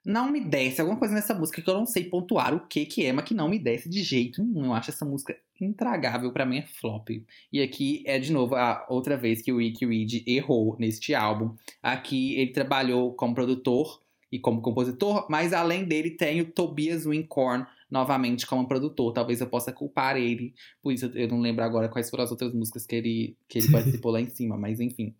Não 0.05 0.31
me 0.31 0.39
desce. 0.39 0.79
Alguma 0.79 0.99
coisa 0.99 1.15
nessa 1.15 1.33
música 1.33 1.63
que 1.63 1.67
eu 1.67 1.73
não 1.73 1.85
sei 1.87 2.03
pontuar 2.03 2.53
o 2.53 2.67
que 2.67 2.85
que 2.85 3.03
é, 3.03 3.11
mas 3.11 3.25
que 3.25 3.33
não 3.33 3.49
me 3.49 3.57
desce 3.57 3.89
de 3.89 4.03
jeito 4.03 4.43
nenhum. 4.43 4.65
Eu 4.65 4.73
acho 4.73 4.91
essa 4.91 5.03
música 5.03 5.35
intragável. 5.59 6.31
Pra 6.31 6.45
mim 6.45 6.59
é 6.59 6.61
flop. 6.61 7.09
E 7.51 7.61
aqui 7.61 8.03
é 8.05 8.19
de 8.19 8.31
novo 8.31 8.55
a 8.55 8.85
outra 8.87 9.17
vez 9.17 9.41
que 9.41 9.51
o 9.51 9.57
Ricky 9.57 9.83
Reed 9.85 10.27
errou 10.27 10.77
neste 10.79 11.15
álbum. 11.15 11.55
Aqui 11.81 12.35
ele 12.35 12.51
trabalhou 12.51 13.15
como 13.15 13.33
produtor 13.33 13.99
e 14.31 14.39
como 14.39 14.61
compositor, 14.61 15.27
mas 15.29 15.53
além 15.53 15.85
dele 15.85 16.11
tem 16.11 16.41
o 16.41 16.51
Tobias 16.51 17.05
Wincorn 17.05 17.65
novamente 17.95 18.45
como 18.45 18.67
produtor. 18.67 19.13
Talvez 19.13 19.39
eu 19.39 19.47
possa 19.47 19.71
culpar 19.71 20.17
ele, 20.17 20.53
por 20.83 20.91
isso 20.91 21.05
eu 21.15 21.29
não 21.29 21.39
lembro 21.39 21.63
agora 21.63 21.87
quais 21.87 22.09
foram 22.09 22.25
as 22.25 22.31
outras 22.31 22.53
músicas 22.53 22.85
que 22.85 22.93
ele, 22.93 23.37
que 23.47 23.59
ele 23.59 23.71
participou 23.71 24.11
lá 24.11 24.19
em 24.19 24.29
cima, 24.29 24.57
mas 24.57 24.81
enfim. 24.81 25.15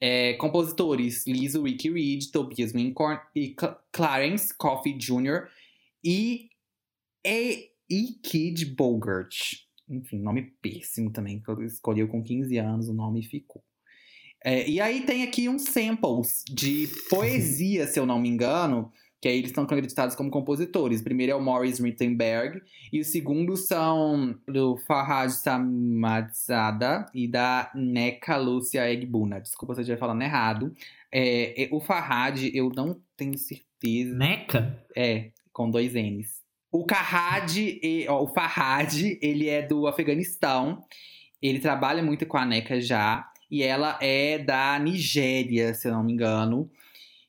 É, 0.00 0.32
compositores: 0.34 1.24
Lizzo, 1.28 1.62
Ricky 1.62 1.88
Reed, 1.90 2.24
Tobias 2.32 2.72
Wincorn 2.72 3.20
e 3.36 3.54
Cl- 3.58 3.76
Clarence 3.92 4.52
Coffey 4.52 4.98
Jr. 4.98 5.46
e, 6.02 6.48
e, 7.24 7.70
e 7.88 8.06
Kid 8.20 8.66
Bogart. 8.74 9.36
Enfim, 9.88 10.18
nome 10.18 10.52
péssimo 10.60 11.12
também, 11.12 11.40
que 11.40 11.48
eu 11.48 11.62
escolhi 11.62 12.04
com 12.08 12.20
15 12.20 12.56
anos, 12.58 12.88
o 12.88 12.94
nome 12.94 13.22
ficou. 13.22 13.62
É, 14.44 14.68
e 14.68 14.80
aí 14.80 15.02
tem 15.02 15.22
aqui 15.22 15.48
uns 15.48 15.62
samples 15.62 16.42
de 16.50 16.88
poesia, 17.08 17.86
se 17.86 18.00
eu 18.00 18.04
não 18.04 18.18
me 18.18 18.28
engano, 18.28 18.90
que 19.22 19.28
aí 19.28 19.38
eles 19.38 19.50
estão 19.50 19.62
acreditados 19.62 20.16
como 20.16 20.32
compositores. 20.32 21.00
O 21.00 21.04
primeiro 21.04 21.30
é 21.30 21.34
o 21.36 21.40
Morris 21.40 21.78
Rittenberg, 21.78 22.60
e 22.92 22.98
o 22.98 23.04
segundo 23.04 23.56
são 23.56 24.36
do 24.48 24.76
Farhad 24.78 25.30
Samadzada 25.30 27.06
e 27.14 27.28
da 27.28 27.70
Neca 27.72 28.36
Lúcia 28.36 28.92
Egbuna. 28.92 29.40
Desculpa 29.40 29.74
se 29.74 29.80
eu 29.80 29.82
estiver 29.82 29.98
falando 30.00 30.22
errado. 30.22 30.74
É, 31.10 31.62
é, 31.62 31.68
o 31.70 31.80
Farhad, 31.80 32.50
eu 32.52 32.68
não 32.74 33.00
tenho 33.16 33.38
certeza. 33.38 34.12
Neca? 34.12 34.76
É, 34.96 35.30
com 35.52 35.70
dois 35.70 35.94
N's. 35.94 36.42
O 36.72 36.84
Farhad, 36.88 37.56
e- 37.58 38.06
o 38.08 38.26
Farhad, 38.26 39.18
ele 39.22 39.48
é 39.48 39.62
do 39.62 39.86
Afeganistão. 39.86 40.82
Ele 41.40 41.60
trabalha 41.60 42.02
muito 42.02 42.26
com 42.26 42.38
a 42.38 42.44
NECA 42.44 42.80
já. 42.80 43.28
E 43.48 43.62
ela 43.62 43.98
é 44.00 44.38
da 44.38 44.76
Nigéria, 44.80 45.74
se 45.74 45.86
eu 45.86 45.92
não 45.92 46.02
me 46.02 46.12
engano. 46.12 46.68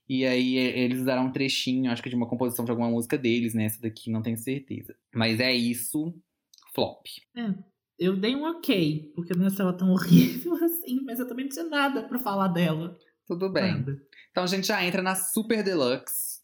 E 0.08 0.26
aí 0.26 0.58
eles 0.58 1.00
usaram 1.02 1.26
um 1.28 1.32
trechinho, 1.32 1.92
acho 1.92 2.04
que 2.04 2.10
de 2.10 2.16
uma 2.16 2.28
composição 2.28 2.66
de 2.66 2.72
alguma 2.72 2.90
música 2.90 3.18
deles, 3.18 3.54
né? 3.54 3.66
Essa 3.66 3.82
daqui 3.82 4.12
não 4.12 4.22
tenho 4.22 4.38
certeza. 4.38 4.96
Mas 5.14 5.40
é 5.40 5.54
isso, 5.54 6.14
flop. 6.76 7.06
É, 7.38 7.54
eu 7.98 8.18
dei 8.18 8.36
um 8.36 8.44
ok, 8.44 9.12
porque 9.16 9.34
não 9.34 9.48
achava 9.48 9.72
tão 9.74 9.90
horrível 9.94 10.56
assim, 10.56 11.02
mas 11.06 11.20
eu 11.20 11.28
também 11.28 11.46
não 11.46 11.52
tinha 11.52 11.66
nada 11.70 12.04
pra 12.04 12.20
falar 12.20 12.50
dela. 12.50 12.98
Tudo 13.26 13.50
bem. 13.50 13.72
Nada. 13.72 13.98
Então 14.32 14.44
a 14.44 14.48
gente 14.48 14.68
já 14.68 14.84
entra 14.84 15.02
na 15.02 15.16
Super 15.16 15.64
Deluxe. 15.64 16.42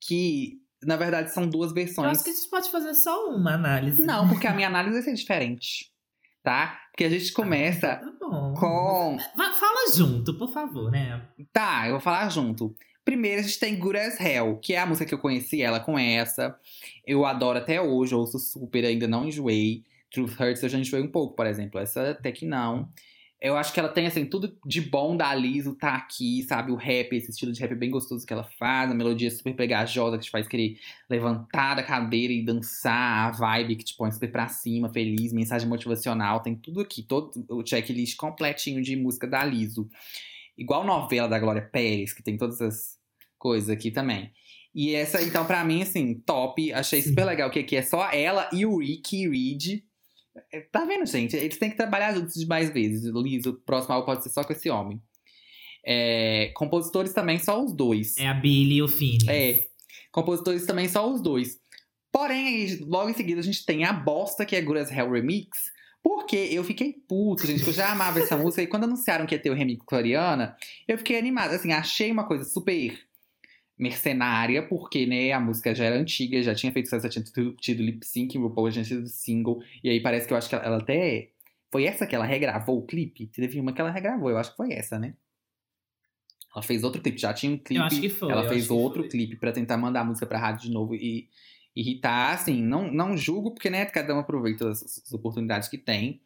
Que, 0.00 0.62
na 0.82 0.96
verdade, 0.96 1.32
são 1.32 1.48
duas 1.48 1.70
Eu 1.70 1.74
versões. 1.74 2.08
acho 2.08 2.24
que 2.24 2.30
a 2.30 2.32
gente 2.32 2.48
pode 2.48 2.70
fazer 2.70 2.94
só 2.94 3.28
uma 3.30 3.54
análise. 3.54 4.00
Não, 4.04 4.28
porque 4.28 4.46
a 4.46 4.54
minha 4.54 4.68
análise 4.68 4.94
vai 4.94 5.02
ser 5.02 5.14
diferente. 5.14 5.90
Tá? 6.48 6.80
Porque 6.90 7.04
a 7.04 7.10
gente 7.10 7.30
começa 7.32 7.96
Tá 7.96 8.12
bom. 8.20 8.54
com. 8.54 9.18
Va- 9.36 9.52
Fala 9.54 9.92
junto, 9.94 10.32
por 10.38 10.50
favor, 10.50 10.90
né? 10.90 11.22
Tá, 11.52 11.84
eu 11.86 11.92
vou 11.92 12.00
falar 12.00 12.28
junto. 12.30 12.74
Primeiro 13.04 13.40
a 13.40 13.42
gente 13.42 13.58
tem 13.58 13.78
Good 13.78 13.98
as 13.98 14.18
Hell, 14.20 14.56
que 14.56 14.72
é 14.74 14.78
a 14.78 14.86
música 14.86 15.04
que 15.06 15.14
eu 15.14 15.18
conheci 15.18 15.60
ela 15.62 15.78
com 15.80 15.98
essa. 15.98 16.58
Eu 17.06 17.24
adoro 17.26 17.58
até 17.58 17.80
hoje, 17.80 18.14
ouço 18.14 18.38
super, 18.38 18.84
ainda 18.84 19.06
não 19.06 19.26
enjoei. 19.26 19.84
Truth 20.10 20.40
Hurts 20.40 20.62
eu 20.62 20.68
já 20.70 20.78
enjoei 20.78 21.02
um 21.02 21.10
pouco, 21.10 21.36
por 21.36 21.46
exemplo. 21.46 21.78
Essa 21.80 22.10
até 22.10 22.32
que 22.32 22.46
não. 22.46 22.88
Eu 23.40 23.56
acho 23.56 23.72
que 23.72 23.78
ela 23.78 23.88
tem, 23.88 24.06
assim, 24.06 24.24
tudo 24.24 24.58
de 24.66 24.80
bom 24.80 25.16
da 25.16 25.32
Liso 25.32 25.76
tá 25.76 25.94
aqui, 25.94 26.42
sabe? 26.42 26.72
O 26.72 26.76
rap, 26.76 27.12
esse 27.12 27.30
estilo 27.30 27.52
de 27.52 27.60
rap 27.60 27.72
bem 27.76 27.88
gostoso 27.88 28.26
que 28.26 28.32
ela 28.32 28.42
faz, 28.42 28.90
a 28.90 28.94
melodia 28.94 29.30
super 29.30 29.54
pegajosa 29.54 30.18
que 30.18 30.24
te 30.24 30.30
faz 30.30 30.48
querer 30.48 30.76
levantar 31.08 31.76
da 31.76 31.84
cadeira 31.84 32.32
e 32.32 32.44
dançar, 32.44 33.28
a 33.28 33.30
vibe 33.30 33.76
que 33.76 33.84
te 33.84 33.96
põe 33.96 34.10
super 34.10 34.32
pra 34.32 34.48
cima, 34.48 34.92
feliz, 34.92 35.32
mensagem 35.32 35.68
motivacional, 35.68 36.40
tem 36.40 36.56
tudo 36.56 36.80
aqui, 36.80 37.00
todo 37.00 37.30
o 37.48 37.64
checklist 37.64 38.16
completinho 38.16 38.82
de 38.82 38.96
música 38.96 39.26
da 39.26 39.44
Liso. 39.44 39.88
Igual 40.56 40.84
novela 40.84 41.28
da 41.28 41.38
Glória 41.38 41.62
Pérez, 41.62 42.12
que 42.12 42.24
tem 42.24 42.36
todas 42.36 42.60
as 42.60 42.98
coisas 43.38 43.70
aqui 43.70 43.92
também. 43.92 44.32
E 44.74 44.94
essa, 44.94 45.22
então, 45.22 45.46
pra 45.46 45.64
mim, 45.64 45.82
assim, 45.82 46.14
top. 46.14 46.72
Achei 46.72 47.02
super 47.02 47.24
legal 47.24 47.50
que 47.50 47.58
aqui 47.60 47.76
é 47.76 47.82
só 47.82 48.10
ela 48.10 48.48
e 48.52 48.66
o 48.66 48.78
Ricky 48.78 49.28
Reed. 49.28 49.82
É, 50.52 50.60
Tá 50.60 50.84
vendo, 50.84 51.06
gente? 51.06 51.36
Eles 51.36 51.58
têm 51.58 51.70
que 51.70 51.76
trabalhar 51.76 52.14
juntos 52.14 52.34
de 52.34 52.46
mais 52.46 52.70
vezes. 52.70 53.04
Liz, 53.14 53.46
o 53.46 53.54
próximo 53.54 53.94
álbum 53.94 54.06
pode 54.06 54.22
ser 54.22 54.30
só 54.30 54.44
com 54.44 54.52
esse 54.52 54.70
homem. 54.70 55.00
É, 55.84 56.52
compositores 56.54 57.12
também, 57.12 57.38
só 57.38 57.62
os 57.62 57.72
dois. 57.72 58.16
É 58.16 58.28
a 58.28 58.34
Billy 58.34 58.76
e 58.76 58.82
o 58.82 58.88
Phineas. 58.88 59.28
É. 59.28 59.66
Compositores 60.12 60.66
também 60.66 60.88
só 60.88 61.10
os 61.10 61.20
dois. 61.20 61.58
Porém, 62.12 62.78
logo 62.80 63.10
em 63.10 63.14
seguida 63.14 63.40
a 63.40 63.44
gente 63.44 63.64
tem 63.64 63.84
a 63.84 63.92
bosta 63.92 64.44
que 64.44 64.56
é 64.56 64.60
Good 64.60 64.80
as 64.80 64.90
Hell 64.90 65.10
Remix. 65.10 65.58
Porque 66.02 66.36
eu 66.36 66.64
fiquei 66.64 66.94
puto, 67.08 67.46
gente, 67.46 67.62
que 67.62 67.70
eu 67.70 67.74
já 67.74 67.92
amava 67.92 68.20
essa 68.20 68.36
música. 68.38 68.62
E 68.62 68.66
quando 68.66 68.84
anunciaram 68.84 69.26
que 69.26 69.34
ia 69.34 69.40
ter 69.40 69.50
o 69.50 69.54
remix 69.54 69.84
com 69.84 69.94
a 69.94 69.98
Ariana, 69.98 70.56
eu 70.86 70.96
fiquei 70.96 71.18
animada. 71.18 71.56
Assim, 71.56 71.72
achei 71.72 72.10
uma 72.10 72.26
coisa 72.26 72.44
super 72.44 72.98
mercenária, 73.78 74.66
porque, 74.66 75.06
né, 75.06 75.32
a 75.32 75.40
música 75.40 75.74
já 75.74 75.84
era 75.84 75.96
antiga, 75.96 76.42
já 76.42 76.54
tinha 76.54 76.72
feito 76.72 76.86
sucesso, 76.86 77.04
já 77.04 77.22
tinha 77.22 77.54
tido, 77.60 77.82
lip 77.82 78.04
sync, 78.04 78.36
o 78.36 78.42
RuPaul 78.42 78.70
já 78.70 78.82
tinha 78.82 78.98
tido 78.98 79.08
single. 79.08 79.62
E 79.82 79.88
aí 79.88 80.00
parece 80.00 80.26
que 80.26 80.32
eu 80.32 80.36
acho 80.36 80.48
que 80.48 80.54
ela, 80.54 80.64
ela 80.64 80.76
até. 80.78 81.30
Foi 81.70 81.84
essa 81.84 82.06
que 82.06 82.14
ela 82.14 82.24
regravou 82.24 82.78
o 82.78 82.86
clipe? 82.86 83.26
Teve 83.26 83.60
uma 83.60 83.72
que 83.72 83.80
ela 83.80 83.90
regravou, 83.90 84.30
eu 84.30 84.38
acho 84.38 84.50
que 84.50 84.56
foi 84.56 84.72
essa, 84.72 84.98
né? 84.98 85.14
Ela 86.54 86.62
fez 86.62 86.82
outro 86.82 87.00
clipe, 87.00 87.18
já 87.18 87.32
tinha 87.32 87.52
um 87.52 87.58
clipe. 87.58 87.76
Eu 87.76 87.84
acho 87.84 88.00
que 88.00 88.08
foi. 88.08 88.32
Ela 88.32 88.48
fez 88.48 88.70
outro 88.70 89.06
clipe 89.08 89.36
pra 89.36 89.52
tentar 89.52 89.76
mandar 89.76 90.00
a 90.00 90.04
música 90.04 90.26
pra 90.26 90.38
rádio 90.38 90.68
de 90.68 90.72
novo 90.72 90.94
e 90.94 91.28
irritar. 91.76 92.34
Assim, 92.34 92.62
não, 92.62 92.90
não 92.90 93.16
julgo, 93.16 93.52
porque, 93.52 93.70
né, 93.70 93.84
cada 93.84 94.14
um 94.14 94.18
aproveita 94.18 94.68
as, 94.68 94.82
as 94.82 95.12
oportunidades 95.12 95.68
que 95.68 95.78
tem. 95.78 96.20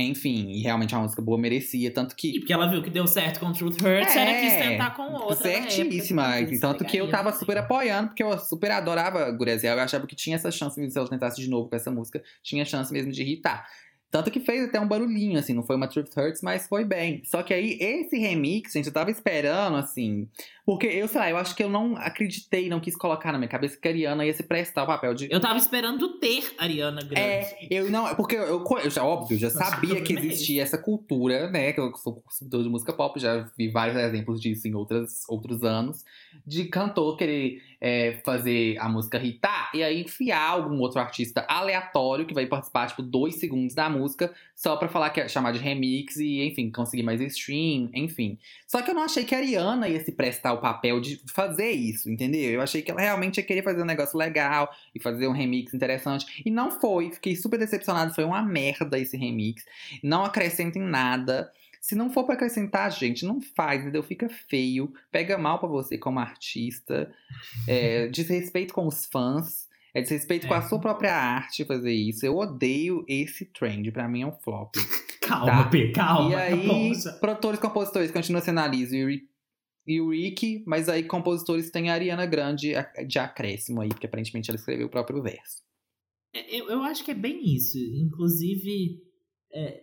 Enfim, 0.00 0.50
e 0.52 0.62
realmente 0.62 0.94
a 0.94 0.98
música 1.00 1.20
boa 1.20 1.36
merecia, 1.36 1.90
tanto 1.90 2.12
E 2.12 2.16
que. 2.16 2.38
porque 2.38 2.52
ela 2.52 2.68
viu 2.70 2.80
que 2.82 2.88
deu 2.88 3.06
certo 3.06 3.40
com 3.40 3.52
Truth 3.52 3.82
Hurts, 3.82 4.14
ela 4.16 4.32
quis 4.40 4.52
É, 4.52 4.68
tentar 4.70 4.90
com 4.90 5.02
outra. 5.02 5.18
na 5.48 5.50
época, 5.56 5.70
Certíssima. 5.70 6.40
então, 6.40 6.54
E 6.54 6.60
tanto 6.60 6.84
que 6.84 6.96
eu 6.96 7.10
tava 7.10 7.30
assim. 7.30 7.40
super 7.40 7.58
apoiando, 7.58 8.08
porque 8.10 8.22
eu 8.22 8.38
super 8.38 8.70
adorava 8.70 9.28
Gurezel. 9.32 9.76
Eu 9.76 9.82
achava 9.82 10.06
que 10.06 10.14
tinha 10.14 10.36
essa 10.36 10.50
chance 10.52 10.78
mesmo, 10.78 10.92
se 10.92 10.98
ela 10.98 11.08
tentasse 11.08 11.40
de 11.40 11.50
novo 11.50 11.68
com 11.68 11.74
essa 11.76 11.90
música, 11.90 12.22
tinha 12.42 12.64
chance 12.64 12.92
mesmo 12.92 13.10
de 13.10 13.22
irritar. 13.22 13.66
Tanto 14.10 14.30
que 14.30 14.40
fez 14.40 14.64
até 14.64 14.80
um 14.80 14.88
barulhinho, 14.88 15.38
assim, 15.38 15.52
não 15.52 15.62
foi 15.62 15.76
uma 15.76 15.86
Truth 15.86 16.16
Hurts, 16.16 16.40
mas 16.40 16.66
foi 16.66 16.82
bem. 16.82 17.20
Só 17.24 17.42
que 17.42 17.52
aí, 17.52 17.76
esse 17.78 18.16
remix, 18.16 18.72
gente, 18.72 18.86
eu 18.86 18.92
tava 18.92 19.10
esperando, 19.10 19.76
assim. 19.76 20.26
Porque 20.64 20.86
eu, 20.86 21.06
sei 21.08 21.20
lá, 21.20 21.30
eu 21.30 21.36
acho 21.36 21.54
que 21.54 21.62
eu 21.62 21.68
não 21.68 21.94
acreditei, 21.96 22.70
não 22.70 22.80
quis 22.80 22.96
colocar 22.96 23.32
na 23.32 23.38
minha 23.38 23.48
cabeça 23.48 23.76
que 23.76 23.86
a 23.86 23.90
Ariana 23.90 24.24
ia 24.24 24.32
se 24.32 24.42
prestar 24.42 24.84
o 24.84 24.86
papel 24.86 25.12
de. 25.12 25.28
Eu 25.30 25.40
tava 25.40 25.58
esperando 25.58 26.18
ter 26.18 26.54
Ariana 26.58 27.02
Grande. 27.02 27.20
É, 27.20 27.58
eu 27.70 27.90
não, 27.90 28.14
porque 28.14 28.36
eu, 28.36 28.44
eu, 28.44 28.64
eu 28.84 28.90
já, 28.90 29.04
óbvio, 29.04 29.38
já 29.38 29.50
sabia 29.50 30.00
que 30.00 30.14
existia 30.14 30.62
essa 30.62 30.78
cultura, 30.78 31.50
né? 31.50 31.74
Que 31.74 31.80
eu 31.80 31.94
sou 31.96 32.22
consumidor 32.22 32.62
de 32.62 32.68
música 32.70 32.94
pop, 32.94 33.20
já 33.20 33.50
vi 33.58 33.68
vários 33.68 33.96
exemplos 33.96 34.40
disso 34.40 34.66
em 34.66 34.74
outras, 34.74 35.22
outros 35.28 35.64
anos, 35.64 36.02
de 36.46 36.64
cantor 36.64 37.16
querer 37.18 37.62
é, 37.80 38.20
fazer 38.24 38.76
a 38.78 38.88
música 38.88 39.18
hitar 39.22 39.70
e 39.74 39.82
aí 39.82 40.02
enfiar 40.02 40.50
algum 40.50 40.78
outro 40.80 41.00
artista 41.00 41.44
aleatório 41.48 42.26
que 42.26 42.34
vai 42.34 42.46
participar, 42.46 42.88
tipo, 42.88 43.02
dois 43.02 43.36
segundos 43.36 43.74
da 43.74 43.88
música, 43.88 44.32
só 44.54 44.76
pra 44.76 44.88
falar 44.88 45.10
que 45.10 45.20
é 45.20 45.28
chamar 45.28 45.52
de 45.52 45.58
remix 45.58 46.16
e, 46.16 46.42
enfim, 46.42 46.70
conseguir 46.70 47.02
mais 47.02 47.20
stream, 47.20 47.90
enfim. 47.94 48.38
Só 48.66 48.82
que 48.82 48.90
eu 48.90 48.94
não 48.94 49.02
achei 49.02 49.24
que 49.24 49.34
a 49.34 49.38
Ariana 49.38 49.88
ia 49.88 50.02
se 50.04 50.12
prestar 50.12 50.52
o 50.52 50.58
papel 50.58 51.00
de 51.00 51.20
fazer 51.32 51.70
isso, 51.70 52.10
entendeu? 52.10 52.50
Eu 52.50 52.60
achei 52.60 52.82
que 52.82 52.90
ela 52.90 53.00
realmente 53.00 53.38
ia 53.38 53.44
querer 53.44 53.62
fazer 53.62 53.82
um 53.82 53.86
negócio 53.86 54.18
legal 54.18 54.74
e 54.94 55.00
fazer 55.00 55.28
um 55.28 55.32
remix 55.32 55.72
interessante. 55.72 56.42
E 56.44 56.50
não 56.50 56.70
foi. 56.70 57.10
Fiquei 57.10 57.36
super 57.36 57.58
decepcionado. 57.58 58.14
Foi 58.14 58.24
uma 58.24 58.42
merda 58.42 58.98
esse 58.98 59.16
remix. 59.16 59.64
Não 60.02 60.24
acrescenta 60.24 60.78
em 60.78 60.82
nada. 60.82 61.52
Se 61.80 61.94
não 61.94 62.10
for 62.10 62.24
pra 62.24 62.34
acrescentar, 62.34 62.90
gente, 62.92 63.24
não 63.24 63.40
faz, 63.40 63.82
entendeu? 63.82 64.02
Fica 64.02 64.28
feio. 64.28 64.92
Pega 65.10 65.38
mal 65.38 65.58
pra 65.58 65.68
você 65.68 65.96
como 65.98 66.18
artista. 66.18 67.12
É, 67.66 68.06
desrespeito 68.12 68.74
com 68.74 68.86
os 68.86 69.06
fãs. 69.06 69.66
É 69.94 70.02
desrespeito 70.02 70.46
com 70.46 70.54
a 70.54 70.58
É. 70.58 70.62
sua 70.62 70.78
própria 70.80 71.14
arte 71.14 71.64
fazer 71.64 71.92
isso. 71.92 72.24
Eu 72.26 72.36
odeio 72.36 73.04
esse 73.08 73.46
trend. 73.46 73.90
Pra 73.90 74.08
mim 74.08 74.22
é 74.22 74.26
um 74.26 74.32
flop. 74.32 74.74
Calma, 75.22 75.64
Tá. 75.64 75.68
P, 75.68 75.92
calma. 75.92 76.30
E 76.30 76.34
aí, 76.34 76.94
já. 76.94 77.12
produtores 77.14 77.58
e 77.58 77.62
compositores 77.62 78.10
continuam 78.10 78.42
sendo 78.42 78.60
a 78.60 78.66
Liz 78.66 78.90
e 78.92 79.04
o 79.04 79.08
Ri- 79.08 79.28
e 79.86 80.00
o 80.00 80.10
Rick, 80.10 80.62
mas 80.66 80.88
aí 80.88 81.02
compositores 81.02 81.70
tem 81.70 81.90
a 81.90 81.94
Ariana 81.94 82.24
Grande 82.26 82.72
de 83.06 83.18
acréscimo 83.18 83.80
aí, 83.82 83.88
porque 83.90 84.06
aparentemente 84.06 84.50
ela 84.50 84.58
escreveu 84.58 84.86
o 84.86 84.90
próprio 84.90 85.22
verso. 85.22 85.62
É, 86.34 86.56
Eu, 86.58 86.68
eu 86.70 86.82
acho 86.82 87.04
que 87.04 87.10
é 87.10 87.14
bem 87.14 87.42
isso. 87.54 87.76
Inclusive, 87.78 89.02
é, 89.52 89.80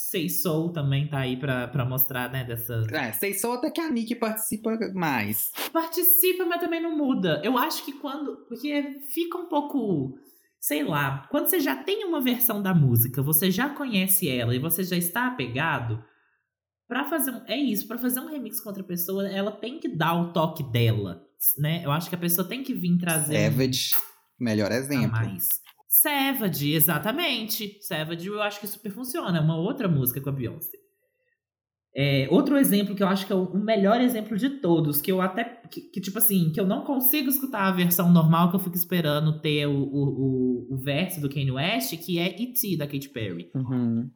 Sei 0.00 0.28
Soul 0.28 0.72
também 0.72 1.08
tá 1.08 1.18
aí 1.18 1.36
pra, 1.36 1.66
pra 1.66 1.84
mostrar, 1.84 2.30
né, 2.30 2.44
dessa... 2.44 2.84
É, 2.92 3.10
vocês 3.10 3.40
só 3.40 3.54
até 3.54 3.68
que 3.68 3.80
a 3.80 3.90
Nick 3.90 4.14
participa 4.14 4.78
mais. 4.94 5.50
Participa, 5.72 6.44
mas 6.46 6.60
também 6.60 6.80
não 6.80 6.96
muda. 6.96 7.42
Eu 7.44 7.58
acho 7.58 7.84
que 7.84 7.92
quando... 7.94 8.36
Porque 8.46 9.00
fica 9.12 9.36
um 9.36 9.48
pouco... 9.48 10.16
Sei 10.60 10.84
lá, 10.84 11.26
quando 11.30 11.48
você 11.48 11.58
já 11.58 11.74
tem 11.82 12.04
uma 12.04 12.20
versão 12.20 12.62
da 12.62 12.72
música, 12.72 13.22
você 13.22 13.50
já 13.50 13.70
conhece 13.70 14.28
ela 14.28 14.54
e 14.54 14.60
você 14.60 14.84
já 14.84 14.96
está 14.96 15.26
apegado, 15.26 16.02
pra 16.86 17.04
fazer 17.04 17.32
um, 17.32 17.44
é 17.46 17.56
isso, 17.56 17.86
pra 17.86 17.98
fazer 17.98 18.20
um 18.20 18.28
remix 18.28 18.60
com 18.60 18.68
outra 18.68 18.84
pessoa, 18.84 19.28
ela 19.28 19.52
tem 19.52 19.78
que 19.80 19.88
dar 19.88 20.14
o 20.14 20.32
toque 20.32 20.62
dela, 20.70 21.20
né? 21.58 21.84
Eu 21.84 21.90
acho 21.90 22.08
que 22.08 22.14
a 22.14 22.18
pessoa 22.18 22.48
tem 22.48 22.62
que 22.62 22.72
vir 22.72 22.98
trazer 22.98 23.50
Savage, 23.50 23.90
melhor 24.38 24.70
a 24.70 24.76
exemplo. 24.76 25.10
mais. 25.10 25.48
Savage, 25.88 26.72
exatamente. 26.72 27.78
Savage 27.80 28.26
eu 28.26 28.42
acho 28.42 28.60
que 28.60 28.66
super 28.66 28.92
funciona. 28.92 29.38
É 29.38 29.40
uma 29.40 29.56
outra 29.56 29.88
música 29.88 30.20
com 30.20 30.28
a 30.28 30.32
Beyoncé. 30.32 30.76
É, 31.96 32.28
outro 32.30 32.56
exemplo 32.56 32.94
que 32.94 33.02
eu 33.02 33.08
acho 33.08 33.26
que 33.26 33.32
é 33.32 33.36
o 33.36 33.58
melhor 33.58 34.00
exemplo 34.00 34.36
de 34.36 34.50
todos, 34.60 35.00
que 35.00 35.10
eu 35.10 35.20
até. 35.20 35.42
Que, 35.70 35.80
que, 35.80 36.00
tipo 36.00 36.18
assim, 36.18 36.52
que 36.52 36.60
eu 36.60 36.66
não 36.66 36.84
consigo 36.84 37.28
escutar 37.28 37.62
a 37.62 37.72
versão 37.72 38.12
normal, 38.12 38.50
que 38.50 38.56
eu 38.56 38.60
fico 38.60 38.76
esperando 38.76 39.40
ter 39.40 39.66
o, 39.66 39.72
o, 39.72 40.68
o, 40.70 40.74
o 40.74 40.76
verso 40.76 41.20
do 41.20 41.28
Kanye 41.28 41.50
West, 41.50 41.96
que 41.96 42.18
é 42.18 42.40
E.T. 42.40 42.76
da 42.76 42.86
Katy 42.86 43.08
Perry. 43.08 43.50
Uhum. 43.54 44.10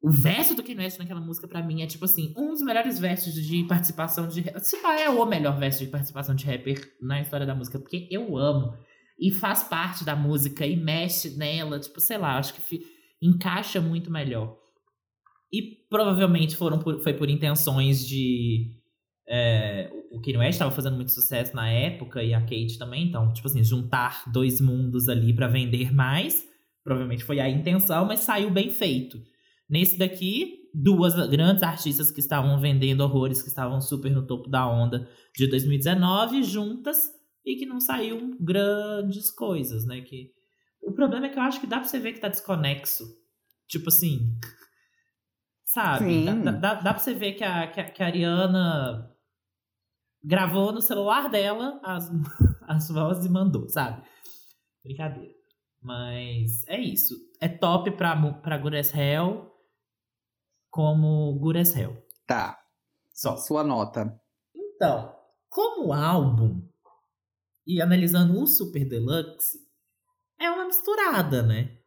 O 0.00 0.10
verso 0.10 0.54
do 0.54 0.62
Kanye 0.62 0.78
West 0.78 0.98
naquela 0.98 1.20
música, 1.20 1.48
pra 1.48 1.62
mim, 1.62 1.82
é 1.82 1.86
tipo 1.86 2.04
assim, 2.04 2.32
um 2.38 2.52
dos 2.52 2.62
melhores 2.62 2.98
versos 2.98 3.34
de 3.34 3.64
participação 3.64 4.28
de. 4.28 4.44
Se 4.62 4.76
é 4.76 5.10
o 5.10 5.26
melhor 5.26 5.58
verso 5.58 5.84
de 5.84 5.90
participação 5.90 6.34
de 6.34 6.46
rapper 6.46 6.80
na 7.02 7.20
história 7.20 7.44
da 7.44 7.54
música, 7.54 7.78
porque 7.78 8.08
eu 8.10 8.36
amo. 8.38 8.72
E 9.18 9.32
faz 9.32 9.64
parte 9.64 10.04
da 10.04 10.14
música 10.14 10.66
e 10.66 10.76
mexe 10.76 11.30
nela, 11.36 11.78
tipo, 11.80 12.00
sei 12.00 12.18
lá, 12.18 12.38
acho 12.38 12.54
que 12.54 12.80
encaixa 13.22 13.80
muito 13.80 14.10
melhor. 14.10 14.56
E 15.52 15.62
provavelmente 15.88 16.56
foram 16.56 16.78
por- 16.78 17.00
foi 17.00 17.14
por 17.14 17.30
intenções 17.30 18.06
de. 18.06 18.72
é, 19.28 19.90
o 20.12 20.20
Kanye 20.20 20.38
West 20.38 20.52
estava 20.52 20.70
fazendo 20.70 20.94
muito 20.96 21.10
sucesso 21.12 21.54
na 21.54 21.68
época 21.68 22.22
e 22.22 22.32
a 22.32 22.40
Kate 22.40 22.78
também, 22.78 23.08
então, 23.08 23.32
tipo 23.32 23.46
assim, 23.48 23.62
juntar 23.64 24.22
dois 24.32 24.60
mundos 24.60 25.08
ali 25.08 25.34
pra 25.34 25.48
vender 25.48 25.92
mais. 25.92 26.44
Provavelmente 26.84 27.24
foi 27.24 27.40
a 27.40 27.48
intenção, 27.48 28.04
mas 28.06 28.20
saiu 28.20 28.50
bem 28.50 28.70
feito. 28.70 29.18
Nesse 29.68 29.98
daqui, 29.98 30.58
duas 30.72 31.14
grandes 31.28 31.62
artistas 31.64 32.10
que 32.12 32.20
estavam 32.20 32.60
vendendo 32.60 33.00
horrores, 33.00 33.42
que 33.42 33.48
estavam 33.48 33.80
super 33.80 34.12
no 34.12 34.24
topo 34.26 34.48
da 34.48 34.64
onda 34.68 35.08
de 35.36 35.48
2019, 35.48 36.44
juntas, 36.44 36.96
e 37.46 37.54
que 37.56 37.64
não 37.64 37.78
saiu 37.78 38.36
grandes 38.40 39.30
coisas, 39.30 39.86
né? 39.86 40.00
Que... 40.00 40.34
O 40.82 40.92
problema 40.92 41.26
é 41.26 41.28
que 41.28 41.38
eu 41.38 41.42
acho 41.42 41.60
que 41.60 41.66
dá 41.66 41.78
pra 41.78 41.88
você 41.88 42.00
ver 42.00 42.12
que 42.12 42.20
tá 42.20 42.28
desconexo. 42.28 43.04
Tipo 43.68 43.88
assim. 43.88 44.36
Sabe? 45.64 46.24
Dá, 46.24 46.34
dá, 46.34 46.50
dá 46.50 46.74
dá 46.74 46.94
pra 46.94 47.02
você 47.02 47.14
ver 47.14 47.34
que 47.34 47.44
a, 47.44 47.66
que 47.68 47.80
a, 47.80 47.90
que 47.90 48.02
a 48.02 48.06
Ariana 48.06 49.16
gravou 50.22 50.72
no 50.72 50.80
celular 50.80 51.28
dela 51.30 51.80
as, 51.84 52.10
as 52.66 52.88
vozes 52.88 53.24
e 53.24 53.28
mandou, 53.28 53.68
sabe? 53.68 54.02
Brincadeira. 54.82 55.34
Mas 55.80 56.66
é 56.66 56.80
isso. 56.80 57.14
É 57.40 57.48
top 57.48 57.92
pra, 57.92 58.16
pra 58.32 58.78
as 58.78 58.94
Hell 58.94 59.52
como 60.70 61.40
as 61.56 61.76
Hell. 61.76 61.96
Tá, 62.26 62.58
Só. 63.12 63.36
sua 63.36 63.62
nota. 63.62 64.20
Então, 64.54 65.14
como 65.48 65.92
álbum, 65.92 66.68
e 67.66 67.80
analisando 67.80 68.40
o 68.40 68.46
Super 68.46 68.88
Deluxe, 68.88 69.58
é 70.38 70.50
uma 70.50 70.66
misturada, 70.66 71.42
né? 71.42 71.78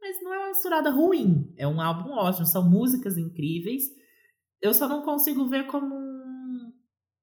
Mas 0.00 0.22
não 0.22 0.34
é 0.34 0.38
uma 0.38 0.48
misturada 0.48 0.90
ruim. 0.90 1.52
É 1.56 1.66
um 1.66 1.80
álbum 1.80 2.10
ótimo, 2.12 2.46
são 2.46 2.68
músicas 2.68 3.16
incríveis. 3.16 3.84
Eu 4.60 4.74
só 4.74 4.88
não 4.88 5.02
consigo 5.02 5.46
ver 5.46 5.66
como 5.66 5.94
um 5.94 6.72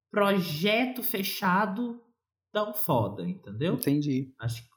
projeto 0.09 1.01
fechado 1.03 2.01
tão 2.51 2.73
foda, 2.73 3.27
entendeu? 3.27 3.75
Entendi. 3.75 4.33
Acho 4.39 4.63
que, 4.63 4.69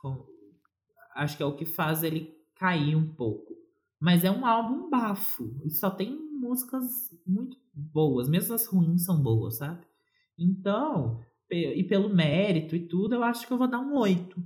acho 1.16 1.36
que 1.36 1.42
é 1.42 1.46
o 1.46 1.56
que 1.56 1.64
faz 1.64 2.02
ele 2.02 2.32
cair 2.56 2.94
um 2.94 3.14
pouco. 3.14 3.54
Mas 3.98 4.22
é 4.22 4.30
um 4.30 4.44
álbum 4.44 4.90
bafo. 4.90 5.58
E 5.64 5.70
só 5.70 5.90
tem 5.90 6.14
músicas 6.38 6.84
muito 7.26 7.56
boas. 7.72 8.28
Mesmo 8.28 8.54
as 8.54 8.66
ruins 8.66 9.04
são 9.04 9.20
boas, 9.22 9.56
sabe? 9.56 9.86
Então, 10.38 11.24
e 11.54 11.84
pelo 11.84 12.08
mérito 12.08 12.74
e 12.76 12.86
tudo, 12.86 13.14
eu 13.14 13.22
acho 13.22 13.46
que 13.46 13.52
eu 13.52 13.58
vou 13.58 13.68
dar 13.68 13.80
um 13.80 13.96
8. 13.96 14.42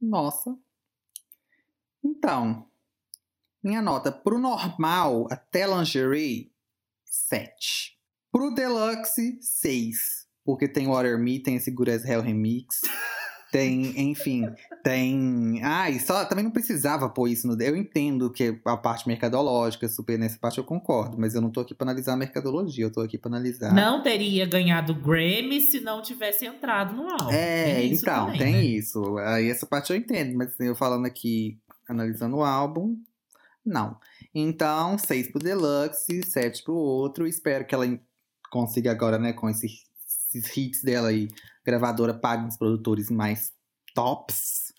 Nossa. 0.00 0.56
Então, 2.02 2.66
minha 3.62 3.82
nota 3.82 4.12
pro 4.12 4.38
normal, 4.38 5.26
até 5.30 5.66
lingerie, 5.66 6.52
7. 7.04 7.98
Pro 8.30 8.54
deluxe, 8.54 9.38
6. 9.40 10.28
Porque 10.44 10.68
tem 10.68 10.86
Water 10.86 11.18
Me, 11.18 11.40
tem 11.40 11.56
esse 11.56 11.70
Good 11.70 11.90
as 11.90 12.04
Hell 12.04 12.22
remix. 12.22 12.80
Tem, 13.50 14.10
enfim, 14.10 14.46
tem. 14.82 15.60
Ah, 15.62 15.88
e 15.88 15.98
só 15.98 16.24
também 16.26 16.44
não 16.44 16.50
precisava 16.50 17.08
pôr 17.08 17.28
isso 17.28 17.46
no. 17.46 17.60
Eu 17.62 17.74
entendo 17.74 18.30
que 18.30 18.60
a 18.64 18.76
parte 18.76 19.08
mercadológica, 19.08 19.88
super 19.88 20.18
nessa 20.18 20.38
parte 20.38 20.58
eu 20.58 20.64
concordo, 20.64 21.16
mas 21.18 21.34
eu 21.34 21.40
não 21.40 21.50
tô 21.50 21.60
aqui 21.60 21.74
pra 21.74 21.86
analisar 21.86 22.12
a 22.12 22.16
mercadologia, 22.16 22.84
eu 22.84 22.92
tô 22.92 23.00
aqui 23.00 23.16
pra 23.16 23.30
analisar. 23.30 23.72
Não 23.72 24.02
teria 24.02 24.44
ganhado 24.46 24.94
Grammy 24.94 25.60
se 25.60 25.80
não 25.80 26.02
tivesse 26.02 26.44
entrado 26.44 26.94
no 26.94 27.08
álbum. 27.08 27.30
É, 27.30 27.76
Tem 27.76 27.92
então, 27.94 28.26
também, 28.26 28.38
tem 28.38 28.52
né? 28.52 28.64
isso. 28.64 29.16
Aí 29.18 29.50
essa 29.50 29.66
parte 29.66 29.90
eu 29.90 29.96
entendo, 29.96 30.36
mas 30.36 30.58
eu 30.60 30.76
falando 30.76 31.06
aqui, 31.06 31.58
analisando 31.88 32.36
o 32.36 32.44
álbum, 32.44 32.96
não. 33.64 33.96
Então, 34.34 34.98
seis 34.98 35.30
pro 35.30 35.38
Deluxe, 35.38 36.22
sete 36.26 36.62
pro 36.62 36.74
outro. 36.74 37.26
Espero 37.26 37.66
que 37.66 37.74
ela 37.74 37.86
consiga 38.50 38.90
agora, 38.90 39.18
né, 39.18 39.32
com 39.32 39.48
esses, 39.48 39.84
esses 40.28 40.56
hits 40.56 40.82
dela 40.82 41.08
aí, 41.08 41.28
gravadora 41.64 42.14
pague 42.14 42.44
uns 42.44 42.56
produtores 42.56 43.10
mais 43.10 43.52
tops. 43.94 44.72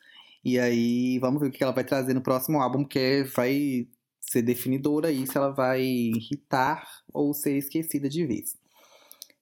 E 0.44 0.58
aí, 0.60 1.20
vamos 1.20 1.42
ver 1.42 1.48
o 1.48 1.52
que 1.52 1.64
ela 1.64 1.74
vai 1.74 1.84
trazer 1.84 2.14
no 2.14 2.22
próximo 2.22 2.62
álbum, 2.62 2.86
que 2.86 3.24
vai 3.36 3.88
ser 4.22 4.42
definidora 4.42 5.10
aí 5.10 5.26
se 5.26 5.38
ela 5.38 5.50
vai 5.50 5.82
hitar 6.32 6.88
ou 7.14 7.34
ser 7.34 7.58
esquecida 7.58 8.08
de 8.08 8.26
vez. 8.26 8.56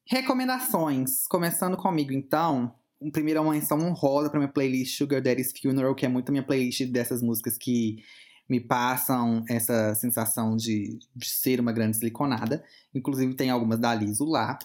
Recomendações. 0.09 1.27
Começando 1.27 1.75
comigo, 1.75 2.13
então. 2.13 2.73
Primeiro, 3.11 3.41
uma 3.41 3.51
menção 3.51 3.77
honrosa 3.79 4.29
pra 4.29 4.39
minha 4.39 4.51
playlist 4.51 4.97
Sugar 4.97 5.21
Daddy's 5.21 5.51
Funeral, 5.61 5.93
que 5.93 6.05
é 6.05 6.09
muito 6.09 6.29
a 6.29 6.31
minha 6.31 6.43
playlist 6.43 6.85
dessas 6.85 7.21
músicas 7.21 7.57
que 7.57 7.97
me 8.49 8.61
passam 8.61 9.43
essa 9.49 9.93
sensação 9.95 10.55
de, 10.55 10.97
de 11.15 11.29
ser 11.29 11.59
uma 11.59 11.73
grande 11.73 11.97
siliconada. 11.97 12.63
Inclusive, 12.95 13.35
tem 13.35 13.49
algumas 13.49 13.79
da 13.79 13.93
Liso 13.93 14.25
lá. 14.25 14.57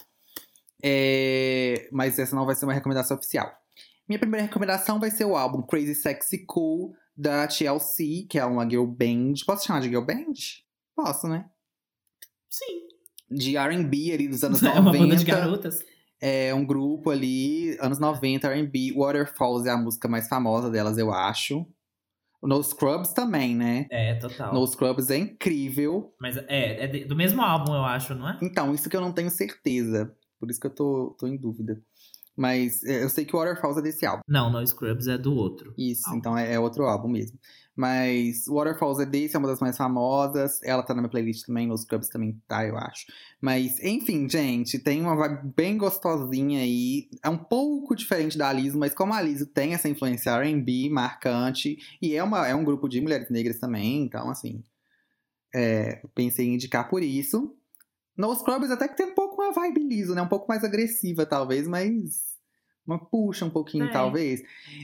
É, 0.83 1.87
mas 1.91 2.19
essa 2.19 2.35
não 2.35 2.45
vai 2.45 2.55
ser 2.55 2.65
uma 2.65 2.73
recomendação 2.73 3.15
oficial. 3.15 3.49
Minha 4.07 4.19
primeira 4.19 4.45
recomendação 4.45 4.99
vai 4.99 5.09
ser 5.09 5.23
o 5.23 5.35
álbum 5.35 5.61
Crazy 5.61 5.95
Sexy 5.95 6.45
Cool, 6.45 6.93
da 7.15 7.47
TLC, 7.47 8.25
que 8.29 8.37
é 8.37 8.45
uma 8.45 8.69
girl 8.69 8.85
band. 8.85 9.33
Posso 9.45 9.65
chamar 9.65 9.79
de 9.79 9.87
girl 9.87 10.03
band? 10.03 10.33
Posso, 10.95 11.27
né? 11.27 11.45
Sim. 12.49 12.81
De 13.31 13.55
R&B 13.55 14.11
ali 14.11 14.27
dos 14.27 14.43
anos 14.43 14.61
É 14.63 14.67
90. 14.67 14.81
uma 14.81 14.91
banda 14.91 15.15
de 15.15 15.25
garotas. 15.25 15.79
É 16.21 16.53
um 16.53 16.65
grupo 16.65 17.09
ali, 17.09 17.77
anos 17.79 17.99
90, 17.99 18.47
R&B. 18.47 18.93
Waterfalls 18.95 19.67
é 19.67 19.71
a 19.71 19.77
música 19.77 20.07
mais 20.07 20.27
famosa 20.27 20.69
delas, 20.69 20.97
eu 20.97 21.13
acho. 21.13 21.65
No 22.41 22.61
Scrubs 22.61 23.13
também, 23.13 23.55
né? 23.55 23.87
É, 23.89 24.15
total. 24.15 24.53
No 24.53 24.67
Scrubs 24.67 25.09
é 25.09 25.17
incrível. 25.17 26.13
Mas 26.19 26.35
é, 26.47 26.83
é 26.83 27.05
do 27.05 27.15
mesmo 27.15 27.41
álbum, 27.41 27.73
eu 27.73 27.85
acho, 27.85 28.13
não 28.15 28.29
é? 28.29 28.37
Então, 28.41 28.73
isso 28.73 28.89
que 28.89 28.97
eu 28.97 29.01
não 29.01 29.13
tenho 29.13 29.29
certeza. 29.29 30.13
Por 30.43 30.51
isso 30.51 30.59
que 30.59 30.67
eu 30.67 30.75
tô, 30.75 31.15
tô 31.17 31.25
em 31.25 31.37
dúvida. 31.37 31.81
Mas 32.35 32.83
é, 32.83 33.01
eu 33.01 33.07
sei 33.07 33.23
que 33.23 33.33
o 33.33 33.39
Waterfalls 33.39 33.77
é 33.79 33.81
desse 33.81 34.05
álbum. 34.05 34.23
Não, 34.27 34.51
No 34.51 34.67
Scrubs 34.67 35.07
é 35.07 35.17
do 35.17 35.33
outro. 35.33 35.73
Isso, 35.77 36.05
Álbum. 36.07 36.17
então 36.17 36.37
é, 36.37 36.53
é 36.53 36.59
outro 36.59 36.83
álbum 36.83 37.07
mesmo. 37.07 37.39
Mas 37.73 38.43
Waterfalls 38.45 39.01
é 39.01 39.05
desse, 39.05 39.37
é 39.37 39.39
uma 39.39 39.47
das 39.47 39.61
mais 39.61 39.77
famosas. 39.77 40.61
Ela 40.61 40.83
tá 40.83 40.93
na 40.93 40.99
minha 40.99 41.09
playlist 41.09 41.45
também, 41.45 41.65
nos 41.65 41.83
Scrubs 41.83 42.09
também 42.09 42.37
tá, 42.45 42.67
eu 42.67 42.75
acho. 42.75 43.05
Mas, 43.39 43.81
enfim, 43.81 44.27
gente, 44.27 44.77
tem 44.79 44.99
uma 44.99 45.15
vibe 45.15 45.53
bem 45.55 45.77
gostosinha 45.77 46.59
aí. 46.59 47.07
É 47.23 47.29
um 47.29 47.37
pouco 47.37 47.95
diferente 47.95 48.37
da 48.37 48.51
Liso, 48.51 48.77
mas 48.77 48.93
como 48.93 49.13
a 49.13 49.21
Liso 49.21 49.45
tem 49.45 49.73
essa 49.73 49.87
influência 49.87 50.31
R&B 50.31 50.89
marcante, 50.89 51.77
e 52.01 52.17
é, 52.17 52.21
uma, 52.21 52.45
é 52.45 52.53
um 52.53 52.65
grupo 52.65 52.89
de 52.89 52.99
mulheres 52.99 53.29
negras 53.29 53.59
também, 53.61 54.03
então, 54.03 54.29
assim, 54.29 54.61
é, 55.55 56.01
pensei 56.13 56.47
em 56.47 56.55
indicar 56.55 56.89
por 56.89 57.01
isso. 57.01 57.55
No 58.15 58.33
Scrubs 58.35 58.69
até 58.69 58.87
que 58.87 58.95
tem 58.95 59.07
um 59.07 59.15
uma 59.43 59.53
vibe 59.53 59.83
liso, 59.83 60.15
né? 60.15 60.21
Um 60.21 60.27
pouco 60.27 60.47
mais 60.47 60.63
agressiva, 60.63 61.25
talvez, 61.25 61.67
mas... 61.67 62.33
Uma 62.85 62.99
puxa 62.99 63.45
um 63.45 63.49
pouquinho, 63.49 63.85
É. 63.85 63.91
talvez. 63.91 64.41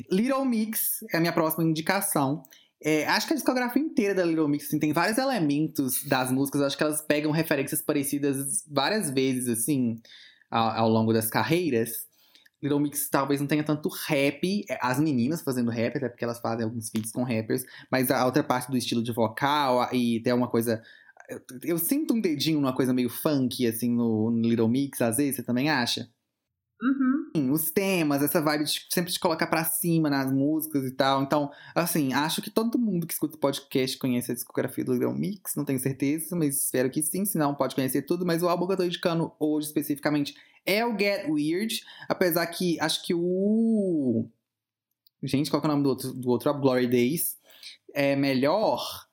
Little 0.09 0.45
Mix 0.45 1.03
é 1.11 1.17
a 1.17 1.19
minha 1.19 1.33
próxima 1.33 1.65
indicação. 1.65 2.43
É, 2.81 3.05
acho 3.07 3.27
que 3.27 3.33
a 3.33 3.35
discografia 3.35 3.81
inteira 3.81 4.15
da 4.15 4.23
Little 4.23 4.47
Mix 4.47 4.67
assim, 4.67 4.79
tem 4.79 4.93
vários 4.93 5.17
elementos 5.17 6.05
das 6.05 6.31
músicas. 6.31 6.61
Acho 6.61 6.77
que 6.77 6.83
elas 6.83 7.01
pegam 7.01 7.29
referências 7.31 7.81
parecidas 7.81 8.63
várias 8.71 9.09
vezes, 9.09 9.49
assim, 9.49 10.01
ao, 10.49 10.69
ao 10.83 10.89
longo 10.89 11.11
das 11.11 11.29
carreiras. 11.29 12.07
Little 12.63 12.79
Mix 12.79 13.09
talvez 13.09 13.41
não 13.41 13.47
tenha 13.47 13.63
tanto 13.65 13.89
rap, 14.07 14.63
é, 14.69 14.77
as 14.81 14.97
meninas 14.97 15.41
fazendo 15.41 15.69
rap, 15.69 15.97
até 15.97 16.07
porque 16.07 16.23
elas 16.23 16.39
fazem 16.39 16.63
alguns 16.63 16.89
feats 16.89 17.11
com 17.11 17.23
rappers, 17.23 17.65
mas 17.91 18.09
a 18.11 18.25
outra 18.25 18.43
parte 18.43 18.71
do 18.71 18.77
estilo 18.77 19.03
de 19.03 19.11
vocal 19.11 19.89
e 19.93 20.21
tem 20.21 20.31
uma 20.31 20.47
coisa. 20.47 20.81
Eu, 21.29 21.41
eu 21.63 21.77
sinto 21.77 22.13
um 22.13 22.21
dedinho 22.21 22.59
numa 22.59 22.75
coisa 22.75 22.93
meio 22.93 23.09
funk, 23.09 23.65
assim, 23.67 23.91
no, 23.91 24.31
no 24.31 24.49
Little 24.49 24.67
Mix, 24.67 25.01
às 25.01 25.17
vezes, 25.17 25.37
você 25.37 25.43
também 25.43 25.69
acha? 25.69 26.09
Uhum. 26.81 27.31
Sim, 27.35 27.51
os 27.51 27.69
temas, 27.69 28.23
essa 28.23 28.41
vibe 28.41 28.63
de 28.63 28.87
sempre 28.89 29.11
te 29.11 29.19
colocar 29.19 29.47
pra 29.47 29.65
cima 29.65 30.09
nas 30.09 30.31
músicas 30.31 30.85
e 30.85 30.91
tal. 30.91 31.21
Então, 31.21 31.51
assim, 31.75 32.13
acho 32.13 32.41
que 32.41 32.49
todo 32.49 32.79
mundo 32.79 33.05
que 33.05 33.13
escuta 33.13 33.35
o 33.35 33.39
podcast 33.39 33.97
conhece 33.97 34.31
a 34.31 34.35
discografia 34.35 34.85
do 34.85 34.93
Little 34.93 35.13
Mix, 35.13 35.55
não 35.55 35.65
tenho 35.65 35.77
certeza, 35.77 36.35
mas 36.37 36.63
espero 36.63 36.89
que 36.89 37.03
sim, 37.03 37.25
senão 37.25 37.53
pode 37.53 37.75
conhecer 37.75 38.03
tudo. 38.03 38.25
Mas 38.25 38.41
o 38.41 38.47
álbum 38.47 38.65
que 38.65 38.73
eu 38.73 38.77
tô 38.77 38.83
indicando 38.83 39.31
hoje 39.37 39.67
especificamente 39.67 40.33
é 40.65 40.85
o 40.85 40.97
Get 40.97 41.27
Weird, 41.29 41.83
apesar 42.07 42.47
que 42.47 42.79
acho 42.79 43.05
que 43.05 43.13
o. 43.13 44.25
Gente, 45.21 45.49
qual 45.49 45.61
que 45.61 45.67
é 45.67 45.69
o 45.69 45.73
nome 45.73 45.83
do 45.83 45.89
outro, 45.89 46.13
do 46.13 46.29
outro 46.29 46.49
álbum? 46.49 46.61
Glory 46.61 46.87
Days. 46.87 47.37
É 47.93 48.15
melhor. 48.15 49.08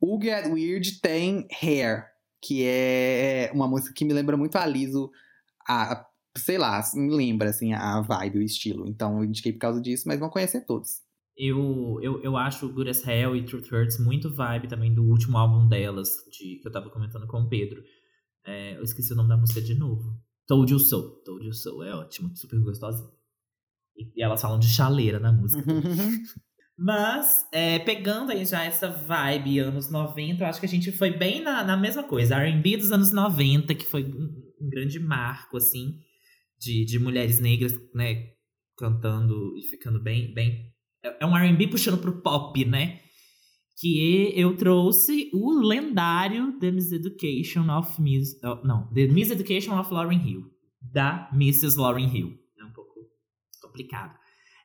O 0.00 0.20
Get 0.20 0.46
Weird 0.46 1.00
tem 1.00 1.46
Hair, 1.60 2.06
que 2.40 2.64
é 2.64 3.50
uma 3.52 3.66
música 3.66 3.92
que 3.92 4.04
me 4.04 4.12
lembra 4.12 4.36
muito 4.36 4.56
a 4.56 4.64
Liso. 4.64 5.10
A, 5.68 6.06
sei 6.36 6.56
lá, 6.56 6.80
me 6.94 7.10
lembra, 7.14 7.50
assim, 7.50 7.72
a 7.72 8.00
vibe, 8.00 8.38
o 8.38 8.42
estilo. 8.42 8.86
Então, 8.86 9.18
eu 9.18 9.24
indiquei 9.24 9.52
por 9.52 9.58
causa 9.58 9.80
disso, 9.80 10.04
mas 10.06 10.20
vão 10.20 10.30
conhecer 10.30 10.64
todos. 10.64 11.00
Eu, 11.36 12.00
eu, 12.02 12.22
eu 12.22 12.36
acho 12.36 12.68
Good 12.68 12.90
as 12.90 13.06
Hell 13.06 13.36
e 13.36 13.44
Truth 13.44 13.70
Hurts 13.70 13.98
muito 13.98 14.32
vibe 14.32 14.68
também 14.68 14.92
do 14.92 15.04
último 15.04 15.38
álbum 15.38 15.68
delas, 15.68 16.10
de, 16.32 16.56
que 16.56 16.66
eu 16.66 16.72
tava 16.72 16.90
comentando 16.90 17.26
com 17.26 17.42
o 17.42 17.48
Pedro. 17.48 17.82
É, 18.44 18.76
eu 18.76 18.82
esqueci 18.82 19.12
o 19.12 19.16
nome 19.16 19.28
da 19.28 19.36
música 19.36 19.60
de 19.60 19.74
novo. 19.74 20.20
Told 20.46 20.72
You 20.72 20.78
So. 20.78 21.22
Told 21.24 21.44
You 21.44 21.52
So 21.52 21.82
é 21.82 21.94
ótimo, 21.94 22.34
super 22.34 22.58
gostosinho. 22.60 23.12
E, 23.96 24.12
e 24.16 24.22
elas 24.22 24.40
falam 24.40 24.58
de 24.58 24.68
chaleira 24.68 25.20
na 25.20 25.32
música. 25.32 25.62
Mas, 26.80 27.44
é, 27.50 27.80
pegando 27.80 28.30
aí 28.30 28.44
já 28.44 28.62
essa 28.62 28.88
vibe 28.88 29.58
anos 29.58 29.90
90, 29.90 30.44
eu 30.44 30.46
acho 30.46 30.60
que 30.60 30.66
a 30.66 30.68
gente 30.68 30.92
foi 30.92 31.10
bem 31.10 31.42
na, 31.42 31.64
na 31.64 31.76
mesma 31.76 32.04
coisa. 32.04 32.36
R&B 32.36 32.76
dos 32.76 32.92
anos 32.92 33.10
90, 33.10 33.74
que 33.74 33.84
foi 33.84 34.04
um, 34.04 34.68
grande 34.70 35.00
marco, 35.00 35.56
assim, 35.56 35.98
de, 36.56 36.84
de 36.84 37.00
mulheres 37.00 37.40
negras, 37.40 37.72
né, 37.92 38.28
cantando 38.76 39.56
e 39.56 39.62
ficando 39.62 40.00
bem, 40.00 40.32
bem... 40.32 40.72
É 41.02 41.24
é 41.24 41.26
um 41.26 41.36
R&B 41.36 41.66
puxando 41.66 42.00
pro 42.00 42.22
pop, 42.22 42.64
né? 42.64 43.00
Que 43.80 44.32
eu 44.36 44.56
trouxe 44.56 45.30
o 45.34 45.60
lendário 45.60 46.60
The 46.60 46.70
Miseducation 46.70 47.68
of 47.76 48.00
Miss... 48.00 48.38
oh, 48.44 48.64
não, 48.64 48.88
The 48.92 49.08
Miseducation 49.08 49.76
of 49.80 49.92
Lauryn 49.92 50.24
Hill. 50.24 50.42
Da 50.80 51.28
Mrs. 51.32 51.76
Lauryn 51.76 52.08
Hill. 52.08 52.38
É 52.60 52.64
um 52.64 52.72
pouco 52.72 52.94
complicado. 53.60 54.16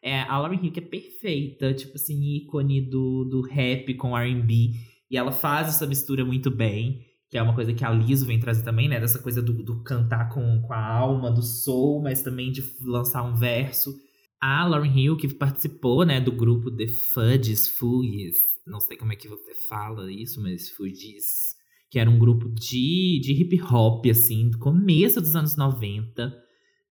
É, 0.04 0.20
a 0.24 0.38
Lauryn 0.38 0.60
Hill 0.62 0.74
que 0.74 0.80
é 0.82 0.84
perfeita, 0.84 1.74
tipo 1.74 1.94
assim, 1.96 2.22
ícone 2.36 2.82
do, 2.82 3.24
do 3.24 3.42
rap 3.42 3.94
com 3.96 4.18
R&B. 4.18 4.72
E 5.10 5.18
ela 5.18 5.32
faz 5.32 5.70
essa 5.70 5.88
mistura 5.88 6.26
muito 6.26 6.52
bem, 6.52 7.06
que 7.30 7.38
é 7.38 7.42
uma 7.42 7.56
coisa 7.56 7.74
que 7.74 7.86
a 7.86 7.90
Liso 7.90 8.26
vem 8.26 8.38
trazer 8.38 8.64
também, 8.64 8.90
né? 8.90 9.00
Dessa 9.00 9.20
coisa 9.20 9.42
do, 9.42 9.54
do 9.64 9.82
cantar 9.82 10.28
com, 10.28 10.62
com 10.62 10.74
a 10.74 10.86
alma, 10.86 11.32
do 11.32 11.42
soul, 11.42 12.02
mas 12.02 12.22
também 12.22 12.52
de 12.52 12.62
lançar 12.82 13.24
um 13.24 13.34
verso. 13.34 13.94
A 14.42 14.68
Lauryn 14.68 14.94
Hill, 14.94 15.16
que 15.16 15.34
participou, 15.34 16.06
né, 16.06 16.20
do 16.20 16.34
grupo 16.34 16.70
The 16.70 16.88
Fudges, 16.88 17.70
Fuggies, 17.70 18.36
não 18.68 18.82
sei 18.82 18.98
como 18.98 19.14
é 19.14 19.16
que 19.16 19.30
você 19.30 19.56
fala 19.70 20.12
isso, 20.12 20.42
mas 20.42 20.70
Fuggies, 20.70 21.56
que 21.90 21.98
era 21.98 22.10
um 22.10 22.20
grupo 22.20 22.50
de, 22.50 23.22
de 23.24 23.32
hip 23.32 23.62
hop, 23.62 24.06
assim, 24.08 24.50
do 24.50 24.60
começo 24.60 25.22
dos 25.22 25.34
anos 25.34 25.56
90, 25.56 26.43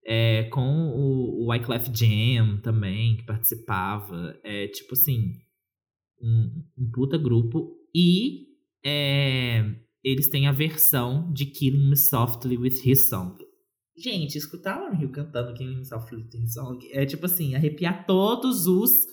é, 0.05 0.45
com 0.45 0.89
o, 0.89 1.45
o 1.45 1.51
Wyclef 1.51 1.91
Jam 1.95 2.61
também, 2.63 3.17
que 3.17 3.25
participava. 3.25 4.39
É 4.43 4.69
tipo 4.69 4.95
assim, 4.95 5.33
um, 6.21 6.65
um 6.79 6.91
puta 6.91 7.17
grupo. 7.19 7.77
E 7.95 8.47
é, 8.85 9.65
eles 10.03 10.29
têm 10.29 10.47
a 10.47 10.53
versão 10.53 11.33
de 11.33 11.47
Killing 11.47 11.91
Me 11.91 11.97
Softly 11.97 12.57
with 12.57 12.81
His 12.85 13.09
Song. 13.09 13.37
Gente, 13.97 14.37
escutar 14.39 14.81
Lauryn 14.81 15.01
Hill 15.01 15.13
cantando 15.13 15.55
Killing 15.55 15.77
Me 15.77 15.85
Softly 15.85 16.23
with 16.23 16.31
His 16.33 16.55
Song 16.55 16.79
é 16.93 17.05
tipo 17.05 17.27
assim, 17.27 17.55
arrepiar 17.55 18.07
todos 18.07 18.67
os 18.67 19.07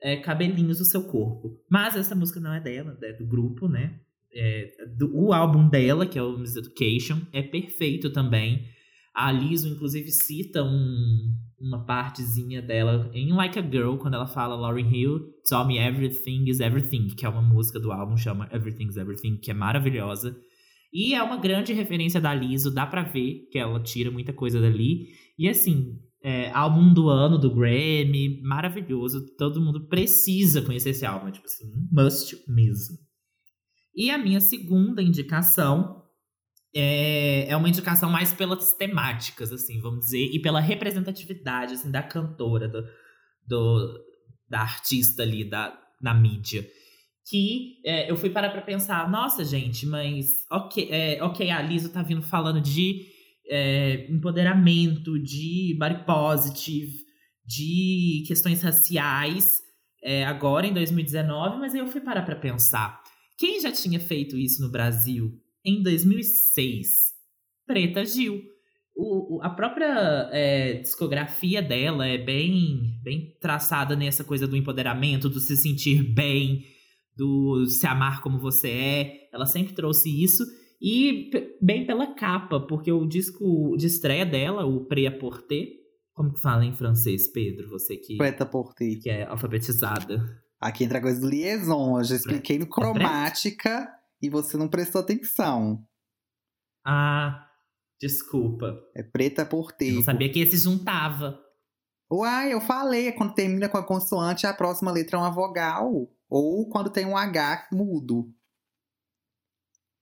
é, 0.00 0.16
cabelinhos 0.16 0.78
do 0.78 0.84
seu 0.84 1.04
corpo. 1.04 1.60
Mas 1.68 1.96
essa 1.96 2.14
música 2.14 2.40
não 2.40 2.52
é 2.52 2.60
dela, 2.60 2.96
é 3.02 3.12
do 3.12 3.26
grupo, 3.26 3.68
né? 3.68 4.00
É, 4.32 4.70
do, 4.96 5.16
o 5.16 5.32
álbum 5.32 5.68
dela, 5.68 6.06
que 6.06 6.18
é 6.18 6.22
o 6.22 6.38
Miss 6.38 6.56
Education, 6.56 7.20
é 7.32 7.42
perfeito 7.42 8.10
também. 8.10 8.66
A 9.18 9.32
Liso, 9.32 9.66
inclusive, 9.66 10.12
cita 10.12 10.62
um, 10.62 11.34
uma 11.58 11.84
partezinha 11.84 12.62
dela 12.62 13.10
em 13.12 13.32
Like 13.32 13.58
a 13.58 13.62
Girl, 13.62 13.96
quando 13.96 14.14
ela 14.14 14.28
fala 14.28 14.54
Lauryn 14.54 14.94
Hill, 14.94 15.18
Tell 15.44 15.66
Me 15.66 15.76
Everything 15.76 16.48
is 16.48 16.60
Everything, 16.60 17.08
que 17.08 17.26
é 17.26 17.28
uma 17.28 17.42
música 17.42 17.80
do 17.80 17.90
álbum, 17.90 18.16
chama 18.16 18.48
Everything 18.52 18.86
is 18.86 18.96
Everything, 18.96 19.36
que 19.36 19.50
é 19.50 19.54
maravilhosa. 19.54 20.36
E 20.92 21.14
é 21.14 21.22
uma 21.22 21.36
grande 21.36 21.72
referência 21.72 22.20
da 22.20 22.32
Liso, 22.32 22.72
dá 22.72 22.86
pra 22.86 23.02
ver 23.02 23.48
que 23.50 23.58
ela 23.58 23.82
tira 23.82 24.08
muita 24.08 24.32
coisa 24.32 24.60
dali. 24.60 25.08
E 25.36 25.48
assim, 25.48 25.98
é, 26.22 26.52
álbum 26.52 26.94
do 26.94 27.08
ano 27.08 27.38
do 27.38 27.52
Grammy, 27.52 28.40
maravilhoso. 28.42 29.26
Todo 29.36 29.60
mundo 29.60 29.88
precisa 29.88 30.62
conhecer 30.62 30.90
esse 30.90 31.04
álbum, 31.04 31.26
é 31.26 31.32
tipo 31.32 31.46
assim, 31.46 31.66
must 31.90 32.36
mesmo. 32.46 32.96
E 33.96 34.12
a 34.12 34.16
minha 34.16 34.38
segunda 34.38 35.02
indicação 35.02 35.97
é, 36.74 37.46
é 37.48 37.56
uma 37.56 37.68
indicação 37.68 38.10
mais 38.10 38.32
pelas 38.32 38.72
temáticas, 38.74 39.52
assim, 39.52 39.80
vamos 39.80 40.00
dizer, 40.06 40.24
e 40.32 40.40
pela 40.40 40.60
representatividade, 40.60 41.74
assim, 41.74 41.90
da 41.90 42.02
cantora, 42.02 42.68
do, 42.68 42.84
do- 43.46 43.98
da 44.48 44.60
artista 44.60 45.22
ali, 45.22 45.44
da, 45.48 45.78
na 46.00 46.14
mídia. 46.14 46.66
Que 47.28 47.76
é, 47.84 48.10
eu 48.10 48.16
fui 48.16 48.30
parar 48.30 48.50
pra 48.50 48.62
pensar, 48.62 49.10
nossa, 49.10 49.44
gente, 49.44 49.84
mas 49.86 50.26
ok, 50.50 50.88
é, 50.90 51.22
ok, 51.22 51.50
a 51.50 51.60
Lisa 51.60 51.90
tá 51.90 52.02
vindo 52.02 52.22
falando 52.22 52.60
de 52.60 53.06
é, 53.50 54.06
empoderamento, 54.10 55.18
de 55.18 55.76
body 55.78 56.04
positive, 56.06 56.92
de 57.44 58.24
questões 58.26 58.62
raciais, 58.62 59.58
é, 60.02 60.24
agora 60.24 60.66
em 60.66 60.72
2019, 60.72 61.58
mas 61.58 61.74
aí 61.74 61.80
eu 61.80 61.86
fui 61.88 62.00
parar 62.00 62.22
pra 62.22 62.36
pensar. 62.36 63.02
Quem 63.38 63.60
já 63.60 63.70
tinha 63.72 64.00
feito 64.00 64.36
isso 64.36 64.62
no 64.62 64.70
Brasil 64.70 65.32
em 65.64 65.82
2006? 65.82 67.14
Preta 67.66 68.04
Gil. 68.04 68.42
O, 68.96 69.40
a 69.42 69.50
própria 69.50 70.28
é, 70.32 70.80
discografia 70.80 71.62
dela 71.62 72.06
é 72.06 72.18
bem, 72.18 72.98
bem 73.02 73.36
traçada 73.40 73.94
nessa 73.94 74.24
coisa 74.24 74.46
do 74.46 74.56
empoderamento, 74.56 75.28
do 75.28 75.38
se 75.38 75.56
sentir 75.56 76.02
bem, 76.02 76.64
do 77.16 77.64
se 77.66 77.86
amar 77.86 78.20
como 78.22 78.40
você 78.40 78.68
é. 78.68 79.28
Ela 79.32 79.46
sempre 79.46 79.72
trouxe 79.72 80.10
isso. 80.22 80.44
E 80.80 81.30
bem 81.60 81.86
pela 81.86 82.14
capa, 82.14 82.58
porque 82.60 82.90
o 82.90 83.06
disco 83.06 83.76
de 83.76 83.86
estreia 83.86 84.26
dela, 84.26 84.64
o 84.64 84.86
Pré-à-Porter, 84.86 85.66
como 86.12 86.32
que 86.32 86.40
fala 86.40 86.64
em 86.64 86.72
francês, 86.72 87.30
Pedro? 87.30 87.68
Você 87.70 87.96
que, 87.96 88.16
Preta 88.16 88.44
por 88.44 88.74
ter. 88.74 88.96
que 88.96 89.10
é 89.10 89.24
alfabetizada. 89.24 90.20
Aqui 90.60 90.82
entra 90.82 90.98
a 90.98 91.02
coisa 91.02 91.20
do 91.20 91.28
liaison. 91.28 91.98
Eu 91.98 92.04
já 92.04 92.16
expliquei 92.16 92.58
no 92.58 92.66
cromática 92.66 93.88
e 94.20 94.28
você 94.28 94.56
não 94.56 94.68
prestou 94.68 95.00
atenção. 95.00 95.84
Ah, 96.84 97.48
desculpa. 98.00 98.78
É 98.94 99.02
preta 99.02 99.44
por 99.44 99.70
Eu 99.72 99.76
tempo. 99.76 99.94
não 99.96 100.02
sabia 100.02 100.30
que 100.32 100.40
esse 100.40 100.56
juntava. 100.56 101.38
Uai, 102.10 102.52
eu 102.52 102.60
falei, 102.60 103.08
é 103.08 103.12
quando 103.12 103.34
termina 103.34 103.68
com 103.68 103.76
a 103.76 103.86
consoante, 103.86 104.46
a 104.46 104.54
próxima 104.54 104.90
letra 104.90 105.18
é 105.18 105.20
uma 105.20 105.30
vogal. 105.30 106.08
Ou 106.28 106.68
quando 106.68 106.90
tem 106.90 107.04
um 107.06 107.16
H 107.16 107.68
mudo. 107.72 108.32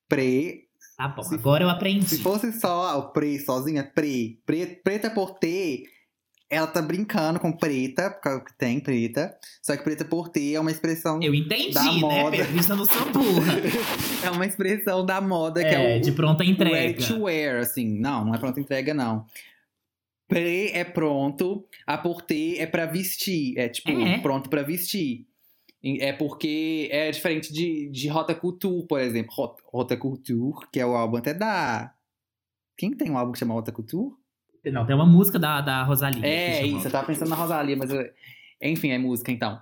Pre. 0.08 0.64
Tá 0.96 1.08
bom, 1.08 1.22
Se- 1.22 1.34
agora 1.34 1.64
eu 1.64 1.68
aprendi. 1.68 2.06
Se 2.08 2.22
fosse 2.22 2.52
só 2.58 2.98
o 2.98 3.12
pre 3.12 3.38
sozinha, 3.40 3.84
pre. 3.84 4.40
pre 4.46 4.66
preta 4.76 5.10
por 5.10 5.38
T, 5.38 5.84
ela 6.48 6.66
tá 6.66 6.80
brincando 6.80 7.40
com 7.40 7.50
preta, 7.52 8.10
porque 8.22 8.52
tem 8.56 8.78
preta. 8.80 9.36
Só 9.62 9.76
que 9.76 9.82
preta 9.82 10.04
por 10.04 10.28
T 10.28 10.54
é 10.54 10.60
uma 10.60 10.70
expressão. 10.70 11.20
Eu 11.22 11.34
entendi, 11.34 11.72
Da 11.74 11.82
né? 11.84 11.92
moda. 11.98 12.30
Pelo 12.36 12.44
visto 12.50 12.70
eu 12.70 12.76
não 12.76 12.84
sou 12.84 13.12
burra. 13.12 13.54
É 14.24 14.30
uma 14.30 14.46
expressão 14.46 15.04
da 15.06 15.20
moda 15.20 15.60
que 15.60 15.66
É, 15.74 15.96
é 15.96 15.98
o. 15.98 16.00
de 16.00 16.12
pronta 16.12 16.44
entrega. 16.44 16.74
Ready 16.76 17.06
to 17.06 17.22
wear, 17.24 17.60
assim. 17.60 17.98
Não, 17.98 18.24
não 18.24 18.34
é 18.34 18.38
pronta 18.38 18.60
entrega, 18.60 18.92
não. 18.94 19.24
Pre 20.28 20.70
é 20.72 20.82
pronto, 20.84 21.64
a 21.86 21.96
por 21.96 22.22
T 22.22 22.56
é 22.58 22.66
pra 22.66 22.86
vestir. 22.86 23.56
É 23.58 23.68
tipo, 23.68 23.90
É. 23.90 24.18
pronto 24.18 24.48
pra 24.50 24.62
vestir. 24.62 25.26
É 25.84 26.12
porque 26.12 26.88
é 26.90 27.10
diferente 27.12 27.52
de, 27.52 27.88
de 27.90 28.08
Rota 28.08 28.34
Couture, 28.34 28.86
por 28.88 28.98
exemplo. 29.00 29.32
Rota, 29.32 29.62
Rota 29.66 29.96
Couture, 29.96 30.66
que 30.72 30.80
é 30.80 30.86
o 30.86 30.96
álbum 30.96 31.16
até 31.18 31.32
da. 31.32 31.92
Quem 32.76 32.90
tem 32.90 33.08
um 33.10 33.16
álbum 33.16 33.30
que 33.32 33.38
chama 33.38 33.54
Rota 33.54 33.70
Couture? 33.70 34.14
Não, 34.72 34.86
tem 34.86 34.94
uma 34.96 35.06
música 35.06 35.38
da, 35.38 35.60
da 35.60 35.82
Rosalia. 35.82 36.24
É, 36.26 36.66
isso, 36.66 36.86
eu 36.86 36.90
tava 36.92 37.06
pensando 37.06 37.28
na 37.28 37.36
Rosalia, 37.36 37.76
mas. 37.76 37.90
eu- 37.90 38.04
Enfim, 38.62 38.90
é 38.90 38.98
música 38.98 39.30
então. 39.32 39.60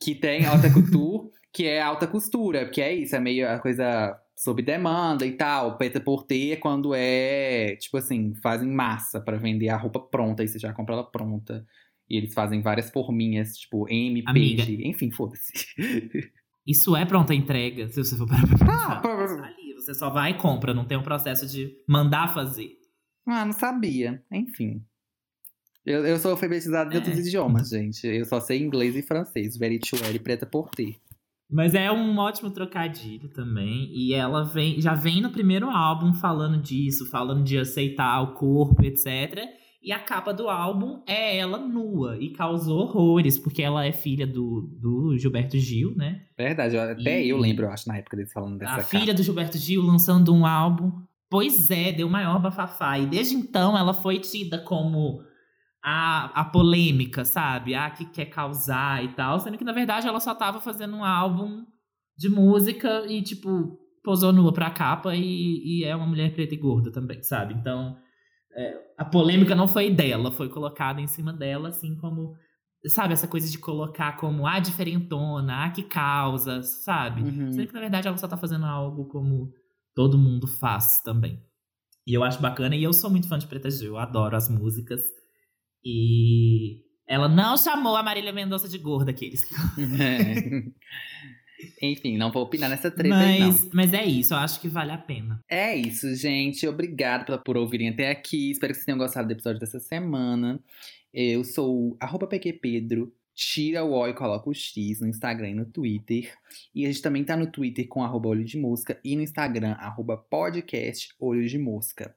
Que 0.00 0.14
tem 0.14 0.46
Alta 0.46 0.70
Couture, 0.72 1.30
que 1.52 1.66
é 1.66 1.82
alta 1.82 2.06
costura, 2.06 2.64
porque 2.64 2.80
é 2.80 2.94
isso, 2.94 3.14
é 3.14 3.20
meio 3.20 3.48
a 3.48 3.58
coisa 3.58 4.18
sob 4.34 4.62
demanda 4.62 5.24
e 5.26 5.32
tal. 5.32 5.76
Preta 5.76 6.02
é 6.30 6.56
quando 6.56 6.94
é, 6.94 7.76
tipo 7.76 7.96
assim, 7.98 8.34
fazem 8.42 8.68
massa 8.70 9.20
pra 9.20 9.36
vender 9.36 9.68
a 9.68 9.76
roupa 9.76 10.00
pronta, 10.00 10.42
aí 10.42 10.48
você 10.48 10.58
já 10.58 10.72
compra 10.72 10.94
ela 10.94 11.04
pronta. 11.04 11.64
E 12.08 12.16
eles 12.16 12.34
fazem 12.34 12.60
várias 12.62 12.90
forminhas, 12.90 13.56
tipo 13.56 13.86
M, 13.88 14.22
Amiga. 14.26 14.64
PG, 14.64 14.86
enfim, 14.88 15.10
foda-se. 15.10 15.52
Isso 16.66 16.94
é 16.96 17.04
pronta 17.04 17.34
entrega, 17.34 17.88
se 17.88 18.02
você 18.02 18.16
for 18.16 18.26
parar 18.26 18.46
pra 18.46 18.58
pensar. 18.58 18.92
Ah, 18.92 19.00
pra- 19.00 19.24
ali, 19.46 19.74
você 19.74 19.94
só 19.94 20.10
vai 20.10 20.30
e 20.30 20.34
compra, 20.34 20.72
não 20.72 20.84
tem 20.84 20.96
um 20.96 21.02
processo 21.02 21.46
de 21.46 21.72
mandar 21.88 22.32
fazer. 22.32 22.76
Ah, 23.26 23.44
não 23.44 23.52
sabia. 23.52 24.22
Enfim. 24.30 24.82
Eu, 25.84 26.06
eu 26.06 26.18
sou 26.18 26.30
alfabetizado 26.32 26.90
de 26.90 26.96
É. 26.96 26.98
outros 27.00 27.18
idiomas, 27.26 27.68
gente. 27.70 28.06
Eu 28.06 28.24
só 28.24 28.40
sei 28.40 28.60
inglês 28.62 28.94
e 28.96 29.02
francês. 29.02 29.56
Very 29.56 29.78
to 29.78 29.96
e 30.12 30.18
preta 30.18 30.46
por 30.46 30.68
T. 30.70 30.96
Mas 31.50 31.74
é 31.74 31.90
um 31.92 32.16
ótimo 32.18 32.50
trocadilho 32.50 33.28
também. 33.28 33.90
E 33.92 34.14
ela 34.14 34.44
vem, 34.44 34.80
já 34.80 34.94
vem 34.94 35.20
no 35.20 35.30
primeiro 35.30 35.68
álbum 35.68 36.14
falando 36.14 36.60
disso, 36.62 37.10
falando 37.10 37.44
de 37.44 37.58
aceitar 37.58 38.22
o 38.22 38.34
corpo, 38.34 38.82
etc. 38.84 39.40
E 39.82 39.90
a 39.92 39.98
capa 39.98 40.32
do 40.32 40.48
álbum 40.48 41.02
é 41.06 41.36
ela 41.36 41.58
nua 41.58 42.16
e 42.18 42.30
causou 42.30 42.82
horrores, 42.82 43.36
porque 43.36 43.60
ela 43.60 43.84
é 43.84 43.92
filha 43.92 44.26
do, 44.26 44.70
do 44.80 45.18
Gilberto 45.18 45.58
Gil, 45.58 45.92
né? 45.96 46.22
Verdade, 46.38 46.78
até 46.78 47.22
E- 47.24 47.28
eu 47.28 47.36
lembro, 47.36 47.66
eu 47.66 47.70
acho, 47.70 47.88
na 47.88 47.98
época 47.98 48.16
deles 48.16 48.32
falando 48.32 48.56
dessa 48.58 48.72
a 48.74 48.76
capa. 48.76 48.88
filha 48.88 49.12
do 49.12 49.22
Gilberto 49.24 49.58
Gil 49.58 49.82
lançando 49.82 50.32
um 50.32 50.46
álbum. 50.46 50.92
Pois 51.32 51.70
é, 51.70 51.90
deu 51.90 52.10
maior 52.10 52.38
bafafá. 52.38 52.98
E 52.98 53.06
desde 53.06 53.34
então 53.34 53.74
ela 53.74 53.94
foi 53.94 54.18
tida 54.18 54.58
como 54.58 55.22
a, 55.82 56.26
a 56.42 56.44
polêmica, 56.44 57.24
sabe? 57.24 57.74
A 57.74 57.88
que 57.88 58.04
quer 58.04 58.26
causar 58.26 59.02
e 59.02 59.08
tal. 59.14 59.40
Sendo 59.40 59.56
que, 59.56 59.64
na 59.64 59.72
verdade, 59.72 60.06
ela 60.06 60.20
só 60.20 60.34
tava 60.34 60.60
fazendo 60.60 60.94
um 60.94 61.02
álbum 61.02 61.64
de 62.18 62.28
música 62.28 63.06
e, 63.08 63.22
tipo, 63.22 63.78
posou 64.04 64.30
nua 64.30 64.52
pra 64.52 64.70
capa 64.70 65.16
e, 65.16 65.80
e 65.80 65.84
é 65.84 65.96
uma 65.96 66.06
mulher 66.06 66.34
preta 66.34 66.52
e 66.52 66.58
gorda 66.58 66.92
também, 66.92 67.22
sabe? 67.22 67.54
Então, 67.54 67.96
é, 68.54 68.76
a 68.98 69.04
polêmica 69.06 69.54
não 69.54 69.66
foi 69.66 69.88
dela, 69.88 70.30
foi 70.30 70.50
colocada 70.50 71.00
em 71.00 71.06
cima 71.06 71.32
dela, 71.32 71.70
assim 71.70 71.96
como. 71.96 72.34
Sabe, 72.88 73.14
essa 73.14 73.28
coisa 73.28 73.50
de 73.50 73.56
colocar 73.56 74.18
como 74.18 74.46
a 74.46 74.58
diferentona, 74.58 75.64
a 75.64 75.70
que 75.70 75.84
causa, 75.84 76.62
sabe? 76.62 77.22
Uhum. 77.22 77.52
Sendo 77.52 77.68
que, 77.68 77.72
na 77.72 77.80
verdade, 77.80 78.06
ela 78.06 78.18
só 78.18 78.28
tá 78.28 78.36
fazendo 78.36 78.66
algo 78.66 79.06
como 79.06 79.50
todo 79.94 80.18
mundo 80.18 80.46
faz 80.46 81.00
também. 81.02 81.40
E 82.06 82.14
eu 82.14 82.24
acho 82.24 82.40
bacana, 82.40 82.74
e 82.74 82.82
eu 82.82 82.92
sou 82.92 83.10
muito 83.10 83.28
fã 83.28 83.38
de 83.38 83.46
Preta 83.46 83.70
Gil, 83.70 83.92
eu 83.92 83.98
adoro 83.98 84.36
as 84.36 84.48
músicas. 84.48 85.02
E 85.84 86.80
ela 87.08 87.28
não 87.28 87.56
chamou 87.56 87.96
a 87.96 88.02
Marília 88.02 88.32
Mendonça 88.32 88.68
de 88.68 88.78
gorda, 88.78 89.10
aqueles. 89.10 89.42
É. 90.00 90.64
Enfim, 91.80 92.16
não 92.16 92.32
vou 92.32 92.42
opinar 92.42 92.68
nessa 92.68 92.90
treta 92.90 93.16
aí, 93.16 93.38
não. 93.38 93.46
Mas, 93.48 93.70
mas 93.72 93.92
é 93.94 94.04
isso, 94.04 94.34
eu 94.34 94.38
acho 94.38 94.60
que 94.60 94.68
vale 94.68 94.90
a 94.90 94.98
pena. 94.98 95.40
É 95.48 95.76
isso, 95.76 96.12
gente. 96.16 96.66
Obrigado 96.66 97.24
pela- 97.24 97.38
por 97.38 97.56
ouvirem 97.56 97.88
até 97.88 98.10
aqui. 98.10 98.50
Espero 98.50 98.72
que 98.72 98.78
vocês 98.78 98.86
tenham 98.86 98.98
gostado 98.98 99.28
do 99.28 99.32
episódio 99.32 99.60
dessa 99.60 99.78
semana. 99.78 100.58
Eu 101.14 101.44
sou 101.44 101.90
o 101.92 101.96
arroba 102.00 102.26
PQPedro. 102.26 103.12
Tira 103.34 103.82
o 103.82 103.92
O 103.92 104.06
e 104.06 104.14
coloca 104.14 104.48
o 104.48 104.54
X 104.54 105.00
no 105.00 105.08
Instagram 105.08 105.50
e 105.50 105.54
no 105.54 105.66
Twitter. 105.66 106.32
E 106.74 106.84
a 106.84 106.88
gente 106.88 107.02
também 107.02 107.24
tá 107.24 107.36
no 107.36 107.50
Twitter 107.50 107.88
com 107.88 108.02
arroba 108.02 108.28
olho 108.28 108.44
de 108.44 108.58
mosca 108.58 109.00
e 109.04 109.16
no 109.16 109.22
Instagram, 109.22 109.72
arroba 109.72 110.16
podcast 110.16 111.14
olho 111.18 111.46
de 111.46 111.58
mosca. 111.58 112.14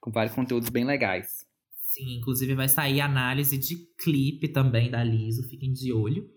Com 0.00 0.10
vários 0.10 0.34
conteúdos 0.34 0.68
bem 0.68 0.84
legais. 0.84 1.46
Sim, 1.76 2.18
inclusive 2.18 2.54
vai 2.54 2.68
sair 2.68 3.00
análise 3.00 3.56
de 3.56 3.76
clipe 3.96 4.48
também 4.48 4.90
da 4.90 5.02
Liso, 5.02 5.48
fiquem 5.48 5.72
de 5.72 5.92
olho. 5.92 6.28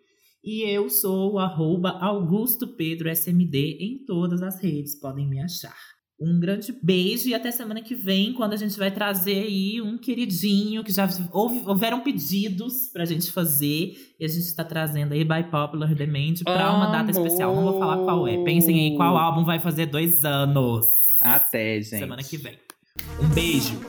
E 0.43 0.61
eu 0.69 0.89
sou 0.89 1.33
o 1.33 1.39
arroba 1.39 1.89
Augusto 1.99 2.75
Pedro 2.75 3.09
SMD 3.09 3.77
em 3.79 4.05
todas 4.05 4.41
as 4.41 4.61
redes, 4.61 4.95
podem 4.95 5.27
me 5.27 5.41
achar. 5.41 5.96
Um 6.19 6.39
grande 6.39 6.75
beijo 6.81 7.29
e 7.29 7.35
até 7.35 7.51
semana 7.51 7.79
que 7.79 7.93
vem, 7.93 8.33
quando 8.33 8.53
a 8.53 8.55
gente 8.55 8.75
vai 8.75 8.89
trazer 8.89 9.43
aí 9.43 9.79
um 9.79 9.99
queridinho, 9.99 10.83
que 10.83 10.91
já 10.91 11.07
houve, 11.31 11.61
houveram 11.63 11.99
pedidos 11.99 12.89
pra 12.91 13.05
gente 13.05 13.31
fazer, 13.31 13.95
e 14.19 14.25
a 14.25 14.27
gente 14.27 14.45
está 14.45 14.63
trazendo 14.63 15.13
aí 15.13 15.23
by 15.23 15.43
Popular 15.43 15.93
Demand 15.93 16.33
pra 16.43 16.73
uma 16.73 16.87
data 16.87 17.11
especial. 17.11 17.55
Não 17.55 17.63
vou 17.63 17.79
falar 17.79 17.97
qual 17.97 18.27
é. 18.27 18.43
Pensem 18.43 18.79
aí 18.79 18.97
qual 18.97 19.15
álbum 19.15 19.45
vai 19.45 19.59
fazer 19.59 19.85
dois 19.85 20.25
anos. 20.25 20.87
Até, 21.21 21.75
gente. 21.81 21.99
Semana 21.99 22.23
que 22.23 22.37
vem. 22.37 22.57
Um 23.21 23.27
beijo! 23.29 23.79